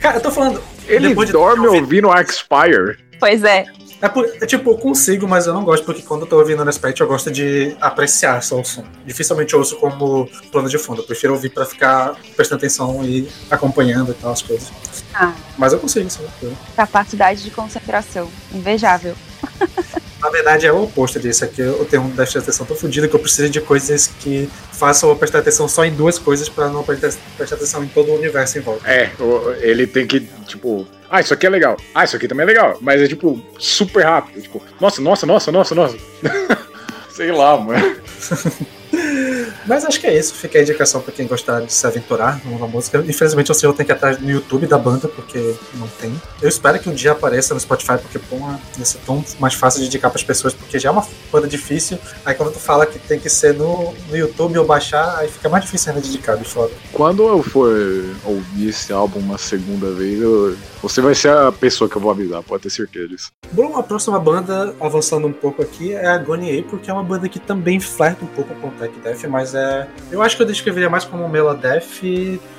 Cara, 0.00 0.16
eu 0.16 0.20
tô 0.20 0.30
falando. 0.30 0.62
Ele 0.86 1.08
depois 1.08 1.28
de 1.28 1.32
dorme 1.32 1.66
ouvir- 1.66 1.80
ouvindo 1.80 2.10
Arcspire. 2.10 2.98
Pois 3.20 3.44
é. 3.44 3.66
É, 4.02 4.08
por- 4.08 4.24
é 4.40 4.46
tipo, 4.46 4.70
eu 4.70 4.78
consigo, 4.78 5.28
mas 5.28 5.46
eu 5.46 5.52
não 5.52 5.62
gosto, 5.62 5.84
porque 5.84 6.00
quando 6.00 6.22
eu 6.22 6.26
tô 6.26 6.38
ouvindo 6.38 6.64
no 6.64 6.72
Spect, 6.72 6.98
eu 7.02 7.06
gosto 7.06 7.30
de 7.30 7.76
apreciar 7.82 8.42
só 8.42 8.58
o 8.58 8.64
som. 8.64 8.82
Dificilmente 9.04 9.52
eu 9.52 9.58
ouço 9.58 9.76
como 9.76 10.26
plano 10.50 10.70
de 10.70 10.78
fundo. 10.78 11.02
Eu 11.02 11.06
prefiro 11.06 11.34
ouvir 11.34 11.50
pra 11.50 11.66
ficar 11.66 12.14
prestando 12.34 12.60
atenção 12.60 13.04
e 13.04 13.28
acompanhando 13.50 14.12
e 14.12 14.14
tal 14.14 14.32
as 14.32 14.40
coisas. 14.40 14.68
Ah. 15.14 15.34
Mas 15.58 15.74
eu 15.74 15.78
consigo, 15.78 16.08
sim. 16.08 16.26
Capacidade 16.74 17.42
de 17.42 17.50
concentração. 17.50 18.30
Invejável. 18.54 19.14
Na 20.18 20.30
verdade, 20.30 20.66
é 20.66 20.72
o 20.72 20.84
oposto 20.84 21.20
disso. 21.20 21.44
Aqui 21.44 21.60
eu 21.60 21.84
tenho 21.84 22.02
um 22.02 22.08
déficit 22.10 22.38
de 22.38 22.44
atenção 22.44 22.64
tão 22.64 22.76
fodido 22.76 23.06
que 23.06 23.14
eu 23.14 23.20
preciso 23.20 23.50
de 23.50 23.60
coisas 23.60 24.06
que 24.20 24.48
façam 24.72 25.10
eu 25.10 25.16
prestar 25.16 25.40
atenção 25.40 25.68
só 25.68 25.84
em 25.84 25.92
duas 25.92 26.18
coisas 26.18 26.48
pra 26.48 26.68
não 26.70 26.82
prestar, 26.82 27.14
prestar 27.36 27.56
atenção 27.56 27.84
em 27.84 27.88
todo 27.88 28.10
o 28.12 28.14
universo 28.16 28.56
em 28.58 28.62
volta. 28.62 28.90
É, 28.90 29.12
ele 29.60 29.86
tem 29.86 30.06
que, 30.06 30.20
tipo, 30.46 30.86
ah, 31.10 31.20
isso 31.20 31.34
aqui 31.34 31.46
é 31.46 31.50
legal. 31.50 31.76
Ah, 31.94 32.04
isso 32.04 32.16
aqui 32.16 32.28
também 32.28 32.44
é 32.44 32.46
legal. 32.46 32.78
Mas 32.80 33.02
é, 33.02 33.08
tipo, 33.08 33.40
super 33.58 34.04
rápido. 34.04 34.40
Tipo, 34.40 34.62
nossa, 34.80 35.02
nossa, 35.02 35.26
nossa, 35.26 35.50
nossa, 35.50 35.74
nossa. 35.74 35.98
Sei 37.10 37.32
lá, 37.32 37.56
mano. 37.58 37.96
Mas 39.66 39.84
acho 39.84 40.00
que 40.00 40.06
é 40.06 40.16
isso. 40.18 40.34
Fica 40.34 40.58
a 40.58 40.62
indicação 40.62 41.00
pra 41.00 41.12
quem 41.12 41.26
gostar 41.26 41.60
de 41.60 41.72
se 41.72 41.86
aventurar 41.86 42.40
numa 42.44 42.66
música. 42.66 42.98
Infelizmente, 43.06 43.50
senhor 43.54 43.72
tem 43.74 43.84
que 43.84 43.92
ir 43.92 43.94
atrás 43.94 44.18
no 44.20 44.30
YouTube 44.30 44.66
da 44.66 44.78
banda, 44.78 45.06
porque 45.08 45.54
não 45.74 45.86
tem. 46.00 46.12
Eu 46.40 46.48
espero 46.48 46.78
que 46.78 46.88
um 46.88 46.94
dia 46.94 47.12
apareça 47.12 47.52
no 47.54 47.60
Spotify, 47.60 47.98
porque, 48.00 48.18
pô, 48.18 48.36
ia 48.78 48.84
ser 48.84 48.98
tão 49.04 49.24
mais 49.38 49.54
fácil 49.54 49.80
de 49.80 49.86
indicar 49.86 50.10
pras 50.10 50.24
pessoas, 50.24 50.54
porque 50.54 50.78
já 50.78 50.88
é 50.88 50.92
uma 50.92 51.06
banda 51.30 51.46
difícil. 51.46 51.98
Aí 52.24 52.34
quando 52.34 52.52
tu 52.52 52.58
fala 52.58 52.86
que 52.86 52.98
tem 52.98 53.18
que 53.20 53.28
ser 53.28 53.54
no, 53.54 53.92
no 54.08 54.16
YouTube 54.16 54.58
ou 54.58 54.64
baixar, 54.64 55.18
aí 55.18 55.28
fica 55.28 55.48
mais 55.48 55.64
difícil 55.64 55.90
ainda 55.90 56.00
de 56.02 56.08
indicar 56.08 56.36
de 56.36 56.44
fora. 56.44 56.70
Quando 56.92 57.22
eu 57.28 57.42
for 57.42 57.70
ouvir 58.24 58.68
esse 58.68 58.92
álbum 58.92 59.20
uma 59.20 59.38
segunda 59.38 59.90
vez, 59.92 60.20
eu- 60.20 60.56
você 60.82 61.00
vai 61.02 61.14
ser 61.14 61.28
a 61.30 61.52
pessoa 61.52 61.88
que 61.90 61.96
eu 61.96 62.00
vou 62.00 62.10
avisar, 62.10 62.42
pode 62.42 62.62
ter 62.62 62.70
certeza 62.70 63.08
disso. 63.08 63.30
Bom, 63.52 63.76
a 63.76 63.82
próxima 63.82 64.18
banda, 64.18 64.74
avançando 64.80 65.26
um 65.26 65.32
pouco 65.32 65.60
aqui, 65.60 65.92
é 65.92 66.06
a 66.06 66.14
Agony 66.14 66.58
April, 66.60 66.78
que 66.78 66.90
é 66.90 66.92
uma 66.94 67.02
banda 67.02 67.28
que 67.28 67.38
também 67.38 67.78
flerta 67.80 68.24
um 68.24 68.28
pouco 68.28 68.54
com 68.54 68.68
o 68.68 68.70
Tech 68.70 68.92
Death, 69.00 69.24
mas 69.24 69.49
é. 69.54 69.88
Eu 70.10 70.22
acho 70.22 70.36
que 70.36 70.42
eu 70.42 70.46
descreveria 70.46 70.88
mais 70.88 71.04
como 71.04 71.28
Melodeath 71.28 72.02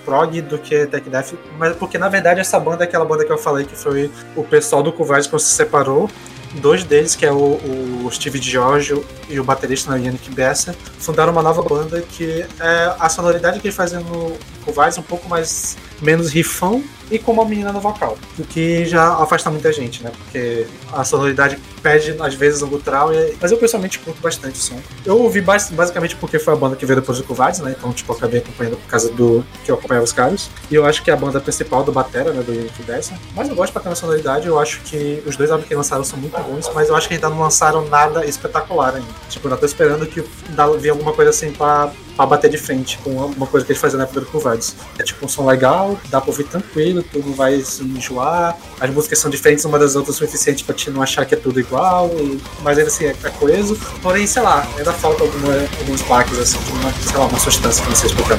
prog 0.06 0.42
do 0.42 0.58
que 0.58 0.86
Tech 0.88 1.10
Death, 1.10 1.34
mas 1.58 1.76
porque 1.76 1.98
na 1.98 2.10
verdade 2.10 2.40
essa 2.40 2.60
banda 2.60 2.84
é 2.84 2.88
aquela 2.88 3.06
banda 3.06 3.26
que 3.26 3.32
eu 3.32 3.38
falei 3.38 3.66
que 3.66 3.76
foi 3.76 4.12
o 4.36 4.44
pessoal 4.44 4.82
do 4.82 4.92
Covarde 4.92 5.30
quando 5.30 5.42
se 5.42 5.54
separou. 5.54 6.10
Dois 6.56 6.84
deles, 6.84 7.16
que 7.16 7.26
é 7.26 7.32
o, 7.32 7.60
o 8.06 8.10
Steve 8.12 8.38
Giorgio 8.42 9.06
e 9.30 9.40
o 9.40 9.44
baterista 9.44 9.90
né, 9.92 10.06
Yannick 10.06 10.30
Bessa, 10.32 10.76
fundaram 11.00 11.32
uma 11.32 11.42
nova 11.42 11.62
banda 11.62 12.02
que 12.02 12.46
é 12.60 12.94
a 13.00 13.08
sonoridade 13.08 13.62
que 13.62 13.68
eles 13.68 13.76
fazem 13.76 14.04
no 14.04 14.38
Covarde 14.66 15.00
um 15.00 15.04
pouco 15.04 15.30
mais 15.30 15.78
menos 16.02 16.32
rifão 16.32 16.84
e 17.10 17.20
com 17.20 17.34
uma 17.34 17.44
menina 17.44 17.74
no 17.74 17.82
vocal, 17.82 18.18
o 18.40 18.44
que 18.44 18.86
já 18.86 19.16
afasta 19.16 19.50
muita 19.50 19.72
gente, 19.74 20.02
né? 20.02 20.12
Porque 20.18 20.66
a 20.94 21.04
sonoridade 21.04 21.60
pede 21.84 22.16
às 22.22 22.34
vezes 22.36 22.62
um 22.62 22.70
guttural, 22.70 23.14
e- 23.14 23.36
mas 23.42 23.52
eu 23.52 23.58
pessoalmente 23.58 24.00
curto 24.00 24.22
bastante 24.22 24.56
o 24.56 24.64
som. 24.64 24.80
Eu 25.06 25.20
ouvi 25.22 25.42
bas- 25.42 25.70
basicamente 25.72 26.16
porque 26.16 26.40
foi 26.40 26.54
a 26.54 26.56
banda 26.56 26.76
que 26.78 26.86
veio 26.86 27.02
depois 27.02 27.18
do 27.18 27.24
Covardes, 27.26 27.60
né? 27.60 27.76
Então, 27.78 27.92
tipo, 27.92 28.14
acabei 28.14 28.40
acompanhando 28.40 28.78
por 28.78 28.88
causa 28.88 29.12
do 29.12 29.44
que 29.66 29.70
eu 29.72 29.76
acompanhava 29.76 30.06
os 30.06 30.14
caras. 30.14 30.50
E 30.70 30.76
eu 30.76 30.86
acho 30.86 31.04
que 31.04 31.10
é 31.12 31.14
a 31.14 31.18
banda 31.18 31.42
principal 31.42 31.84
do 31.84 31.92
Batera, 31.92 32.32
né? 32.32 32.42
Do 32.44 32.54
Yannick 32.54 32.82
Dessa. 32.84 33.14
Mas 33.36 33.50
eu 33.50 33.56
gosto 33.56 33.74
pra 33.74 33.82
caramba 33.82 33.96
da 33.96 34.00
sonoridade, 34.00 34.48
eu 34.48 34.58
acho 34.58 34.80
que 34.82 35.22
os 35.26 35.36
dois 35.36 35.52
álbuns 35.52 35.68
que 35.68 35.76
lançaram 35.76 36.06
são 36.06 36.18
muito 36.18 36.40
bons, 36.42 36.72
mas 36.74 36.88
eu 36.88 36.96
acho 36.96 37.10
que 37.10 37.16
ainda 37.16 37.30
não 37.30 37.42
lançaram 37.42 37.86
nada 37.90 38.26
espetacular 38.26 38.96
ainda. 38.96 39.08
Tipo, 39.30 39.48
eu 39.48 39.52
ainda 39.52 39.60
tô 39.60 39.66
esperando 39.66 40.06
que 40.08 40.24
dá- 40.50 40.68
vir 40.72 40.92
alguma 40.92 41.12
coisa 41.12 41.32
assim 41.32 41.52
pra, 41.52 41.92
pra 42.16 42.26
bater 42.26 42.50
de 42.50 42.58
frente 42.58 42.98
com 43.04 43.20
alguma 43.22 43.48
coisa 43.48 43.66
que 43.66 43.72
eles 43.72 43.82
faziam 43.82 43.98
na 43.98 44.04
época 44.04 44.22
do 44.22 44.26
Covardes. 44.28 44.76
É 45.00 45.04
tipo 45.04 45.26
um 45.26 45.30
som 45.30 45.46
legal, 45.46 46.00
dá 46.10 46.20
pra 46.22 46.30
ouvir 46.30 46.44
tranquilo, 46.46 47.04
tu 47.04 47.20
não 47.20 47.34
vai 47.34 47.60
se 47.62 47.84
enjoar. 47.84 48.58
As 48.80 48.90
músicas 48.90 49.20
são 49.20 49.30
diferentes 49.32 49.66
uma 49.66 49.80
das 49.80 49.96
outras 49.96 50.16
o 50.16 50.20
suficiente 50.26 50.64
pra 50.64 50.76
te 50.76 50.90
não 50.90 51.02
achar 51.02 51.26
que 51.26 51.34
é 51.34 51.38
tudo 51.38 51.60
igual, 51.60 52.10
e- 52.20 52.40
mas 52.62 52.78
ainda 52.78 52.90
assim 52.90 53.06
é, 53.06 53.16
é 53.24 53.30
coeso. 53.30 53.78
Porém, 54.02 54.28
sei 54.28 54.42
lá, 54.42 54.68
ainda 54.78 54.92
falta 54.94 55.24
alguma, 55.24 55.54
alguns 55.80 56.02
baques, 56.04 56.38
assim, 56.38 56.58
de 56.60 56.72
uma, 56.72 56.92
sei 56.94 57.18
lá, 57.18 57.26
uma 57.26 57.40
substância 57.40 57.82
que 57.84 57.90
não 57.90 57.96
explicar. 58.06 58.38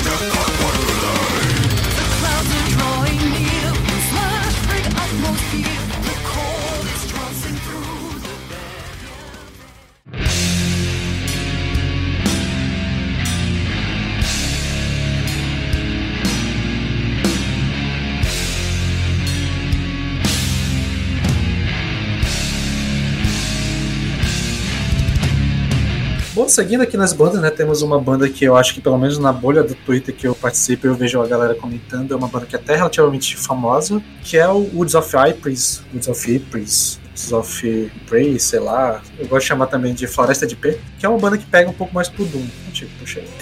Seguindo 26.52 26.82
aqui 26.82 26.96
nas 26.96 27.12
bandas, 27.12 27.40
né, 27.40 27.50
temos 27.50 27.82
uma 27.82 27.98
banda 27.98 28.28
que 28.28 28.44
eu 28.44 28.56
acho 28.56 28.74
que 28.74 28.80
pelo 28.80 28.98
menos 28.98 29.18
na 29.18 29.32
bolha 29.32 29.62
do 29.62 29.74
Twitter 29.74 30.14
que 30.14 30.26
eu 30.26 30.34
participo, 30.34 30.86
eu 30.86 30.94
vejo 30.94 31.20
a 31.20 31.26
galera 31.26 31.54
comentando, 31.54 32.12
é 32.12 32.16
uma 32.16 32.28
banda 32.28 32.46
que 32.46 32.54
é 32.54 32.58
até 32.58 32.76
relativamente 32.76 33.36
famosa, 33.36 34.02
que 34.22 34.36
é 34.36 34.48
o 34.48 34.68
Woods 34.74 34.94
of 34.94 35.14
Ypres, 35.16 35.82
Woods 35.92 36.08
of 36.08 36.36
Ypres, 36.36 37.00
Woods 37.06 37.32
of 37.32 37.90
Prey, 38.06 38.38
sei 38.38 38.60
lá, 38.60 39.02
eu 39.18 39.26
gosto 39.26 39.42
de 39.42 39.48
chamar 39.48 39.66
também 39.66 39.94
de 39.94 40.06
Floresta 40.06 40.46
de 40.46 40.56
P, 40.56 40.78
que 40.98 41.06
é 41.06 41.08
uma 41.08 41.18
banda 41.18 41.38
que 41.38 41.46
pega 41.46 41.68
um 41.68 41.74
pouco 41.74 41.94
mais 41.94 42.08
pro 42.08 42.24
Doom. 42.24 42.46
Tipo, 42.72 42.90
puxa 42.98 43.22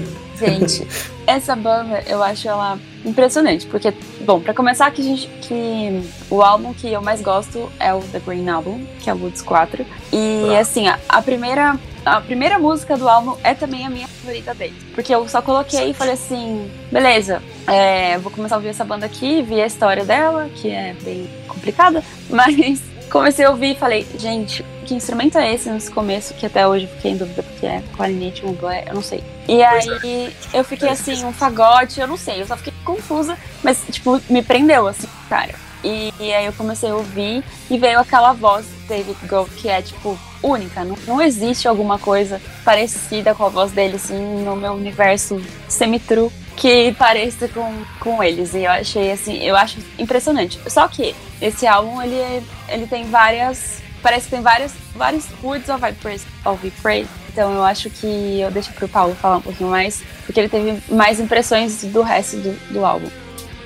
Gente, 0.40 0.86
essa 1.26 1.54
banda 1.54 2.02
eu 2.06 2.22
acho 2.22 2.48
ela 2.48 2.78
impressionante, 3.04 3.66
porque, 3.66 3.92
bom, 4.22 4.40
para 4.40 4.54
começar 4.54 4.90
que, 4.90 5.02
a 5.02 5.04
gente, 5.04 5.28
que 5.42 6.02
o 6.30 6.40
álbum 6.40 6.72
que 6.72 6.90
eu 6.90 7.02
mais 7.02 7.20
gosto 7.20 7.70
é 7.78 7.92
o 7.92 8.00
The 8.00 8.20
Green 8.20 8.48
Album, 8.48 8.86
que 9.00 9.10
é 9.10 9.14
o 9.14 9.18
Woods 9.18 9.42
4. 9.42 9.84
E 10.10 10.54
Ah. 10.54 10.60
assim, 10.60 10.88
a, 10.88 10.98
a 11.08 11.20
primeira 11.20 11.78
a 12.04 12.20
primeira 12.20 12.58
música 12.58 12.96
do 12.96 13.08
álbum 13.08 13.36
é 13.42 13.54
também 13.54 13.86
a 13.86 13.90
minha 13.90 14.08
favorita 14.08 14.54
dele. 14.54 14.76
Porque 14.94 15.14
eu 15.14 15.28
só 15.28 15.42
coloquei 15.42 15.90
e 15.90 15.94
falei 15.94 16.14
assim, 16.14 16.70
beleza, 16.90 17.42
é, 17.66 18.18
vou 18.18 18.30
começar 18.30 18.56
a 18.56 18.58
ouvir 18.58 18.68
essa 18.68 18.84
banda 18.84 19.06
aqui, 19.06 19.42
vi 19.42 19.60
a 19.60 19.66
história 19.66 20.04
dela, 20.04 20.48
que 20.56 20.70
é 20.70 20.94
bem 21.02 21.28
complicada, 21.46 22.02
mas 22.28 22.80
comecei 23.10 23.44
a 23.44 23.50
ouvir 23.50 23.72
e 23.72 23.74
falei, 23.74 24.06
gente, 24.18 24.64
que 24.86 24.94
instrumento 24.94 25.36
é 25.36 25.52
esse 25.52 25.68
nesse 25.68 25.90
começo, 25.90 26.34
que 26.34 26.46
até 26.46 26.66
hoje 26.66 26.86
fiquei 26.86 27.12
em 27.12 27.16
dúvida 27.16 27.42
porque 27.42 27.66
é 27.66 27.82
clarinete, 27.96 28.46
um 28.46 28.52
blé, 28.52 28.84
eu 28.88 28.94
não 28.94 29.02
sei. 29.02 29.22
E 29.48 29.62
aí 29.62 30.34
eu 30.54 30.64
fiquei 30.64 30.88
assim, 30.88 31.24
um 31.24 31.32
fagote, 31.32 32.00
eu 32.00 32.06
não 32.06 32.16
sei, 32.16 32.40
eu 32.40 32.46
só 32.46 32.56
fiquei 32.56 32.72
confusa, 32.84 33.36
mas 33.62 33.84
tipo, 33.90 34.20
me 34.28 34.42
prendeu 34.42 34.86
assim, 34.86 35.08
cara. 35.28 35.54
E, 35.82 36.12
e 36.20 36.32
aí 36.32 36.46
eu 36.46 36.52
comecei 36.52 36.90
a 36.90 36.94
ouvir 36.94 37.42
e 37.70 37.78
veio 37.78 37.98
aquela 37.98 38.32
voz 38.32 38.66
do 38.66 38.86
David 38.86 39.16
Gold 39.26 39.50
que 39.52 39.68
é 39.68 39.80
tipo 39.80 40.18
única, 40.42 40.84
não, 40.84 40.96
não 41.06 41.20
existe 41.20 41.68
alguma 41.68 41.98
coisa 41.98 42.40
parecida 42.64 43.34
com 43.34 43.44
a 43.44 43.48
voz 43.48 43.72
dele 43.72 43.96
assim 43.96 44.42
no 44.44 44.56
meu 44.56 44.72
universo 44.72 45.40
semi-true 45.68 46.30
que 46.56 46.92
pareça 46.92 47.48
com, 47.48 47.74
com 47.98 48.22
eles. 48.22 48.52
E 48.54 48.64
eu 48.64 48.70
achei 48.70 49.10
assim, 49.12 49.42
eu 49.42 49.56
acho 49.56 49.78
impressionante. 49.98 50.60
Só 50.68 50.86
que 50.88 51.14
esse 51.40 51.66
álbum 51.66 52.02
ele, 52.02 52.16
é- 52.16 52.42
ele 52.68 52.86
tem 52.86 53.04
várias. 53.04 53.80
Parece 54.02 54.24
que 54.24 54.30
tem 54.30 54.40
várias, 54.42 54.72
vários 54.94 55.24
Woods 55.42 55.68
of 55.68 55.84
Vipers 55.84 56.22
of 56.44 56.70
Prey. 56.82 57.06
Então 57.32 57.52
eu 57.52 57.64
acho 57.64 57.88
que 57.90 58.40
eu 58.40 58.50
deixo 58.50 58.72
pro 58.72 58.88
Paulo 58.88 59.14
falar 59.14 59.36
um 59.38 59.40
pouquinho 59.42 59.70
mais, 59.70 60.02
porque 60.26 60.40
ele 60.40 60.48
teve 60.48 60.82
mais 60.94 61.20
impressões 61.20 61.82
do 61.84 62.02
resto 62.02 62.36
do, 62.38 62.72
do 62.72 62.84
álbum. 62.84 63.08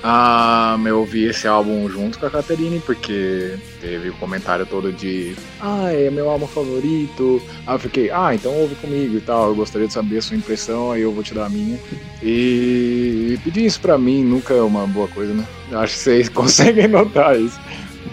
Ah, 0.07 0.77
eu 0.85 0.99
ouvi 0.99 1.23
esse 1.23 1.47
álbum 1.47 1.89
junto 1.89 2.19
com 2.19 2.27
a 2.27 2.29
Caterine, 2.29 2.79
porque 2.79 3.55
teve 3.81 4.09
o 4.09 4.13
comentário 4.13 4.63
todo 4.63 4.93
de 4.93 5.35
Ah, 5.59 5.91
é 5.91 6.11
meu 6.11 6.29
álbum 6.29 6.45
favorito. 6.45 7.41
Aí 7.65 7.73
eu 7.73 7.79
fiquei, 7.79 8.11
ah, 8.11 8.35
então 8.35 8.53
ouve 8.53 8.75
comigo 8.75 9.17
e 9.17 9.21
tal. 9.21 9.47
Eu 9.47 9.55
gostaria 9.55 9.87
de 9.87 9.93
saber 9.93 10.19
a 10.19 10.21
sua 10.21 10.37
impressão, 10.37 10.91
aí 10.91 11.01
eu 11.01 11.11
vou 11.11 11.23
te 11.23 11.33
dar 11.33 11.47
a 11.47 11.49
minha. 11.49 11.79
E 12.21 13.39
pedir 13.43 13.65
isso 13.65 13.81
pra 13.81 13.97
mim 13.97 14.23
nunca 14.23 14.53
é 14.53 14.61
uma 14.61 14.85
boa 14.85 15.07
coisa, 15.07 15.33
né? 15.33 15.43
Acho 15.71 15.95
que 15.95 15.99
vocês 15.99 16.29
conseguem 16.29 16.87
notar 16.87 17.39
isso. 17.39 17.59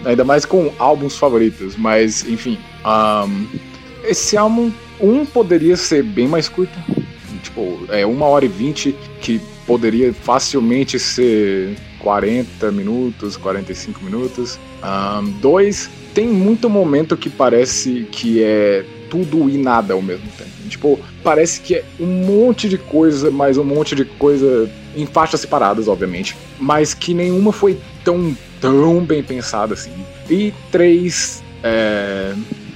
Ainda 0.03 0.23
mais 0.23 0.45
com 0.45 0.73
álbuns 0.79 1.15
favoritos. 1.15 1.75
Mas, 1.75 2.27
enfim. 2.27 2.57
ahn, 2.83 3.45
esse 4.03 4.35
álbum, 4.35 4.71
um 4.99 5.27
poderia 5.27 5.77
ser 5.77 6.01
bem 6.01 6.27
mais 6.27 6.49
curto. 6.49 6.73
Tipo, 7.43 7.85
é 7.89 8.03
uma 8.03 8.25
hora 8.25 8.45
e 8.45 8.47
vinte 8.47 8.95
que 9.21 9.39
poderia 9.65 10.13
facilmente 10.13 10.99
ser 10.99 11.75
40 11.99 12.71
minutos, 12.71 13.37
45 13.37 14.03
minutos. 14.03 14.59
Ahn, 14.81 15.31
dois, 15.41 15.89
tem 16.13 16.27
muito 16.27 16.69
momento 16.69 17.17
que 17.17 17.29
parece 17.29 18.07
que 18.11 18.43
é 18.43 18.85
tudo 19.09 19.49
e 19.49 19.57
nada 19.57 19.93
ao 19.93 20.01
mesmo 20.01 20.27
tempo. 20.37 20.49
Tipo, 20.67 20.99
parece 21.23 21.61
que 21.61 21.75
é 21.75 21.83
um 21.99 22.05
monte 22.05 22.67
de 22.67 22.77
coisa, 22.77 23.29
mais 23.29 23.57
um 23.57 23.63
monte 23.63 23.95
de 23.95 24.05
coisa 24.05 24.69
em 24.95 25.05
faixas 25.05 25.41
separadas, 25.41 25.87
obviamente, 25.87 26.35
mas 26.59 26.93
que 26.93 27.13
nenhuma 27.13 27.51
foi 27.51 27.79
tão, 28.03 28.35
tão 28.59 29.03
bem 29.03 29.23
pensada 29.23 29.73
assim. 29.73 29.91
E 30.29 30.53
três, 30.71 31.43
é, 31.63 32.33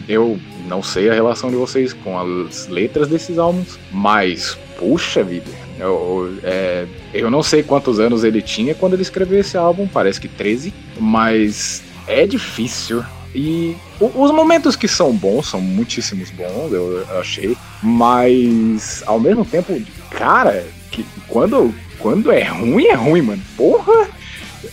eu 0.08 0.40
não 0.68 0.84
sei 0.84 1.10
a 1.10 1.14
relação 1.14 1.50
de 1.50 1.56
vocês 1.56 1.94
com 1.94 2.20
as 2.20 2.68
letras 2.68 3.08
desses 3.08 3.38
álbuns, 3.40 3.80
mas, 3.92 4.58
puxa 4.78 5.24
vida, 5.24 5.50
eu, 5.80 6.38
é, 6.44 6.86
eu 7.14 7.30
não 7.30 7.44
sei 7.44 7.64
quantos 7.64 8.00
anos 8.00 8.24
ele 8.24 8.42
tinha 8.42 8.74
quando 8.74 8.94
ele 8.94 9.02
escreveu 9.02 9.40
esse 9.40 9.58
álbum, 9.58 9.88
parece 9.88 10.20
que 10.20 10.28
13, 10.28 10.74
mas 11.00 11.84
é 12.08 12.26
difícil. 12.26 13.04
E 13.36 13.76
os 14.00 14.32
momentos 14.32 14.76
que 14.76 14.88
são 14.88 15.14
bons, 15.14 15.48
são 15.50 15.62
muitíssimos 15.62 16.32
bons, 16.32 16.72
eu 16.72 17.06
achei, 17.20 17.56
mas 17.84 19.04
ao 19.06 19.20
mesmo 19.20 19.46
tempo, 19.46 19.80
cara, 20.10 20.66
que 20.92 21.06
quando, 21.28 21.74
quando 22.00 22.32
é 22.32 22.44
ruim, 22.44 22.86
é 22.86 22.96
ruim, 22.96 23.22
mano. 23.22 23.42
Porra! 23.56 24.08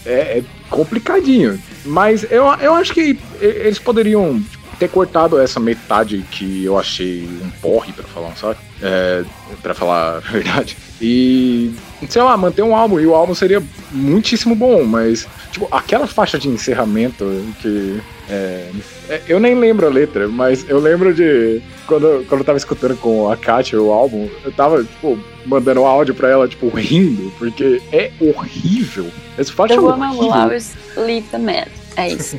É, 0.07 0.39
é 0.39 0.45
complicadinho. 0.71 1.61
Mas 1.85 2.25
eu, 2.31 2.47
eu 2.61 2.75
acho 2.75 2.95
que 2.95 3.19
eles 3.41 3.79
poderiam 3.79 4.43
ter 4.79 4.89
cortado 4.89 5.39
essa 5.39 5.61
metade 5.61 6.25
que 6.31 6.65
eu 6.65 6.79
achei 6.79 7.29
um 7.43 7.51
porre, 7.61 7.93
pra 7.93 8.05
falar, 8.05 8.37
sabe? 8.37 8.59
É, 8.87 9.25
pra 9.63 9.73
falar 9.73 10.19
a 10.19 10.21
verdade. 10.31 10.77
E, 11.01 11.73
sei 12.09 12.21
lá, 12.21 12.37
manter 12.37 12.63
um 12.63 12.77
álbum. 12.77 13.01
E 13.01 13.07
o 13.07 13.15
álbum 13.15 13.35
seria 13.35 13.63
muitíssimo 13.91 14.55
bom, 14.55 14.85
mas, 14.85 15.27
tipo, 15.51 15.67
aquela 15.71 16.07
faixa 16.07 16.39
de 16.39 16.49
encerramento 16.49 17.25
que. 17.63 18.01
é, 18.29 18.71
é, 19.09 19.23
eu 19.27 19.41
nem 19.41 19.55
lembro 19.55 19.87
a 19.87 19.91
letra, 19.91 20.29
mas 20.29 20.69
eu 20.69 20.79
lembro 20.79 21.15
de. 21.15 21.63
Quando, 21.87 22.27
quando 22.29 22.41
eu 22.41 22.45
tava 22.45 22.59
escutando 22.59 22.97
com 22.99 23.31
a 23.31 23.37
Katia 23.37 23.81
o 23.81 23.91
álbum, 23.91 24.29
eu 24.45 24.53
tava, 24.53 24.85
tipo, 24.85 25.19
mandando 25.47 25.81
um 25.81 25.87
áudio 25.87 26.15
pra 26.15 26.29
ela, 26.29 26.47
tipo, 26.47 26.69
rindo, 26.69 27.33
porque 27.39 27.81
é 27.91 28.11
horrível. 28.21 29.11
Essa 29.39 29.53
faixa 29.53 29.75
é 29.75 29.81
horrível. 29.81 30.61
Leave 30.97 31.27
the 31.31 31.39
Man. 31.39 31.67
É 31.97 32.09
isso. 32.09 32.39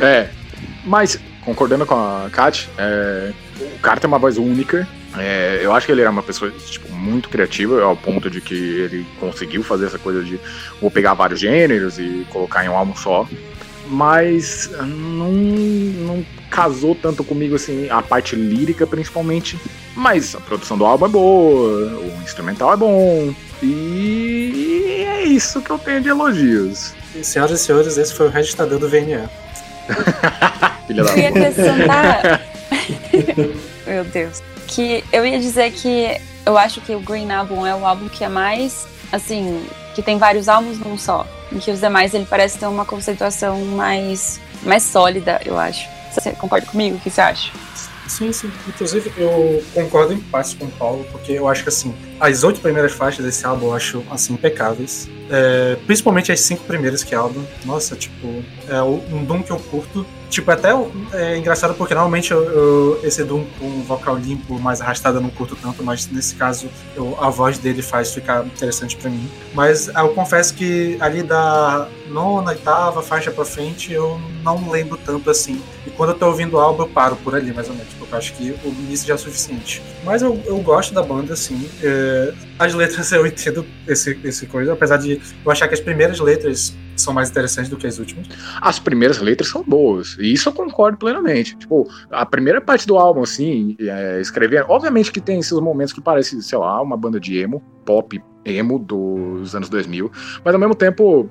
É, 0.00 0.28
mas 0.84 1.18
concordando 1.44 1.86
com 1.86 1.94
a 1.94 2.28
Kat, 2.30 2.68
é, 2.76 3.32
o 3.60 3.78
cara 3.80 4.00
tem 4.00 4.08
uma 4.08 4.18
voz 4.18 4.36
única. 4.36 4.86
É, 5.18 5.60
eu 5.62 5.72
acho 5.72 5.86
que 5.86 5.92
ele 5.92 6.00
era 6.00 6.10
uma 6.10 6.22
pessoa 6.22 6.50
tipo, 6.50 6.90
muito 6.92 7.28
criativa, 7.28 7.82
ao 7.82 7.96
ponto 7.96 8.30
de 8.30 8.40
que 8.40 8.54
ele 8.54 9.06
conseguiu 9.18 9.62
fazer 9.62 9.86
essa 9.86 9.98
coisa 9.98 10.22
de 10.22 10.38
vou 10.80 10.90
pegar 10.90 11.14
vários 11.14 11.40
gêneros 11.40 11.98
e 11.98 12.26
colocar 12.30 12.64
em 12.64 12.68
um 12.68 12.76
álbum 12.76 12.94
só. 12.94 13.26
Mas 13.88 14.70
não, 14.80 15.30
não 15.32 16.26
casou 16.50 16.94
tanto 16.94 17.22
comigo 17.22 17.54
assim, 17.54 17.88
a 17.88 18.02
parte 18.02 18.34
lírica 18.34 18.86
principalmente. 18.86 19.58
Mas 19.94 20.34
a 20.34 20.40
produção 20.40 20.76
do 20.76 20.84
álbum 20.84 21.06
é 21.06 21.08
boa, 21.08 22.00
o 22.00 22.22
instrumental 22.22 22.72
é 22.72 22.76
bom. 22.76 23.34
E 23.62 25.04
é 25.06 25.24
isso 25.24 25.62
que 25.62 25.70
eu 25.70 25.78
tenho 25.78 26.02
de 26.02 26.08
elogios. 26.08 26.94
E, 27.14 27.24
senhoras 27.24 27.60
e 27.60 27.64
senhores, 27.64 27.96
esse 27.96 28.12
foi 28.12 28.26
o 28.26 28.30
registrador 28.30 28.78
do 28.78 28.88
VNA. 28.88 29.30
Filha 30.86 31.04
da 31.04 31.12
Eu 31.12 31.18
ia 31.18 31.28
acrescentar. 31.28 32.42
Meu 33.86 34.04
Deus. 34.04 34.42
Que 34.66 35.04
eu 35.12 35.24
ia 35.24 35.38
dizer 35.38 35.72
que 35.72 36.20
eu 36.44 36.56
acho 36.56 36.80
que 36.80 36.94
o 36.94 37.00
Green 37.00 37.30
Album 37.30 37.66
é 37.66 37.74
o 37.74 37.86
álbum 37.86 38.08
que 38.08 38.24
é 38.24 38.28
mais, 38.28 38.86
assim, 39.12 39.66
que 39.94 40.02
tem 40.02 40.18
vários 40.18 40.48
álbuns 40.48 40.78
num 40.78 40.98
só. 40.98 41.26
Em 41.52 41.58
que 41.58 41.70
os 41.70 41.80
demais 41.80 42.14
ele 42.14 42.26
parece 42.28 42.58
ter 42.58 42.66
uma 42.66 42.84
conceituação 42.84 43.64
mais, 43.64 44.40
mais 44.62 44.82
sólida, 44.82 45.40
eu 45.44 45.58
acho. 45.58 45.88
Você 46.12 46.32
concorda 46.32 46.66
comigo? 46.66 46.96
O 46.96 47.00
que 47.00 47.10
você 47.10 47.20
acha? 47.20 47.52
Sim, 48.08 48.32
sim. 48.32 48.50
Inclusive, 48.68 49.12
eu 49.16 49.62
concordo 49.74 50.12
em 50.12 50.18
parte 50.18 50.56
com 50.56 50.64
o 50.66 50.70
Paulo, 50.70 51.06
porque 51.10 51.32
eu 51.32 51.48
acho 51.48 51.62
que, 51.62 51.68
assim, 51.68 51.94
as 52.20 52.42
oito 52.44 52.60
primeiras 52.60 52.92
faixas 52.92 53.24
desse 53.24 53.44
álbum 53.46 53.66
eu 53.66 53.74
acho, 53.74 54.02
assim, 54.10 54.34
impecáveis. 54.34 55.08
É, 55.28 55.76
principalmente 55.86 56.30
as 56.30 56.40
cinco 56.40 56.62
primeiras 56.64 57.02
que 57.02 57.14
é 57.14 57.18
álbum. 57.18 57.42
Nossa, 57.64 57.96
tipo, 57.96 58.42
é 58.68 58.80
um 58.82 59.24
Doom 59.24 59.42
que 59.42 59.50
eu 59.50 59.58
curto. 59.58 60.06
Tipo, 60.30 60.50
até 60.50 60.70
é 61.12 61.36
engraçado 61.38 61.74
porque 61.74 61.94
normalmente 61.94 62.32
eu, 62.32 62.42
eu- 62.44 63.00
esse 63.04 63.22
Doom 63.24 63.44
com 63.58 63.66
um 63.66 63.82
vocal 63.82 64.16
limpo, 64.16 64.58
mais 64.58 64.80
arrastado, 64.80 65.18
eu 65.18 65.20
não 65.22 65.30
curto 65.30 65.56
tanto, 65.56 65.82
mas 65.84 66.08
nesse 66.10 66.34
caso 66.34 66.68
eu- 66.96 67.16
a 67.20 67.30
voz 67.30 67.58
dele 67.58 67.80
faz 67.80 68.12
ficar 68.12 68.44
interessante 68.44 68.96
pra 68.96 69.08
mim. 69.08 69.28
Mas 69.54 69.86
eu 69.88 70.08
confesso 70.10 70.52
que 70.54 70.96
ali 71.00 71.22
da 71.22 71.86
nona, 72.08 72.50
oitava 72.50 73.02
faixa 73.02 73.30
pra 73.30 73.44
frente 73.44 73.92
eu 73.92 74.20
não 74.42 74.68
lembro 74.70 74.98
tanto 75.04 75.30
assim. 75.30 75.60
E 75.86 75.90
quando 75.90 76.10
eu 76.10 76.18
tô 76.18 76.26
ouvindo 76.26 76.54
o 76.54 76.60
álbum 76.60 76.82
eu 76.82 76.88
paro 76.88 77.16
por 77.16 77.34
ali, 77.34 77.52
mais 77.52 77.68
ou 77.68 77.74
menos, 77.74 77.92
porque 77.94 78.12
eu 78.12 78.18
acho 78.18 78.32
que 78.34 78.50
o 78.64 78.68
início 78.68 79.06
já 79.06 79.14
é 79.14 79.16
suficiente. 79.16 79.80
Mas 80.04 80.22
eu, 80.22 80.40
eu 80.44 80.58
gosto 80.58 80.92
da 80.92 81.02
banda, 81.02 81.34
assim. 81.34 81.68
É, 81.82 82.05
as 82.58 82.74
letras 82.74 83.10
eu 83.12 83.26
entendo 83.26 83.64
esse, 83.86 84.18
esse 84.24 84.46
coisa, 84.46 84.72
apesar 84.72 84.96
de 84.96 85.20
eu 85.44 85.50
achar 85.50 85.68
que 85.68 85.74
as 85.74 85.80
primeiras 85.80 86.18
letras 86.20 86.76
são 86.96 87.12
mais 87.12 87.30
interessantes 87.30 87.70
do 87.70 87.76
que 87.76 87.86
as 87.86 87.98
últimas. 87.98 88.26
as 88.60 88.78
primeiras 88.78 89.20
letras 89.20 89.50
são 89.50 89.62
boas. 89.62 90.16
E 90.18 90.32
isso 90.32 90.48
eu 90.48 90.52
concordo 90.52 90.96
plenamente. 90.96 91.56
Tipo, 91.56 91.88
a 92.10 92.24
primeira 92.24 92.60
parte 92.60 92.86
do 92.86 92.96
álbum, 92.96 93.22
assim, 93.22 93.76
é, 93.80 94.20
escrever. 94.20 94.64
Obviamente 94.68 95.12
que 95.12 95.20
tem 95.20 95.38
esses 95.38 95.58
momentos 95.60 95.92
que 95.92 96.00
parece, 96.00 96.42
sei 96.42 96.58
lá, 96.58 96.80
uma 96.80 96.96
banda 96.96 97.20
de 97.20 97.38
emo, 97.38 97.62
pop 97.84 98.20
emo 98.44 98.78
dos 98.78 99.54
anos 99.54 99.68
2000. 99.68 100.10
Mas 100.44 100.54
ao 100.54 100.60
mesmo 100.60 100.74
tempo, 100.74 101.28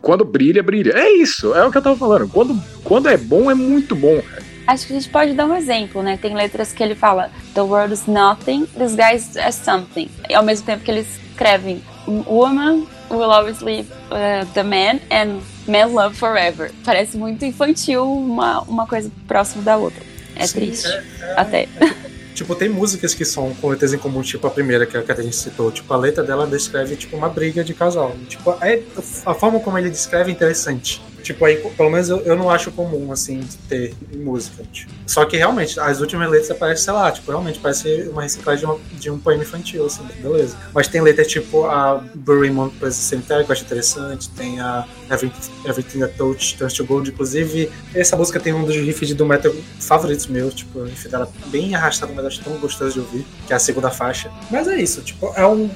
quando 0.00 0.24
brilha, 0.24 0.62
brilha. 0.62 0.92
É 0.92 1.10
isso, 1.10 1.54
é 1.54 1.64
o 1.64 1.70
que 1.70 1.78
eu 1.78 1.82
tava 1.82 1.96
falando. 1.96 2.28
Quando, 2.28 2.60
quando 2.84 3.08
é 3.08 3.16
bom, 3.16 3.50
é 3.50 3.54
muito 3.54 3.94
bom. 3.94 4.20
cara. 4.22 4.47
Acho 4.68 4.86
que 4.86 4.92
a 4.92 4.96
gente 5.00 5.08
pode 5.08 5.32
dar 5.32 5.46
um 5.46 5.56
exemplo, 5.56 6.02
né? 6.02 6.18
Tem 6.20 6.34
letras 6.34 6.72
que 6.72 6.82
ele 6.82 6.94
fala 6.94 7.30
The 7.54 7.62
world 7.62 7.94
is 7.94 8.06
nothing, 8.06 8.68
disguised 8.76 9.38
as 9.38 9.54
something. 9.54 10.10
E 10.28 10.34
ao 10.34 10.42
mesmo 10.42 10.66
tempo 10.66 10.84
que 10.84 10.90
eles 10.90 11.06
escrevem 11.30 11.82
Woman 12.06 12.86
will 13.10 13.32
always 13.32 13.60
leave 13.62 13.90
uh, 14.10 14.44
the 14.52 14.62
man 14.62 15.00
and 15.10 15.40
man 15.66 15.86
love 15.94 16.14
forever. 16.14 16.70
Parece 16.84 17.16
muito 17.16 17.46
infantil, 17.46 18.04
uma, 18.04 18.60
uma 18.64 18.86
coisa 18.86 19.10
próxima 19.26 19.62
da 19.62 19.78
outra. 19.78 20.02
É 20.36 20.46
Sim, 20.46 20.58
triste. 20.58 20.86
é- 20.86 21.02
é- 21.22 21.34
Até. 21.40 21.68
Tipo, 22.34 22.54
tem 22.54 22.68
músicas 22.68 23.14
que 23.14 23.24
são 23.24 23.52
com 23.54 23.68
letras 23.68 23.92
em 23.92 23.98
comum, 23.98 24.22
tipo 24.22 24.46
a 24.46 24.50
primeira 24.50 24.86
que 24.86 24.96
a 24.96 25.22
gente 25.22 25.34
citou. 25.34 25.72
Tipo, 25.72 25.92
a 25.92 25.96
letra 25.96 26.22
dela 26.22 26.46
descreve, 26.46 26.94
tipo, 26.94 27.16
uma 27.16 27.28
briga 27.28 27.64
de 27.64 27.74
casal. 27.74 28.14
Tipo, 28.28 28.56
é, 28.60 28.80
a 29.26 29.34
forma 29.34 29.58
como 29.58 29.76
ele 29.76 29.90
descreve 29.90 30.30
é 30.30 30.34
interessante. 30.34 31.02
Tipo, 31.22 31.44
aí, 31.44 31.56
pelo 31.56 31.90
menos 31.90 32.08
eu, 32.08 32.20
eu 32.20 32.36
não 32.36 32.48
acho 32.50 32.70
comum, 32.72 33.10
assim, 33.12 33.40
ter 33.68 33.94
música. 34.14 34.62
Tipo. 34.72 34.92
Só 35.06 35.24
que, 35.24 35.36
realmente, 35.36 35.78
as 35.78 36.00
últimas 36.00 36.30
letras 36.30 36.56
parecem, 36.56 36.84
sei 36.84 36.92
lá, 36.92 37.10
tipo, 37.12 37.30
realmente 37.30 37.58
parece 37.58 38.08
uma 38.12 38.22
reciclagem 38.22 38.60
de, 38.60 38.66
uma- 38.66 38.80
de 38.92 39.10
um 39.10 39.18
poema 39.18 39.42
infantil, 39.42 39.86
assim, 39.86 40.02
beleza. 40.22 40.56
Mas 40.74 40.88
tem 40.88 41.00
letras, 41.00 41.26
tipo, 41.26 41.66
a 41.66 42.02
Bury 42.14 42.50
Moon 42.50 42.70
Cemitério, 42.90 43.44
que 43.44 43.50
eu 43.50 43.54
acho 43.54 43.64
interessante. 43.64 44.30
Tem 44.30 44.60
a 44.60 44.86
Everything, 45.10 45.50
Everything 45.64 45.98
That 46.00 46.14
Touch 46.16 46.56
Turns 46.56 46.72
to 46.74 46.84
Gold. 46.84 47.10
Inclusive, 47.10 47.70
essa 47.94 48.16
música 48.16 48.38
tem 48.40 48.52
um 48.52 48.64
dos 48.64 48.76
riffs 48.76 49.12
do 49.14 49.26
metal 49.26 49.52
favoritos 49.80 50.26
meus. 50.26 50.54
Tipo, 50.54 50.80
o 50.80 50.84
riff 50.84 51.08
dela 51.08 51.30
bem 51.46 51.74
arrastado, 51.74 52.12
mas 52.14 52.24
acho 52.24 52.40
tão 52.42 52.54
gostoso 52.58 52.94
de 52.94 53.00
ouvir. 53.00 53.26
Que 53.46 53.52
é 53.52 53.56
a 53.56 53.58
segunda 53.58 53.90
faixa. 53.90 54.30
Mas 54.50 54.68
é 54.68 54.76
isso, 54.80 55.00
tipo, 55.02 55.32
é 55.36 55.46
um... 55.46 55.70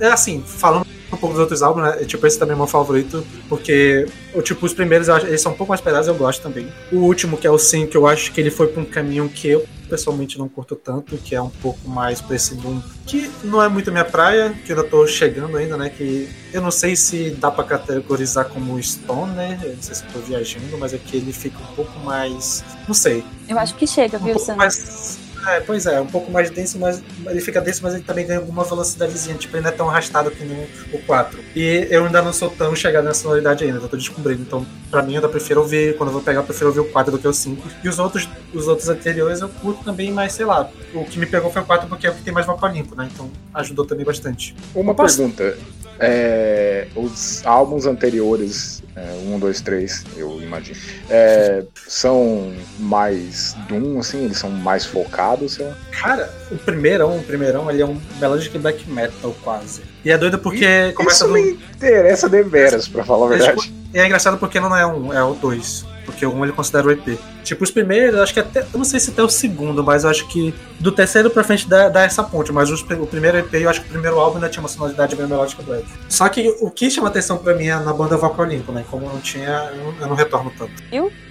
É 0.00 0.06
assim, 0.08 0.42
falando 0.46 0.86
um 1.12 1.16
pouco 1.16 1.28
dos 1.34 1.38
outros 1.38 1.62
álbuns, 1.62 1.84
né? 1.84 2.04
Tipo, 2.04 2.26
esse 2.26 2.38
também 2.38 2.54
é 2.54 2.56
meu 2.56 2.66
favorito, 2.66 3.24
porque, 3.48 4.06
tipo, 4.42 4.66
os 4.66 4.74
primeiros, 4.74 5.08
acho, 5.08 5.26
eles 5.26 5.40
são 5.40 5.52
um 5.52 5.56
pouco 5.56 5.70
mais 5.70 5.80
pesados, 5.80 6.08
eu 6.08 6.14
gosto 6.14 6.42
também. 6.42 6.68
O 6.92 6.96
último, 6.96 7.36
que 7.36 7.46
é 7.46 7.50
o 7.50 7.58
Sim, 7.58 7.86
que 7.86 7.96
eu 7.96 8.06
acho 8.06 8.32
que 8.32 8.40
ele 8.40 8.50
foi 8.50 8.66
pra 8.68 8.82
um 8.82 8.84
caminho 8.84 9.28
que 9.28 9.48
eu, 9.48 9.64
pessoalmente, 9.88 10.36
não 10.38 10.48
curto 10.48 10.74
tanto, 10.74 11.16
que 11.16 11.34
é 11.34 11.40
um 11.40 11.48
pouco 11.48 11.88
mais 11.88 12.20
pra 12.20 12.34
esse 12.34 12.54
boom, 12.56 12.82
que 13.06 13.30
não 13.44 13.62
é 13.62 13.68
muito 13.68 13.92
minha 13.92 14.04
praia, 14.04 14.52
que 14.64 14.72
eu 14.72 14.76
ainda 14.76 14.88
tô 14.88 15.06
chegando 15.06 15.56
ainda, 15.56 15.76
né, 15.76 15.88
que 15.90 16.28
eu 16.52 16.60
não 16.60 16.72
sei 16.72 16.96
se 16.96 17.30
dá 17.30 17.50
pra 17.52 17.62
categorizar 17.62 18.46
como 18.46 18.82
Stone, 18.82 19.32
né, 19.34 19.60
eu 19.62 19.74
não 19.76 19.82
sei 19.82 19.94
se 19.94 20.02
eu 20.04 20.10
tô 20.12 20.18
viajando, 20.18 20.76
mas 20.78 20.92
é 20.92 20.98
que 20.98 21.16
ele 21.16 21.32
fica 21.32 21.58
um 21.58 21.74
pouco 21.76 21.96
mais, 22.00 22.64
não 22.88 22.94
sei, 22.94 23.22
Eu 23.48 23.58
acho 23.60 23.74
que 23.76 23.86
chega, 23.86 24.18
um 24.18 24.24
viu, 24.24 24.34
pouco 24.34 24.46
Sam? 24.46 24.56
mais. 24.56 25.18
É, 25.46 25.60
pois 25.60 25.86
é, 25.86 26.00
um 26.00 26.06
pouco 26.06 26.30
mais 26.30 26.50
denso, 26.50 26.78
mas 26.78 27.00
ele 27.26 27.40
fica 27.40 27.60
denso, 27.60 27.80
mas 27.82 27.94
ele 27.94 28.02
também 28.02 28.26
ganha 28.26 28.40
alguma 28.40 28.64
velocidadezinha. 28.64 29.36
Tipo, 29.36 29.56
ele 29.56 29.62
não 29.62 29.70
é 29.70 29.72
tão 29.72 29.88
arrastado 29.88 30.30
que 30.30 30.44
nem 30.44 30.66
o 30.92 30.98
4. 31.06 31.38
E 31.54 31.86
eu 31.90 32.04
ainda 32.04 32.20
não 32.20 32.32
sou 32.32 32.50
tão 32.50 32.74
chegado 32.74 33.04
nessa 33.04 33.22
sonoridade 33.22 33.62
ainda, 33.64 33.78
eu 33.78 33.88
tô 33.88 33.96
descobrindo. 33.96 34.42
Então, 34.42 34.66
pra 34.90 35.02
mim, 35.02 35.12
eu 35.12 35.16
ainda 35.18 35.28
prefiro 35.28 35.60
ouvir, 35.60 35.96
quando 35.96 36.08
eu 36.08 36.14
vou 36.14 36.22
pegar, 36.22 36.40
eu 36.40 36.44
prefiro 36.44 36.68
ouvir 36.68 36.80
o 36.80 36.84
4 36.90 37.12
do 37.12 37.18
que 37.18 37.28
o 37.28 37.32
5. 37.32 37.62
E 37.84 37.88
os 37.88 37.98
outros, 37.98 38.28
os 38.52 38.66
outros 38.66 38.88
anteriores 38.88 39.40
eu 39.40 39.48
curto 39.48 39.84
também, 39.84 40.10
mas 40.10 40.32
sei 40.32 40.44
lá. 40.46 40.68
O 40.92 41.04
que 41.04 41.18
me 41.18 41.26
pegou 41.26 41.50
foi 41.50 41.62
o 41.62 41.64
4 41.64 41.88
porque 41.88 42.06
é 42.06 42.10
o 42.10 42.14
que 42.14 42.22
tem 42.22 42.34
mais 42.34 42.46
vocal 42.46 42.70
limpo, 42.70 42.96
né? 42.96 43.08
Então 43.12 43.30
ajudou 43.54 43.84
também 43.86 44.04
bastante. 44.04 44.54
Uma 44.74 44.94
posso- 44.94 45.16
pergunta. 45.18 45.56
É, 45.98 46.86
os 46.94 47.44
álbuns 47.44 47.86
anteriores, 47.86 48.82
é, 48.94 49.34
1, 49.34 49.38
2, 49.38 49.60
3, 49.60 50.04
eu 50.16 50.40
imagino, 50.42 50.76
é, 51.08 51.64
são 51.86 52.52
mais 52.78 53.54
Doom, 53.68 53.98
assim, 53.98 54.24
eles 54.24 54.38
são 54.38 54.50
mais 54.50 54.84
focados, 54.84 55.54
sei 55.54 55.66
lá. 55.66 55.76
Cara, 55.90 56.30
o 56.50 56.56
primeirão, 56.56 57.18
o 57.18 57.22
primeirão, 57.22 57.70
ele 57.70 57.82
é 57.82 57.86
um 57.86 58.00
melodic 58.20 58.58
black 58.58 58.88
metal 58.90 59.34
quase. 59.42 59.82
E 60.04 60.10
é 60.10 60.18
doido 60.18 60.38
porque 60.38 60.92
começa 60.92 61.24
Isso 61.24 61.28
do. 61.28 61.34
me 61.34 61.50
interessa 61.52 62.28
deveras, 62.28 62.88
pra 62.88 63.04
falar 63.04 63.26
a 63.26 63.28
verdade. 63.30 63.72
E 63.92 63.98
é 63.98 64.04
engraçado 64.04 64.38
porque 64.38 64.60
não 64.60 64.74
é 64.76 64.86
um, 64.86 65.12
é 65.12 65.22
o 65.24 65.34
dois. 65.34 65.84
Porque 66.06 66.24
um 66.24 66.42
ele 66.44 66.52
considera 66.52 66.86
o 66.86 66.90
EP. 66.90 67.18
Tipo, 67.44 67.64
os 67.64 67.70
primeiros, 67.70 68.18
acho 68.20 68.32
que 68.32 68.40
até. 68.40 68.60
Eu 68.60 68.78
não 68.78 68.84
sei 68.84 68.98
se 69.00 69.10
até 69.10 69.22
o 69.22 69.28
segundo, 69.28 69.84
mas 69.84 70.04
eu 70.04 70.10
acho 70.10 70.26
que 70.28 70.54
do 70.80 70.90
terceiro 70.92 71.28
pra 71.28 71.44
frente 71.44 71.68
dá, 71.68 71.88
dá 71.88 72.02
essa 72.04 72.22
ponte. 72.22 72.50
Mas 72.52 72.70
os- 72.70 72.80
o 72.82 73.06
primeiro 73.06 73.36
EP, 73.38 73.52
eu 73.62 73.68
acho 73.68 73.80
que 73.82 73.88
o 73.88 73.90
primeiro 73.90 74.18
álbum 74.18 74.36
ainda 74.36 74.48
tinha 74.48 74.62
uma 74.62 74.68
sonoridade 74.68 75.14
bem 75.16 75.26
melódica 75.26 75.62
do 75.62 75.74
Ed. 75.74 75.84
Só 76.08 76.28
que 76.28 76.48
o 76.60 76.70
que 76.70 76.88
chama 76.90 77.08
atenção 77.08 77.36
pra 77.36 77.54
mim 77.54 77.66
é 77.66 77.76
na 77.76 77.92
banda 77.92 78.16
Vocal 78.16 78.46
Limpo, 78.46 78.72
né? 78.72 78.84
Como 78.90 79.06
não 79.06 79.20
tinha, 79.20 79.70
eu 79.74 79.76
não, 79.92 80.00
eu 80.00 80.06
não 80.08 80.14
retorno 80.16 80.50
tanto. 80.56 80.72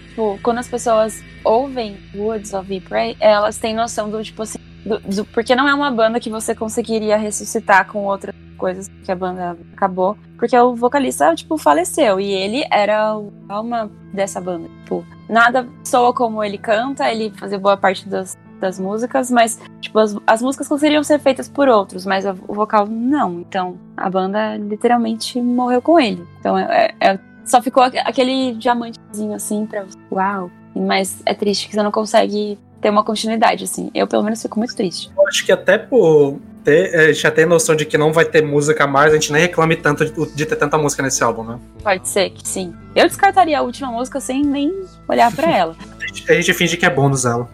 Tipo, 0.09 0.39
quando 0.43 0.59
as 0.59 0.67
pessoas 0.67 1.21
ouvem 1.43 1.97
Woods 2.15 2.53
of 2.53 2.79
Pray, 2.81 3.17
elas 3.19 3.57
têm 3.57 3.73
noção 3.75 4.09
do, 4.09 4.23
tipo 4.23 4.41
assim, 4.43 4.59
do, 4.85 4.99
do- 4.99 5.25
porque 5.25 5.55
não 5.55 5.67
é 5.67 5.73
uma 5.73 5.91
banda 5.91 6.19
que 6.19 6.29
você 6.29 6.53
conseguiria 6.53 7.17
ressuscitar 7.17 7.87
com 7.87 8.05
outras 8.05 8.33
coisas 8.57 8.89
que 9.03 9.11
a 9.11 9.15
banda 9.15 9.57
acabou, 9.73 10.17
porque 10.37 10.57
o 10.57 10.75
vocalista, 10.75 11.33
tipo, 11.35 11.57
faleceu, 11.57 12.19
e 12.19 12.31
ele 12.31 12.63
era 12.71 13.17
o 13.17 13.31
alma 13.49 13.89
dessa 14.13 14.39
banda, 14.39 14.69
tipo, 14.83 15.05
nada 15.27 15.67
soa 15.83 16.13
como 16.13 16.43
ele 16.43 16.57
canta, 16.57 17.09
ele 17.11 17.31
fazia 17.35 17.59
boa 17.59 17.75
parte 17.75 18.07
das, 18.07 18.37
das 18.61 18.79
músicas, 18.79 19.29
mas, 19.29 19.59
tipo, 19.81 19.99
as, 19.99 20.15
as 20.25 20.41
músicas 20.41 20.69
conseguiriam 20.69 21.03
ser 21.03 21.19
feitas 21.19 21.49
por 21.49 21.67
outros, 21.67 22.05
mas 22.05 22.23
o 22.25 22.53
vocal 22.53 22.85
não, 22.87 23.41
então 23.41 23.77
a 23.97 24.09
banda 24.09 24.55
literalmente 24.55 25.41
morreu 25.41 25.81
com 25.81 25.99
ele, 25.99 26.25
então 26.39 26.57
é- 26.57 26.93
é 27.01 27.19
só 27.43 27.61
ficou 27.61 27.83
aque- 27.83 27.99
aquele 27.99 28.53
diamantezinho 28.55 29.33
assim 29.35 29.65
pra. 29.67 29.85
Uau! 30.11 30.49
Mas 30.75 31.21
é 31.27 31.33
triste 31.33 31.67
que 31.67 31.75
você 31.75 31.83
não 31.83 31.91
consegue 31.91 32.57
ter 32.85 32.91
uma 32.91 33.03
continuidade, 33.03 33.63
assim. 33.63 33.89
Eu, 33.95 34.05
pelo 34.05 34.21
menos, 34.21 34.39
fico 34.43 34.59
muito 34.59 34.75
triste. 34.75 35.09
Eu 35.17 35.27
acho 35.27 35.43
que 35.43 35.51
até 35.51 35.75
por 35.75 36.37
ter, 36.63 36.93
a 36.95 37.07
gente 37.07 37.19
já 37.23 37.31
tem 37.31 37.43
noção 37.43 37.75
de 37.75 37.83
que 37.83 37.97
não 37.97 38.13
vai 38.13 38.25
ter 38.25 38.43
música 38.43 38.83
a 38.83 38.87
mais, 38.87 39.11
a 39.11 39.15
gente 39.15 39.31
nem 39.31 39.41
reclame 39.41 39.75
tanto 39.75 40.05
de, 40.05 40.35
de 40.35 40.45
ter 40.45 40.55
tanta 40.55 40.77
música 40.77 41.01
nesse 41.01 41.23
álbum, 41.23 41.43
né? 41.43 41.59
Pode 41.81 42.07
ser 42.07 42.29
que 42.29 42.47
sim. 42.47 42.75
Eu 42.95 43.07
descartaria 43.07 43.57
a 43.57 43.63
última 43.63 43.91
música 43.91 44.19
sem 44.19 44.43
nem 44.43 44.71
olhar 45.07 45.33
pra 45.35 45.49
ela. 45.51 45.75
A 45.99 46.07
gente, 46.07 46.31
a 46.31 46.35
gente 46.35 46.53
finge 46.53 46.77
que 46.77 46.85
é 46.85 46.89
bônus 46.91 47.25
ela. 47.25 47.49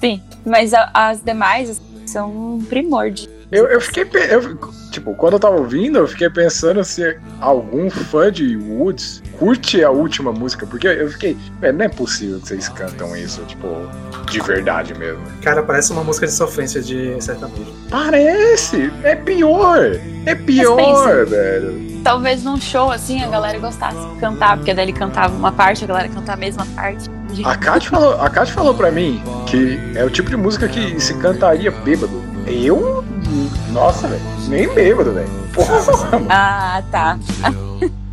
Sim. 0.00 0.20
Mas 0.44 0.74
a- 0.74 0.90
as 0.92 1.20
demais 1.22 1.80
são 2.04 2.56
um 2.56 2.64
primor 2.64 3.10
de. 3.12 3.28
Eu, 3.52 3.66
eu 3.68 3.80
fiquei. 3.80 4.02
eu- 4.30 4.58
tipo, 4.94 5.14
quando 5.14 5.34
eu 5.34 5.40
tava 5.40 5.56
ouvindo, 5.56 5.98
eu 5.98 6.06
fiquei 6.08 6.30
pensando 6.30 6.82
se 6.84 7.16
algum 7.40 7.90
fã 7.90 8.30
de 8.30 8.56
Woods 8.56 9.22
curte 9.38 9.82
a 9.82 9.90
última 9.90 10.32
música, 10.32 10.64
porque 10.66 10.86
eu 10.86 11.10
fiquei. 11.10 11.36
"Velho, 11.60 11.76
não 11.78 11.84
é 11.84 11.88
possível 11.88 12.40
que 12.40 12.48
vocês 12.48 12.68
cantam 12.68 13.16
isso, 13.16 13.42
tipo, 13.42 13.66
de 14.30 14.40
verdade 14.40 14.94
mesmo. 14.94 15.20
Cara, 15.42 15.62
parece 15.62 15.92
uma 15.92 16.04
música 16.04 16.26
de 16.26 16.32
sofrência 16.32 16.80
de 16.80 17.16
sertanejo. 17.22 17.72
Parece! 17.90 18.90
É 19.02 19.14
pior! 19.16 19.78
É 20.26 20.34
pior, 20.34 21.26
velho. 21.26 21.94
Talvez 22.04 22.44
num 22.44 22.60
show, 22.60 22.90
assim, 22.90 23.22
a 23.22 23.28
galera 23.28 23.58
gostasse 23.58 23.96
de 23.96 24.20
cantar, 24.20 24.56
porque 24.58 24.72
daí 24.74 24.84
ele 24.86 24.92
cantava 24.92 25.34
uma 25.34 25.50
parte, 25.52 25.84
a 25.84 25.86
galera 25.86 26.08
cantava 26.08 26.32
a 26.32 26.36
mesma 26.40 26.66
parte. 26.74 27.10
A 27.44 27.56
Kat 27.56 27.88
falou, 27.88 28.20
a 28.20 28.30
Kat 28.30 28.52
falou 28.52 28.74
pra 28.74 28.90
mim 28.92 29.20
que 29.46 29.78
é 29.96 30.04
o 30.04 30.10
tipo 30.10 30.30
de 30.30 30.36
música 30.36 30.68
que 30.68 31.00
se 31.00 31.14
cantaria 31.14 31.70
bêbado. 31.70 32.22
Eu. 32.46 33.02
Nossa, 33.74 34.06
velho. 34.06 34.22
Nem 34.48 34.72
bêbado, 34.72 35.12
velho. 35.12 35.28
Ah, 36.30 36.80
tá. 36.92 37.18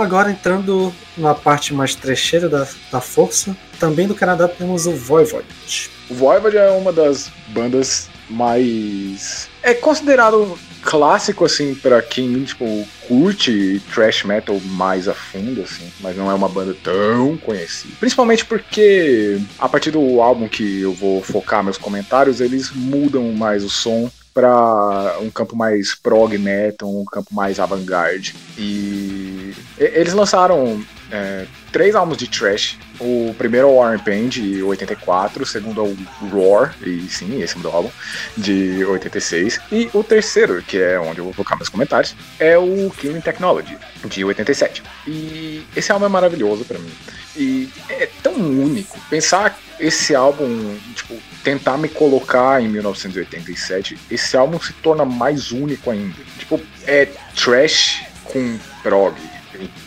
agora 0.00 0.30
entrando 0.30 0.92
na 1.16 1.34
parte 1.34 1.74
mais 1.74 1.94
trecheira 1.94 2.48
da, 2.48 2.66
da 2.90 3.00
força, 3.00 3.56
também 3.78 4.06
do 4.06 4.14
Canadá 4.14 4.48
temos 4.48 4.86
o 4.86 4.92
Voivod. 4.92 5.44
O 6.08 6.14
Voivod 6.14 6.56
é 6.56 6.70
uma 6.70 6.92
das 6.92 7.30
bandas 7.48 8.08
mais. 8.28 9.48
É 9.62 9.74
considerado 9.74 10.58
clássico, 10.82 11.44
assim, 11.44 11.74
pra 11.74 12.00
quem, 12.00 12.42
tipo, 12.44 12.86
curte 13.06 13.82
thrash 13.92 14.24
metal 14.24 14.58
mais 14.64 15.08
a 15.08 15.14
fundo, 15.14 15.62
assim, 15.62 15.90
mas 16.00 16.16
não 16.16 16.30
é 16.30 16.34
uma 16.34 16.48
banda 16.48 16.74
tão 16.82 17.36
conhecida. 17.36 17.94
Principalmente 18.00 18.44
porque, 18.44 19.40
a 19.58 19.68
partir 19.68 19.90
do 19.90 20.20
álbum 20.20 20.48
que 20.48 20.80
eu 20.80 20.92
vou 20.92 21.22
focar 21.22 21.62
meus 21.62 21.76
comentários, 21.76 22.40
eles 22.40 22.70
mudam 22.70 23.32
mais 23.32 23.62
o 23.64 23.70
som 23.70 24.10
para 24.40 25.18
um 25.20 25.30
campo 25.30 25.54
mais 25.54 25.94
prog 25.94 26.36
metal, 26.38 26.88
um 26.88 27.04
campo 27.04 27.34
mais 27.34 27.60
avant-garde. 27.60 28.34
E 28.56 29.52
eles 29.78 30.14
lançaram 30.14 30.82
é, 31.12 31.44
três 31.72 31.94
álbuns 31.94 32.16
de 32.16 32.28
trash. 32.28 32.78
O 33.00 33.34
primeiro 33.38 33.68
é 33.68 33.70
o 33.70 33.74
War 33.76 33.94
and 33.94 34.00
Pain, 34.00 34.28
de 34.28 34.62
84. 34.62 35.42
O 35.42 35.46
segundo 35.46 35.80
é 35.80 35.84
o 35.84 36.28
Roar, 36.28 36.76
e 36.84 37.08
sim, 37.08 37.40
esse 37.42 37.56
é 37.56 37.60
o 37.60 37.70
álbum, 37.70 37.90
de 38.36 38.84
86. 38.84 39.60
E 39.72 39.90
o 39.94 40.04
terceiro, 40.04 40.62
que 40.62 40.78
é 40.78 40.98
onde 41.00 41.18
eu 41.18 41.24
vou 41.24 41.34
colocar 41.34 41.56
meus 41.56 41.68
comentários, 41.68 42.14
é 42.38 42.58
o 42.58 42.90
Killing 42.98 43.20
Technology, 43.20 43.76
de 44.04 44.24
87. 44.24 44.82
E 45.06 45.64
esse 45.74 45.90
álbum 45.90 46.06
é 46.06 46.08
maravilhoso 46.08 46.64
para 46.64 46.78
mim. 46.78 46.92
E 47.36 47.70
é 47.88 48.08
tão 48.22 48.34
único. 48.34 48.98
Pensar 49.08 49.58
esse 49.78 50.14
álbum, 50.14 50.76
tipo, 50.94 51.16
tentar 51.42 51.78
me 51.78 51.88
colocar 51.88 52.62
em 52.62 52.68
1987, 52.68 53.98
esse 54.10 54.36
álbum 54.36 54.60
se 54.60 54.72
torna 54.74 55.04
mais 55.04 55.52
único 55.52 55.90
ainda. 55.90 56.18
Tipo, 56.38 56.60
é 56.86 57.06
trash 57.34 58.02
com 58.24 58.58
prog. 58.82 59.16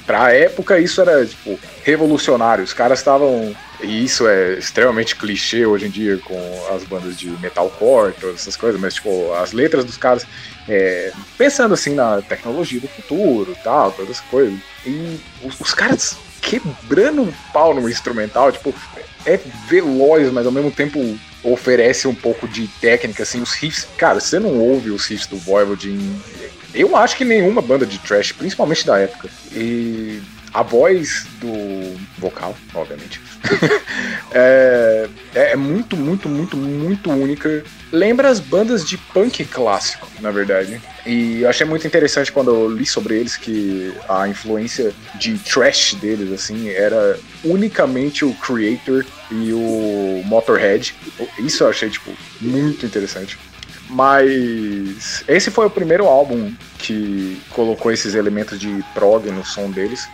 Pra 0.06 0.34
época 0.34 0.80
isso 0.80 1.02
era, 1.02 1.26
tipo, 1.26 1.60
revolucionário. 1.84 2.64
Os 2.64 2.74
caras 2.74 3.00
estavam. 3.00 3.56
E 3.82 4.04
isso 4.04 4.28
é 4.28 4.54
extremamente 4.54 5.16
clichê 5.16 5.66
hoje 5.66 5.88
em 5.88 5.90
dia 5.90 6.18
com 6.18 6.68
as 6.74 6.84
bandas 6.84 7.18
de 7.20 7.28
metalcore, 7.42 8.14
todas 8.20 8.42
essas 8.42 8.56
coisas, 8.56 8.80
mas, 8.80 8.96
tipo, 8.96 9.34
as 9.34 9.52
letras 9.52 9.86
dos 9.86 9.98
caras. 9.98 10.26
É, 10.68 11.12
pensando 11.38 11.74
assim 11.74 11.94
na 11.94 12.22
tecnologia 12.22 12.80
do 12.80 12.88
futuro 12.88 13.54
tal, 13.64 13.92
todas 13.92 14.12
essas 14.12 14.26
coisas. 14.30 14.58
E 14.86 15.20
os, 15.44 15.60
os 15.60 15.74
caras 15.74 16.18
quebrando 16.42 17.24
um 17.24 17.34
pau 17.52 17.74
no 17.74 17.90
instrumental, 17.90 18.52
tipo, 18.52 18.74
é 19.26 19.40
veloz, 19.68 20.32
mas 20.32 20.46
ao 20.46 20.52
mesmo 20.52 20.72
tempo 20.72 21.18
oferece 21.44 22.08
um 22.08 22.16
pouco 22.16 22.48
de 22.48 22.68
técnica, 22.80 23.24
assim, 23.24 23.42
os 23.42 23.54
riffs. 23.54 23.88
Cara, 23.98 24.20
você 24.20 24.40
não 24.40 24.58
ouve 24.58 24.92
os 24.92 25.06
riffs 25.06 25.28
do 25.28 25.38
Voivod 25.38 25.90
em. 25.90 26.22
Eu 26.74 26.96
acho 26.96 27.16
que 27.16 27.26
nenhuma 27.26 27.62
banda 27.62 27.86
de 27.86 28.00
trash, 28.00 28.32
principalmente 28.32 28.86
da 28.86 28.98
época. 28.98 29.30
E 29.52 30.22
a 30.54 30.62
voz 30.62 31.26
do 31.42 31.98
vocal, 32.18 32.56
obviamente, 32.76 33.20
é, 34.32 35.10
é 35.34 35.56
muito, 35.56 35.98
muito, 35.98 36.30
muito, 36.30 36.56
muito 36.56 37.12
única. 37.12 37.64
Lembra 37.92 38.30
as 38.30 38.40
bandas 38.40 38.88
de 38.88 38.98
punk 38.98 39.46
clássico, 39.46 40.08
na 40.20 40.30
verdade. 40.30 40.80
E 41.06 41.42
eu 41.42 41.50
achei 41.50 41.66
muito 41.66 41.86
interessante 41.86 42.32
quando 42.32 42.52
eu 42.52 42.70
li 42.70 42.86
sobre 42.86 43.16
eles 43.16 43.36
que 43.36 43.94
a 44.08 44.28
influência 44.28 44.94
de 45.16 45.38
trash 45.40 45.96
deles, 45.96 46.32
assim, 46.32 46.70
era 46.70 47.20
unicamente 47.44 48.24
o 48.24 48.34
Creator 48.36 49.04
e 49.32 49.52
o 49.54 50.22
Motorhead. 50.26 50.96
Isso 51.40 51.64
eu 51.64 51.70
achei, 51.70 51.90
tipo, 51.90 52.12
muito 52.40 52.86
interessante. 52.86 53.38
Mas 53.94 55.24
esse 55.28 55.52
foi 55.52 55.68
o 55.68 55.70
primeiro 55.70 56.08
álbum 56.08 56.52
que 56.80 57.40
colocou 57.52 57.92
esses 57.92 58.16
elementos 58.16 58.60
de 58.60 58.84
prog 58.94 59.30
no 59.30 59.46
som 59.46 59.70
deles. 59.70 60.08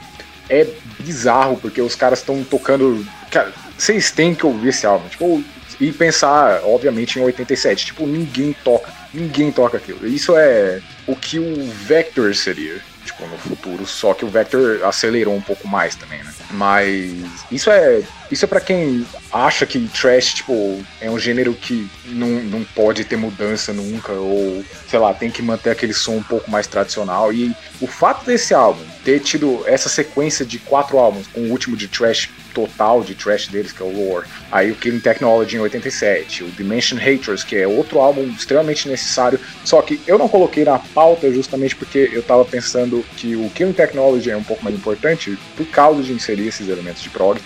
É 0.50 0.68
bizarro, 1.00 1.58
porque 1.58 1.82
os 1.82 1.96
caras 1.96 2.20
estão 2.20 2.44
tocando. 2.44 3.06
Cara, 3.32 3.54
vocês 3.78 4.12
têm 4.12 4.36
que 4.36 4.46
ouvir 4.46 4.70
esse 4.70 4.86
álbum. 4.86 5.08
Tipo, 5.08 5.44
e 5.80 5.94
pensar, 5.94 6.62
obviamente, 6.64 7.18
em 7.18 7.24
87. 7.24 7.86
Tipo, 7.88 8.06
ninguém 8.06 8.54
toca. 8.64 8.92
Ninguém 9.14 9.52
toca 9.52 9.78
aquilo. 9.78 10.06
Isso 10.06 10.36
é 10.36 10.82
o 11.08 11.16
que 11.16 11.40
o 11.40 11.72
Vector 11.72 12.36
seria, 12.36 12.82
tipo, 13.06 13.26
no 13.28 13.38
futuro. 13.38 13.86
Só 13.86 14.14
que 14.14 14.26
o 14.26 14.28
Vector 14.28 14.84
acelerou 14.84 15.34
um 15.34 15.42
pouco 15.42 15.68
mais 15.68 15.96
também, 15.96 16.22
né? 16.22 16.34
Mas 16.52 17.12
isso 17.52 17.70
é. 17.70 18.02
Isso 18.32 18.46
é 18.46 18.48
para 18.48 18.62
quem 18.62 19.06
acha 19.32 19.66
que 19.66 19.88
trash, 19.88 20.36
tipo, 20.36 20.84
é 21.02 21.10
um 21.10 21.18
gênero 21.18 21.54
que 21.56 21.90
não, 22.06 22.28
não 22.28 22.64
pode 22.64 23.04
ter 23.04 23.16
mudança 23.16 23.74
nunca, 23.74 24.12
ou, 24.12 24.64
sei 24.88 25.00
lá, 25.00 25.12
tem 25.16 25.32
que 25.32 25.42
manter 25.42 25.72
aquele 25.72 25.96
som 25.96 26.18
um 26.18 26.24
pouco 26.24 26.50
mais 26.50 26.68
tradicional. 26.68 27.34
E 27.34 27.56
o 27.82 27.88
fato 27.88 28.26
desse 28.26 28.54
álbum 28.54 28.84
ter 29.10 29.20
tido 29.22 29.64
essa 29.66 29.90
sequência 29.90 30.46
de 30.46 30.60
quatro 30.60 31.00
álbuns, 31.00 31.26
com 31.26 31.42
o 31.42 31.50
último 31.50 31.76
de 31.76 31.88
trash 31.88 32.30
total 32.54 33.04
de 33.04 33.16
trash 33.16 33.48
deles, 33.48 33.72
que 33.72 33.82
é 33.82 33.86
o 33.86 33.90
Lore. 33.90 34.28
Aí 34.52 34.70
o 34.70 34.76
Killing 34.76 35.00
Technology 35.00 35.56
em 35.56 35.60
87, 35.60 36.44
o 36.44 36.48
Dimension 36.52 36.96
Haters, 36.96 37.44
que 37.44 37.56
é 37.56 37.68
outro 37.68 38.00
álbum 38.00 38.22
extremamente 38.30 38.88
necessário. 38.88 39.40
Só 39.66 39.82
que 39.82 40.00
eu 40.06 40.18
não 40.20 40.30
coloquei 40.30 40.64
na 40.64 40.78
pauta 40.78 41.32
justamente 41.32 41.76
porque 41.76 42.10
eu 42.14 42.22
tava 42.22 42.46
pensando 42.46 43.04
que 43.18 43.36
o 43.36 43.50
Killing 43.50 43.74
Technology 43.74 44.30
é 44.30 44.38
um 44.38 44.44
pouco 44.44 44.64
mais 44.64 44.76
importante 44.76 45.36
por 45.58 45.66
causa 45.68 46.04
de 46.04 46.14
inserir 46.14 46.48
esses 46.48 46.70
elementos 46.70 47.02
de 47.02 47.10
prog. 47.10 47.40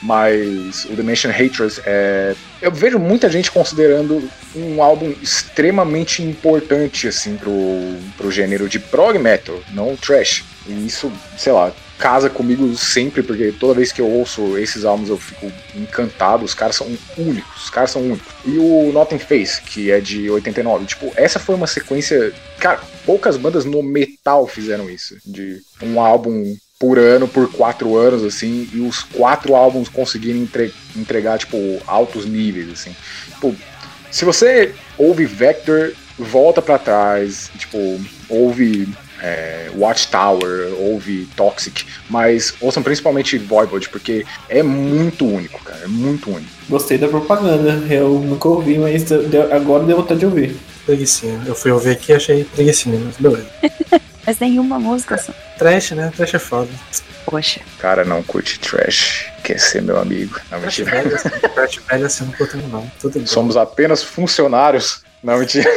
Mas 0.00 0.84
o 0.84 0.94
Dimension 0.94 1.32
Haters 1.32 1.80
é. 1.84 2.36
Eu 2.62 2.70
vejo 2.70 2.98
muita 2.98 3.28
gente 3.28 3.50
considerando 3.50 4.28
um 4.54 4.80
álbum 4.80 5.12
extremamente 5.20 6.22
importante, 6.22 7.08
assim, 7.08 7.36
pro, 7.36 7.52
pro 8.16 8.30
gênero 8.30 8.68
de 8.68 8.78
prog 8.78 9.18
metal, 9.18 9.60
não 9.72 9.96
trash. 9.96 10.44
E 10.68 10.86
isso, 10.86 11.10
sei 11.36 11.52
lá, 11.52 11.72
casa 11.98 12.30
comigo 12.30 12.74
sempre, 12.76 13.22
porque 13.22 13.52
toda 13.52 13.74
vez 13.74 13.90
que 13.90 14.00
eu 14.00 14.08
ouço 14.08 14.56
esses 14.56 14.84
álbuns 14.84 15.08
eu 15.08 15.18
fico 15.18 15.50
encantado. 15.74 16.44
Os 16.44 16.54
caras 16.54 16.76
são 16.76 16.86
únicos, 17.16 17.64
os 17.64 17.70
caras 17.70 17.90
são 17.90 18.02
únicos. 18.02 18.26
E 18.44 18.56
o 18.56 18.92
Nothing 18.92 19.18
Face, 19.18 19.60
que 19.62 19.90
é 19.90 20.00
de 20.00 20.30
89, 20.30 20.86
tipo, 20.86 21.12
essa 21.16 21.38
foi 21.38 21.54
uma 21.54 21.66
sequência. 21.66 22.32
Cara, 22.58 22.80
poucas 23.04 23.36
bandas 23.36 23.64
no 23.64 23.82
metal 23.82 24.46
fizeram 24.46 24.88
isso. 24.88 25.16
De 25.26 25.60
um 25.82 26.00
álbum 26.00 26.56
por 26.78 26.98
ano, 26.98 27.26
por 27.26 27.50
quatro 27.50 27.96
anos, 27.96 28.22
assim, 28.22 28.68
e 28.72 28.80
os 28.80 29.02
quatro 29.02 29.56
álbuns 29.56 29.88
conseguirem 29.88 30.42
entre, 30.42 30.72
entregar, 30.96 31.38
tipo, 31.38 31.56
altos 31.86 32.24
níveis, 32.24 32.70
assim. 32.70 32.94
Tipo, 33.34 33.54
se 34.10 34.24
você 34.24 34.72
ouve 34.96 35.24
Vector, 35.24 35.92
volta 36.16 36.62
para 36.62 36.78
trás, 36.78 37.50
tipo, 37.58 38.00
ouve 38.28 38.88
é, 39.22 39.70
Watchtower, 39.74 40.72
ouve 40.78 41.26
Toxic, 41.36 41.84
mas 42.08 42.54
ouçam 42.60 42.82
principalmente 42.82 43.38
Voivod, 43.38 43.88
porque 43.88 44.24
é 44.48 44.62
muito 44.62 45.26
único, 45.26 45.62
cara, 45.64 45.80
é 45.84 45.88
muito 45.88 46.30
único. 46.30 46.50
Gostei 46.68 46.98
da 46.98 47.08
propaganda, 47.08 47.82
eu 47.92 48.20
nunca 48.20 48.48
ouvi, 48.48 48.78
mas 48.78 49.10
agora 49.52 49.84
deu 49.84 49.96
vontade 49.96 50.20
de 50.20 50.26
ouvir. 50.26 50.56
Preguicinha. 50.84 51.40
Eu 51.46 51.54
fui 51.54 51.70
ouvir 51.70 51.90
aqui 51.90 52.12
e 52.12 52.14
achei 52.14 52.44
preguicinha, 52.44 52.98
mas 52.98 53.16
beleza. 53.16 53.46
Mas 54.26 54.38
nenhuma 54.40 54.78
música 54.78 55.16
só. 55.16 55.32
Trash, 55.56 55.92
né? 55.92 56.12
Trash 56.14 56.34
é 56.34 56.38
foda. 56.38 56.68
Poxa. 57.24 57.60
Cara, 57.78 58.04
não 58.04 58.22
curte 58.22 58.60
trash, 58.60 59.24
quer 59.42 59.58
ser 59.58 59.80
meu 59.80 59.98
amigo. 59.98 60.38
Não, 60.50 60.60
Trash 60.60 60.80
mentira. 60.80 61.02
velho, 61.02 61.16
assim, 61.16 61.28
trash 61.54 61.80
velho 61.90 62.04
assim, 62.06 62.24
não 62.26 62.32
curto 62.32 62.56
não. 62.58 62.92
Tudo 63.00 63.14
bem. 63.14 63.26
Somos 63.26 63.56
apenas 63.56 64.02
funcionários. 64.02 65.02
Não, 65.22 65.38
mentira. 65.38 65.68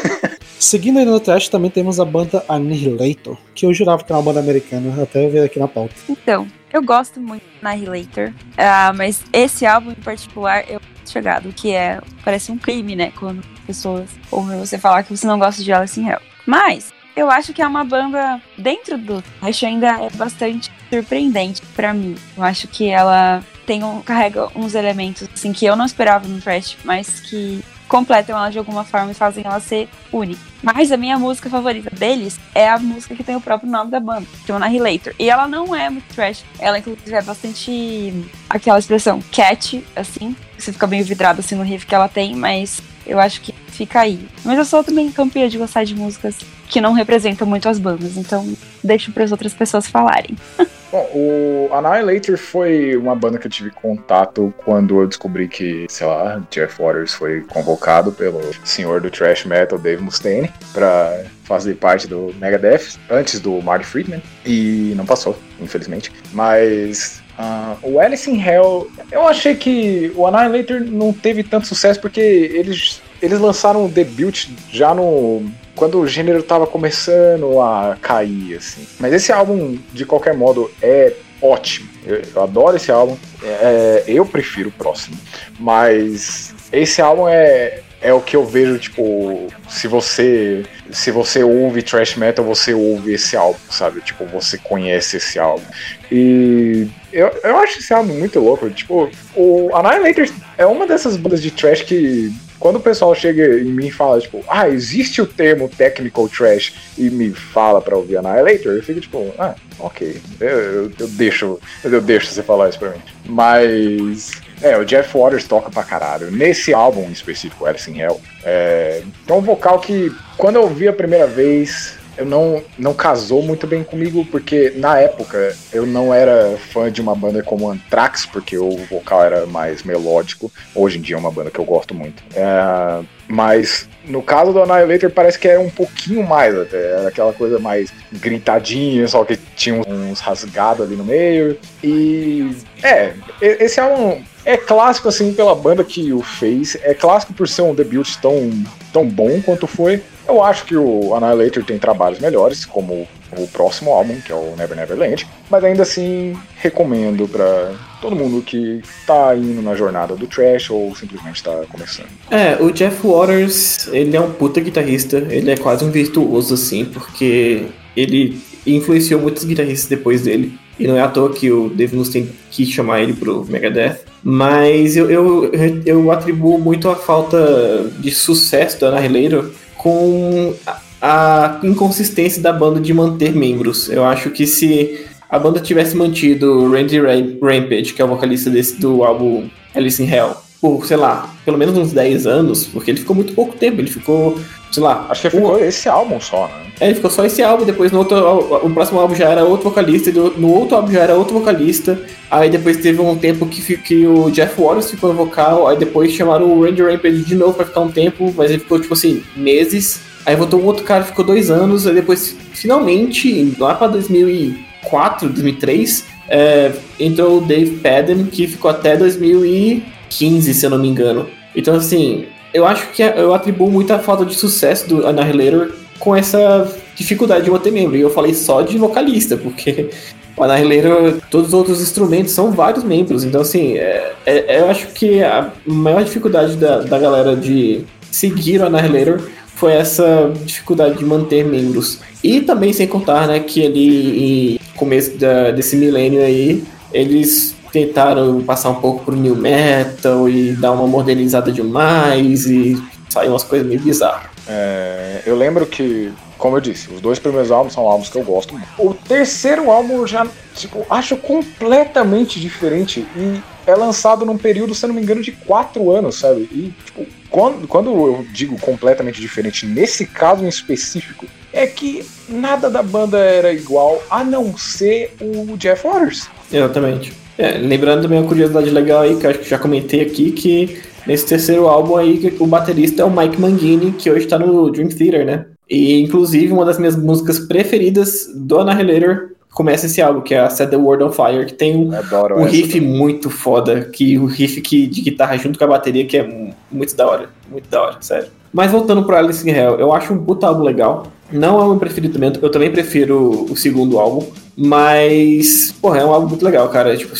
Seguindo 0.59 0.99
aí 0.99 1.05
no 1.05 1.19
trash, 1.19 1.49
também 1.49 1.71
temos 1.71 1.99
a 1.99 2.05
banda 2.05 2.45
Annihilator, 2.47 3.37
que 3.55 3.65
eu 3.65 3.73
jurava 3.73 4.03
que 4.03 4.11
era 4.11 4.19
uma 4.19 4.25
banda 4.25 4.39
americana, 4.39 5.01
até 5.01 5.27
ver 5.27 5.43
aqui 5.43 5.57
na 5.57 5.67
pauta. 5.67 5.95
Então, 6.07 6.47
eu 6.71 6.83
gosto 6.83 7.19
muito 7.19 7.43
da 7.61 7.71
Annihilator, 7.71 8.31
ah, 8.57 8.93
mas 8.95 9.23
esse 9.33 9.65
álbum 9.65 9.91
em 9.91 9.95
particular 9.95 10.63
eu 10.69 10.79
chegado, 11.11 11.51
que 11.51 11.73
é. 11.73 11.99
Parece 12.23 12.51
um 12.51 12.57
crime, 12.57 12.95
né? 12.95 13.11
Quando 13.19 13.41
pessoas 13.65 14.09
ouvem 14.31 14.59
você 14.59 14.77
falar 14.77 15.03
que 15.03 15.15
você 15.15 15.27
não 15.27 15.39
gosta 15.39 15.63
de 15.63 15.71
Alice 15.71 15.99
in 15.99 16.07
Hell. 16.07 16.21
Mas. 16.45 16.93
Eu 17.13 17.29
acho 17.29 17.53
que 17.53 17.61
é 17.61 17.67
uma 17.67 17.83
banda 17.83 18.41
dentro 18.57 18.97
do 18.97 19.21
Trash 19.21 19.65
ainda 19.65 20.01
é 20.01 20.09
bastante 20.11 20.71
surpreendente 20.89 21.61
pra 21.75 21.93
mim. 21.93 22.15
Eu 22.37 22.41
acho 22.41 22.69
que 22.69 22.87
ela 22.87 23.43
tem 23.65 23.83
um, 23.83 24.01
carrega 24.01 24.47
uns 24.55 24.75
elementos 24.75 25.27
assim 25.33 25.51
que 25.51 25.65
eu 25.65 25.75
não 25.75 25.85
esperava 25.85 26.25
no 26.25 26.39
Trash, 26.39 26.77
mas 26.85 27.19
que 27.19 27.61
completam 27.91 28.37
ela 28.37 28.49
de 28.49 28.57
alguma 28.57 28.85
forma 28.85 29.11
e 29.11 29.13
fazem 29.13 29.43
ela 29.45 29.59
ser 29.59 29.89
única. 30.13 30.39
Mas 30.63 30.93
a 30.93 30.97
minha 30.97 31.19
música 31.19 31.49
favorita 31.49 31.93
deles 31.93 32.39
é 32.55 32.69
a 32.69 32.79
música 32.79 33.13
que 33.13 33.23
tem 33.23 33.35
o 33.35 33.41
próprio 33.41 33.69
nome 33.69 33.91
da 33.91 33.99
banda, 33.99 34.25
que 34.31 34.47
chama 34.47 34.65
Annihilator. 34.65 35.13
E 35.19 35.29
ela 35.29 35.45
não 35.45 35.75
é 35.75 35.89
muito 35.89 36.05
trash, 36.15 36.45
ela 36.57 36.79
inclusive 36.79 37.13
é 37.13 37.21
bastante 37.21 38.13
aquela 38.49 38.79
expressão 38.79 39.21
cat, 39.29 39.85
assim. 39.93 40.33
Você 40.57 40.71
fica 40.71 40.87
meio 40.87 41.03
vidrado 41.03 41.41
assim 41.41 41.55
no 41.55 41.63
riff 41.63 41.85
que 41.85 41.93
ela 41.93 42.07
tem, 42.07 42.33
mas 42.33 42.81
eu 43.05 43.19
acho 43.19 43.41
que 43.41 43.53
fica 43.67 44.01
aí. 44.01 44.27
Mas 44.43 44.57
eu 44.57 44.65
sou 44.65 44.83
também 44.83 45.11
campeã 45.11 45.47
de 45.47 45.57
gostar 45.57 45.83
de 45.83 45.95
músicas 45.95 46.35
que 46.67 46.79
não 46.79 46.93
representam 46.93 47.45
muito 47.45 47.67
as 47.67 47.77
bandas, 47.77 48.15
então 48.15 48.47
deixo 48.83 49.11
para 49.11 49.23
as 49.23 49.31
outras 49.31 49.53
pessoas 49.53 49.87
falarem. 49.87 50.37
Bom, 50.91 51.09
o 51.13 51.69
Annihilator 51.73 52.37
foi 52.37 52.97
uma 52.97 53.15
banda 53.15 53.37
que 53.37 53.47
eu 53.47 53.51
tive 53.51 53.69
contato 53.69 54.53
quando 54.57 54.99
eu 54.99 55.07
descobri 55.07 55.47
que, 55.47 55.85
sei 55.87 56.05
lá, 56.05 56.43
Jeff 56.51 56.81
Waters 56.81 57.13
foi 57.13 57.41
convocado 57.41 58.11
pelo 58.11 58.41
senhor 58.65 58.99
do 58.99 59.09
thrash 59.09 59.45
metal 59.45 59.79
Dave 59.79 60.03
Mustaine 60.03 60.51
para 60.73 61.23
fazer 61.45 61.75
parte 61.75 62.07
do 62.07 62.35
Megadeth 62.39 62.97
antes 63.09 63.39
do 63.39 63.61
Marty 63.61 63.85
Friedman 63.85 64.21
e 64.45 64.93
não 64.97 65.05
passou, 65.05 65.37
infelizmente. 65.61 66.11
Mas 66.33 67.20
ah, 67.43 67.75
o 67.81 67.99
Alice 67.99 68.29
in 68.29 68.39
Hell, 68.39 68.87
eu 69.11 69.27
achei 69.27 69.55
que 69.55 70.11
o 70.15 70.27
Annihilator 70.27 70.79
não 70.81 71.11
teve 71.11 71.41
tanto 71.43 71.65
sucesso 71.65 71.99
porque 71.99 72.21
eles 72.21 73.01
eles 73.19 73.39
lançaram 73.39 73.85
o 73.85 73.89
debut 73.89 74.47
já 74.71 74.93
no 74.93 75.43
quando 75.75 75.99
o 75.99 76.07
gênero 76.07 76.43
tava 76.43 76.67
começando 76.67 77.59
a 77.59 77.97
cair, 77.99 78.57
assim. 78.57 78.85
Mas 78.99 79.13
esse 79.13 79.31
álbum, 79.31 79.79
de 79.91 80.05
qualquer 80.05 80.35
modo, 80.35 80.69
é 80.81 81.13
ótimo. 81.41 81.89
Eu, 82.05 82.21
eu 82.35 82.43
adoro 82.43 82.75
esse 82.75 82.91
álbum. 82.91 83.17
É, 83.43 84.03
eu 84.05 84.23
prefiro 84.23 84.69
o 84.69 84.71
próximo. 84.71 85.17
Mas 85.59 86.53
esse 86.71 87.01
álbum 87.01 87.27
é, 87.27 87.81
é 88.01 88.13
o 88.13 88.21
que 88.21 88.35
eu 88.35 88.43
vejo, 88.43 88.79
tipo, 88.79 89.47
se 89.69 89.87
você 89.87 90.65
se 90.91 91.11
você 91.11 91.43
ouve 91.43 91.83
thrash 91.83 92.15
metal, 92.15 92.43
você 92.43 92.73
ouve 92.73 93.13
esse 93.13 93.37
álbum, 93.37 93.59
sabe? 93.69 94.01
Tipo, 94.01 94.25
você 94.25 94.57
conhece 94.57 95.17
esse 95.17 95.39
álbum. 95.39 95.63
E 96.11 96.87
eu, 97.13 97.27
eu 97.43 97.57
acho 97.57 97.79
esse 97.79 97.93
álbum 97.93 98.13
muito 98.13 98.39
louco. 98.39 98.69
Tipo, 98.69 99.09
o 99.35 99.69
Annihilator 99.75 100.27
é 100.57 100.65
uma 100.65 100.87
dessas 100.87 101.15
bandas 101.15 101.41
de 101.41 101.51
trash 101.51 101.83
que 101.83 102.33
quando 102.59 102.75
o 102.75 102.81
pessoal 102.81 103.15
chega 103.15 103.59
em 103.59 103.65
mim 103.65 103.87
e 103.87 103.91
fala, 103.91 104.21
tipo, 104.21 104.43
ah, 104.47 104.69
existe 104.69 105.21
o 105.21 105.25
termo 105.25 105.67
technical 105.67 106.29
trash 106.29 106.73
e 106.97 107.09
me 107.09 107.31
fala 107.31 107.81
pra 107.81 107.97
ouvir 107.97 108.17
Annihilator, 108.17 108.73
eu 108.73 108.83
fico 108.83 109.01
tipo, 109.01 109.33
ah, 109.39 109.55
ok, 109.79 110.21
eu, 110.39 110.47
eu, 110.47 110.91
eu 110.99 111.07
deixo, 111.07 111.59
eu 111.83 112.01
deixo 112.01 112.27
você 112.27 112.43
falar 112.43 112.69
isso 112.69 112.77
pra 112.79 112.91
mim. 112.91 113.01
Mas 113.25 114.31
é, 114.61 114.77
o 114.77 114.85
Jeff 114.85 115.17
Waters 115.17 115.45
toca 115.45 115.69
pra 115.69 115.83
caralho. 115.83 116.31
Nesse 116.31 116.73
álbum 116.73 117.03
em 117.03 117.11
específico, 117.11 117.65
Alice 117.65 117.89
in 117.89 117.99
Hell, 117.99 118.19
é, 118.43 119.01
tem 119.25 119.35
um 119.35 119.41
vocal 119.41 119.79
que, 119.79 120.11
quando 120.37 120.55
eu 120.55 120.63
ouvi 120.63 120.87
a 120.87 120.93
primeira 120.93 121.27
vez, 121.27 121.97
eu 122.17 122.25
não, 122.25 122.63
não 122.77 122.93
casou 122.93 123.41
muito 123.41 123.65
bem 123.65 123.83
comigo, 123.83 124.25
porque 124.25 124.73
na 124.75 124.99
época 124.99 125.55
eu 125.73 125.85
não 125.85 126.13
era 126.13 126.57
fã 126.71 126.91
de 126.91 127.01
uma 127.01 127.15
banda 127.15 127.41
como 127.41 127.69
Anthrax, 127.69 128.25
porque 128.25 128.57
o 128.57 128.77
vocal 128.89 129.23
era 129.23 129.45
mais 129.45 129.83
melódico. 129.83 130.51
Hoje 130.75 130.97
em 130.97 131.01
dia 131.01 131.15
é 131.15 131.19
uma 131.19 131.31
banda 131.31 131.49
que 131.49 131.59
eu 131.59 131.65
gosto 131.65 131.93
muito. 131.93 132.21
É, 132.35 133.03
mas 133.31 133.87
no 134.05 134.21
caso 134.21 134.51
do 134.51 134.61
Annihilator 134.61 135.09
parece 135.09 135.39
que 135.39 135.47
era 135.47 135.59
um 135.59 135.69
pouquinho 135.69 136.23
mais 136.23 136.57
até. 136.57 136.77
Era 136.77 137.07
aquela 137.07 137.31
coisa 137.31 137.57
mais 137.59 137.91
gritadinha, 138.11 139.07
só 139.07 139.23
que 139.23 139.37
tinha 139.55 139.81
uns 139.87 140.19
rasgados 140.19 140.85
ali 140.85 140.95
no 140.95 141.05
meio. 141.05 141.57
E 141.83 142.55
é, 142.83 143.13
esse 143.41 143.79
é 143.79 143.85
um. 143.85 144.21
É 144.43 144.57
clássico 144.57 145.07
assim 145.07 145.33
pela 145.33 145.55
banda 145.55 145.83
que 145.83 146.11
o 146.11 146.21
fez. 146.21 146.75
É 146.81 146.93
clássico 146.93 147.33
por 147.33 147.47
ser 147.47 147.61
um 147.61 147.73
debut 147.73 148.15
tão, 148.21 148.51
tão 148.91 149.07
bom 149.07 149.41
quanto 149.41 149.65
foi. 149.65 150.03
Eu 150.27 150.43
acho 150.43 150.65
que 150.65 150.75
o 150.75 151.15
Annihilator 151.15 151.63
tem 151.63 151.77
trabalhos 151.77 152.19
melhores, 152.19 152.65
como 152.65 153.07
o 153.37 153.47
próximo 153.47 153.91
álbum, 153.91 154.19
que 154.21 154.31
é 154.31 154.35
o 154.35 154.55
Never 154.57 154.75
Never 154.75 154.97
Land, 154.97 155.27
mas 155.49 155.63
ainda 155.63 155.83
assim 155.83 156.35
recomendo 156.57 157.27
para 157.27 157.73
todo 158.01 158.15
mundo 158.15 158.41
que 158.41 158.81
tá 159.05 159.35
indo 159.35 159.61
na 159.61 159.75
jornada 159.75 160.15
do 160.15 160.27
trash 160.27 160.69
ou 160.69 160.95
simplesmente 160.95 161.43
tá 161.43 161.63
começando. 161.69 162.07
É, 162.29 162.57
o 162.61 162.71
Jeff 162.71 163.05
Waters, 163.05 163.87
ele 163.91 164.15
é 164.15 164.21
um 164.21 164.31
puta 164.31 164.59
guitarrista, 164.59 165.17
ele 165.29 165.51
é 165.51 165.57
quase 165.57 165.85
um 165.85 165.91
virtuoso 165.91 166.53
assim, 166.53 166.85
porque 166.85 167.67
ele 167.95 168.41
influenciou 168.65 169.21
muitos 169.21 169.43
guitarristas 169.43 169.89
depois 169.89 170.21
dele. 170.21 170.57
E 170.79 170.87
não 170.87 170.97
é 170.97 171.01
à 171.01 171.07
toa 171.07 171.31
que 171.31 171.51
o 171.51 171.69
Dave 171.69 171.95
Mustaine 171.95 172.31
quis 172.49 172.69
chamar 172.69 173.01
ele 173.01 173.13
pro 173.13 173.45
Megadeth. 173.45 173.99
Mas 174.23 174.95
eu, 174.95 175.11
eu, 175.11 175.51
eu 175.85 176.11
atribuo 176.11 176.57
muito 176.57 176.89
a 176.89 176.95
falta 176.95 177.91
de 177.99 178.09
sucesso 178.11 178.79
do 178.79 178.87
Annihilator 178.87 179.51
com 179.77 180.53
a 181.01 181.59
inconsistência 181.63 182.41
da 182.41 182.53
banda 182.53 182.79
de 182.79 182.93
manter 182.93 183.33
membros. 183.33 183.89
Eu 183.89 184.05
acho 184.05 184.29
que 184.29 184.45
se 184.45 185.05
a 185.29 185.39
banda 185.39 185.59
tivesse 185.59 185.95
mantido 185.95 186.69
Randy 186.71 186.99
Rampage, 186.99 187.93
que 187.93 188.01
é 188.01 188.05
o 188.05 188.07
vocalista 188.07 188.49
desse, 188.49 188.79
do 188.79 189.03
álbum 189.03 189.49
Alice 189.73 190.01
in 190.03 190.07
Hell, 190.07 190.35
por, 190.61 190.85
sei 190.85 190.97
lá, 190.97 191.33
pelo 191.43 191.57
menos 191.57 191.75
uns 191.75 191.91
10 191.91 192.27
anos, 192.27 192.65
porque 192.65 192.91
ele 192.91 192.99
ficou 192.99 193.15
muito 193.15 193.33
pouco 193.33 193.57
tempo, 193.57 193.81
ele 193.81 193.89
ficou, 193.89 194.39
sei 194.71 194.83
lá. 194.83 195.07
Acho 195.09 195.23
que 195.23 195.29
ficou 195.31 195.55
um... 195.55 195.57
esse 195.57 195.89
álbum 195.89 196.19
só, 196.19 196.47
né? 196.47 196.67
É, 196.79 196.85
ele 196.85 196.95
ficou 196.95 197.09
só 197.09 197.25
esse 197.25 197.41
álbum, 197.41 197.65
depois 197.65 197.91
no 197.91 197.99
outro, 197.99 198.17
o 198.63 198.69
próximo 198.71 198.99
álbum 198.99 199.15
já 199.15 199.29
era 199.29 199.43
outro 199.43 199.69
vocalista, 199.69 200.11
no 200.11 200.53
outro 200.53 200.75
álbum 200.75 200.91
já 200.91 201.01
era 201.01 201.15
outro 201.15 201.33
vocalista, 201.33 201.99
aí 202.29 202.49
depois 202.49 202.77
teve 202.77 203.01
um 203.01 203.15
tempo 203.15 203.45
que, 203.45 203.77
que 203.77 204.05
o 204.05 204.29
Jeff 204.29 204.59
Waters 204.61 204.91
ficou 204.91 205.11
no 205.11 205.15
vocal, 205.15 205.67
aí 205.67 205.77
depois 205.77 206.11
chamaram 206.11 206.45
o 206.45 206.63
Randy 206.63 206.81
Rampage 206.81 207.23
de 207.23 207.35
novo 207.35 207.53
pra 207.53 207.65
ficar 207.65 207.81
um 207.81 207.91
tempo, 207.91 208.33
mas 208.35 208.51
ele 208.51 208.59
ficou, 208.59 208.79
tipo 208.79 208.93
assim, 208.93 209.23
meses, 209.35 210.01
aí 210.25 210.35
voltou 210.35 210.61
um 210.61 210.65
outro 210.65 210.83
cara, 210.83 211.03
ficou 211.03 211.25
dois 211.25 211.49
anos, 211.49 211.87
aí 211.87 211.95
depois, 211.95 212.35
finalmente, 212.53 213.55
lá 213.57 213.75
pra 213.75 213.87
2004, 213.87 215.29
2003, 215.29 216.05
é, 216.29 216.71
entrou 216.99 217.37
o 217.37 217.41
Dave 217.41 217.77
Padden, 217.77 218.25
que 218.25 218.47
ficou 218.47 218.71
até 218.71 218.95
2015, 218.95 220.53
se 220.53 220.65
eu 220.65 220.69
não 220.69 220.79
me 220.79 220.87
engano. 220.87 221.27
Então, 221.55 221.75
assim, 221.75 222.25
eu 222.53 222.65
acho 222.65 222.89
que 222.91 223.01
eu 223.01 223.33
atribuo 223.33 223.69
muita 223.69 223.99
falta 223.99 224.25
de 224.25 224.35
sucesso 224.35 224.87
do 224.87 225.07
Annihilator 225.07 225.73
com 225.99 226.15
essa 226.15 226.67
dificuldade 226.95 227.45
de 227.45 227.51
manter 227.51 227.71
membro. 227.71 227.97
E 227.97 228.01
eu 228.01 228.09
falei 228.09 228.33
só 228.33 228.61
de 228.61 228.77
vocalista, 228.77 229.37
porque 229.37 229.89
o 230.35 230.43
Annihilator, 230.43 231.21
todos 231.29 231.49
os 231.49 231.53
outros 231.53 231.81
instrumentos 231.81 232.33
são 232.33 232.51
vários 232.51 232.83
membros. 232.83 233.23
Então, 233.23 233.41
assim, 233.41 233.77
é, 233.77 234.13
é, 234.25 234.59
eu 234.61 234.69
acho 234.69 234.87
que 234.87 235.21
a 235.23 235.51
maior 235.65 236.03
dificuldade 236.03 236.55
da, 236.55 236.79
da 236.79 236.97
galera 236.97 237.35
de 237.35 237.85
seguir 238.09 238.61
o 238.61 238.65
Annihilator 238.65 239.21
foi 239.61 239.73
essa 239.73 240.33
dificuldade 240.43 240.97
de 240.97 241.05
manter 241.05 241.45
membros. 241.45 241.99
E 242.23 242.41
também 242.41 242.73
sem 242.73 242.87
contar, 242.87 243.27
né, 243.27 243.39
que 243.39 243.63
ali 243.63 244.59
no 244.59 244.73
começo 244.75 245.15
da, 245.19 245.51
desse 245.51 245.75
milênio 245.75 246.19
aí, 246.19 246.63
eles 246.91 247.55
tentaram 247.71 248.41
passar 248.41 248.71
um 248.71 248.81
pouco 248.81 249.05
pro 249.05 249.15
new 249.15 249.35
metal 249.35 250.27
e 250.27 250.53
dar 250.53 250.71
uma 250.71 250.87
modernizada 250.87 251.51
demais 251.51 252.47
e 252.47 252.75
saiu 253.07 253.33
umas 253.33 253.43
coisas 253.43 253.67
meio 253.67 253.79
bizarras. 253.79 254.31
É, 254.47 255.21
eu 255.27 255.35
lembro 255.35 255.67
que, 255.67 256.11
como 256.39 256.57
eu 256.57 256.61
disse, 256.61 256.91
os 256.91 256.99
dois 256.99 257.19
primeiros 257.19 257.51
álbuns 257.51 257.73
são 257.73 257.87
álbuns 257.87 258.09
que 258.09 258.17
eu 258.17 258.23
gosto. 258.23 258.59
O 258.79 258.95
terceiro 258.95 259.69
álbum 259.69 259.97
eu 259.97 260.07
já 260.07 260.25
tipo, 260.55 260.83
acho 260.89 261.15
completamente 261.17 262.39
diferente 262.39 263.05
e 263.15 263.39
é 263.65 263.75
lançado 263.75 264.25
num 264.25 264.37
período, 264.37 264.75
se 264.75 264.85
não 264.87 264.93
me 264.93 265.01
engano, 265.01 265.21
de 265.21 265.31
quatro 265.31 265.91
anos, 265.91 266.19
sabe? 266.19 266.41
E, 266.51 266.73
tipo, 266.85 267.05
quando, 267.29 267.67
quando 267.67 267.89
eu 267.89 268.25
digo 268.33 268.59
completamente 268.59 269.19
diferente, 269.21 269.65
nesse 269.65 270.05
caso 270.05 270.43
em 270.43 270.49
específico, 270.49 271.25
é 271.53 271.67
que 271.67 272.05
nada 272.29 272.69
da 272.69 272.81
banda 272.81 273.19
era 273.19 273.53
igual 273.53 274.01
a 274.09 274.23
não 274.23 274.57
ser 274.57 275.13
o 275.21 275.57
Jeff 275.57 275.87
Waters. 275.87 276.29
Exatamente. 276.51 277.13
É, 277.37 277.57
lembrando 277.57 278.03
também 278.03 278.19
uma 278.19 278.27
curiosidade 278.27 278.69
legal 278.69 279.01
aí, 279.01 279.15
que 279.15 279.25
acho 279.25 279.39
que 279.39 279.49
já 279.49 279.57
comentei 279.57 280.01
aqui, 280.01 280.31
que 280.31 280.81
nesse 281.07 281.25
terceiro 281.25 281.67
álbum 281.67 281.97
aí, 281.97 282.35
o 282.39 282.45
baterista 282.45 283.01
é 283.01 283.05
o 283.05 283.09
Mike 283.11 283.39
Mangini, 283.39 283.91
que 283.93 284.11
hoje 284.11 284.27
tá 284.27 284.37
no 284.37 284.69
Dream 284.69 284.89
Theater, 284.89 285.25
né? 285.25 285.45
E 285.69 286.01
inclusive 286.01 286.51
uma 286.51 286.65
das 286.65 286.77
minhas 286.77 286.95
músicas 286.95 287.39
preferidas 287.39 288.27
do 288.35 288.59
Annihilator 288.59 289.30
começa 289.51 289.85
esse 289.85 290.01
álbum, 290.01 290.21
que 290.21 290.33
é 290.33 290.39
a 290.39 290.49
Set 290.49 290.69
the 290.69 290.77
World 290.77 291.03
on 291.03 291.11
Fire, 291.11 291.45
que 291.45 291.53
tem 291.53 291.75
um, 291.75 291.91
um 292.37 292.43
riff 292.43 292.73
também. 292.73 292.87
muito 292.87 293.29
foda, 293.29 293.81
que 293.81 294.17
o 294.17 294.25
riff 294.25 294.61
que, 294.61 294.87
de 294.87 295.01
guitarra 295.01 295.37
junto 295.37 295.59
com 295.59 295.65
a 295.65 295.67
bateria, 295.67 296.05
que 296.05 296.17
é 296.17 296.53
muito 296.71 296.95
da 296.95 297.07
hora, 297.07 297.29
muito 297.49 297.69
da 297.69 297.81
hora, 297.81 297.97
sério. 297.99 298.29
Mas 298.53 298.71
voltando 298.71 299.03
pro 299.03 299.15
Alice 299.15 299.47
in 299.47 299.53
Hell, 299.53 299.79
eu 299.79 299.93
acho 299.93 300.13
um 300.13 300.23
puta 300.23 300.47
álbum 300.47 300.63
legal. 300.63 301.07
Não 301.31 301.61
é 301.61 301.63
o 301.63 301.69
meu 301.69 301.77
preferido 301.77 302.13
também, 302.13 302.33
eu 302.41 302.51
também 302.51 302.71
prefiro 302.71 303.45
o 303.49 303.55
segundo 303.55 303.97
álbum. 303.97 304.25
Mas, 304.57 305.73
porra, 305.81 305.99
é 305.99 306.05
um 306.05 306.11
álbum 306.11 306.27
muito 306.27 306.43
legal, 306.43 306.67
cara. 306.67 306.95
Tipo, 306.97 307.15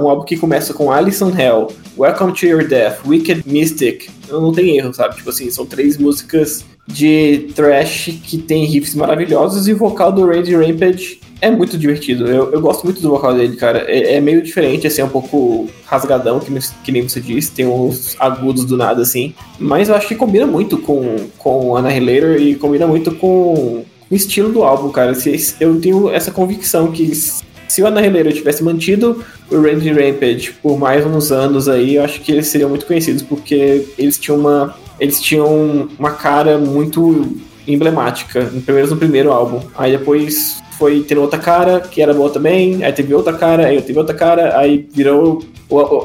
um 0.00 0.08
álbum 0.08 0.24
que 0.24 0.38
começa 0.38 0.72
com 0.72 0.90
Alice 0.90 1.22
in 1.22 1.38
Hell, 1.38 1.68
Welcome 1.98 2.32
to 2.32 2.46
Your 2.46 2.66
Death, 2.66 3.06
Wicked 3.06 3.42
Mystic. 3.46 4.08
Não 4.30 4.52
tem 4.52 4.78
erro, 4.78 4.94
sabe? 4.94 5.16
Tipo 5.16 5.28
assim, 5.28 5.50
são 5.50 5.66
três 5.66 5.98
músicas 5.98 6.64
de 6.86 7.50
thrash 7.54 8.18
que 8.24 8.38
tem 8.38 8.64
riffs 8.64 8.94
maravilhosos 8.94 9.68
e 9.68 9.74
o 9.74 9.76
vocal 9.76 10.10
do 10.10 10.26
Randy 10.26 10.56
Rampage 10.56 11.20
é 11.40 11.50
muito 11.50 11.78
divertido. 11.78 12.26
Eu, 12.26 12.52
eu 12.52 12.60
gosto 12.60 12.84
muito 12.84 13.00
do 13.00 13.10
vocal 13.10 13.34
dele, 13.34 13.56
cara. 13.56 13.84
É, 13.88 14.16
é 14.16 14.20
meio 14.20 14.42
diferente, 14.42 14.86
assim, 14.86 15.00
é 15.00 15.04
um 15.04 15.08
pouco 15.08 15.68
rasgadão, 15.86 16.38
que, 16.38 16.52
que, 16.84 16.92
nem 16.92 17.02
você 17.02 17.20
disse. 17.20 17.52
Tem 17.52 17.66
uns 17.66 18.16
agudos 18.18 18.64
do 18.64 18.76
nada, 18.76 19.02
assim. 19.02 19.34
Mas 19.58 19.88
eu 19.88 19.94
acho 19.94 20.08
que 20.08 20.14
combina 20.14 20.46
muito 20.46 20.78
com, 20.78 21.16
com 21.38 21.76
Annihilator 21.76 22.36
e 22.40 22.54
combina 22.54 22.86
muito 22.86 23.14
com 23.14 23.84
o 24.10 24.14
estilo 24.14 24.52
do 24.52 24.62
álbum, 24.62 24.90
cara. 24.90 25.12
Eu 25.58 25.80
tenho 25.80 26.10
essa 26.10 26.30
convicção 26.30 26.92
que 26.92 27.12
se 27.14 27.82
o 27.82 27.86
Annihilator 27.86 28.32
tivesse 28.32 28.62
mantido 28.62 29.24
o 29.50 29.60
Randy 29.60 29.92
Rampage 29.92 30.52
por 30.60 30.78
mais 30.78 31.06
uns 31.06 31.30
anos 31.30 31.68
aí, 31.68 31.94
eu 31.94 32.04
acho 32.04 32.20
que 32.20 32.32
eles 32.32 32.48
seriam 32.48 32.68
muito 32.68 32.84
conhecidos, 32.84 33.22
porque 33.22 33.86
eles 33.96 34.18
tinham 34.18 34.38
uma, 34.38 34.74
eles 34.98 35.20
tinham 35.20 35.88
uma 35.98 36.10
cara 36.10 36.58
muito 36.58 37.38
emblemática, 37.66 38.50
pelo 38.66 38.76
menos 38.76 38.90
no 38.90 38.96
primeiro 38.96 39.30
álbum. 39.30 39.60
Aí 39.76 39.92
depois 39.92 40.60
foi 40.80 41.02
ter 41.02 41.18
outra 41.18 41.38
cara, 41.38 41.78
que 41.78 42.00
era 42.00 42.14
boa 42.14 42.30
também, 42.30 42.82
aí 42.82 42.90
teve 42.90 43.12
outra 43.12 43.34
cara, 43.34 43.66
aí 43.66 43.82
teve 43.82 43.98
outra 43.98 44.14
cara, 44.14 44.58
aí 44.58 44.88
virou. 44.90 45.44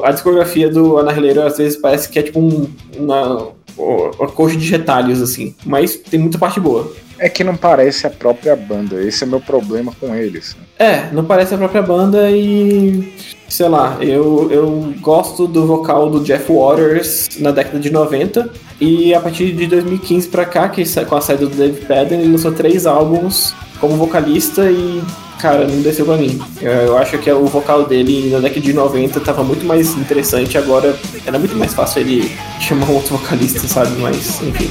A 0.04 0.12
discografia 0.12 0.68
do 0.68 0.98
Annihilator 0.98 1.46
às 1.46 1.56
vezes 1.56 1.78
parece 1.78 2.10
que 2.10 2.18
é 2.18 2.22
tipo 2.22 2.38
um, 2.38 2.68
uma, 2.96 3.48
uma 3.78 4.28
coxa 4.28 4.54
de 4.54 4.70
retalhos, 4.70 5.22
assim. 5.22 5.54
Mas 5.64 5.96
tem 5.96 6.20
muita 6.20 6.38
parte 6.38 6.60
boa. 6.60 6.92
É 7.18 7.30
que 7.30 7.42
não 7.42 7.56
parece 7.56 8.06
a 8.06 8.10
própria 8.10 8.54
banda, 8.54 9.02
esse 9.02 9.24
é 9.24 9.26
meu 9.26 9.40
problema 9.40 9.90
com 9.98 10.14
eles. 10.14 10.54
É, 10.78 11.10
não 11.10 11.24
parece 11.24 11.54
a 11.54 11.58
própria 11.58 11.80
banda 11.80 12.30
e. 12.30 13.14
Sei 13.48 13.68
lá, 13.68 13.96
eu, 14.00 14.50
eu 14.50 14.92
gosto 15.00 15.46
do 15.46 15.66
vocal 15.66 16.10
do 16.10 16.20
Jeff 16.20 16.52
Waters 16.52 17.28
na 17.38 17.52
década 17.52 17.78
de 17.78 17.90
90 17.90 18.50
e 18.80 19.14
a 19.14 19.20
partir 19.20 19.52
de 19.52 19.66
2015 19.68 20.28
pra 20.28 20.44
cá, 20.44 20.68
que 20.68 20.84
com 21.06 21.16
a 21.16 21.20
saída 21.20 21.46
do 21.46 21.56
Dave 21.56 21.86
Padden, 21.86 22.20
ele 22.20 22.32
lançou 22.32 22.52
três 22.52 22.86
álbuns 22.86 23.54
como 23.80 23.96
vocalista 23.96 24.70
e, 24.70 25.02
cara, 25.40 25.66
não 25.66 25.80
desceu 25.82 26.04
pra 26.04 26.16
mim. 26.16 26.40
Eu, 26.60 26.96
acho 26.98 27.18
que 27.18 27.30
o 27.30 27.46
vocal 27.46 27.84
dele 27.84 28.30
na 28.30 28.40
década 28.40 28.60
de 28.60 28.72
90 28.72 29.20
tava 29.20 29.42
muito 29.42 29.64
mais 29.64 29.94
interessante, 29.96 30.56
agora 30.56 30.98
era 31.24 31.38
muito 31.38 31.56
mais 31.56 31.74
fácil 31.74 32.00
ele 32.00 32.30
chamar 32.60 32.88
outro 32.90 33.16
vocalista, 33.16 33.66
sabe? 33.66 33.90
Mas, 34.00 34.42
enfim. 34.42 34.70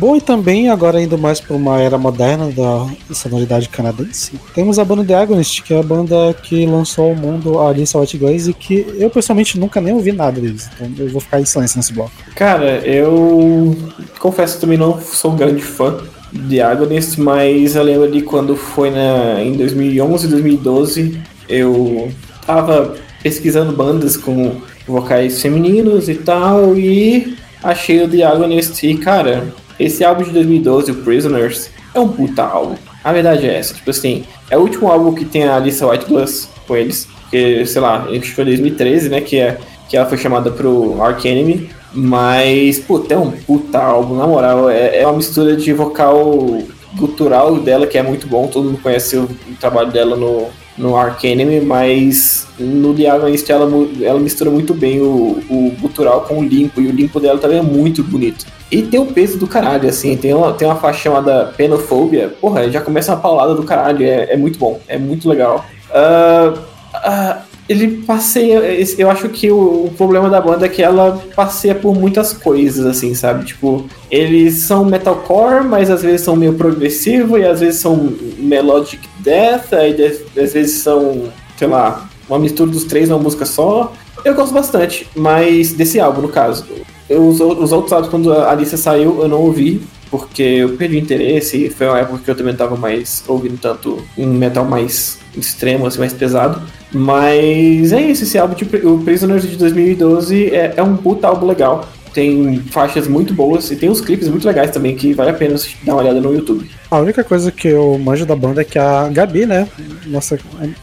Bom, 0.00 0.16
e 0.16 0.20
também, 0.22 0.70
agora 0.70 0.98
indo 0.98 1.18
mais 1.18 1.40
para 1.40 1.54
uma 1.54 1.78
era 1.78 1.98
moderna 1.98 2.50
da 2.50 3.14
sonoridade 3.14 3.68
canadense, 3.68 4.32
temos 4.54 4.78
a 4.78 4.84
banda 4.84 5.04
The 5.04 5.14
Agonist, 5.14 5.62
que 5.62 5.74
é 5.74 5.78
a 5.78 5.82
banda 5.82 6.34
que 6.42 6.64
lançou 6.64 7.10
ao 7.10 7.14
mundo 7.14 7.58
a 7.58 7.68
Alice 7.68 7.94
White 7.94 8.16
Glaze, 8.16 8.54
que 8.54 8.86
eu 8.98 9.10
pessoalmente 9.10 9.60
nunca 9.60 9.78
nem 9.78 9.92
ouvi 9.92 10.10
nada 10.10 10.40
deles, 10.40 10.70
então 10.74 10.90
eu 11.04 11.10
vou 11.10 11.20
ficar 11.20 11.38
em 11.38 11.44
silêncio 11.44 11.76
nesse 11.76 11.92
bloco. 11.92 12.12
Cara, 12.34 12.78
eu 12.78 13.76
confesso 14.18 14.54
que 14.54 14.62
também 14.62 14.78
não 14.78 14.98
sou 14.98 15.32
um 15.32 15.36
grande 15.36 15.60
fã 15.60 15.98
de 16.32 16.62
Agonist, 16.62 17.20
mas 17.20 17.76
eu 17.76 17.82
lembro 17.82 18.10
de 18.10 18.22
quando 18.22 18.56
foi 18.56 18.90
na, 18.90 19.42
em 19.42 19.52
2011, 19.52 20.28
2012, 20.28 21.20
eu 21.46 22.10
tava 22.46 22.94
pesquisando 23.22 23.76
bandas 23.76 24.16
com 24.16 24.62
vocais 24.86 25.42
femininos 25.42 26.08
e 26.08 26.14
tal, 26.14 26.74
e 26.74 27.36
achei 27.62 28.02
o 28.02 28.08
The 28.08 28.22
Agonist, 28.22 28.82
e 28.82 28.96
cara, 28.96 29.52
esse 29.80 30.04
álbum 30.04 30.22
de 30.22 30.30
2012, 30.30 30.92
o 30.92 30.94
Prisoners, 30.96 31.70
é 31.94 31.98
um 31.98 32.08
puta 32.08 32.42
álbum. 32.42 32.76
A 33.02 33.12
verdade 33.12 33.48
é 33.48 33.56
essa, 33.56 33.74
tipo 33.74 33.90
assim, 33.90 34.24
é 34.50 34.58
o 34.58 34.60
último 34.60 34.88
álbum 34.88 35.14
que 35.14 35.24
tem 35.24 35.44
a 35.44 35.56
Alissa 35.56 35.86
White 35.86 36.04
Plus 36.04 36.48
com 36.68 36.76
eles, 36.76 37.08
que, 37.30 37.64
sei 37.64 37.80
lá, 37.80 38.04
acho 38.04 38.20
que 38.20 38.32
foi 38.32 38.44
2013, 38.44 39.08
né, 39.08 39.20
que, 39.22 39.38
é, 39.38 39.58
que 39.88 39.96
ela 39.96 40.06
foi 40.06 40.18
chamada 40.18 40.50
pro 40.50 41.00
Ark 41.02 41.26
Enemy, 41.26 41.70
mas, 41.94 42.78
puta, 42.78 43.14
é 43.14 43.16
um 43.16 43.30
puta 43.30 43.78
álbum, 43.78 44.16
na 44.16 44.26
moral, 44.26 44.68
é, 44.68 45.00
é 45.00 45.06
uma 45.06 45.16
mistura 45.16 45.56
de 45.56 45.72
vocal 45.72 46.62
gutural 46.94 47.56
dela, 47.56 47.86
que 47.86 47.96
é 47.96 48.02
muito 48.02 48.26
bom, 48.26 48.48
todo 48.48 48.66
mundo 48.66 48.82
conhece 48.82 49.16
o, 49.16 49.22
o 49.22 49.54
trabalho 49.58 49.90
dela 49.90 50.14
no, 50.14 50.48
no 50.76 50.96
Ark 50.96 51.26
Enemy, 51.26 51.60
mas 51.60 52.46
no 52.58 52.94
Diagonist 52.94 53.50
ela, 53.50 53.68
ela 54.00 54.18
mistura 54.18 54.50
muito 54.50 54.72
bem 54.72 55.00
o, 55.00 55.42
o 55.48 55.76
gutural 55.80 56.22
com 56.22 56.38
o 56.38 56.44
limpo, 56.44 56.80
e 56.80 56.86
o 56.86 56.92
limpo 56.92 57.20
dela 57.20 57.38
também 57.38 57.58
é 57.58 57.62
muito 57.62 58.02
bonito. 58.02 58.46
E 58.70 58.82
tem 58.82 59.00
o 59.00 59.06
peso 59.06 59.36
do 59.36 59.46
caralho, 59.46 59.88
assim, 59.88 60.16
tem 60.16 60.32
uma, 60.32 60.52
tem 60.52 60.66
uma 60.66 60.76
faixa 60.76 61.00
chamada 61.00 61.52
Penofobia, 61.56 62.34
porra, 62.40 62.70
já 62.70 62.80
começa 62.80 63.12
uma 63.12 63.20
paulada 63.20 63.54
do 63.54 63.64
caralho, 63.64 64.04
é, 64.04 64.32
é 64.32 64.36
muito 64.36 64.58
bom, 64.58 64.80
é 64.86 64.96
muito 64.96 65.28
legal. 65.28 65.64
Uh, 65.90 66.58
uh, 66.96 67.50
ele 67.68 68.02
passeia, 68.02 68.60
eu 68.98 69.08
acho 69.08 69.28
que 69.28 69.48
o, 69.50 69.84
o, 69.84 69.94
problema 69.96 70.28
da 70.28 70.40
banda 70.40 70.66
é 70.66 70.68
que 70.68 70.82
ela 70.82 71.22
passeia 71.36 71.72
por 71.72 71.94
muitas 71.94 72.32
coisas, 72.32 72.84
assim, 72.84 73.14
sabe? 73.14 73.44
Tipo, 73.44 73.86
eles 74.10 74.54
são 74.54 74.84
metalcore, 74.84 75.64
mas 75.64 75.88
às 75.88 76.02
vezes 76.02 76.22
são 76.22 76.34
meio 76.34 76.54
progressivo, 76.54 77.38
e 77.38 77.44
às 77.44 77.60
vezes 77.60 77.80
são 77.80 78.12
melodic 78.38 79.08
death, 79.22 79.72
aí 79.72 79.96
às 80.36 80.52
vezes 80.52 80.82
são, 80.82 81.30
sei 81.56 81.68
lá, 81.68 82.08
uma 82.28 82.38
mistura 82.38 82.70
dos 82.70 82.84
três 82.84 83.08
numa 83.08 83.22
música 83.22 83.44
só. 83.44 83.92
Eu 84.24 84.34
gosto 84.34 84.52
bastante, 84.52 85.06
mas 85.16 85.72
desse 85.72 85.98
álbum, 85.98 86.22
no 86.22 86.28
caso. 86.28 86.64
Eu, 87.08 87.26
os, 87.26 87.40
os 87.40 87.72
outros 87.72 87.92
álbuns, 87.92 88.10
quando 88.10 88.32
a 88.32 88.50
Alicia 88.50 88.78
saiu, 88.78 89.20
eu 89.20 89.28
não 89.28 89.40
ouvi, 89.40 89.82
porque 90.10 90.42
eu 90.42 90.76
perdi 90.76 90.98
interesse, 90.98 91.66
e 91.66 91.70
foi 91.70 91.86
uma 91.88 91.98
época 91.98 92.20
que 92.24 92.30
eu 92.30 92.34
também 92.34 92.54
tava 92.54 92.76
mais 92.76 93.24
ouvindo 93.26 93.58
tanto 93.58 93.98
um 94.18 94.26
metal 94.26 94.64
mais 94.64 95.18
extremo, 95.36 95.86
assim, 95.86 95.98
mais 95.98 96.12
pesado. 96.12 96.60
Mas 96.92 97.92
é 97.92 98.00
isso, 98.00 98.24
esse 98.24 98.36
álbum, 98.36 98.54
de, 98.54 98.64
o 98.86 98.98
Prisoners 98.98 99.48
de 99.48 99.56
2012 99.56 100.54
é, 100.54 100.74
é 100.76 100.82
um 100.82 100.96
puta 100.96 101.28
álbum 101.28 101.46
legal. 101.46 101.88
Tem 102.12 102.60
faixas 102.70 103.06
muito 103.06 103.32
boas 103.32 103.70
e 103.70 103.76
tem 103.76 103.88
uns 103.88 104.00
clipes 104.00 104.28
muito 104.28 104.46
legais 104.46 104.70
também 104.70 104.96
que 104.96 105.12
vale 105.12 105.30
a 105.30 105.34
pena 105.34 105.56
dar 105.84 105.94
uma 105.94 106.02
olhada 106.02 106.20
no 106.20 106.34
YouTube. 106.34 106.68
A 106.90 106.98
única 106.98 107.22
coisa 107.22 107.52
que 107.52 107.68
eu 107.68 107.96
manjo 107.98 108.26
da 108.26 108.34
banda 108.34 108.62
é 108.62 108.64
que 108.64 108.78
a 108.78 109.08
Gabi, 109.08 109.46
né, 109.46 109.68
nossa 110.06 110.38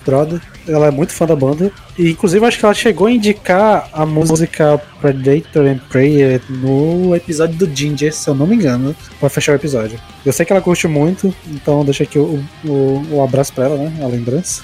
brother, 0.06 0.42
ela 0.66 0.88
é 0.88 0.92
muito 0.92 1.12
fã 1.12 1.26
da 1.26 1.36
banda. 1.36 1.72
E 1.98 2.12
inclusive 2.12 2.46
acho 2.46 2.60
que 2.60 2.66
ela 2.66 2.74
chegou 2.74 3.08
a 3.08 3.12
indicar 3.12 3.90
a 3.92 4.06
música 4.06 4.82
Predator 5.02 5.66
and 5.66 5.80
Prey 5.90 6.40
no 6.50 7.14
episódio 7.14 7.58
do 7.58 7.76
Ginger, 7.76 8.14
se 8.14 8.30
eu 8.30 8.36
não 8.36 8.48
me 8.48 8.56
engano, 8.56 8.96
pra 9.20 9.30
fechar 9.30 9.52
o 9.52 9.56
episódio. 9.56 10.00
Eu 10.26 10.32
sei 10.32 10.46
que 10.46 10.54
ela 10.54 10.62
curte 10.62 10.88
muito, 10.88 11.34
então 11.48 11.84
deixa 11.84 12.04
aqui 12.04 12.18
o, 12.18 12.42
o, 12.64 13.04
o 13.12 13.22
abraço 13.22 13.52
pra 13.52 13.66
ela, 13.66 13.78
né, 13.78 13.94
a 14.02 14.08
lembrança. 14.08 14.64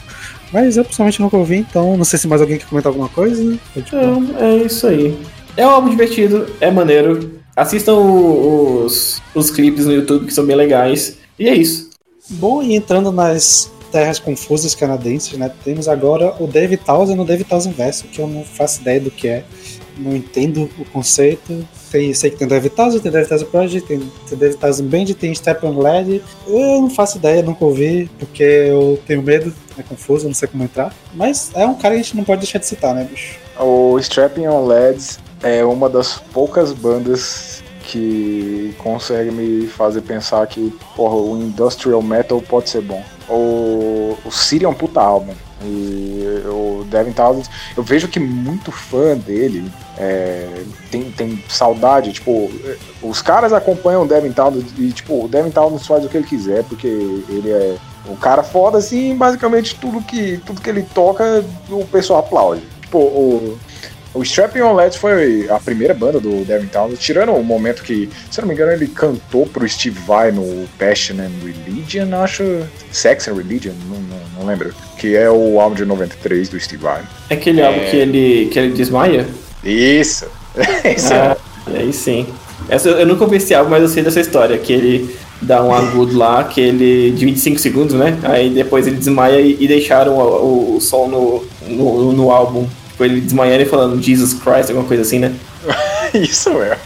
Mas 0.53 0.77
eu 0.77 0.85
pessoalmente 0.85 1.19
nunca 1.19 1.35
ouvi, 1.35 1.57
então 1.57 1.97
não 1.97 2.05
sei 2.05 2.19
se 2.19 2.27
mais 2.27 2.39
alguém 2.39 2.59
quer 2.59 2.67
comentar 2.67 2.91
alguma 2.91 3.09
coisa. 3.09 3.57
É, 3.75 4.45
é 4.45 4.57
isso 4.57 4.85
aí. 4.85 5.17
É 5.55 5.65
um 5.67 5.69
álbum 5.69 5.89
divertido, 5.89 6.47
é 6.59 6.71
maneiro. 6.71 7.39
Assistam 7.55 7.93
os, 7.93 9.21
os 9.35 9.51
clipes 9.51 9.85
no 9.85 9.93
YouTube 9.93 10.25
que 10.25 10.33
são 10.33 10.45
bem 10.45 10.55
legais. 10.55 11.17
E 11.37 11.47
é 11.47 11.55
isso. 11.55 11.91
Bom, 12.31 12.63
e 12.63 12.75
entrando 12.75 13.11
nas 13.11 13.71
terras 13.91 14.17
confusas 14.17 14.73
canadenses, 14.73 15.37
né? 15.37 15.51
Temos 15.63 15.87
agora 15.87 16.33
o 16.39 16.47
David 16.47 16.83
Townsend 16.83 17.15
no 17.15 17.25
David 17.25 17.47
Townsend 17.47 17.75
Verso, 17.75 18.05
que 18.05 18.19
eu 18.19 18.27
não 18.27 18.43
faço 18.43 18.81
ideia 18.81 18.99
do 18.99 19.11
que 19.11 19.27
é. 19.27 19.43
Não 19.95 20.15
entendo 20.15 20.67
o 20.79 20.85
conceito. 20.85 21.63
Tem, 21.91 22.11
sei 22.15 22.31
que 22.31 22.37
tem 22.37 22.47
David 22.47 22.73
Townsend, 22.73 23.03
tem 23.03 23.11
David 23.11 23.29
Townsend 23.29 23.51
Project, 23.51 23.87
tem, 23.87 23.99
tem 23.99 24.37
David 24.37 24.57
Townsend 24.57 24.89
Band, 24.89 25.05
tem 25.13 25.35
Stephen 25.35 25.77
Led. 25.77 26.23
Eu 26.47 26.81
não 26.81 26.89
faço 26.89 27.19
ideia, 27.19 27.43
nunca 27.43 27.63
ouvi, 27.63 28.09
porque 28.17 28.41
eu 28.41 28.99
tenho 29.05 29.21
medo, 29.21 29.53
é 29.77 29.83
confuso, 29.83 30.25
não 30.25 30.33
sei 30.33 30.47
como 30.47 30.63
entrar. 30.63 30.91
Mas 31.13 31.51
é 31.53 31.63
um 31.67 31.75
cara 31.75 31.93
que 31.93 31.99
a 31.99 32.03
gente 32.03 32.17
não 32.17 32.23
pode 32.23 32.41
deixar 32.41 32.57
de 32.57 32.65
citar, 32.65 32.95
né, 32.95 33.07
bicho? 33.07 33.37
O 33.59 33.99
Strapping 33.99 34.47
on 34.47 34.65
Leds 34.65 35.19
é 35.43 35.63
uma 35.63 35.89
das 35.89 36.17
poucas 36.17 36.71
bandas 36.71 37.61
que 37.83 38.73
consegue 38.77 39.29
me 39.29 39.67
fazer 39.67 40.01
pensar 40.01 40.47
que 40.47 40.73
porra, 40.95 41.15
o 41.15 41.37
industrial 41.37 42.01
metal 42.01 42.41
pode 42.41 42.69
ser 42.69 42.81
bom. 42.81 43.03
O, 43.29 44.17
o 44.25 44.31
Siri 44.31 44.65
é 44.65 44.69
um 44.69 44.73
puta 44.73 45.01
álbum. 45.01 45.33
E 45.65 46.43
o 46.45 46.83
Devin 46.89 47.13
Townsend, 47.13 47.49
eu 47.77 47.83
vejo 47.83 48.09
que 48.09 48.19
muito 48.19 48.71
fã 48.71 49.15
dele 49.15 49.71
é, 49.97 50.63
tem, 50.91 51.09
tem 51.11 51.43
saudade, 51.47 52.11
tipo, 52.11 52.51
os 53.01 53.21
caras 53.21 53.53
acompanham 53.53 54.03
o 54.03 54.07
Devin 54.07 54.33
Townsend 54.33 54.65
e, 54.77 54.91
tipo, 54.91 55.23
o 55.23 55.27
Devin 55.27 55.51
Townsend 55.51 55.87
faz 55.87 56.03
o 56.03 56.09
que 56.09 56.17
ele 56.17 56.27
quiser, 56.27 56.63
porque 56.65 56.87
ele 56.87 57.49
é 57.49 57.77
um 58.09 58.15
cara 58.15 58.43
foda, 58.43 58.77
assim, 58.77 59.15
basicamente 59.15 59.75
tudo 59.79 60.01
que, 60.01 60.37
tudo 60.45 60.59
que 60.59 60.69
ele 60.69 60.83
toca, 60.93 61.45
o 61.69 61.85
pessoal 61.85 62.19
aplaude. 62.19 62.61
Tipo, 62.81 62.97
o, 62.97 63.57
o 64.13 64.21
Strapping 64.21 64.61
on 64.61 64.75
Let's 64.75 64.95
foi 64.95 65.47
a 65.49 65.59
primeira 65.59 65.93
banda 65.93 66.19
do 66.19 66.45
Devin 66.45 66.67
Townsend, 66.67 66.99
tirando 66.99 67.31
o 67.31 67.43
momento 67.43 67.83
que, 67.83 68.09
se 68.29 68.39
não 68.39 68.47
me 68.47 68.53
engano, 68.53 68.71
ele 68.71 68.87
cantou 68.87 69.45
pro 69.47 69.67
Steve 69.67 69.99
Vai 70.05 70.31
no 70.31 70.67
Passion 70.77 71.15
and 71.15 71.31
Religion, 71.43 72.13
acho. 72.21 72.43
Sex 72.91 73.27
and 73.27 73.33
Religion, 73.33 73.73
não, 73.89 73.97
não, 73.97 74.39
não 74.39 74.45
lembro. 74.45 74.73
Que 74.99 75.15
é 75.15 75.29
o 75.29 75.59
álbum 75.59 75.75
de 75.75 75.85
93 75.85 76.49
do 76.49 76.59
Steve 76.59 76.83
Vai. 76.83 77.01
É 77.29 77.33
aquele 77.33 77.61
é... 77.61 77.65
álbum 77.65 77.79
que 77.89 77.95
ele, 77.95 78.49
que 78.51 78.59
ele 78.59 78.73
desmaia? 78.73 79.25
Isso! 79.63 80.27
Isso 80.95 81.13
ah, 81.13 81.35
aí 81.73 81.91
sim. 81.91 82.27
Essa, 82.69 82.89
eu 82.89 83.05
nunca 83.07 83.23
ouvi 83.23 83.37
esse 83.37 83.53
álbum, 83.53 83.71
mas 83.71 83.81
eu 83.81 83.89
sei 83.89 84.03
dessa 84.03 84.19
história, 84.19 84.57
que 84.57 84.71
ele 84.71 85.15
dá 85.41 85.63
um 85.63 85.73
agudo 85.73 86.17
lá, 86.17 86.43
que 86.43 86.61
ele 86.61 87.11
de 87.11 87.25
25 87.25 87.59
segundos, 87.59 87.95
né? 87.95 88.17
Aí 88.23 88.49
depois 88.51 88.85
ele 88.87 88.95
desmaia 88.95 89.41
e, 89.41 89.57
e 89.59 89.67
deixaram 89.67 90.13
o, 90.13 90.21
o, 90.21 90.77
o 90.77 90.81
som 90.81 91.07
no, 91.07 91.43
no, 91.67 92.13
no 92.13 92.31
álbum 92.31 92.67
Tipo, 92.93 93.05
ele 93.05 93.21
desmaiando 93.21 93.63
e 93.63 93.65
falando 93.65 94.01
Jesus 94.01 94.35
Christ, 94.35 94.69
alguma 94.69 94.87
coisa 94.87 95.01
assim, 95.01 95.17
né? 95.17 95.33
Isso 96.13 96.49
é. 96.61 96.77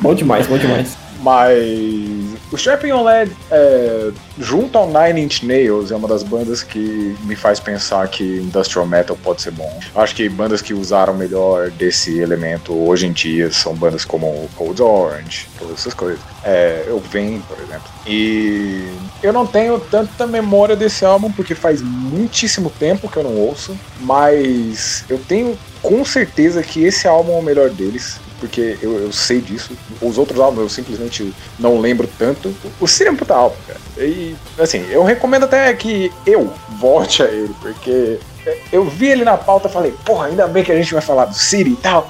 Bom 0.00 0.12
demais, 0.12 0.48
bom 0.48 0.58
demais. 0.58 0.96
Mas 1.22 2.27
o 2.50 2.56
Strapping 2.56 2.92
on 2.92 3.04
Lead, 3.04 3.30
é, 3.50 4.10
junto 4.38 4.78
ao 4.78 4.86
Nine 4.86 5.22
Inch 5.22 5.44
Nails, 5.44 5.90
é 5.90 5.96
uma 5.96 6.08
das 6.08 6.22
bandas 6.22 6.62
que 6.62 7.14
me 7.24 7.36
faz 7.36 7.60
pensar 7.60 8.08
que 8.08 8.22
industrial 8.38 8.86
metal 8.86 9.16
pode 9.22 9.42
ser 9.42 9.50
bom. 9.50 9.78
Acho 9.94 10.14
que 10.14 10.28
bandas 10.28 10.62
que 10.62 10.72
usaram 10.72 11.14
melhor 11.14 11.70
desse 11.70 12.18
elemento 12.18 12.72
hoje 12.72 13.06
em 13.06 13.12
dia 13.12 13.52
são 13.52 13.74
bandas 13.74 14.04
como 14.04 14.48
Cold 14.56 14.80
Orange, 14.80 15.46
todas 15.58 15.78
essas 15.78 15.94
coisas. 15.94 16.20
É, 16.42 16.84
eu 16.86 16.98
venho, 17.00 17.42
por 17.42 17.58
exemplo. 17.58 17.88
E 18.06 18.88
eu 19.22 19.32
não 19.32 19.46
tenho 19.46 19.78
tanta 19.78 20.26
memória 20.26 20.74
desse 20.74 21.04
álbum 21.04 21.30
porque 21.30 21.54
faz 21.54 21.82
muitíssimo 21.82 22.70
tempo 22.70 23.08
que 23.10 23.18
eu 23.18 23.24
não 23.24 23.36
ouço, 23.36 23.78
mas 24.00 25.04
eu 25.08 25.18
tenho 25.18 25.58
com 25.82 26.04
certeza 26.04 26.62
que 26.62 26.84
esse 26.84 27.06
álbum 27.06 27.34
é 27.34 27.38
o 27.38 27.42
melhor 27.42 27.70
deles 27.70 28.18
porque 28.38 28.78
eu, 28.80 28.98
eu, 28.98 29.12
sei 29.12 29.40
disso. 29.40 29.72
Os 30.00 30.18
outros 30.18 30.40
álbuns 30.40 30.62
eu 30.62 30.68
simplesmente 30.68 31.34
não 31.58 31.78
lembro 31.78 32.08
tanto. 32.18 32.54
O 32.80 32.86
Siri 32.86 33.08
é 33.08 33.12
um 33.12 33.16
puta 33.16 33.34
álbum, 33.34 33.56
cara. 33.66 33.80
E, 33.98 34.34
assim, 34.58 34.84
eu 34.90 35.02
recomendo 35.02 35.44
até 35.44 35.72
que 35.74 36.12
eu 36.26 36.52
volte 36.78 37.22
a 37.22 37.26
ele, 37.26 37.54
porque 37.60 38.18
eu 38.72 38.84
vi 38.84 39.08
ele 39.08 39.24
na 39.24 39.36
pauta 39.36 39.68
e 39.68 39.72
falei, 39.72 39.94
porra, 40.04 40.26
ainda 40.26 40.46
bem 40.46 40.64
que 40.64 40.72
a 40.72 40.76
gente 40.76 40.92
vai 40.92 41.02
falar 41.02 41.26
do 41.26 41.34
Siri 41.34 41.72
e 41.72 41.76
tal. 41.76 42.08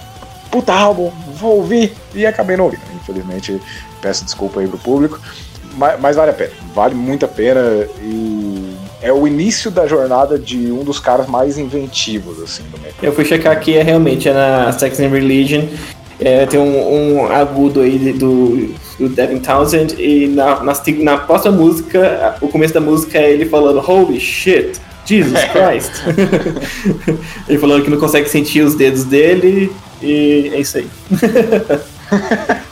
Puta 0.50 0.72
álbum, 0.72 1.10
vou 1.34 1.56
ouvir. 1.56 1.92
E 2.14 2.26
acabei 2.26 2.56
não 2.56 2.64
ouvindo. 2.64 2.82
Infelizmente, 2.94 3.60
peço 4.00 4.24
desculpa 4.24 4.60
aí 4.60 4.68
pro 4.68 4.78
público. 4.78 5.20
mas, 5.74 6.00
mas 6.00 6.16
vale 6.16 6.30
a 6.30 6.34
pena. 6.34 6.52
Vale 6.74 6.94
muito 6.94 7.24
a 7.24 7.28
pena 7.28 7.60
e 8.02 8.76
é 9.00 9.12
o 9.12 9.26
início 9.26 9.70
da 9.70 9.86
jornada 9.86 10.38
de 10.38 10.72
um 10.72 10.82
dos 10.82 10.98
caras 10.98 11.26
mais 11.26 11.56
inventivos, 11.56 12.42
assim, 12.42 12.64
do 12.64 12.78
metal. 12.78 12.96
Eu 13.02 13.12
fui 13.12 13.24
checar 13.24 13.52
aqui, 13.52 13.76
é 13.76 13.82
realmente 13.82 14.28
é 14.28 14.32
na 14.32 14.72
Sex 14.72 14.98
and 15.00 15.08
Religion. 15.08 15.66
É, 16.20 16.46
tem 16.46 16.58
um, 16.58 17.20
um 17.20 17.26
agudo 17.26 17.80
aí 17.80 18.12
do, 18.12 18.74
do 18.98 19.08
Devin 19.08 19.38
Townsend 19.38 19.94
e 19.98 20.26
na, 20.26 20.62
na, 20.64 20.72
na 20.98 21.18
próxima 21.18 21.52
música, 21.52 22.36
o 22.40 22.48
começo 22.48 22.74
da 22.74 22.80
música 22.80 23.18
é 23.18 23.32
ele 23.32 23.46
falando 23.46 23.78
Holy 23.78 24.18
shit, 24.18 24.80
Jesus 25.04 25.38
Christ. 25.44 25.92
ele 27.48 27.58
falando 27.58 27.84
que 27.84 27.90
não 27.90 27.98
consegue 27.98 28.28
sentir 28.28 28.62
os 28.62 28.74
dedos 28.74 29.04
dele 29.04 29.72
e 30.02 30.50
é 30.52 30.60
isso 30.60 30.78
aí. 30.78 30.88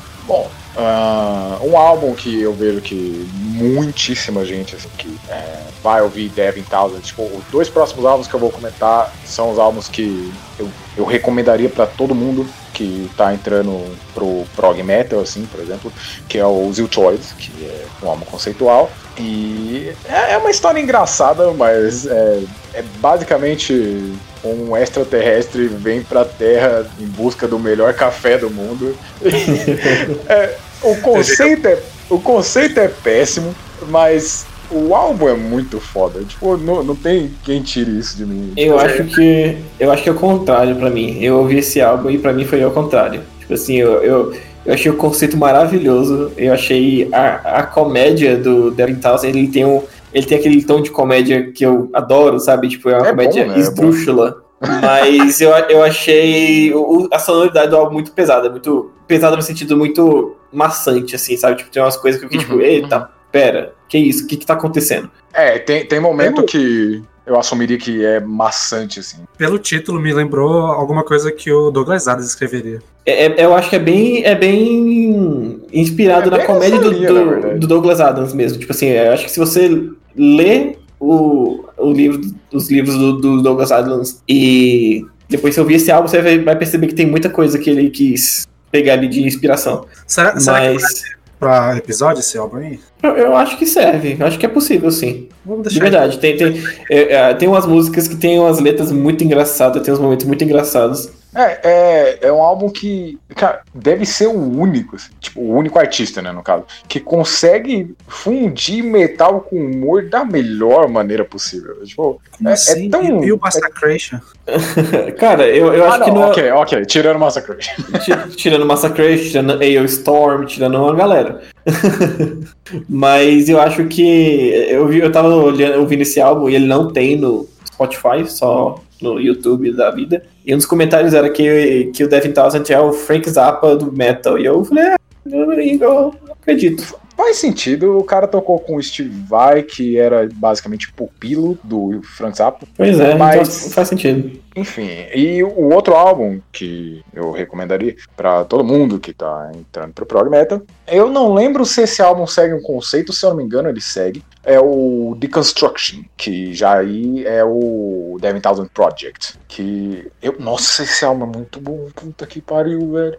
Uh, 0.76 1.66
um 1.66 1.76
álbum 1.76 2.14
que 2.14 2.42
eu 2.42 2.52
vejo 2.52 2.82
que 2.82 3.26
muitíssima 3.34 4.44
gente 4.44 4.76
assim, 4.76 4.90
que 4.98 5.18
é, 5.30 5.62
vai 5.82 6.02
ouvir 6.02 6.28
Devin 6.28 6.62
Townsend. 6.62 7.02
Tipo, 7.02 7.22
os 7.22 7.44
dois 7.50 7.68
próximos 7.70 8.04
álbuns 8.04 8.28
que 8.28 8.34
eu 8.34 8.40
vou 8.40 8.50
comentar 8.50 9.10
são 9.24 9.50
os 9.50 9.58
álbuns 9.58 9.88
que 9.88 10.30
eu, 10.58 10.68
eu 10.96 11.04
recomendaria 11.06 11.70
para 11.70 11.86
todo 11.86 12.14
mundo 12.14 12.46
que 12.74 13.10
tá 13.16 13.32
entrando 13.32 13.96
pro 14.12 14.44
prog 14.54 14.82
metal, 14.82 15.20
assim, 15.20 15.46
por 15.46 15.60
exemplo, 15.60 15.90
que 16.28 16.36
é 16.36 16.44
o 16.44 16.70
Ziltoid, 16.70 17.22
que 17.38 17.64
é 17.64 17.86
um 18.04 18.10
álbum 18.10 18.26
conceitual. 18.26 18.90
E 19.18 19.90
é, 20.04 20.34
é 20.34 20.36
uma 20.36 20.50
história 20.50 20.78
engraçada, 20.78 21.52
mas 21.52 22.04
é, 22.06 22.42
é 22.74 22.82
basicamente 23.00 24.12
um 24.44 24.76
extraterrestre 24.76 25.66
vem 25.66 26.02
pra 26.02 26.24
Terra 26.24 26.86
em 27.00 27.06
busca 27.06 27.48
do 27.48 27.58
melhor 27.58 27.94
café 27.94 28.36
do 28.36 28.50
mundo. 28.50 28.94
é, 30.28 30.56
o 30.82 30.96
conceito 30.96 31.66
é, 31.66 31.78
o 32.08 32.18
conceito 32.18 32.78
é 32.78 32.88
péssimo, 32.88 33.54
mas 33.88 34.46
o 34.70 34.94
álbum 34.94 35.28
é 35.28 35.34
muito 35.34 35.80
foda. 35.80 36.22
Tipo, 36.24 36.56
não, 36.56 36.82
não 36.82 36.96
tem 36.96 37.30
quem 37.44 37.62
tire 37.62 37.98
isso 37.98 38.16
de 38.16 38.26
mim. 38.26 38.52
Eu 38.56 38.78
acho 38.78 39.04
que. 39.04 39.56
Eu 39.78 39.90
acho 39.92 40.02
que 40.02 40.08
é 40.08 40.12
o 40.12 40.16
contrário 40.16 40.76
pra 40.76 40.90
mim. 40.90 41.18
Eu 41.20 41.38
ouvi 41.38 41.58
esse 41.58 41.80
álbum 41.80 42.10
e 42.10 42.18
pra 42.18 42.32
mim 42.32 42.44
foi 42.44 42.62
ao 42.62 42.70
contrário. 42.70 43.22
Tipo 43.40 43.54
assim, 43.54 43.76
eu, 43.76 44.02
eu, 44.02 44.34
eu 44.64 44.74
achei 44.74 44.90
o 44.90 44.96
conceito 44.96 45.36
maravilhoso. 45.36 46.32
Eu 46.36 46.52
achei 46.52 47.08
a, 47.12 47.60
a 47.60 47.62
comédia 47.62 48.36
do 48.36 48.70
Devin 48.70 48.96
Townsend, 48.96 49.36
ele 49.36 49.48
tem 49.48 49.64
um. 49.64 49.82
Ele 50.12 50.26
tem 50.26 50.38
aquele 50.38 50.64
tom 50.64 50.80
de 50.80 50.90
comédia 50.90 51.52
que 51.52 51.64
eu 51.64 51.90
adoro, 51.92 52.40
sabe? 52.40 52.68
Tipo, 52.68 52.88
é 52.88 52.96
uma 52.96 53.06
É 53.06 53.10
comédia 53.10 53.44
bom, 53.44 53.50
né? 53.50 53.56
É 53.56 53.60
esdrúxula. 53.60 54.45
Mas 54.60 55.40
eu, 55.40 55.50
eu 55.50 55.82
achei 55.82 56.72
o- 56.74 57.08
a 57.12 57.18
sonoridade 57.18 57.70
do 57.70 57.76
álbum 57.76 57.94
muito 57.94 58.12
pesada, 58.12 58.48
muito 58.50 58.90
pesada 59.06 59.36
no 59.36 59.42
sentido 59.42 59.76
muito 59.76 60.34
maçante, 60.52 61.14
assim, 61.14 61.36
sabe? 61.36 61.56
Tipo, 61.58 61.70
tem 61.70 61.82
umas 61.82 61.96
coisas 61.96 62.18
que 62.20 62.26
eu 62.26 62.30
fiquei 62.30 62.46
Uhum, 62.46 62.60
tipo, 62.60 62.70
eita, 62.70 63.10
pera, 63.30 63.74
que 63.88 63.98
isso? 63.98 64.24
O 64.24 64.26
que 64.26 64.36
que 64.36 64.46
tá 64.46 64.54
acontecendo? 64.54 65.10
É, 65.32 65.58
tem, 65.58 65.84
tem 65.86 66.00
momento 66.00 66.40
Eu- 66.40 66.46
que 66.46 67.02
eu 67.26 67.38
assumiria 67.38 67.76
que 67.76 68.04
é 68.04 68.20
maçante, 68.20 69.00
assim. 69.00 69.18
Pelo 69.36 69.58
título, 69.58 70.00
me 70.00 70.12
lembrou 70.14 70.66
alguma 70.66 71.04
coisa 71.04 71.30
que 71.30 71.52
o 71.52 71.70
Douglas 71.70 72.08
Adams 72.08 72.26
escreveria. 72.28 72.78
É, 73.04 73.26
é- 73.26 73.44
eu 73.44 73.54
acho 73.54 73.68
que 73.68 73.76
é 73.76 73.80
bem, 73.80 74.24
é 74.24 74.34
bem 74.34 75.60
inspirado 75.72 76.28
É 76.28 76.30
na 76.30 76.36
bem 76.38 76.46
comédia 76.46 76.78
do, 76.78 76.90
do, 76.90 77.58
do 77.60 77.66
Douglas 77.66 78.00
Adams 78.00 78.32
mesmo. 78.32 78.58
Tipo 78.58 78.72
assim, 78.72 78.86
eu 78.86 79.12
acho 79.12 79.24
que 79.24 79.30
se 79.30 79.38
você 79.38 79.68
lê 80.16 80.76
o, 81.00 81.64
o 81.76 81.92
livro, 81.92 82.20
os 82.52 82.70
livros 82.70 82.96
do, 82.96 83.12
do 83.18 83.42
Douglas 83.42 83.72
Adams 83.72 84.22
e 84.28 85.04
depois 85.28 85.54
você 85.54 85.60
ouvir 85.60 85.74
esse 85.74 85.90
álbum, 85.90 86.08
você 86.08 86.22
vai, 86.22 86.38
vai 86.38 86.56
perceber 86.56 86.86
que 86.86 86.94
tem 86.94 87.06
muita 87.06 87.28
coisa 87.28 87.58
que 87.58 87.68
ele 87.68 87.90
quis 87.90 88.46
pegar 88.70 88.94
ali 88.94 89.08
de 89.08 89.22
inspiração. 89.22 89.86
Será, 90.06 90.38
será 90.38 90.60
que 90.60 90.74
Mas 90.74 91.02
pra 91.38 91.76
episódio 91.76 92.20
esse 92.20 92.38
álbum 92.38 92.56
aí? 92.56 92.80
eu, 93.02 93.10
eu 93.10 93.36
acho 93.36 93.58
que 93.58 93.66
serve, 93.66 94.16
eu 94.18 94.26
acho 94.26 94.38
que 94.38 94.46
é 94.46 94.48
possível 94.48 94.90
sim. 94.90 95.28
Vamos 95.44 95.64
De 95.64 95.68
deixar 95.78 95.82
verdade, 95.82 96.18
tem, 96.18 96.36
tem, 96.36 96.62
é, 96.90 97.14
é, 97.14 97.34
tem 97.34 97.48
umas 97.48 97.66
músicas 97.66 98.08
que 98.08 98.16
tem 98.16 98.38
umas 98.38 98.58
letras 98.58 98.90
muito 98.90 99.22
engraçadas, 99.22 99.82
tem 99.82 99.92
uns 99.92 100.00
momentos 100.00 100.26
muito 100.26 100.42
engraçados. 100.42 101.08
É, 101.36 101.60
é, 101.62 102.18
é 102.28 102.32
um 102.32 102.40
álbum 102.40 102.70
que, 102.70 103.18
cara, 103.34 103.60
deve 103.74 104.06
ser 104.06 104.26
o 104.26 104.32
único, 104.32 104.96
assim, 104.96 105.10
tipo, 105.20 105.40
o 105.40 105.54
único 105.54 105.78
artista, 105.78 106.22
né, 106.22 106.32
no 106.32 106.42
caso, 106.42 106.64
que 106.88 106.98
consegue 106.98 107.94
fundir 108.08 108.82
metal 108.82 109.42
com 109.42 109.56
humor 109.56 110.08
da 110.08 110.24
melhor 110.24 110.88
maneira 110.88 111.24
possível. 111.26 111.74
Tipo, 111.84 112.20
Como 112.36 112.48
é, 112.48 112.52
assim? 112.52 112.86
é 112.86 112.90
tão. 112.90 113.22
E, 113.22 113.26
e 113.26 113.32
o 113.32 113.38
Massacration? 113.38 114.18
Cara, 115.18 115.46
eu, 115.46 115.74
eu 115.74 115.84
Ah, 115.84 115.88
acho 115.88 115.98
não, 115.98 116.04
que 116.06 116.10
não 116.12 116.22
é- 116.24 116.30
ok, 116.30 116.50
ok, 116.52 116.86
tirando 116.86 117.18
Massacre. 117.18 117.56
Ti- 117.58 118.36
tirando 118.36 118.64
Massacration, 118.64 119.24
tirando 119.30 119.52
AO 119.62 119.84
Storm, 119.84 120.46
tirando 120.46 120.78
uma 120.82 120.94
galera. 120.94 121.42
Mas 122.88 123.48
eu 123.48 123.60
acho 123.60 123.84
que 123.86 124.48
eu, 124.70 124.86
vi, 124.88 125.00
eu 125.00 125.12
tava 125.12 125.28
olhando, 125.34 125.80
ouvindo 125.80 126.02
esse 126.02 126.20
álbum 126.20 126.48
e 126.48 126.54
ele 126.54 126.66
não 126.66 126.90
tem 126.92 127.16
no 127.16 127.46
Spotify, 127.72 128.26
só 128.28 128.80
no 129.00 129.20
YouTube 129.20 129.72
da 129.72 129.90
vida. 129.90 130.22
E 130.44 130.54
um 130.54 130.56
dos 130.56 130.66
comentários 130.66 131.14
era 131.14 131.28
que, 131.30 131.90
que 131.94 132.04
o 132.04 132.08
Devin 132.08 132.32
Townsend 132.32 132.72
é 132.72 132.80
o 132.80 132.92
Frank 132.92 133.28
Zappa 133.28 133.76
do 133.76 133.92
metal. 133.92 134.38
E 134.38 134.44
eu 134.44 134.64
falei, 134.64 134.84
ah, 134.84 134.96
eu, 135.26 135.52
eu 135.52 136.14
acredito. 136.40 136.96
Faz 137.16 137.38
sentido, 137.38 137.98
o 137.98 138.04
cara 138.04 138.28
tocou 138.28 138.58
com 138.60 138.76
o 138.76 138.82
Steve 138.82 139.08
Vai, 139.26 139.62
que 139.62 139.98
era 139.98 140.28
basicamente 140.34 140.92
pupilo 140.92 141.58
do 141.64 142.00
Frank 142.02 142.36
Zappa. 142.36 142.66
Pois 142.76 143.00
é, 143.00 143.14
Mas- 143.14 143.60
então 143.60 143.70
faz 143.72 143.88
sentido. 143.88 144.38
Enfim, 144.54 144.88
e 145.14 145.42
o 145.42 145.70
outro 145.74 145.94
álbum 145.94 146.40
que 146.50 147.02
eu 147.12 147.30
recomendaria 147.30 147.94
pra 148.16 148.42
todo 148.44 148.64
mundo 148.64 148.98
que 148.98 149.12
tá 149.12 149.50
entrando 149.54 149.92
pro 149.92 150.06
prog 150.06 150.30
metal, 150.30 150.62
eu 150.88 151.10
não 151.10 151.34
lembro 151.34 151.66
se 151.66 151.82
esse 151.82 152.00
álbum 152.00 152.26
segue 152.26 152.54
um 152.54 152.62
conceito, 152.62 153.12
se 153.12 153.26
eu 153.26 153.30
não 153.30 153.36
me 153.36 153.44
engano, 153.44 153.68
ele 153.68 153.82
segue. 153.82 154.24
É 154.42 154.58
o 154.58 155.14
Deconstruction, 155.18 156.02
que 156.16 156.54
já 156.54 156.78
aí 156.78 157.26
é 157.26 157.44
o 157.44 158.16
Devin 158.20 158.40
Thousand 158.40 158.68
Project. 158.72 159.34
Que 159.48 160.06
eu. 160.22 160.36
Nossa, 160.38 160.84
esse 160.84 161.04
álbum 161.04 161.24
é 161.24 161.36
muito 161.36 161.60
bom. 161.60 161.88
Puta 161.94 162.26
que 162.26 162.40
pariu, 162.40 162.92
velho. 162.92 163.18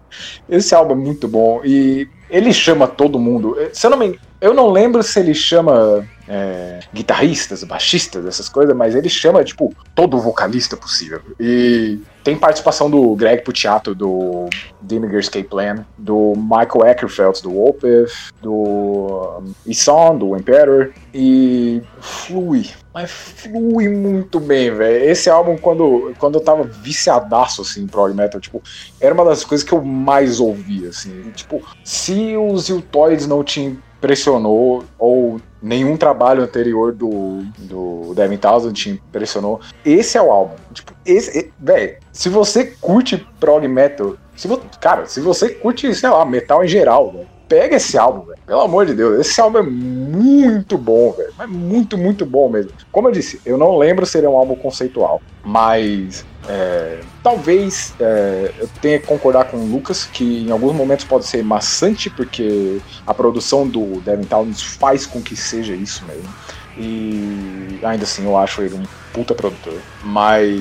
Esse 0.50 0.74
álbum 0.74 0.94
é 0.94 0.98
muito 0.98 1.28
bom. 1.28 1.62
E 1.66 2.08
ele 2.30 2.54
chama 2.54 2.88
todo 2.88 3.20
mundo. 3.20 3.58
Se 3.74 3.86
eu 3.86 3.92
não 3.92 3.98
me 3.98 4.20
eu 4.40 4.54
não 4.54 4.70
lembro 4.70 5.02
se 5.02 5.20
ele 5.20 5.34
chama 5.34 6.08
é, 6.28 6.80
guitarristas, 6.94 7.64
baixistas, 7.64 8.26
essas 8.26 8.48
coisas, 8.48 8.76
mas 8.76 8.94
ele 8.94 9.10
chama, 9.10 9.44
tipo, 9.44 9.74
todo 9.96 10.20
vocalista 10.20 10.78
possível. 10.78 11.22
E 11.40 12.00
tem 12.28 12.36
participação 12.38 12.90
do 12.90 13.16
Greg 13.16 13.42
Puciato, 13.42 13.96
do 13.96 14.50
Dimiger 14.82 15.22
Escape 15.22 15.48
Plan, 15.48 15.86
do 15.98 16.34
Michael 16.36 16.86
Eckerfeld, 16.86 17.42
do 17.42 17.58
Opeth, 17.58 18.12
do 18.42 19.42
Isan, 19.66 20.18
do 20.18 20.36
Emperor, 20.36 20.92
e 21.14 21.82
flui. 22.02 22.70
Mas 22.94 23.10
flui 23.10 23.88
muito 23.88 24.42
bem, 24.42 24.76
velho. 24.76 25.10
Esse 25.10 25.30
álbum, 25.30 25.58
quando, 25.58 26.14
quando 26.20 26.36
eu 26.36 26.44
tava 26.44 26.64
viciadaço, 26.64 27.62
assim, 27.62 27.84
em 27.84 27.88
prog 27.88 28.14
metal, 28.14 28.42
tipo, 28.42 28.62
era 29.00 29.14
uma 29.14 29.24
das 29.24 29.46
coisas 29.46 29.66
que 29.66 29.74
eu 29.74 29.82
mais 29.82 30.42
ouvia, 30.42 30.90
assim. 30.90 31.32
Tipo, 31.34 31.62
se 31.82 32.36
os 32.36 32.66
Ziltoids 32.66 33.26
não 33.26 33.42
te 33.42 33.80
impressionou, 33.98 34.84
ou 34.98 35.42
nenhum 35.62 35.98
trabalho 35.98 36.44
anterior 36.44 36.94
do, 36.94 37.42
do 37.58 38.14
Devin 38.16 38.38
Townsend 38.38 38.74
te 38.74 38.90
impressionou, 38.92 39.60
esse 39.84 40.18
é 40.18 40.22
o 40.22 40.32
álbum. 40.32 40.56
Tipo, 40.74 40.94
esse, 41.06 41.52
velho, 41.60 41.98
se 42.12 42.30
você 42.30 42.66
curte 42.80 43.28
prog 43.40 43.68
metal, 43.68 44.16
se 44.36 44.48
vo, 44.48 44.62
cara, 44.80 45.06
se 45.08 45.20
você 45.20 45.50
curte, 45.50 45.94
sei 45.96 46.10
lá, 46.10 46.24
metal 46.26 46.64
em 46.64 46.68
geral, 46.68 47.12
velho, 47.12 47.28
pega 47.48 47.78
esse 47.78 47.98
álbum, 47.98 48.26
velho. 48.26 48.38
Pelo 48.46 48.62
amor 48.62 48.86
de 48.86 48.94
Deus, 48.94 49.20
esse 49.20 49.42
álbum 49.42 49.60
é 49.60 49.64
muito 49.64 50.78
bom, 50.78 51.12
velho. 51.12 51.34
É 51.40 51.48
muito, 51.48 51.98
muito 51.98 52.26
bom 52.26 52.50
mesmo. 52.50 52.72
Como 52.92 53.08
eu 53.08 53.12
disse, 53.12 53.42
eu 53.46 53.58
não 53.58 53.78
lembro 53.78 54.06
se 54.06 54.18
ele 54.18 54.28
é 54.28 54.30
um 54.30 54.38
álbum 54.38 54.56
conceitual, 54.56 55.22
mas 55.44 56.26
é, 56.48 57.02
talvez 57.22 57.94
é, 58.00 58.54
eu 58.58 58.70
tenha 58.82 59.00
que 59.00 59.06
concordar 59.06 59.46
com 59.46 59.58
o 59.58 59.66
Lucas 59.70 60.06
que 60.06 60.44
em 60.46 60.52
alguns 60.52 60.74
momentos 60.74 61.06
pode 61.06 61.26
ser 61.26 61.44
maçante, 61.44 62.10
porque 62.10 62.80
a 63.06 63.14
produção 63.14 63.68
do 63.68 64.00
Devin 64.02 64.24
Townsend 64.24 64.66
faz 64.66 65.06
com 65.06 65.22
que 65.22 65.36
seja 65.36 65.76
isso 65.76 66.06
mesmo. 66.06 66.30
E 66.78 67.80
ainda 67.84 68.04
assim 68.04 68.26
eu 68.26 68.38
acho 68.38 68.62
ele 68.62 68.76
um 68.76 68.84
puta 69.14 69.34
produtor. 69.34 69.74
Mas 70.04 70.56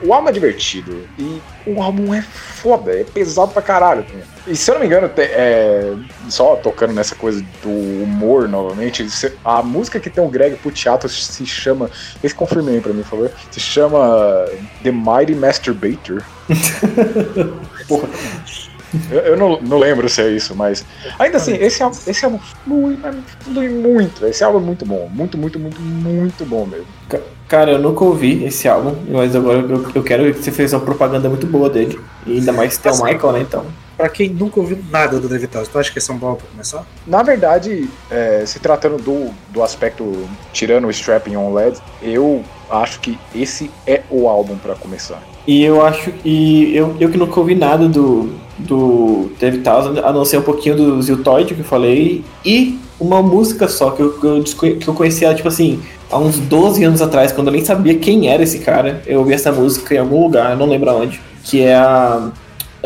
o 0.00 0.12
álbum 0.14 0.28
é 0.28 0.32
divertido. 0.32 1.06
E 1.18 1.42
o 1.66 1.82
álbum 1.82 2.14
é 2.14 2.22
foda, 2.22 2.92
é 2.92 3.04
pesado 3.04 3.52
pra 3.52 3.62
caralho. 3.62 4.04
E 4.46 4.54
se 4.54 4.70
eu 4.70 4.74
não 4.74 4.80
me 4.80 4.86
engano, 4.86 5.10
é, 5.16 5.92
só 6.28 6.54
tocando 6.56 6.92
nessa 6.92 7.16
coisa 7.16 7.44
do 7.62 7.68
humor 7.68 8.48
novamente, 8.48 9.06
a 9.44 9.62
música 9.62 9.98
que 9.98 10.08
tem 10.08 10.22
o 10.22 10.28
Greg 10.28 10.56
Puciato 10.56 11.08
se 11.08 11.44
chama. 11.44 11.90
Esse 12.22 12.34
confirme 12.34 12.70
aí 12.70 12.80
pra 12.80 12.92
mim, 12.92 13.02
por 13.02 13.10
favor. 13.10 13.32
Se 13.50 13.58
chama 13.58 13.98
The 14.84 14.92
Mighty 14.92 15.34
Masturbator. 15.34 16.22
Porra. 17.88 18.08
Eu, 19.10 19.18
eu 19.20 19.36
não, 19.36 19.60
não 19.60 19.78
lembro 19.78 20.08
se 20.08 20.20
é 20.22 20.28
isso, 20.30 20.54
mas. 20.54 20.84
Ainda 21.18 21.36
assim, 21.36 21.54
esse 21.54 21.82
álbum, 21.82 21.96
esse 22.06 22.24
álbum 22.24 22.38
flui, 22.64 22.98
mas 23.02 23.16
flui 23.40 23.68
muito. 23.68 24.26
Esse 24.26 24.42
álbum 24.44 24.58
é 24.58 24.62
muito 24.62 24.84
bom. 24.86 25.08
Muito, 25.12 25.36
muito, 25.38 25.58
muito, 25.58 25.80
muito 25.80 26.44
bom 26.44 26.66
mesmo. 26.66 26.86
Ca- 27.08 27.20
Cara, 27.48 27.70
eu 27.72 27.78
nunca 27.78 28.04
ouvi 28.04 28.44
esse 28.44 28.66
álbum, 28.68 28.94
mas 29.08 29.36
agora 29.36 29.60
eu, 29.60 29.86
eu 29.94 30.02
quero 30.02 30.34
que 30.34 30.42
você 30.42 30.50
fez 30.50 30.72
uma 30.72 30.80
propaganda 30.80 31.28
muito 31.28 31.46
boa 31.46 31.70
dele. 31.70 32.00
E 32.26 32.38
ainda 32.38 32.52
mais 32.52 32.76
tem 32.76 32.90
o 32.90 33.04
Michael, 33.04 33.32
né? 33.32 33.40
Então. 33.40 33.64
Pra 33.96 34.08
quem 34.08 34.28
nunca 34.28 34.60
ouviu 34.60 34.78
nada 34.90 35.18
do 35.18 35.28
David 35.28 35.48
Townsend, 35.48 35.72
tu 35.72 35.78
acha 35.78 35.92
que 35.92 35.98
esse 35.98 36.10
é 36.10 36.14
um 36.14 36.18
bom 36.18 36.34
pra 36.34 36.46
começar? 36.48 36.86
Na 37.06 37.22
verdade, 37.22 37.88
é, 38.10 38.44
se 38.46 38.58
tratando 38.60 38.96
do, 38.98 39.30
do 39.50 39.62
aspecto 39.62 40.28
tirando 40.52 40.86
o 40.86 40.90
Strapping 40.90 41.36
on 41.36 41.52
LED, 41.52 41.78
eu 42.02 42.44
acho 42.70 43.00
que 43.00 43.18
esse 43.34 43.70
é 43.86 44.02
o 44.10 44.28
álbum 44.28 44.56
pra 44.56 44.74
começar. 44.74 45.22
E 45.46 45.64
eu 45.64 45.84
acho. 45.84 46.12
E 46.24 46.76
eu, 46.76 46.96
eu 46.98 47.08
que 47.08 47.16
nunca 47.16 47.38
ouvi 47.38 47.54
nada 47.54 47.88
do, 47.88 48.32
do 48.58 49.30
David 49.38 49.62
Townsend, 49.62 50.00
a 50.00 50.12
não 50.12 50.24
ser 50.24 50.38
um 50.38 50.42
pouquinho 50.42 50.76
do 50.76 51.02
Ziltoid 51.02 51.54
que 51.54 51.60
eu 51.60 51.64
falei, 51.64 52.24
e 52.44 52.78
uma 52.98 53.22
música 53.22 53.68
só 53.68 53.90
que 53.90 54.00
eu, 54.00 54.12
que 54.18 54.26
eu, 54.26 54.76
que 54.76 54.88
eu 54.88 54.94
conhecia, 54.94 55.34
tipo 55.34 55.48
assim, 55.48 55.80
há 56.10 56.18
uns 56.18 56.38
12 56.38 56.82
anos 56.84 57.02
atrás, 57.02 57.32
quando 57.32 57.48
eu 57.48 57.52
nem 57.52 57.64
sabia 57.64 57.96
quem 57.98 58.28
era 58.28 58.42
esse 58.42 58.58
cara. 58.60 59.02
Eu 59.06 59.20
ouvi 59.20 59.34
essa 59.34 59.52
música 59.52 59.94
em 59.94 59.98
algum 59.98 60.22
lugar, 60.22 60.56
não 60.56 60.66
lembro 60.66 60.90
aonde. 60.90 61.20
Que 61.44 61.62
é 61.62 61.74
a. 61.74 62.30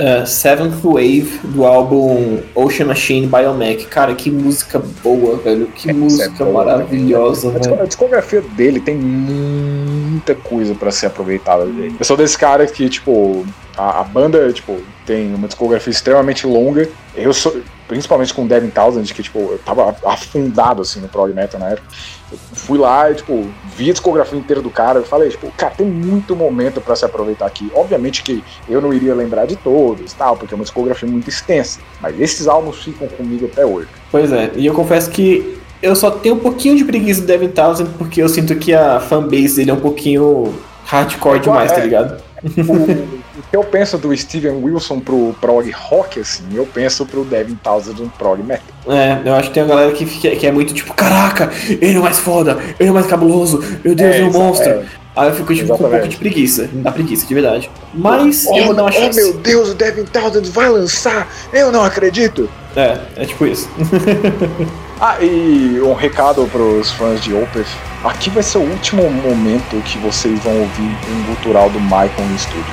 uh, 0.01 0.27
Seventh 0.27 0.83
Wave 0.85 1.41
do 1.45 1.65
álbum 1.65 2.39
Ocean 2.55 2.87
Machine 2.87 3.27
Biomac. 3.27 3.85
Cara, 3.87 4.15
que 4.15 4.31
música 4.31 4.81
boa, 5.03 5.37
velho. 5.37 5.67
Que 5.69 5.93
música 5.93 6.25
Essa 6.33 6.43
é 6.43 6.47
boa, 6.47 6.65
maravilhosa, 6.65 7.49
A 7.51 7.59
disco- 7.59 7.71
velho. 7.75 7.83
A 7.83 7.87
discografia 7.87 8.41
dele 8.57 8.81
tem 8.81 8.97
muita 8.97 10.35
coisa 10.35 10.75
pra 10.75 10.91
ser 10.91 11.07
aproveitada. 11.07 11.65
velho. 11.67 11.95
Eu 11.99 12.05
sou 12.05 12.17
desse 12.17 12.37
cara 12.39 12.67
que, 12.67 12.89
tipo, 12.89 13.45
a, 13.77 14.01
a 14.01 14.05
banda, 14.05 14.53
tipo, 14.53 14.77
tem 15.07 15.35
uma 15.35 15.47
discografia 15.47 15.91
extremamente 15.91 16.47
longa. 16.47 16.89
Eu 17.17 17.33
sou, 17.33 17.57
principalmente 17.91 18.33
com 18.33 18.47
Devin 18.47 18.71
Townsend, 18.71 19.13
que, 19.13 19.21
tipo, 19.21 19.41
eu 19.41 19.59
tava 19.65 19.97
afundado, 20.07 20.83
assim, 20.83 21.01
no 21.01 21.09
prog 21.09 21.35
metal 21.35 21.59
na 21.59 21.71
época. 21.71 21.89
Eu 22.31 22.39
fui 22.53 22.79
lá 22.79 23.11
e, 23.11 23.17
tipo, 23.17 23.45
vi 23.77 23.91
a 23.91 23.93
discografia 23.93 24.39
inteira 24.39 24.63
do 24.63 24.71
cara. 24.71 25.01
Eu 25.01 25.05
falei, 25.05 25.29
tipo, 25.29 25.51
cara, 25.57 25.75
tem 25.75 25.87
muito 25.89 26.37
momento 26.37 26.81
pra 26.81 26.95
se 26.95 27.05
aproveitar 27.05 27.47
aqui. 27.47 27.69
Obviamente 27.75 28.23
que 28.23 28.45
eu 28.69 28.81
não 28.81 28.95
iria 28.95 29.13
lembrar 29.13 29.45
de 29.45 29.57
todos, 29.57 30.13
tal, 30.13 30.37
porque 30.37 30.55
é 30.55 30.57
uma 30.57 30.63
discografia 30.63 31.09
muito 31.09 31.29
extensa. 31.29 31.81
Mas 32.01 32.19
esses 32.21 32.47
álbuns 32.47 32.77
ficam 32.77 33.09
comigo 33.09 33.47
até 33.53 33.67
hoje. 33.67 33.89
Pois 34.09 34.33
é, 34.33 34.53
e 34.55 34.65
eu 34.67 34.73
confesso 34.73 35.11
que 35.11 35.59
eu 35.83 35.97
só 35.97 36.13
tenho 36.13 36.37
um 36.37 36.39
pouquinho 36.39 36.77
de 36.77 36.85
preguiça 36.85 37.23
do 37.23 37.27
Devin 37.27 37.49
Townsend 37.49 37.91
porque 37.99 38.23
eu 38.23 38.29
sinto 38.29 38.55
que 38.55 38.73
a 38.73 39.01
fanbase 39.01 39.57
dele 39.57 39.73
é 39.73 39.75
um 39.75 39.81
pouquinho 39.81 40.55
hardcore 40.85 41.39
É 41.39 41.41
demais, 41.41 41.73
tá 41.73 41.81
é. 41.81 41.83
ligado? 41.83 42.23
o, 42.45 43.21
o 43.41 43.51
que 43.51 43.57
eu 43.57 43.65
penso 43.65 43.99
do 43.99 44.17
Steven 44.17 44.63
Wilson 44.63 45.01
pro 45.01 45.35
prog 45.41 45.71
rock, 45.71 46.21
assim, 46.21 46.45
eu 46.55 46.65
penso 46.67 47.05
pro 47.07 47.25
Devin 47.25 47.55
Townsend 47.63 48.01
no 48.03 48.09
prog 48.11 48.43
metal. 48.43 48.65
É, 48.89 49.21
eu 49.25 49.35
acho 49.35 49.49
que 49.49 49.55
tem 49.55 49.63
uma 49.63 49.75
galera 49.75 49.93
que, 49.93 50.07
fica- 50.07 50.35
que 50.37 50.47
é 50.47 50.53
muito 50.53 50.73
tipo, 50.73 50.95
caraca, 50.95 51.51
ele 51.69 51.97
é 51.97 51.99
o 51.99 52.03
mais 52.03 52.19
foda, 52.19 52.59
ele 52.79 52.89
é 52.89 52.93
mais 52.93 53.07
cabuloso, 53.07 53.63
meu 53.85 53.95
Deus, 53.95 54.11
É, 54.15 54.17
ele 54.17 54.23
é 54.23 54.25
um 54.27 54.29
exa- 54.29 54.39
monstro. 54.39 54.71
é. 54.71 54.85
Aí 55.17 55.29
eu 55.29 55.35
fico 55.35 55.53
tipo, 55.55 55.77
com 55.77 55.87
um 55.87 55.91
pouco 55.91 56.09
de 56.09 56.17
preguiça, 56.17 56.71
dá 56.73 56.93
preguiça, 56.93 57.27
de 57.27 57.35
verdade. 57.35 57.69
Mas 57.93 58.47
eu 58.47 58.65
vou 58.67 58.75
dar 58.75 58.83
uma 58.85 58.93
chance. 58.93 59.21
Oh, 59.21 59.33
Deus, 59.39 59.71
o 59.71 59.75
Devin 59.75 60.05
Townsend 60.05 60.49
vai 60.51 60.69
lançar! 60.69 61.29
Eu 61.53 61.73
não 61.73 61.83
acredito! 61.83 62.49
É, 62.77 62.97
é 63.17 63.25
tipo 63.27 63.45
isso. 63.45 63.69
Ah, 65.01 65.17
e 65.19 65.81
um 65.81 65.95
recado 65.95 66.47
pros 66.53 66.93
fãs 66.93 67.23
de 67.23 67.33
Opeth. 67.33 67.67
Aqui 68.05 68.29
vai 68.29 68.43
ser 68.43 68.59
o 68.59 68.63
último 68.63 69.11
momento 69.11 69.83
que 69.83 69.97
vocês 69.97 70.39
vão 70.41 70.61
ouvir 70.61 70.95
um 71.09 71.23
gutural 71.25 71.71
do 71.71 71.81
Michael 71.81 72.29
no 72.29 72.37
estúdio. 72.37 72.65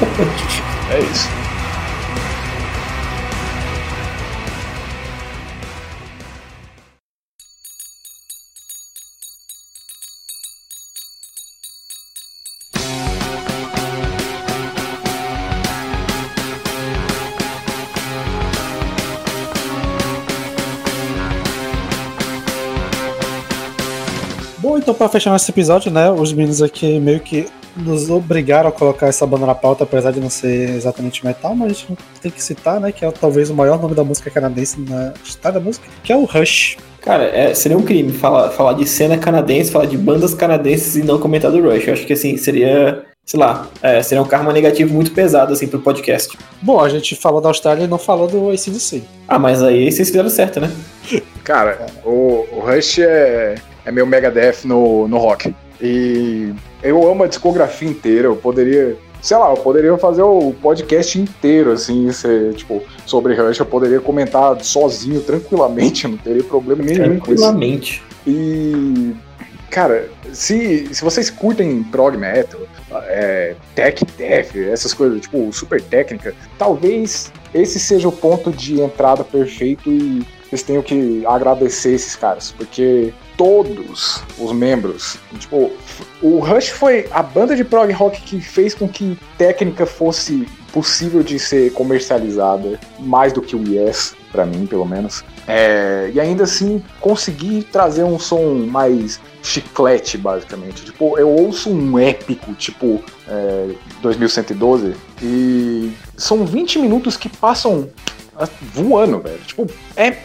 é 0.90 1.00
isso. 1.00 1.41
Pra 25.02 25.08
fechar 25.08 25.30
nosso 25.30 25.50
episódio, 25.50 25.90
né, 25.90 26.12
os 26.12 26.32
meninos 26.32 26.62
aqui 26.62 27.00
meio 27.00 27.18
que 27.18 27.46
nos 27.76 28.08
obrigaram 28.08 28.68
a 28.68 28.72
colocar 28.72 29.08
essa 29.08 29.26
banda 29.26 29.46
na 29.46 29.54
pauta, 29.54 29.82
apesar 29.82 30.12
de 30.12 30.20
não 30.20 30.30
ser 30.30 30.70
exatamente 30.76 31.24
metal, 31.24 31.56
mas 31.56 31.72
a 31.72 31.74
gente 31.74 31.96
tem 32.20 32.30
que 32.30 32.40
citar, 32.40 32.78
né, 32.78 32.92
que 32.92 33.04
é 33.04 33.10
talvez 33.10 33.50
o 33.50 33.54
maior 33.54 33.82
nome 33.82 33.96
da 33.96 34.04
música 34.04 34.30
canadense 34.30 34.80
na 34.80 35.12
história 35.24 35.58
da 35.58 35.64
música, 35.64 35.88
que 36.04 36.12
é 36.12 36.16
o 36.16 36.24
Rush. 36.24 36.76
Cara, 37.00 37.24
é, 37.24 37.52
seria 37.52 37.76
um 37.76 37.82
crime 37.82 38.12
falar, 38.12 38.50
falar 38.50 38.74
de 38.74 38.86
cena 38.86 39.18
canadense, 39.18 39.72
falar 39.72 39.86
de 39.86 39.98
bandas 39.98 40.34
canadenses 40.34 40.94
e 40.94 41.02
não 41.02 41.18
comentar 41.18 41.50
do 41.50 41.60
Rush. 41.60 41.88
Eu 41.88 41.94
acho 41.94 42.06
que 42.06 42.12
assim, 42.12 42.36
seria, 42.36 43.02
sei 43.26 43.40
lá, 43.40 43.66
é, 43.82 44.00
seria 44.04 44.22
um 44.22 44.26
karma 44.26 44.52
negativo 44.52 44.94
muito 44.94 45.10
pesado 45.10 45.52
assim 45.52 45.66
pro 45.66 45.80
podcast. 45.80 46.38
Bom, 46.60 46.78
a 46.78 46.88
gente 46.88 47.16
falou 47.16 47.40
da 47.40 47.48
Austrália 47.48 47.84
e 47.84 47.88
não 47.88 47.98
falou 47.98 48.28
do 48.28 48.50
ACDC. 48.50 49.02
Ah, 49.26 49.38
mas 49.38 49.64
aí 49.64 49.90
vocês 49.90 50.08
fizeram 50.08 50.30
certo, 50.30 50.60
né? 50.60 50.70
Cara, 51.42 51.86
o, 52.04 52.46
o 52.52 52.60
Rush 52.60 53.00
é, 53.00 53.56
é 53.84 53.92
meu 53.92 54.06
Megadeth 54.06 54.64
no, 54.64 55.08
no 55.08 55.18
rock. 55.18 55.54
E 55.80 56.52
eu 56.82 57.08
amo 57.10 57.24
a 57.24 57.26
discografia 57.26 57.88
inteira. 57.88 58.28
Eu 58.28 58.36
poderia, 58.36 58.96
sei 59.20 59.36
lá, 59.36 59.50
eu 59.50 59.56
poderia 59.56 59.96
fazer 59.98 60.22
o 60.22 60.54
podcast 60.62 61.18
inteiro, 61.18 61.72
assim, 61.72 62.10
ser, 62.12 62.54
tipo, 62.54 62.82
sobre 63.04 63.34
Rush. 63.34 63.58
Eu 63.58 63.66
poderia 63.66 64.00
comentar 64.00 64.62
sozinho, 64.62 65.20
tranquilamente. 65.20 66.06
Não 66.08 66.16
teria 66.16 66.44
problema 66.44 66.82
nenhum 66.82 67.18
com 67.18 67.32
isso. 67.32 67.42
Tranquilamente. 67.42 68.02
E, 68.24 69.12
cara, 69.70 70.08
se, 70.32 70.88
se 70.94 71.02
vocês 71.02 71.28
curtem 71.28 71.82
prog 71.82 72.16
metal, 72.16 72.60
é, 73.06 73.56
tech 73.74 74.04
death, 74.16 74.54
essas 74.56 74.94
coisas, 74.94 75.20
tipo, 75.20 75.52
super 75.52 75.82
técnica, 75.82 76.32
talvez 76.56 77.32
esse 77.52 77.80
seja 77.80 78.08
o 78.08 78.12
ponto 78.12 78.52
de 78.52 78.80
entrada 78.80 79.24
perfeito 79.24 79.90
e 79.90 80.24
vocês 80.52 80.62
tenham 80.62 80.82
que 80.82 81.24
agradecer 81.24 81.94
esses 81.94 82.14
caras, 82.14 82.52
porque 82.54 83.14
todos 83.38 84.22
os 84.38 84.52
membros, 84.52 85.16
tipo, 85.38 85.72
o 86.20 86.40
Rush 86.40 86.68
foi 86.68 87.08
a 87.10 87.22
banda 87.22 87.56
de 87.56 87.64
prog 87.64 87.90
rock 87.90 88.20
que 88.20 88.38
fez 88.38 88.74
com 88.74 88.86
que 88.86 89.18
técnica 89.38 89.86
fosse 89.86 90.46
possível 90.70 91.22
de 91.22 91.38
ser 91.38 91.72
comercializada, 91.72 92.78
mais 92.98 93.32
do 93.32 93.40
que 93.40 93.56
o 93.56 93.66
Yes, 93.66 94.14
pra 94.30 94.44
mim, 94.44 94.66
pelo 94.66 94.84
menos. 94.84 95.24
É, 95.48 96.10
e 96.12 96.20
ainda 96.20 96.44
assim 96.44 96.82
conseguir 97.00 97.64
trazer 97.64 98.04
um 98.04 98.18
som 98.18 98.66
mais 98.66 99.20
chiclete, 99.42 100.18
basicamente. 100.18 100.84
Tipo, 100.84 101.18
eu 101.18 101.30
ouço 101.30 101.70
um 101.70 101.98
épico, 101.98 102.52
tipo 102.54 103.02
é, 103.26 103.70
2112, 104.02 104.94
e 105.22 105.92
são 106.16 106.44
20 106.44 106.78
minutos 106.78 107.16
que 107.16 107.30
passam 107.30 107.88
voando, 108.74 109.20
velho. 109.20 109.38
Tipo, 109.38 109.66
é. 109.96 110.16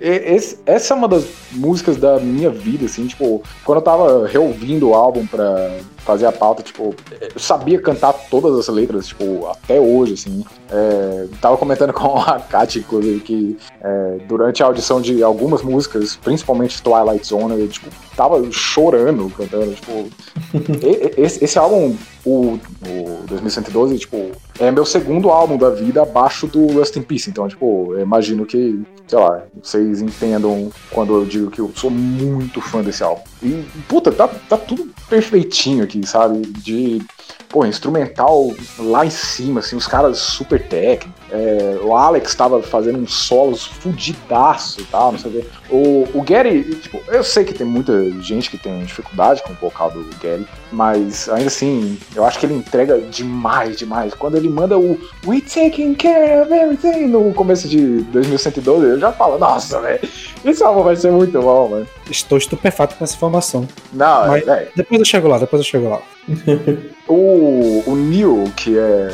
Esse- 0.00 0.58
essa 0.66 0.94
é 0.94 0.96
uma 0.96 1.08
das 1.08 1.24
músicas 1.52 1.96
da 1.96 2.18
minha 2.18 2.50
vida, 2.50 2.86
assim, 2.86 3.06
tipo, 3.06 3.42
quando 3.64 3.78
eu 3.78 3.82
tava 3.82 4.26
reouvindo 4.26 4.88
o 4.88 4.94
álbum 4.94 5.26
pra 5.26 5.78
fazer 5.98 6.26
a 6.26 6.32
pauta, 6.32 6.62
tipo, 6.62 6.94
eu 7.20 7.38
sabia 7.38 7.80
cantar 7.80 8.12
todas 8.30 8.58
as 8.58 8.68
letras, 8.74 9.08
tipo, 9.08 9.46
até 9.46 9.78
hoje, 9.78 10.14
assim. 10.14 10.44
É, 10.72 11.26
tava 11.40 11.56
comentando 11.56 11.92
com 11.94 12.16
a 12.18 12.38
Kat, 12.40 12.78
inclusive, 12.78 13.20
que 13.20 13.56
é, 13.82 14.18
durante 14.26 14.62
a 14.62 14.66
audição 14.66 15.00
de 15.00 15.22
algumas 15.22 15.62
músicas, 15.62 16.16
principalmente 16.16 16.82
Twilight 16.82 17.26
Zone, 17.26 17.60
eu, 17.60 17.68
tipo, 17.68 17.88
tava 18.16 18.42
chorando 18.50 19.30
cantando, 19.36 19.72
tipo... 19.74 20.08
esse, 21.16 21.44
esse 21.44 21.58
álbum, 21.58 21.94
o, 22.24 22.58
o 22.86 23.20
2112, 23.26 23.98
tipo, 23.98 24.30
é 24.58 24.70
meu 24.70 24.84
segundo 24.84 25.30
álbum 25.30 25.56
da 25.56 25.70
vida 25.70 26.02
abaixo 26.02 26.46
do 26.46 26.66
Rust 26.78 26.96
in 26.96 27.02
Peace, 27.02 27.28
então, 27.30 27.46
tipo, 27.48 27.94
imagino 27.98 28.44
que, 28.46 28.80
sei 29.10 29.18
lá, 29.18 29.42
vocês 29.60 30.00
entendam 30.00 30.70
quando 30.88 31.16
eu 31.16 31.26
digo 31.26 31.50
que 31.50 31.60
eu 31.60 31.72
sou 31.74 31.90
muito 31.90 32.60
fã 32.60 32.80
desse 32.80 33.02
álbum. 33.02 33.24
E, 33.42 33.64
puta, 33.88 34.12
tá, 34.12 34.28
tá 34.28 34.56
tudo 34.56 34.88
perfeitinho 35.08 35.84
aqui, 35.84 36.06
sabe? 36.06 36.40
De, 36.40 37.02
pô, 37.48 37.64
instrumental 37.64 38.52
lá 38.78 39.04
em 39.04 39.10
cima, 39.10 39.60
assim, 39.60 39.76
os 39.76 39.86
caras 39.86 40.18
super 40.18 40.66
técnicos. 40.68 41.20
É, 41.32 41.78
o 41.82 41.94
Alex 41.94 42.34
tava 42.34 42.60
fazendo 42.60 42.98
uns 42.98 43.14
solos 43.14 43.64
fudidaço 43.64 44.80
e 44.80 44.84
tal, 44.84 45.12
não 45.12 45.18
sei 45.18 45.30
o 45.30 45.34
quê. 45.34 45.46
O, 45.70 46.18
o 46.18 46.22
Gary, 46.22 46.64
tipo, 46.74 47.00
eu 47.08 47.22
sei 47.22 47.44
que 47.44 47.54
tem 47.54 47.66
muita 47.66 48.10
gente 48.20 48.50
que 48.50 48.58
tem 48.58 48.84
dificuldade 48.84 49.42
com 49.42 49.52
o 49.52 49.56
vocal 49.56 49.92
do 49.92 50.04
Gary, 50.20 50.46
mas 50.72 51.28
ainda 51.28 51.46
assim, 51.46 51.98
eu 52.16 52.24
acho 52.24 52.38
que 52.38 52.46
ele 52.46 52.54
entrega 52.54 52.98
demais, 52.98 53.76
demais. 53.76 54.12
Quando 54.12 54.36
ele 54.36 54.48
manda 54.48 54.76
o 54.76 54.98
We 55.24 55.40
Taking 55.40 55.94
Care 55.94 56.42
of 56.42 56.52
Everything 56.52 57.06
no 57.06 57.32
começo 57.32 57.68
de 57.68 58.02
2112, 58.02 58.86
eu 58.86 58.98
já 58.98 59.12
falo, 59.12 59.38
nossa, 59.38 59.80
velho, 59.80 60.00
esse 60.44 60.62
álbum 60.62 60.82
vai 60.82 60.96
ser 60.96 61.12
muito 61.12 61.40
bom, 61.40 61.68
mano. 61.68 61.86
Estou 62.10 62.38
estupefato 62.38 62.96
com 62.96 63.04
essa 63.04 63.16
informação. 63.30 63.66
Não, 63.92 64.28
Mas- 64.28 64.46
é, 64.46 64.68
Depois 64.76 64.98
eu 65.00 65.04
chego 65.06 65.28
lá, 65.28 65.38
depois 65.38 65.60
eu 65.60 65.66
chego 65.66 65.88
lá. 65.88 66.02
O, 67.08 67.82
o 67.88 67.96
Neil, 67.96 68.44
que 68.56 68.78
é 68.78 69.12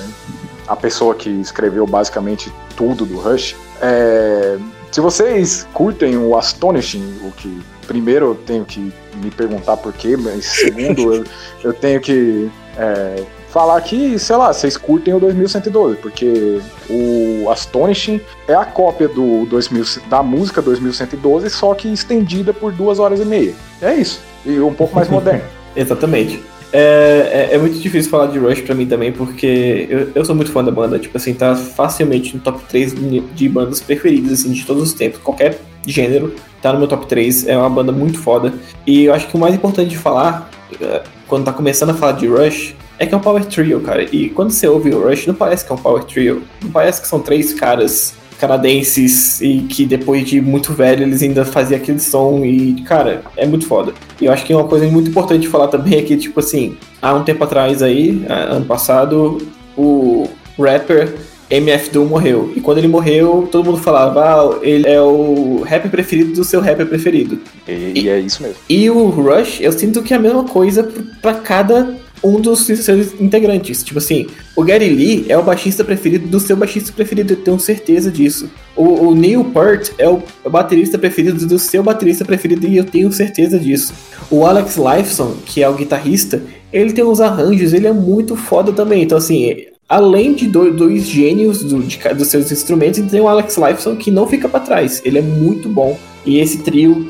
a 0.68 0.76
pessoa 0.76 1.14
que 1.14 1.30
escreveu 1.30 1.86
basicamente 1.86 2.52
tudo 2.76 3.06
do 3.06 3.18
Rush, 3.18 3.56
é, 3.80 4.58
se 4.92 5.00
vocês 5.00 5.66
curtem 5.72 6.18
o 6.18 6.36
Astonishing, 6.36 7.20
o 7.22 7.32
que 7.32 7.58
primeiro 7.86 8.26
eu 8.26 8.34
tenho 8.34 8.66
que 8.66 8.92
me 9.14 9.30
perguntar 9.30 9.78
por 9.78 9.94
quê, 9.94 10.14
mas 10.14 10.44
segundo 10.44 11.00
eu, 11.14 11.24
eu 11.64 11.72
tenho 11.72 12.02
que 12.02 12.50
é, 12.76 13.24
falar 13.56 13.80
que, 13.80 14.18
sei 14.18 14.36
lá, 14.36 14.52
vocês 14.52 14.76
curtem 14.76 15.14
o 15.14 15.18
2112, 15.18 15.96
porque 15.96 16.60
o 16.90 17.48
Astonishing 17.48 18.20
é 18.46 18.54
a 18.54 18.66
cópia 18.66 19.08
do 19.08 19.46
2000, 19.46 20.02
da 20.10 20.22
música 20.22 20.60
2112, 20.60 21.48
só 21.48 21.72
que 21.72 21.90
estendida 21.90 22.52
por 22.52 22.70
duas 22.70 22.98
horas 22.98 23.18
e 23.18 23.24
meia. 23.24 23.54
É 23.80 23.94
isso. 23.94 24.20
E 24.44 24.60
um 24.60 24.74
pouco 24.74 24.94
mais 24.94 25.08
moderno. 25.08 25.40
Exatamente. 25.74 26.38
É, 26.70 27.48
é, 27.50 27.54
é, 27.54 27.58
muito 27.58 27.78
difícil 27.78 28.10
falar 28.10 28.26
de 28.26 28.38
Rush 28.38 28.60
pra 28.60 28.74
mim 28.74 28.84
também, 28.84 29.10
porque 29.10 29.86
eu, 29.88 30.10
eu 30.14 30.22
sou 30.22 30.34
muito 30.34 30.52
fã 30.52 30.62
da 30.62 30.70
banda. 30.70 30.98
Tipo 30.98 31.16
assim, 31.16 31.32
tá 31.32 31.56
facilmente 31.56 32.36
no 32.36 32.42
top 32.42 32.62
3 32.68 32.94
de 33.34 33.48
bandas 33.48 33.80
preferidas, 33.80 34.32
assim, 34.32 34.52
de 34.52 34.66
todos 34.66 34.82
os 34.82 34.92
tempos. 34.92 35.18
Qualquer 35.20 35.58
gênero 35.86 36.34
tá 36.60 36.74
no 36.74 36.78
meu 36.78 36.88
top 36.88 37.06
3. 37.06 37.48
É 37.48 37.56
uma 37.56 37.70
banda 37.70 37.90
muito 37.90 38.18
foda. 38.18 38.52
E 38.86 39.04
eu 39.06 39.14
acho 39.14 39.26
que 39.28 39.34
o 39.34 39.38
mais 39.38 39.54
importante 39.54 39.88
de 39.88 39.96
falar, 39.96 40.50
é, 40.78 41.02
quando 41.26 41.46
tá 41.46 41.54
começando 41.54 41.88
a 41.90 41.94
falar 41.94 42.12
de 42.12 42.26
Rush, 42.26 42.74
é 42.98 43.06
que 43.06 43.14
é 43.14 43.16
um 43.16 43.20
power 43.20 43.44
trio, 43.44 43.80
cara. 43.80 44.02
E 44.02 44.30
quando 44.30 44.50
você 44.50 44.66
ouve 44.66 44.90
o 44.90 45.06
Rush, 45.06 45.26
não 45.26 45.34
parece 45.34 45.64
que 45.64 45.72
é 45.72 45.74
um 45.74 45.78
power 45.78 46.04
trio. 46.04 46.42
Não 46.62 46.70
parece 46.70 47.00
que 47.00 47.08
são 47.08 47.20
três 47.20 47.52
caras 47.52 48.14
canadenses 48.38 49.40
e 49.40 49.60
que 49.60 49.86
depois 49.86 50.24
de 50.26 50.40
muito 50.40 50.72
velho 50.72 51.02
eles 51.02 51.22
ainda 51.22 51.44
faziam 51.44 51.80
aquele 51.80 51.98
som 51.98 52.44
e, 52.44 52.82
cara, 52.82 53.22
é 53.36 53.46
muito 53.46 53.66
foda. 53.66 53.92
E 54.20 54.26
eu 54.26 54.32
acho 54.32 54.44
que 54.44 54.54
uma 54.54 54.64
coisa 54.64 54.86
muito 54.86 55.10
importante 55.10 55.42
de 55.42 55.48
falar 55.48 55.68
também 55.68 55.98
é 55.98 56.02
que, 56.02 56.16
tipo 56.16 56.40
assim, 56.40 56.76
há 57.00 57.14
um 57.14 57.24
tempo 57.24 57.42
atrás 57.44 57.82
aí, 57.82 58.24
ano 58.28 58.66
passado, 58.66 59.38
o 59.76 60.28
rapper 60.58 61.14
MF 61.50 61.90
Doom 61.90 62.06
morreu. 62.06 62.52
E 62.56 62.60
quando 62.60 62.78
ele 62.78 62.88
morreu, 62.88 63.48
todo 63.50 63.64
mundo 63.64 63.78
falava, 63.78 64.24
ah, 64.24 64.58
ele 64.62 64.86
é 64.86 65.00
o 65.00 65.62
rapper 65.62 65.90
preferido 65.90 66.32
do 66.32 66.44
seu 66.44 66.60
rapper 66.60 66.86
preferido. 66.86 67.38
E, 67.68 68.02
e 68.02 68.08
é 68.08 68.18
isso 68.18 68.42
mesmo. 68.42 68.56
E 68.68 68.90
o 68.90 69.06
Rush, 69.08 69.60
eu 69.60 69.72
sinto 69.72 70.02
que 70.02 70.12
é 70.12 70.16
a 70.16 70.20
mesma 70.20 70.44
coisa 70.44 70.88
para 71.22 71.34
cada 71.34 71.96
um 72.22 72.40
dos 72.40 72.66
seus 72.66 73.20
integrantes. 73.20 73.82
Tipo 73.82 73.98
assim, 73.98 74.26
o 74.54 74.62
Gary 74.62 74.88
Lee 74.88 75.26
é 75.28 75.36
o 75.36 75.42
baixista 75.42 75.84
preferido 75.84 76.28
do 76.28 76.40
seu 76.40 76.56
baixista 76.56 76.92
preferido, 76.92 77.32
eu 77.32 77.36
tenho 77.36 77.58
certeza 77.58 78.10
disso. 78.10 78.50
O, 78.74 79.08
o 79.08 79.14
Neil 79.14 79.44
Peart 79.44 79.90
é 79.98 80.08
o 80.08 80.22
baterista 80.50 80.98
preferido 80.98 81.46
do 81.46 81.58
seu 81.58 81.82
baterista 81.82 82.24
preferido 82.24 82.66
e 82.66 82.76
eu 82.76 82.84
tenho 82.84 83.12
certeza 83.12 83.58
disso. 83.58 83.92
O 84.30 84.44
Alex 84.44 84.76
Lifeson, 84.76 85.36
que 85.44 85.62
é 85.62 85.68
o 85.68 85.74
guitarrista, 85.74 86.42
ele 86.72 86.92
tem 86.92 87.04
uns 87.04 87.20
arranjos, 87.20 87.72
ele 87.72 87.86
é 87.86 87.92
muito 87.92 88.36
foda 88.36 88.72
também. 88.72 89.02
Então, 89.02 89.18
assim, 89.18 89.66
além 89.88 90.34
de 90.34 90.46
dois, 90.46 91.04
gênios 91.04 91.62
do, 91.62 91.82
de, 91.82 91.98
dos 92.14 92.28
seus 92.28 92.50
instrumentos, 92.50 93.00
tem 93.10 93.20
o 93.20 93.28
Alex 93.28 93.56
Lifeson 93.56 93.96
que 93.96 94.10
não 94.10 94.26
fica 94.26 94.48
para 94.48 94.60
trás. 94.60 95.00
Ele 95.04 95.18
é 95.18 95.22
muito 95.22 95.68
bom. 95.68 95.98
E 96.24 96.38
esse 96.38 96.58
trio 96.58 97.06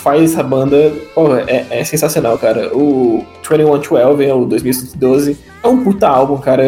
faz 0.00 0.32
essa 0.32 0.42
banda, 0.42 0.92
pô, 1.14 1.36
é, 1.36 1.66
é, 1.70 1.84
sensacional, 1.84 2.36
cara. 2.38 2.74
O 2.76 3.24
2112, 3.48 4.24
é 4.24 4.34
o 4.34 4.44
2012, 4.44 5.38
é 5.62 5.68
um 5.68 5.84
puta 5.84 6.08
álbum, 6.08 6.38
cara. 6.38 6.64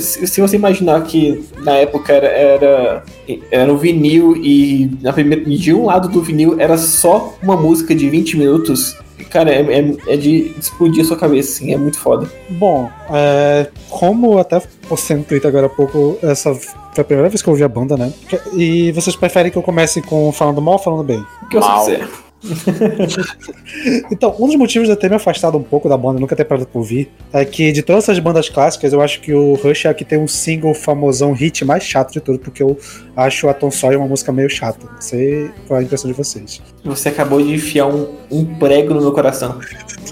Se 0.00 0.40
você 0.40 0.56
imaginar 0.56 1.02
que 1.02 1.44
na 1.62 1.76
época 1.76 2.12
era, 2.12 2.28
era, 2.28 3.04
era 3.50 3.72
um 3.72 3.76
vinil 3.76 4.36
e 4.36 4.90
na 5.02 5.12
primeira, 5.12 5.44
de 5.44 5.74
um 5.74 5.86
lado 5.86 6.08
do 6.08 6.22
vinil 6.22 6.58
era 6.58 6.78
só 6.78 7.34
uma 7.42 7.56
música 7.56 7.94
de 7.94 8.08
20 8.08 8.38
minutos, 8.38 8.96
cara, 9.30 9.50
é, 9.50 9.60
é, 9.60 9.96
é 10.06 10.16
de 10.16 10.54
explodir 10.58 11.02
a 11.02 11.06
sua 11.06 11.16
cabeça, 11.16 11.52
assim, 11.52 11.72
é 11.72 11.76
muito 11.76 11.98
foda. 11.98 12.30
Bom, 12.50 12.88
é, 13.12 13.68
como 13.90 14.38
até 14.38 14.62
postei 14.88 15.16
no 15.16 15.24
Twitter 15.24 15.48
agora 15.48 15.66
há 15.66 15.70
pouco, 15.70 16.18
essa 16.22 16.54
foi 16.54 17.02
a 17.02 17.04
primeira 17.04 17.28
vez 17.28 17.42
que 17.42 17.48
eu 17.48 17.52
ouvi 17.52 17.64
a 17.64 17.68
banda, 17.68 17.96
né? 17.96 18.12
E 18.54 18.92
vocês 18.92 19.14
preferem 19.16 19.50
que 19.50 19.58
eu 19.58 19.62
comece 19.62 20.00
com 20.00 20.32
falando 20.32 20.62
mal 20.62 20.74
ou 20.74 20.80
falando 20.80 21.02
bem? 21.02 21.24
O 21.42 21.48
que 21.48 21.58
você 21.58 21.96
quiser. 21.96 22.25
então, 24.10 24.34
um 24.38 24.46
dos 24.46 24.56
motivos 24.56 24.86
de 24.86 24.92
eu 24.92 24.96
ter 24.96 25.08
me 25.08 25.16
afastado 25.16 25.56
um 25.56 25.62
pouco 25.62 25.88
da 25.88 25.96
banda, 25.96 26.20
nunca 26.20 26.36
ter 26.36 26.44
parado 26.44 26.66
por 26.66 26.80
ouvir, 26.80 27.10
é 27.32 27.44
que 27.44 27.72
de 27.72 27.82
todas 27.82 28.04
essas 28.04 28.18
bandas 28.18 28.48
clássicas, 28.48 28.92
eu 28.92 29.00
acho 29.00 29.20
que 29.20 29.32
o 29.32 29.54
Rush 29.54 29.86
é 29.86 29.88
a 29.88 29.94
que 29.94 30.04
tem 30.04 30.18
um 30.18 30.28
single 30.28 30.74
famosão 30.74 31.32
hit 31.32 31.64
mais 31.64 31.82
chato 31.82 32.12
de 32.12 32.20
tudo, 32.20 32.38
porque 32.38 32.62
eu 32.62 32.78
acho 33.16 33.48
a 33.48 33.54
Tom 33.54 33.70
Sawyer 33.70 33.98
uma 33.98 34.08
música 34.08 34.32
meio 34.32 34.50
chata. 34.50 34.86
Não 34.86 35.00
sei 35.00 35.50
qual 35.66 35.78
é 35.78 35.82
a 35.82 35.84
impressão 35.84 36.10
de 36.10 36.16
vocês. 36.16 36.62
Você 36.84 37.08
acabou 37.08 37.42
de 37.42 37.54
enfiar 37.54 37.86
um, 37.86 38.14
um 38.30 38.44
prego 38.44 38.94
no 38.94 39.00
meu 39.00 39.12
coração. 39.12 39.58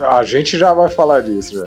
A 0.01 0.23
gente 0.25 0.59
já 0.59 0.73
vai 0.73 0.89
falar 0.89 1.21
disso, 1.21 1.59
já. 1.59 1.67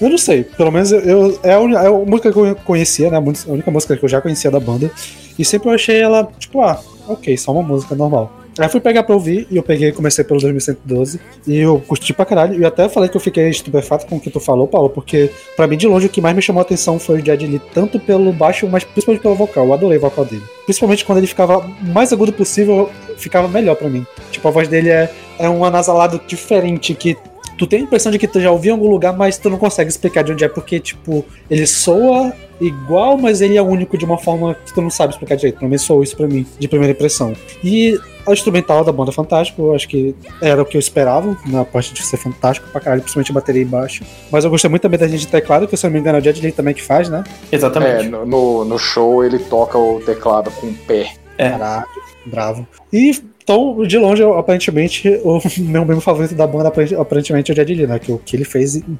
Eu 0.00 0.10
não 0.10 0.18
sei, 0.18 0.44
pelo 0.44 0.70
menos 0.70 0.92
eu, 0.92 1.00
eu 1.00 1.40
é, 1.42 1.54
a 1.54 1.60
única, 1.60 1.80
é 1.80 1.86
a 1.88 1.90
música 1.90 2.32
que 2.32 2.38
eu 2.38 2.54
conhecia, 2.56 3.10
né? 3.10 3.16
A 3.16 3.50
única 3.50 3.70
música 3.70 3.96
que 3.96 4.04
eu 4.04 4.08
já 4.08 4.20
conhecia 4.20 4.50
da 4.50 4.60
banda. 4.60 4.90
E 5.36 5.44
sempre 5.44 5.68
eu 5.68 5.72
achei 5.72 6.00
ela, 6.00 6.28
tipo, 6.38 6.60
ah, 6.62 6.80
ok, 7.08 7.36
só 7.36 7.52
uma 7.52 7.62
música 7.62 7.96
normal. 7.96 8.37
Aí 8.58 8.68
fui 8.68 8.80
pegar 8.80 9.02
pra 9.02 9.14
ouvir 9.14 9.46
e 9.50 9.56
eu 9.56 9.62
peguei 9.62 9.92
comecei 9.92 10.24
pelo 10.24 10.40
2112 10.40 11.20
e 11.46 11.58
eu 11.58 11.82
curti 11.86 12.12
pra 12.12 12.24
caralho. 12.24 12.60
E 12.60 12.64
até 12.64 12.88
falei 12.88 13.08
que 13.08 13.16
eu 13.16 13.20
fiquei 13.20 13.48
estupefato 13.48 14.06
com 14.06 14.16
o 14.16 14.20
que 14.20 14.30
tu 14.30 14.40
falou, 14.40 14.66
Paulo, 14.66 14.90
porque 14.90 15.30
pra 15.56 15.66
mim 15.66 15.76
de 15.76 15.86
longe 15.86 16.06
o 16.06 16.10
que 16.10 16.20
mais 16.20 16.34
me 16.34 16.42
chamou 16.42 16.60
a 16.60 16.62
atenção 16.62 16.98
foi 16.98 17.20
o 17.20 17.24
Jed 17.24 17.46
Lee, 17.46 17.60
tanto 17.72 17.98
pelo 18.00 18.32
baixo, 18.32 18.66
mas 18.68 18.84
principalmente 18.84 19.22
pelo 19.22 19.34
vocal. 19.34 19.66
Eu 19.66 19.72
adorei 19.72 19.98
o 19.98 20.00
vocal 20.00 20.24
dele. 20.24 20.42
Principalmente 20.64 21.04
quando 21.04 21.18
ele 21.18 21.26
ficava 21.26 21.60
mais 21.82 22.12
agudo 22.12 22.32
possível, 22.32 22.90
ficava 23.16 23.48
melhor 23.48 23.76
pra 23.76 23.88
mim. 23.88 24.06
Tipo, 24.30 24.48
a 24.48 24.50
voz 24.50 24.68
dele 24.68 24.90
é, 24.90 25.10
é 25.38 25.48
um 25.48 25.64
anasalado 25.64 26.20
diferente 26.26 26.94
que 26.94 27.16
tu 27.58 27.66
tem 27.66 27.80
a 27.80 27.82
impressão 27.82 28.10
de 28.12 28.18
que 28.18 28.28
tu 28.28 28.40
já 28.40 28.50
ouviu 28.50 28.70
em 28.70 28.78
algum 28.78 28.88
lugar, 28.88 29.14
mas 29.14 29.36
tu 29.36 29.50
não 29.50 29.58
consegue 29.58 29.90
explicar 29.90 30.22
de 30.22 30.32
onde 30.32 30.44
é, 30.44 30.48
porque, 30.48 30.78
tipo, 30.78 31.24
ele 31.50 31.66
soa 31.66 32.32
igual, 32.60 33.18
mas 33.18 33.40
ele 33.40 33.56
é 33.56 33.62
único 33.62 33.98
de 33.98 34.04
uma 34.04 34.16
forma 34.16 34.54
que 34.54 34.72
tu 34.72 34.80
não 34.80 34.90
sabe 34.90 35.12
explicar 35.12 35.34
direito. 35.34 35.58
Pelo 35.58 35.68
menos 35.68 35.82
soou 35.82 36.02
isso 36.02 36.16
pra 36.16 36.26
mim, 36.26 36.46
de 36.58 36.68
primeira 36.68 36.92
impressão. 36.92 37.34
E 37.62 37.98
a 38.26 38.32
instrumental 38.32 38.84
da 38.84 38.92
banda 38.92 39.10
é 39.10 39.14
fantástico, 39.14 39.62
eu 39.62 39.74
acho 39.74 39.88
que 39.88 40.14
era 40.40 40.62
o 40.62 40.64
que 40.64 40.76
eu 40.76 40.78
esperava, 40.78 41.36
na 41.46 41.64
parte 41.64 41.92
de 41.94 42.02
ser 42.02 42.16
fantástico 42.16 42.68
pra 42.70 42.80
caralho, 42.80 43.02
principalmente 43.02 43.30
a 43.30 43.34
bateria 43.34 43.62
embaixo. 43.62 44.04
Mas 44.30 44.44
eu 44.44 44.50
gostei 44.50 44.68
muito 44.70 44.82
também 44.82 44.98
da 44.98 45.08
gente 45.08 45.20
de 45.20 45.28
teclado, 45.28 45.66
que 45.66 45.76
se 45.76 45.84
eu 45.84 45.90
não 45.90 45.94
me 45.94 46.00
engano 46.00 46.18
é 46.18 46.20
o 46.20 46.24
Jet 46.24 46.40
Lee 46.40 46.52
também 46.52 46.74
que 46.74 46.82
faz, 46.82 47.08
né? 47.08 47.24
Exatamente. 47.50 48.06
É, 48.06 48.08
no, 48.08 48.64
no 48.64 48.78
show 48.78 49.24
ele 49.24 49.38
toca 49.38 49.78
o 49.78 50.00
teclado 50.00 50.50
com 50.52 50.68
o 50.68 50.74
pé. 50.74 51.12
É. 51.38 51.50
Caralho, 51.50 51.86
bravo. 52.26 52.66
E 52.92 53.12
então, 53.48 53.82
de 53.86 53.96
longe, 53.96 54.22
eu, 54.22 54.36
aparentemente, 54.36 55.08
o 55.24 55.40
meu 55.60 55.82
membro 55.82 56.02
favorito 56.02 56.34
da 56.34 56.46
banda 56.46 56.70
aparentemente 56.98 57.50
é 57.50 57.54
o 57.54 57.66
Lee, 57.66 57.86
né? 57.86 57.98
Que 57.98 58.12
o 58.12 58.18
que 58.18 58.36
ele 58.36 58.44
fez 58.44 58.76
em, 58.76 58.98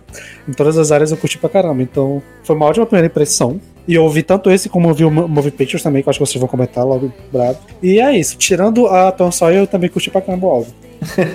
em, 0.48 0.52
todas 0.52 0.78
as 0.78 0.90
áreas 0.90 1.10
eu 1.10 1.18
curti 1.18 1.36
pra 1.36 1.50
caramba. 1.50 1.82
Então, 1.82 2.22
foi 2.42 2.56
uma 2.56 2.64
ótima 2.64 2.86
primeira 2.86 3.08
impressão. 3.08 3.60
E 3.86 3.94
eu 3.94 4.04
ouvi 4.04 4.22
tanto 4.22 4.50
esse 4.50 4.70
como 4.70 4.88
eu 4.88 4.94
vi 4.94 5.04
o 5.04 5.10
Movie 5.10 5.50
Pictures 5.50 5.82
também, 5.82 6.02
que 6.02 6.08
eu 6.08 6.10
acho 6.10 6.18
que 6.18 6.24
vocês 6.24 6.40
vão 6.40 6.48
comentar 6.48 6.82
logo 6.82 7.12
bravo. 7.30 7.58
E 7.82 8.00
é 8.00 8.18
isso. 8.18 8.38
Tirando 8.38 8.86
a 8.86 9.12
Tom 9.12 9.30
Sawyer, 9.30 9.60
eu 9.60 9.66
também 9.66 9.90
curti 9.90 10.10
pra 10.10 10.22
caramba 10.22 10.46
o 10.46 10.50
álbum. 10.50 10.70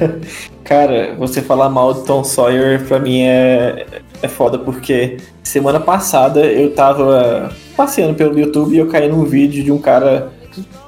Cara, 0.65 1.14
você 1.15 1.40
falar 1.40 1.69
mal 1.69 1.94
do 1.94 2.02
Tom 2.02 2.23
Sawyer 2.23 2.84
pra 2.84 2.98
mim 2.98 3.22
é, 3.22 3.85
é 4.23 4.27
foda, 4.27 4.57
porque 4.57 5.18
semana 5.44 5.80
passada 5.80 6.48
eu 6.48 6.73
tava 6.73 7.52
passeando 7.77 8.15
pelo 8.15 8.40
YouTube 8.40 8.73
e 8.73 8.80
eu 8.80 8.88
caí 8.88 9.07
num 9.07 9.23
vídeo 9.23 9.64
de 9.64 9.72
um 9.72 9.77
cara 9.77 10.31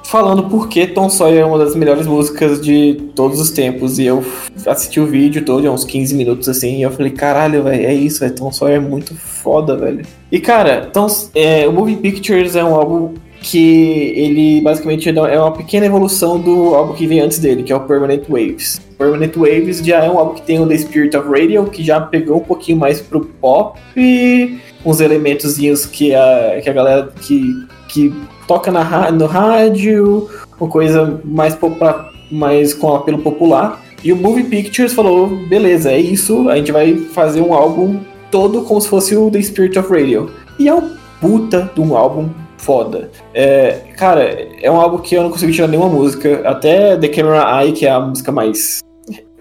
falando 0.06 0.44
por 0.44 0.68
que 0.68 0.86
Tom 0.86 1.08
Sawyer 1.10 1.42
é 1.42 1.44
uma 1.44 1.58
das 1.58 1.74
melhores 1.74 2.06
músicas 2.06 2.60
de 2.60 2.94
todos 3.14 3.40
os 3.40 3.50
tempos. 3.50 3.98
E 3.98 4.06
eu 4.06 4.24
assisti 4.66 5.00
o 5.00 5.06
vídeo 5.06 5.44
todo, 5.44 5.70
uns 5.70 5.84
15 5.84 6.14
minutos 6.14 6.48
assim, 6.48 6.78
e 6.78 6.82
eu 6.82 6.90
falei, 6.90 7.12
caralho, 7.12 7.62
velho, 7.64 7.86
é 7.86 7.94
isso, 7.94 8.20
véio, 8.20 8.34
Tom 8.34 8.52
Sawyer 8.52 8.76
é 8.76 8.80
muito 8.80 9.14
foda, 9.14 9.76
velho. 9.76 10.04
E 10.30 10.38
cara, 10.40 10.86
Tom, 10.92 11.06
é, 11.34 11.66
o 11.66 11.72
Movie 11.72 11.96
Pictures 11.96 12.56
é 12.56 12.64
um 12.64 12.74
álbum 12.74 13.14
que 13.40 14.12
ele 14.16 14.60
basicamente 14.60 15.08
é 15.08 15.40
uma 15.40 15.52
pequena 15.52 15.86
evolução 15.86 16.40
do 16.40 16.74
álbum 16.74 16.94
que 16.94 17.06
vem 17.06 17.20
antes 17.20 17.38
dele, 17.38 17.62
que 17.62 17.72
é 17.72 17.76
o 17.76 17.80
Permanent 17.80 18.24
Waves. 18.28 18.80
Permanent 18.98 19.36
Waves 19.36 19.78
já 19.78 20.04
é 20.04 20.10
um 20.10 20.18
álbum 20.18 20.34
que 20.34 20.42
tem 20.42 20.58
o 20.58 20.66
The 20.66 20.78
Spirit 20.78 21.16
of 21.16 21.28
Radio, 21.28 21.64
que 21.66 21.84
já 21.84 22.00
pegou 22.00 22.38
um 22.38 22.44
pouquinho 22.44 22.78
mais 22.78 23.00
pro 23.00 23.20
pop 23.24 23.78
uns 24.84 25.00
elementozinhos 25.00 25.84
que 25.84 26.14
a, 26.14 26.60
que 26.62 26.70
a 26.70 26.72
galera 26.72 27.12
que, 27.20 27.66
que 27.88 28.12
toca 28.46 28.70
na, 28.70 29.10
no 29.10 29.26
rádio, 29.26 30.28
uma 30.60 30.70
coisa 30.70 31.20
mais, 31.24 31.56
mais 32.30 32.74
com 32.74 32.94
apelo 32.94 33.18
popular. 33.18 33.82
E 34.02 34.12
o 34.12 34.16
Movie 34.16 34.44
Pictures 34.44 34.92
falou: 34.92 35.28
beleza, 35.48 35.90
é 35.90 35.98
isso, 35.98 36.48
a 36.48 36.56
gente 36.56 36.72
vai 36.72 36.96
fazer 36.96 37.40
um 37.40 37.52
álbum 37.52 38.00
todo 38.30 38.62
como 38.62 38.80
se 38.80 38.88
fosse 38.88 39.16
o 39.16 39.30
The 39.30 39.42
Spirit 39.42 39.78
of 39.78 39.90
Radio. 39.90 40.30
E 40.58 40.68
é 40.68 40.74
um 40.74 40.96
puta 41.20 41.70
de 41.74 41.80
um 41.80 41.96
álbum 41.96 42.28
foda. 42.56 43.10
É, 43.32 43.82
cara, 43.96 44.22
é 44.60 44.70
um 44.70 44.80
álbum 44.80 44.98
que 44.98 45.14
eu 45.14 45.22
não 45.22 45.30
consigo 45.30 45.52
tirar 45.52 45.68
nenhuma 45.68 45.88
música. 45.88 46.42
Até 46.48 46.96
The 46.96 47.08
Camera 47.08 47.62
Eye, 47.62 47.72
que 47.72 47.86
é 47.86 47.90
a 47.90 48.00
música 48.00 48.32
mais. 48.32 48.80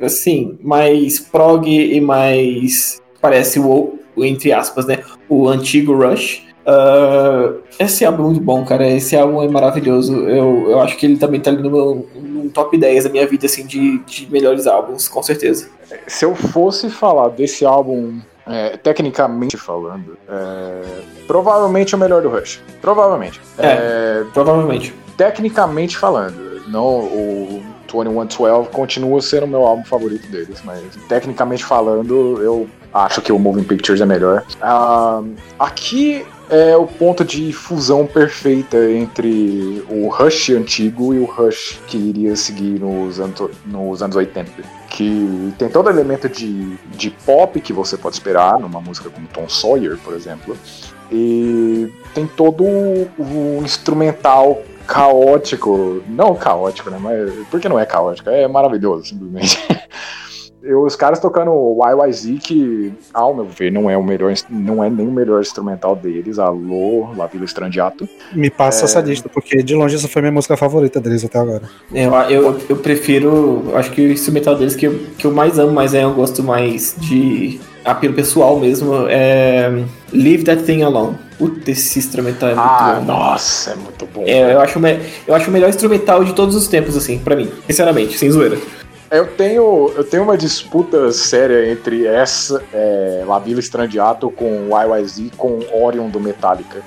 Assim, 0.01 0.57
mais 0.61 1.19
prog 1.19 1.67
e 1.67 1.99
mais. 2.01 3.01
Parece 3.21 3.59
o, 3.59 3.97
entre 4.17 4.51
aspas, 4.51 4.85
né? 4.85 4.99
O 5.27 5.47
antigo 5.47 5.93
Rush. 5.95 6.44
Uh, 6.65 7.61
esse 7.77 8.03
álbum 8.03 8.23
é 8.23 8.25
muito 8.27 8.41
bom, 8.41 8.65
cara. 8.65 8.87
Esse 8.87 9.15
álbum 9.15 9.43
é 9.43 9.47
maravilhoso. 9.47 10.27
Eu, 10.27 10.71
eu 10.71 10.81
acho 10.81 10.97
que 10.97 11.05
ele 11.05 11.17
também 11.17 11.39
tá 11.39 11.51
ali 11.51 11.61
no 11.61 11.69
meu 11.69 12.07
no 12.15 12.49
top 12.49 12.77
10 12.77 13.03
da 13.03 13.09
minha 13.09 13.27
vida, 13.27 13.45
assim, 13.45 13.65
de, 13.65 13.99
de 13.99 14.31
melhores 14.31 14.65
álbuns, 14.65 15.07
com 15.07 15.21
certeza. 15.21 15.69
Se 16.07 16.25
eu 16.25 16.35
fosse 16.35 16.89
falar 16.89 17.29
desse 17.29 17.65
álbum, 17.65 18.19
é, 18.47 18.77
tecnicamente 18.77 19.57
falando, 19.57 20.17
é, 20.27 20.81
provavelmente 21.27 21.93
é 21.93 21.97
o 21.97 21.99
melhor 21.99 22.21
do 22.21 22.29
Rush. 22.29 22.61
Provavelmente. 22.81 23.39
É, 23.57 23.67
é 23.67 24.25
provavelmente. 24.33 24.93
Tecnicamente 25.17 25.97
falando, 25.97 26.61
não 26.67 26.99
o 26.99 27.63
2112 27.87 28.69
continua 28.69 29.21
sendo 29.21 29.45
o 29.45 29.47
meu 29.47 29.65
álbum 29.65 29.85
favorito 29.85 30.27
deles, 30.29 30.61
mas 30.65 30.81
tecnicamente 31.07 31.63
falando, 31.63 32.41
eu 32.41 32.67
acho 32.93 33.21
que 33.21 33.31
o 33.31 33.39
Moving 33.39 33.63
Pictures 33.63 34.01
é 34.01 34.05
melhor. 34.05 34.43
Ah, 34.61 35.21
aqui 35.57 36.25
é 36.49 36.75
o 36.75 36.85
ponto 36.85 37.23
de 37.23 37.51
fusão 37.51 38.05
perfeita 38.05 38.77
entre 38.91 39.83
o 39.89 40.07
Rush 40.09 40.51
antigo 40.51 41.13
e 41.13 41.19
o 41.19 41.25
Rush 41.25 41.79
que 41.87 41.97
iria 41.97 42.35
seguir 42.35 42.79
nos 42.79 43.19
anos, 43.19 43.49
nos 43.65 44.01
anos 44.03 44.15
80. 44.15 44.51
Que 44.89 45.53
tem 45.57 45.69
todo 45.69 45.89
elemento 45.89 46.29
de, 46.29 46.77
de 46.95 47.09
pop 47.09 47.59
que 47.59 47.73
você 47.73 47.97
pode 47.97 48.15
esperar 48.15 48.59
numa 48.59 48.79
música 48.79 49.09
como 49.09 49.27
Tom 49.27 49.49
Sawyer, 49.49 49.97
por 49.97 50.13
exemplo. 50.13 50.57
E 51.11 51.91
tem 52.13 52.25
todo 52.25 52.63
o 52.63 53.61
instrumental 53.63 54.61
caótico. 54.87 56.01
Não 56.07 56.35
caótico, 56.35 56.89
né? 56.89 56.97
Mas 56.99 57.47
porque 57.49 57.67
não 57.67 57.79
é 57.79 57.85
caótico, 57.85 58.29
é 58.29 58.47
maravilhoso, 58.47 59.05
simplesmente. 59.05 59.57
Eu, 60.67 60.81
os 60.81 60.95
caras 60.95 61.19
tocando 61.19 61.51
YYZ, 61.79 62.39
que, 62.43 62.91
ao 63.13 63.35
meu 63.35 63.45
ver, 63.45 63.71
não 63.71 63.87
é 63.87 63.95
o 63.95 64.03
melhor, 64.03 64.33
não 64.49 64.83
é 64.83 64.89
nem 64.89 65.07
o 65.07 65.11
melhor 65.11 65.39
instrumental 65.39 65.95
deles. 65.95 66.39
Alô, 66.39 67.09
La 67.15 67.27
Villa 67.27 67.45
Strandiato. 67.45 68.09
Me 68.33 68.49
passa 68.49 68.85
essa 68.85 68.99
lista, 68.99 69.29
porque 69.29 69.61
de 69.61 69.75
longe 69.75 69.95
essa 69.95 70.07
foi 70.07 70.23
minha 70.23 70.31
música 70.31 70.57
favorita 70.57 70.99
deles 70.99 71.23
até 71.23 71.37
agora. 71.37 71.69
Eu, 71.93 72.11
eu, 72.31 72.59
eu 72.67 72.75
prefiro, 72.77 73.63
acho 73.75 73.91
que 73.91 74.01
o 74.01 74.11
instrumental 74.11 74.55
deles 74.55 74.75
que 74.75 74.87
eu, 74.87 74.99
que 75.17 75.27
eu 75.27 75.31
mais 75.31 75.59
amo, 75.59 75.71
mas 75.71 75.93
é 75.93 76.03
eu 76.03 76.13
gosto 76.15 76.41
mais 76.41 76.95
de 76.97 77.59
apelo 77.83 78.15
pessoal 78.15 78.59
mesmo, 78.59 79.05
é 79.07 79.83
Leave 80.11 80.43
That 80.45 80.63
Thing 80.63 80.81
Alone. 80.81 81.15
Puta, 81.37 81.69
esse 81.69 81.99
instrumental 81.99 82.49
é 82.49 82.55
muito 82.55 82.67
Ah, 82.67 82.95
bom. 82.99 83.05
nossa, 83.05 83.71
é 83.71 83.75
muito 83.75 84.07
bom. 84.11 84.23
É, 84.25 84.53
eu, 84.55 84.61
acho, 84.61 84.79
o 84.79 84.81
me- 84.81 84.97
eu 85.27 85.35
acho 85.35 85.49
o 85.49 85.53
melhor 85.53 85.69
instrumental 85.69 86.23
de 86.23 86.33
todos 86.33 86.55
os 86.55 86.67
tempos, 86.67 86.97
assim, 86.97 87.19
pra 87.19 87.35
mim. 87.35 87.51
Sinceramente, 87.67 88.17
sem 88.17 88.31
zoeira. 88.31 88.57
Eu 89.11 89.27
tenho, 89.27 89.91
eu 89.95 90.03
tenho 90.03 90.23
uma 90.23 90.37
disputa 90.37 91.11
séria 91.11 91.71
entre 91.71 92.05
essa 92.05 92.63
é, 92.73 93.23
La 93.25 93.41
Strandiato 93.59 94.29
com 94.29 94.69
YYZ 94.69 95.31
com 95.37 95.59
Orion 95.73 96.09
do 96.09 96.19
Metallica. 96.19 96.81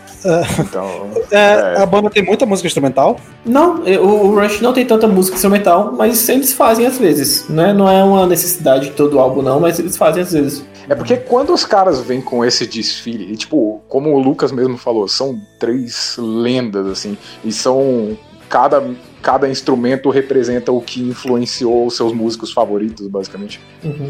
Então, 0.58 1.10
É, 1.30 1.76
É. 1.76 1.82
A 1.82 1.86
banda 1.86 2.10
tem 2.10 2.22
muita 2.22 2.44
música 2.46 2.66
instrumental. 2.66 3.18
Não, 3.44 3.86
é, 3.86 3.98
o, 3.98 4.26
o 4.26 4.40
Rush 4.40 4.60
não 4.60 4.72
tem 4.72 4.84
tanta 4.84 5.06
música 5.06 5.36
instrumental, 5.36 5.92
mas 5.96 6.28
eles 6.28 6.52
fazem 6.52 6.86
às 6.86 6.98
vezes. 6.98 7.48
Né? 7.48 7.72
Não 7.72 7.88
é 7.88 8.02
uma 8.02 8.26
necessidade 8.26 8.86
de 8.86 8.92
todo 8.92 9.18
álbum, 9.18 9.42
não, 9.42 9.60
mas 9.60 9.78
eles 9.78 9.96
fazem 9.96 10.22
às 10.22 10.32
vezes. 10.32 10.64
É 10.88 10.94
porque 10.94 11.16
quando 11.16 11.52
os 11.52 11.64
caras 11.64 12.00
vêm 12.00 12.20
com 12.20 12.44
esse 12.44 12.66
desfile, 12.66 13.32
e 13.32 13.36
tipo, 13.36 13.80
como 13.88 14.14
o 14.14 14.18
Lucas 14.18 14.50
mesmo 14.50 14.78
falou, 14.78 15.06
são 15.06 15.38
três 15.58 16.16
lendas, 16.18 16.86
assim, 16.86 17.16
e 17.44 17.52
são. 17.52 18.16
Cada, 18.48 18.82
cada 19.20 19.48
instrumento 19.48 20.08
representa 20.10 20.72
o 20.72 20.80
que 20.80 21.02
influenciou 21.02 21.86
os 21.86 21.96
seus 21.96 22.12
músicos 22.12 22.52
favoritos, 22.52 23.06
basicamente. 23.06 23.60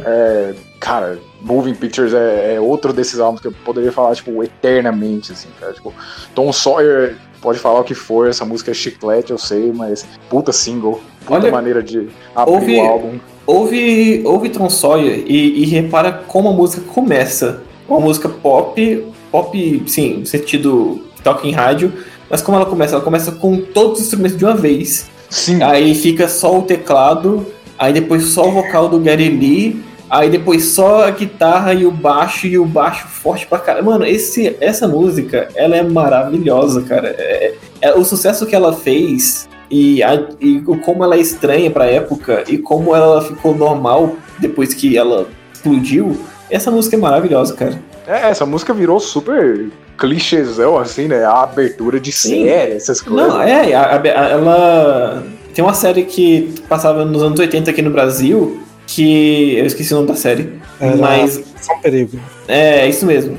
É, 0.05 0.55
cara, 0.79 1.19
Moving 1.41 1.75
Pictures 1.75 2.15
é, 2.15 2.55
é 2.55 2.61
outro 2.61 2.93
desses 2.93 3.19
álbuns 3.19 3.41
que 3.41 3.49
eu 3.49 3.53
poderia 3.65 3.91
falar, 3.91 4.15
tipo, 4.15 4.43
eternamente, 4.45 5.33
assim, 5.33 5.49
cara. 5.59 5.73
Tipo, 5.73 5.93
Tom 6.35 6.53
Sawyer 6.53 7.17
pode 7.41 7.59
falar 7.59 7.81
o 7.81 7.85
que 7.85 7.95
for, 7.95 8.29
essa 8.29 8.45
música 8.45 8.71
é 8.71 8.75
chiclete, 8.75 9.31
eu 9.33 9.39
sei, 9.39 9.73
mas 9.73 10.07
puta 10.31 10.53
single, 10.53 11.01
puta 11.25 11.35
Olha, 11.41 11.51
maneira 11.51 11.83
de 11.83 12.09
abrir 12.35 12.53
ouve- 12.55 12.77
o 12.77 12.81
álbum. 12.83 13.19
Ouve, 13.47 14.23
ouve 14.27 14.51
Tom 14.51 14.69
Sawyer 14.69 15.25
e, 15.27 15.63
e 15.63 15.67
repara 15.67 16.13
como 16.13 16.51
a 16.51 16.53
música 16.53 16.83
começa. 16.93 17.63
Uma 17.89 17.99
música 17.99 18.29
pop, 18.29 19.07
pop, 19.33 19.83
sim, 19.87 20.19
no 20.19 20.27
sentido 20.27 21.03
que 21.17 21.23
toca 21.23 21.47
em 21.47 21.53
rádio, 21.53 21.93
mas 22.31 22.41
como 22.43 22.57
ela 22.57 22.67
começa? 22.67 22.95
Ela 22.95 23.05
começa 23.05 23.33
com 23.33 23.57
todos 23.61 23.99
os 23.99 24.05
instrumentos 24.07 24.37
de 24.39 24.45
uma 24.45 24.55
vez. 24.55 25.07
Sim, 25.31 25.63
Aí 25.63 25.95
fica 25.95 26.27
só 26.29 26.59
o 26.59 26.63
teclado, 26.63 27.47
aí 27.79 27.93
depois 27.93 28.25
só 28.25 28.49
o 28.49 28.53
vocal 28.53 28.89
do 28.89 28.99
Gary 28.99 29.29
Lee, 29.29 29.83
aí 30.09 30.31
depois 30.31 30.65
só 30.65 31.05
a 31.07 31.11
guitarra 31.11 31.75
e 31.75 31.85
o 31.85 31.91
baixo 31.91 32.47
e 32.47 32.59
o 32.59 32.65
baixo 32.65 33.07
forte 33.09 33.47
pra 33.47 33.59
caralho. 33.59 33.85
Mano, 33.87 34.07
esse, 34.07 34.57
essa 34.61 34.89
música, 34.89 35.49
ela 35.55 35.77
é 35.77 35.83
maravilhosa, 35.83 36.81
cara. 36.83 37.15
É, 37.19 37.55
é- 37.83 37.95
o 37.95 38.05
sucesso 38.05 38.47
que 38.47 38.55
ela 38.57 38.73
fez 38.73 39.47
e, 39.71 40.03
a- 40.03 40.29
e 40.41 40.61
como 40.61 41.05
ela 41.05 41.15
é 41.15 41.21
estranha 41.21 41.71
pra 41.71 41.85
época 41.87 42.45
e 42.49 42.57
como 42.57 42.97
ela 42.97 43.21
ficou 43.23 43.55
normal 43.55 44.17
depois 44.39 44.73
que 44.73 44.97
ela 44.97 45.27
explodiu, 45.53 46.17
essa 46.51 46.71
música 46.71 46.97
é 46.97 46.99
maravilhosa, 46.99 47.53
cara. 47.55 47.79
É, 48.09 48.31
essa 48.31 48.47
música 48.47 48.73
virou 48.73 48.99
super 48.99 49.67
clichêzão, 49.99 50.79
assim, 50.79 51.09
né? 51.09 51.25
A 51.25 51.43
abertura 51.43 52.01
de 52.01 52.11
Sim. 52.11 52.45
série, 52.47 52.73
essas 52.73 53.01
coisas. 53.01 53.29
Não, 53.35 53.43
é, 53.43 53.75
a- 53.75 53.97
a- 53.97 54.07
ela. 54.31 55.23
Tem 55.55 55.65
uma 55.65 55.75
série 55.75 56.05
que 56.05 56.55
passava 56.69 57.05
nos 57.05 57.23
anos 57.23 57.39
80 57.39 57.71
aqui 57.71 57.83
no 57.83 57.91
Brasil, 57.91 58.61
que. 58.87 59.55
Eu 59.57 59.67
esqueci 59.67 59.93
o 59.93 59.97
nome 59.97 60.09
da 60.09 60.15
série. 60.15 60.53
Era 60.81 60.97
Mas. 60.97 61.43
Só 61.61 61.75
um 61.75 61.81
perigo. 61.81 62.19
É, 62.47 62.81
é 62.81 62.89
isso 62.89 63.05
mesmo. 63.05 63.37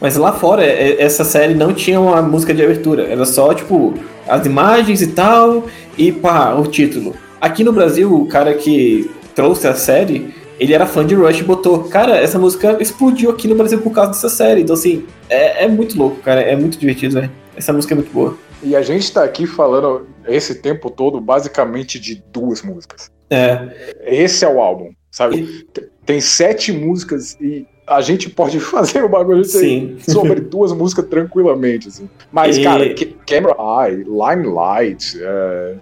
Mas 0.00 0.16
lá 0.16 0.32
fora, 0.32 0.64
é- 0.64 1.02
essa 1.02 1.24
série 1.24 1.54
não 1.54 1.72
tinha 1.74 2.00
uma 2.00 2.22
música 2.22 2.54
de 2.54 2.62
abertura. 2.62 3.04
Era 3.04 3.24
só, 3.26 3.52
tipo, 3.52 3.94
as 4.28 4.46
imagens 4.46 5.02
e 5.02 5.08
tal, 5.08 5.66
e 5.98 6.12
pá, 6.12 6.54
o 6.54 6.66
título. 6.66 7.14
Aqui 7.40 7.64
no 7.64 7.72
Brasil, 7.72 8.14
o 8.14 8.26
cara 8.26 8.54
que 8.54 9.10
trouxe 9.34 9.66
a 9.66 9.74
série, 9.74 10.32
ele 10.58 10.72
era 10.74 10.86
fã 10.86 11.04
de 11.06 11.14
Rush 11.14 11.40
e 11.40 11.44
botou, 11.44 11.84
cara, 11.84 12.16
essa 12.16 12.38
música 12.38 12.76
explodiu 12.80 13.30
aqui 13.30 13.46
no 13.48 13.54
Brasil 13.54 13.80
por 13.80 13.92
causa 13.92 14.10
dessa 14.10 14.28
série. 14.28 14.62
Então, 14.62 14.74
assim, 14.74 15.04
é, 15.28 15.64
é 15.64 15.68
muito 15.68 15.96
louco, 15.98 16.16
cara. 16.22 16.40
É 16.40 16.56
muito 16.56 16.78
divertido, 16.78 17.14
velho. 17.14 17.30
Essa 17.56 17.72
música 17.72 17.94
é 17.94 17.96
muito 17.96 18.12
boa. 18.12 18.36
E 18.62 18.74
a 18.74 18.82
gente 18.82 19.12
tá 19.12 19.22
aqui 19.22 19.46
falando 19.46 20.06
esse 20.26 20.54
tempo 20.56 20.90
todo 20.90 21.20
basicamente 21.20 21.98
de 22.00 22.22
duas 22.32 22.62
músicas. 22.62 23.10
É. 23.30 23.94
Esse 24.06 24.44
é 24.44 24.48
o 24.48 24.60
álbum, 24.60 24.92
sabe? 25.10 25.64
T- 25.72 25.88
Tem 26.04 26.20
sete 26.20 26.72
músicas 26.72 27.36
e 27.40 27.66
a 27.86 28.00
gente 28.00 28.30
pode 28.30 28.58
fazer 28.60 29.04
o 29.04 29.08
bagulho 29.08 29.44
Sim. 29.44 29.96
sobre 30.00 30.40
duas 30.40 30.72
músicas 30.72 31.06
tranquilamente, 31.06 31.88
assim. 31.88 32.08
Mas, 32.32 32.56
E- 32.56 32.62
cara, 32.62 32.94
Ca- 32.94 33.06
Camera 33.26 33.56
Eye, 33.88 34.04
Limelight, 34.04 35.18
é... 35.20 35.74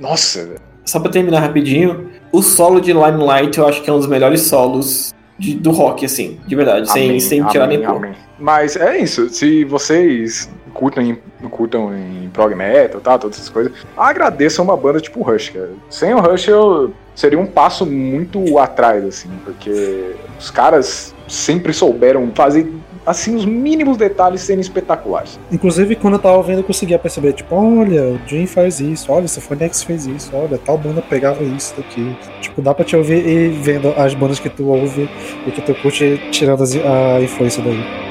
nossa, 0.00 0.56
Só 0.86 1.00
pra 1.00 1.10
terminar 1.10 1.40
rapidinho, 1.40 2.08
o 2.32 2.42
solo 2.42 2.80
de 2.80 2.92
Limelight 2.92 3.58
eu 3.58 3.66
acho 3.66 3.82
que 3.82 3.90
é 3.90 3.92
um 3.92 3.98
dos 3.98 4.06
melhores 4.06 4.42
solos 4.42 5.12
de- 5.38 5.54
do 5.54 5.70
rock, 5.72 6.06
assim, 6.06 6.38
de 6.46 6.54
verdade, 6.56 6.90
sem, 6.90 7.08
Amém, 7.08 7.20
sem 7.20 7.44
tirar 7.46 7.64
amém, 7.64 7.78
nem 7.78 7.86
pôr. 7.86 7.96
amém. 7.96 8.12
Mas 8.38 8.76
é 8.76 8.96
isso, 8.98 9.28
se 9.28 9.64
vocês 9.64 10.48
curtam, 10.72 11.16
curtam 11.50 11.90
em 11.94 12.28
prog 12.32 12.54
metal, 12.54 13.00
tá, 13.00 13.18
todas 13.18 13.36
essas 13.38 13.48
coisas, 13.48 13.72
agradeçam 13.96 14.64
uma 14.64 14.76
banda 14.76 15.00
tipo 15.00 15.22
Rush, 15.22 15.48
cara. 15.50 15.70
Sem 15.90 16.14
o 16.14 16.20
Rush 16.20 16.48
eu 16.48 16.92
seria 17.14 17.38
um 17.38 17.46
passo 17.46 17.84
muito 17.84 18.58
atrás, 18.58 19.04
assim, 19.04 19.28
porque 19.44 20.14
os 20.38 20.50
caras 20.50 21.14
sempre 21.26 21.72
souberam 21.72 22.30
fazer, 22.34 22.70
assim, 23.06 23.34
os 23.36 23.44
mínimos 23.44 23.96
detalhes 23.96 24.40
serem 24.42 24.60
espetaculares. 24.60 25.38
Inclusive, 25.50 25.94
quando 25.96 26.14
eu 26.14 26.18
tava 26.18 26.36
ouvindo, 26.36 26.58
eu 26.58 26.64
conseguia 26.64 26.98
perceber, 26.98 27.32
tipo, 27.32 27.54
olha, 27.54 28.02
o 28.04 28.20
Jim 28.26 28.46
faz 28.46 28.80
isso, 28.80 29.12
olha, 29.12 29.26
o 29.26 29.28
Symphonix 29.28 29.82
fez 29.82 30.06
isso, 30.06 30.30
olha, 30.34 30.58
tal 30.58 30.76
banda 30.76 31.00
pegava 31.00 31.42
isso 31.42 31.74
daqui. 31.76 32.16
Tipo, 32.40 32.60
dá 32.60 32.74
pra 32.74 32.84
te 32.84 32.96
ouvir 32.96 33.26
e 33.26 33.48
vendo 33.48 33.94
as 33.96 34.12
bandas 34.14 34.40
que 34.40 34.50
tu 34.50 34.66
ouve 34.68 35.08
e 35.46 35.50
que 35.50 35.62
tu 35.62 35.74
curte, 35.76 36.20
tirando 36.30 36.64
a 36.64 37.20
influência 37.22 37.62
daí. 37.62 38.05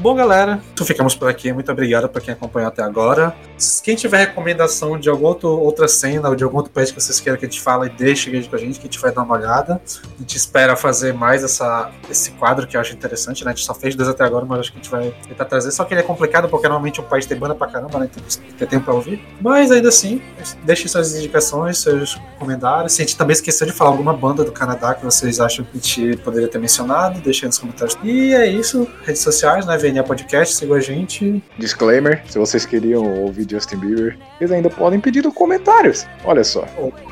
Bom, 0.00 0.14
galera, 0.14 0.62
então 0.72 0.86
ficamos 0.86 1.14
por 1.14 1.28
aqui. 1.28 1.52
Muito 1.52 1.70
obrigado 1.70 2.08
para 2.08 2.22
quem 2.22 2.32
acompanhou 2.32 2.68
até 2.68 2.82
agora. 2.82 3.36
Quem 3.82 3.94
tiver 3.94 4.16
recomendação 4.16 4.98
de 4.98 5.10
alguma 5.10 5.36
outra 5.44 5.86
cena 5.86 6.30
ou 6.30 6.34
de 6.34 6.42
algum 6.42 6.56
outro 6.56 6.72
pet 6.72 6.94
que 6.94 6.98
vocês 6.98 7.20
queiram 7.20 7.38
que 7.38 7.44
a 7.44 7.48
gente 7.48 7.60
fale, 7.60 7.90
deixe 7.90 8.30
com 8.48 8.56
a 8.56 8.58
gente, 8.58 8.80
que 8.80 8.86
a 8.86 8.90
gente 8.90 8.98
vai 8.98 9.12
dar 9.12 9.22
uma 9.22 9.34
olhada. 9.34 9.74
A 9.74 10.20
gente 10.20 10.38
espera 10.38 10.74
fazer 10.74 11.12
mais 11.12 11.44
essa, 11.44 11.90
esse 12.08 12.30
quadro 12.30 12.66
que 12.66 12.78
eu 12.78 12.80
acho 12.80 12.94
interessante, 12.94 13.44
né? 13.44 13.50
A 13.50 13.54
gente 13.54 13.66
só 13.66 13.74
fez 13.74 13.94
dois 13.94 14.08
até 14.08 14.24
agora, 14.24 14.46
mas 14.46 14.60
acho 14.60 14.72
que 14.72 14.78
a 14.78 14.82
gente 14.82 14.90
vai 14.90 15.14
tentar 15.28 15.44
trazer. 15.44 15.70
Só 15.70 15.84
que 15.84 15.92
ele 15.92 16.00
é 16.00 16.04
complicado 16.04 16.48
porque 16.48 16.66
normalmente 16.66 16.98
o 16.98 17.02
país 17.02 17.26
tem 17.26 17.36
banda 17.36 17.54
pra 17.54 17.66
caramba, 17.66 17.98
né? 17.98 18.08
Então 18.10 18.22
tem 18.22 18.46
que 18.48 18.54
ter 18.54 18.66
tempo 18.66 18.86
pra 18.86 18.94
ouvir. 18.94 19.22
Mas 19.38 19.70
ainda 19.70 19.90
assim, 19.90 20.22
deixe 20.64 20.88
suas 20.88 21.14
indicações, 21.14 21.76
seus 21.76 22.18
comentários. 22.38 22.94
Se 22.94 23.02
a 23.02 23.04
gente 23.04 23.18
também 23.18 23.34
esqueceu 23.34 23.66
de 23.66 23.72
falar 23.74 23.90
alguma 23.90 24.14
banda 24.14 24.44
do 24.44 24.52
Canadá 24.52 24.94
que 24.94 25.04
vocês 25.04 25.40
acham 25.40 25.62
que 25.62 25.72
a 25.72 25.74
gente 25.74 26.16
poderia 26.22 26.48
ter 26.48 26.58
mencionado, 26.58 27.20
deixem 27.20 27.44
aí 27.44 27.48
nos 27.48 27.58
comentários. 27.58 27.98
E 28.02 28.32
é 28.32 28.46
isso. 28.46 28.88
Redes 29.04 29.20
sociais, 29.20 29.66
né? 29.66 29.76
VNA 29.90 30.04
Podcast, 30.04 30.54
sigam 30.54 30.76
a 30.76 30.80
gente. 30.80 31.42
Disclaimer, 31.58 32.22
se 32.28 32.38
vocês 32.38 32.64
queriam 32.64 33.02
ouvir 33.22 33.46
Justin 33.48 33.76
Bieber, 33.76 34.16
vocês 34.38 34.52
ainda 34.52 34.70
podem 34.70 35.00
pedir 35.00 35.24
nos 35.24 35.34
comentários. 35.34 36.06
Olha 36.24 36.44
só. 36.44 36.64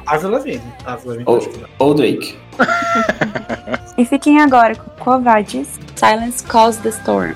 Avril 0.06 0.30
Lavigne. 0.30 0.72
Avril 0.86 1.10
Lavigne 1.10 1.24
Ou, 1.26 1.86
ou 1.88 1.94
Drake. 1.94 2.38
E 3.96 4.04
fiquem 4.04 4.40
agora 4.40 4.76
com 4.76 4.90
Covades, 5.04 5.78
Silence 5.96 6.44
Calls 6.44 6.76
the 6.78 6.90
Storm. 6.90 7.34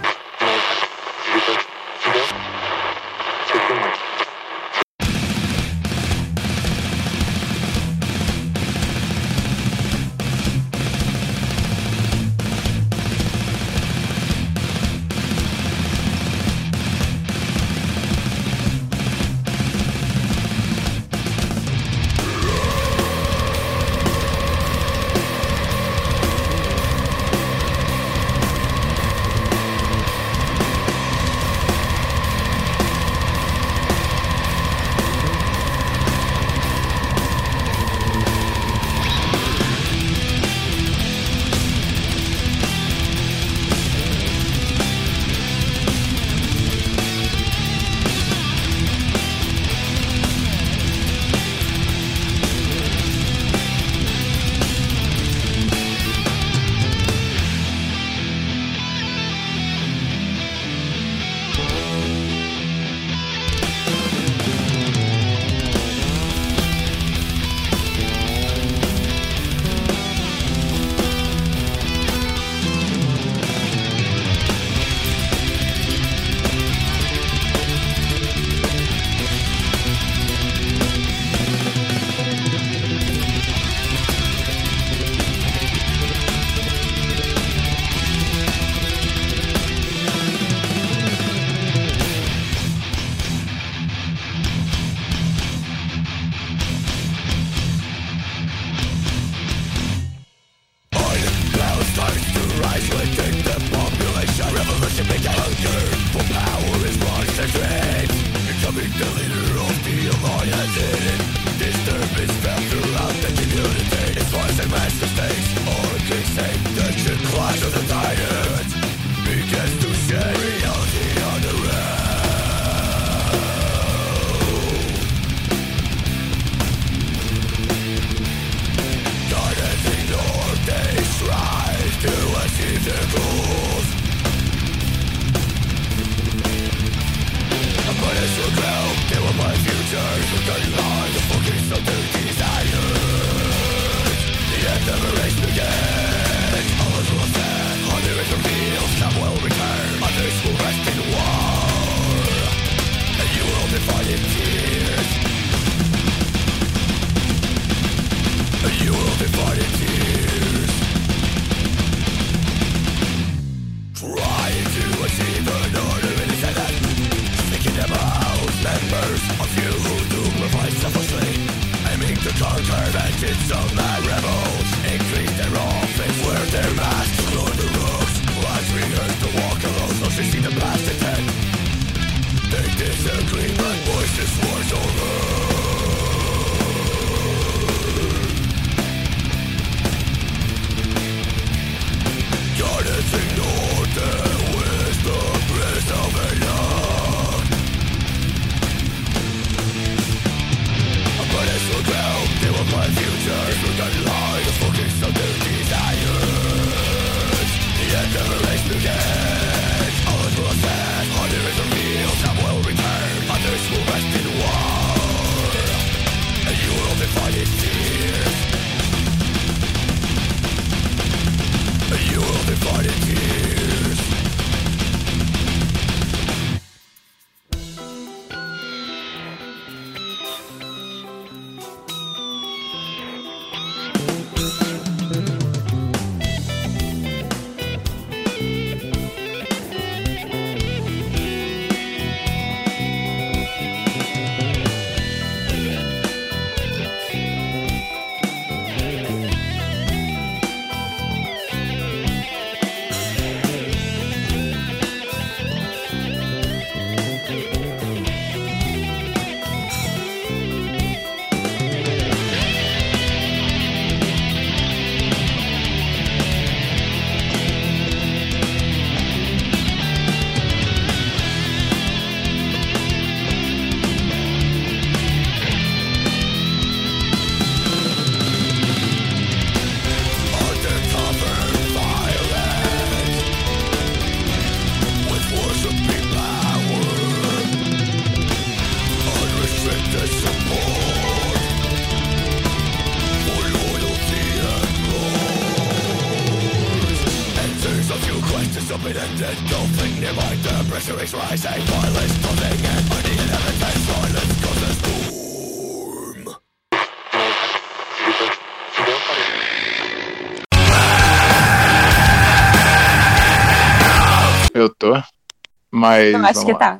Mas. 315.82 316.14
Eu 316.14 316.20
acho 316.24 316.34
vamos 316.34 316.44
que 316.44 316.52
lá. 316.52 316.58
tá. 316.58 316.78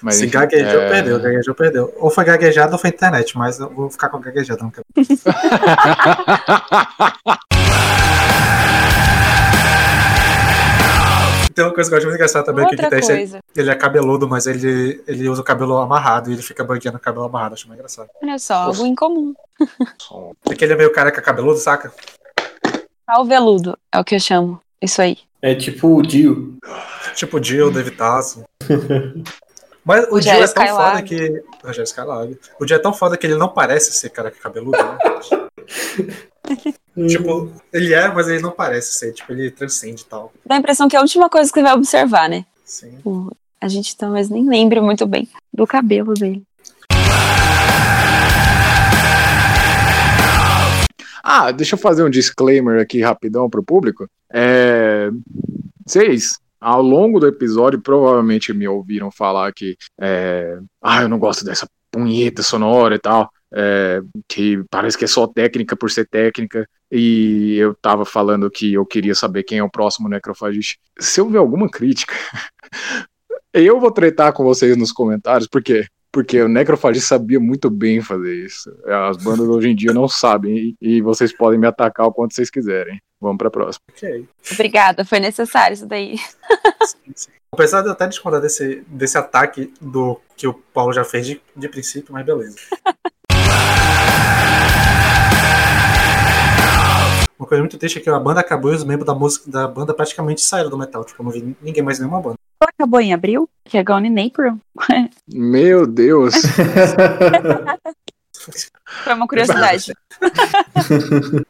Mas, 0.00 0.14
Se 0.14 0.26
enfim, 0.26 0.32
gaguejou, 0.32 0.80
é, 0.80 0.88
perdeu. 0.88 1.20
Gaguejou, 1.20 1.54
perdeu. 1.54 1.92
Ou 1.98 2.10
foi 2.10 2.24
gaguejado 2.24 2.72
ou 2.72 2.78
foi 2.78 2.90
internet, 2.90 3.36
mas 3.36 3.58
eu 3.58 3.68
vou 3.68 3.90
ficar 3.90 4.08
com 4.08 4.20
gaguejado. 4.20 4.62
Não 4.62 4.70
quero. 4.70 4.86
Tem 11.52 11.64
uma 11.64 11.72
coisa 11.72 11.88
que 11.88 11.94
eu 11.94 11.98
acho 11.98 12.06
muito 12.06 12.16
engraçada 12.16 12.44
também, 12.44 12.66
que 12.66 12.74
o 12.74 12.78
guitarrista, 12.78 13.40
ele 13.54 13.70
é 13.70 13.74
cabeludo, 13.76 14.28
mas 14.28 14.46
ele, 14.48 15.00
ele 15.06 15.28
usa 15.28 15.40
o 15.40 15.44
cabelo 15.44 15.76
amarrado 15.78 16.28
e 16.28 16.32
ele 16.32 16.42
fica 16.42 16.64
bangueando 16.64 16.98
o 16.98 17.00
cabelo 17.00 17.26
amarrado. 17.26 17.54
Acho 17.54 17.68
muito 17.68 17.78
engraçado. 17.78 18.08
Olha 18.20 18.38
só, 18.40 18.54
algo 18.54 18.84
incomum. 18.84 19.34
Porque 20.42 20.64
ele 20.64 20.72
é 20.72 20.76
meio 20.76 20.92
careca 20.92 21.22
cabeludo, 21.22 21.58
saca? 21.58 21.92
Ao 23.06 23.24
veludo 23.24 23.78
é 23.92 24.00
o 24.00 24.04
que 24.04 24.16
eu 24.16 24.20
chamo. 24.20 24.60
Isso 24.82 25.00
aí. 25.00 25.18
É 25.44 25.54
tipo 25.54 25.88
o 25.96 26.02
Dio. 26.02 26.56
Tipo 27.14 27.36
o 27.38 27.42
Jill, 27.42 27.70
David 27.70 27.96
Tasso. 27.96 28.44
Mas 29.84 30.06
o, 30.08 30.14
O 30.14 30.20
Jill 30.22 30.32
é 30.42 30.48
tão 30.48 30.66
foda 30.68 31.02
que. 31.02 31.42
Rogério 31.62 31.84
Skylab. 31.84 32.38
O 32.58 32.66
Jill 32.66 32.76
é 32.78 32.80
tão 32.80 32.94
foda 32.94 33.18
que 33.18 33.26
ele 33.26 33.34
não 33.36 33.50
parece 33.50 33.92
ser 33.92 34.08
careca 34.08 34.38
cabeludo, 34.42 34.78
né? 34.78 34.96
tipo, 37.06 37.52
ele 37.70 37.92
é, 37.92 38.08
mas 38.08 38.26
ele 38.28 38.40
não 38.40 38.50
parece 38.50 38.94
ser. 38.94 39.12
Tipo, 39.12 39.32
ele 39.32 39.50
transcende 39.50 40.00
e 40.02 40.06
tal. 40.06 40.32
Dá 40.46 40.54
a 40.54 40.58
impressão 40.58 40.88
que 40.88 40.96
é 40.96 40.98
a 40.98 41.02
última 41.02 41.28
coisa 41.28 41.52
que 41.52 41.58
você 41.58 41.62
vai 41.62 41.74
observar, 41.74 42.28
né? 42.30 42.46
Sim. 42.64 42.98
O- 43.04 43.30
A 43.60 43.68
gente 43.68 43.94
talvez 43.96 44.30
nem 44.30 44.48
lembre 44.48 44.80
muito 44.80 45.06
bem 45.06 45.28
do 45.52 45.66
cabelo 45.66 46.14
dele. 46.14 46.42
Ah, 51.26 51.50
deixa 51.50 51.74
eu 51.74 51.78
fazer 51.78 52.04
um 52.04 52.10
disclaimer 52.10 52.78
aqui 52.82 53.00
rapidão 53.00 53.48
pro 53.48 53.64
público. 53.64 54.06
É, 54.30 55.08
Vocês, 55.86 56.38
ao 56.60 56.82
longo 56.82 57.18
do 57.18 57.26
episódio, 57.26 57.80
provavelmente 57.80 58.52
me 58.52 58.68
ouviram 58.68 59.10
falar 59.10 59.50
que 59.54 59.74
é, 59.98 60.58
ah, 60.82 61.00
eu 61.02 61.08
não 61.08 61.18
gosto 61.18 61.42
dessa 61.42 61.66
punheta 61.90 62.42
sonora 62.42 62.96
e 62.96 62.98
tal. 62.98 63.30
é, 63.56 64.02
que 64.28 64.62
parece 64.68 64.98
que 64.98 65.04
é 65.04 65.08
só 65.08 65.26
técnica 65.26 65.74
por 65.76 65.90
ser 65.90 66.06
técnica. 66.08 66.68
E 66.90 67.56
eu 67.56 67.74
tava 67.74 68.04
falando 68.04 68.50
que 68.50 68.74
eu 68.74 68.84
queria 68.84 69.14
saber 69.14 69.44
quem 69.44 69.58
é 69.58 69.62
o 69.64 69.70
próximo 69.70 70.08
necrofagista. 70.08 70.78
Se 71.00 71.20
eu 71.20 71.30
ver 71.30 71.38
alguma 71.38 71.70
crítica, 71.70 72.14
eu 73.54 73.80
vou 73.80 73.90
tretar 73.90 74.32
com 74.34 74.44
vocês 74.44 74.76
nos 74.76 74.92
comentários, 74.92 75.48
por 75.48 75.62
quê? 75.62 75.86
Porque 76.14 76.40
o 76.40 76.48
Necrofagista 76.48 77.16
sabia 77.16 77.40
muito 77.40 77.68
bem 77.68 78.00
fazer 78.00 78.46
isso. 78.46 78.72
As 79.08 79.16
bandas 79.16 79.48
hoje 79.48 79.70
em 79.70 79.74
dia 79.74 79.92
não 79.92 80.06
sabem. 80.06 80.76
E, 80.80 80.98
e 80.98 81.02
vocês 81.02 81.36
podem 81.36 81.58
me 81.58 81.66
atacar 81.66 82.06
o 82.06 82.12
quanto 82.12 82.32
vocês 82.34 82.48
quiserem. 82.48 83.02
Vamos 83.20 83.36
pra 83.36 83.50
próxima. 83.50 83.82
Ok. 83.90 84.24
Obrigada, 84.52 85.04
foi 85.04 85.18
necessário 85.18 85.74
isso 85.74 85.86
daí. 85.86 86.16
Sim, 86.86 87.12
sim. 87.16 87.30
Apesar 87.50 87.80
de 87.80 87.88
eu 87.88 87.92
até 87.92 88.06
discordar 88.06 88.40
desse, 88.40 88.84
desse 88.86 89.18
ataque 89.18 89.74
do 89.80 90.20
que 90.36 90.46
o 90.46 90.54
Paulo 90.54 90.92
já 90.92 91.02
fez 91.02 91.26
de, 91.26 91.42
de 91.56 91.68
princípio, 91.68 92.12
mas 92.12 92.24
beleza. 92.24 92.58
Uma 97.38 97.46
coisa 97.48 97.62
muito 97.62 97.76
triste 97.78 97.98
é 97.98 98.00
que 98.00 98.08
a 98.08 98.18
banda 98.18 98.40
acabou 98.40 98.72
e 98.72 98.76
os 98.76 98.84
membros 98.84 99.06
da 99.06 99.14
música 99.14 99.50
da 99.50 99.66
banda 99.66 99.92
praticamente 99.92 100.40
saíram 100.40 100.70
do 100.70 100.78
metal. 100.78 101.04
Tipo, 101.04 101.20
eu 101.22 101.24
não 101.24 101.32
vi 101.32 101.56
ninguém 101.60 101.82
mais 101.82 101.98
nenhuma 101.98 102.20
banda. 102.20 102.36
Acabou 102.60 103.00
em 103.00 103.12
abril, 103.12 103.48
que 103.64 103.76
é 103.76 103.82
Gone 103.82 104.08
in 104.08 104.26
April. 104.26 104.60
Meu 105.28 105.86
Deus! 105.86 106.34
Foi 109.04 109.14
uma 109.14 109.26
curiosidade. 109.26 109.92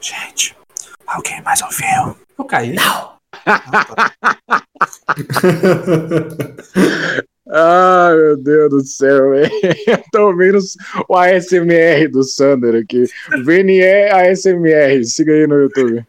Gente, 0.00 0.56
alguém 1.06 1.40
mais 1.42 1.62
ouviu? 1.62 2.16
Eu 2.36 2.44
caí. 2.44 2.74
Não! 2.74 3.16
Ah 6.74 7.37
meu 7.48 8.36
Deus 8.36 8.70
do 8.70 8.84
céu, 8.84 9.30
velho. 9.32 9.50
Tô 10.12 10.28
ouvindo 10.28 10.58
o 11.08 11.16
ASMR 11.16 12.08
do 12.10 12.22
Sander 12.22 12.82
aqui. 12.82 13.04
VNE 13.44 13.82
ASMR. 14.10 15.04
Siga 15.04 15.32
aí 15.32 15.46
no 15.46 15.62
YouTube. 15.62 16.04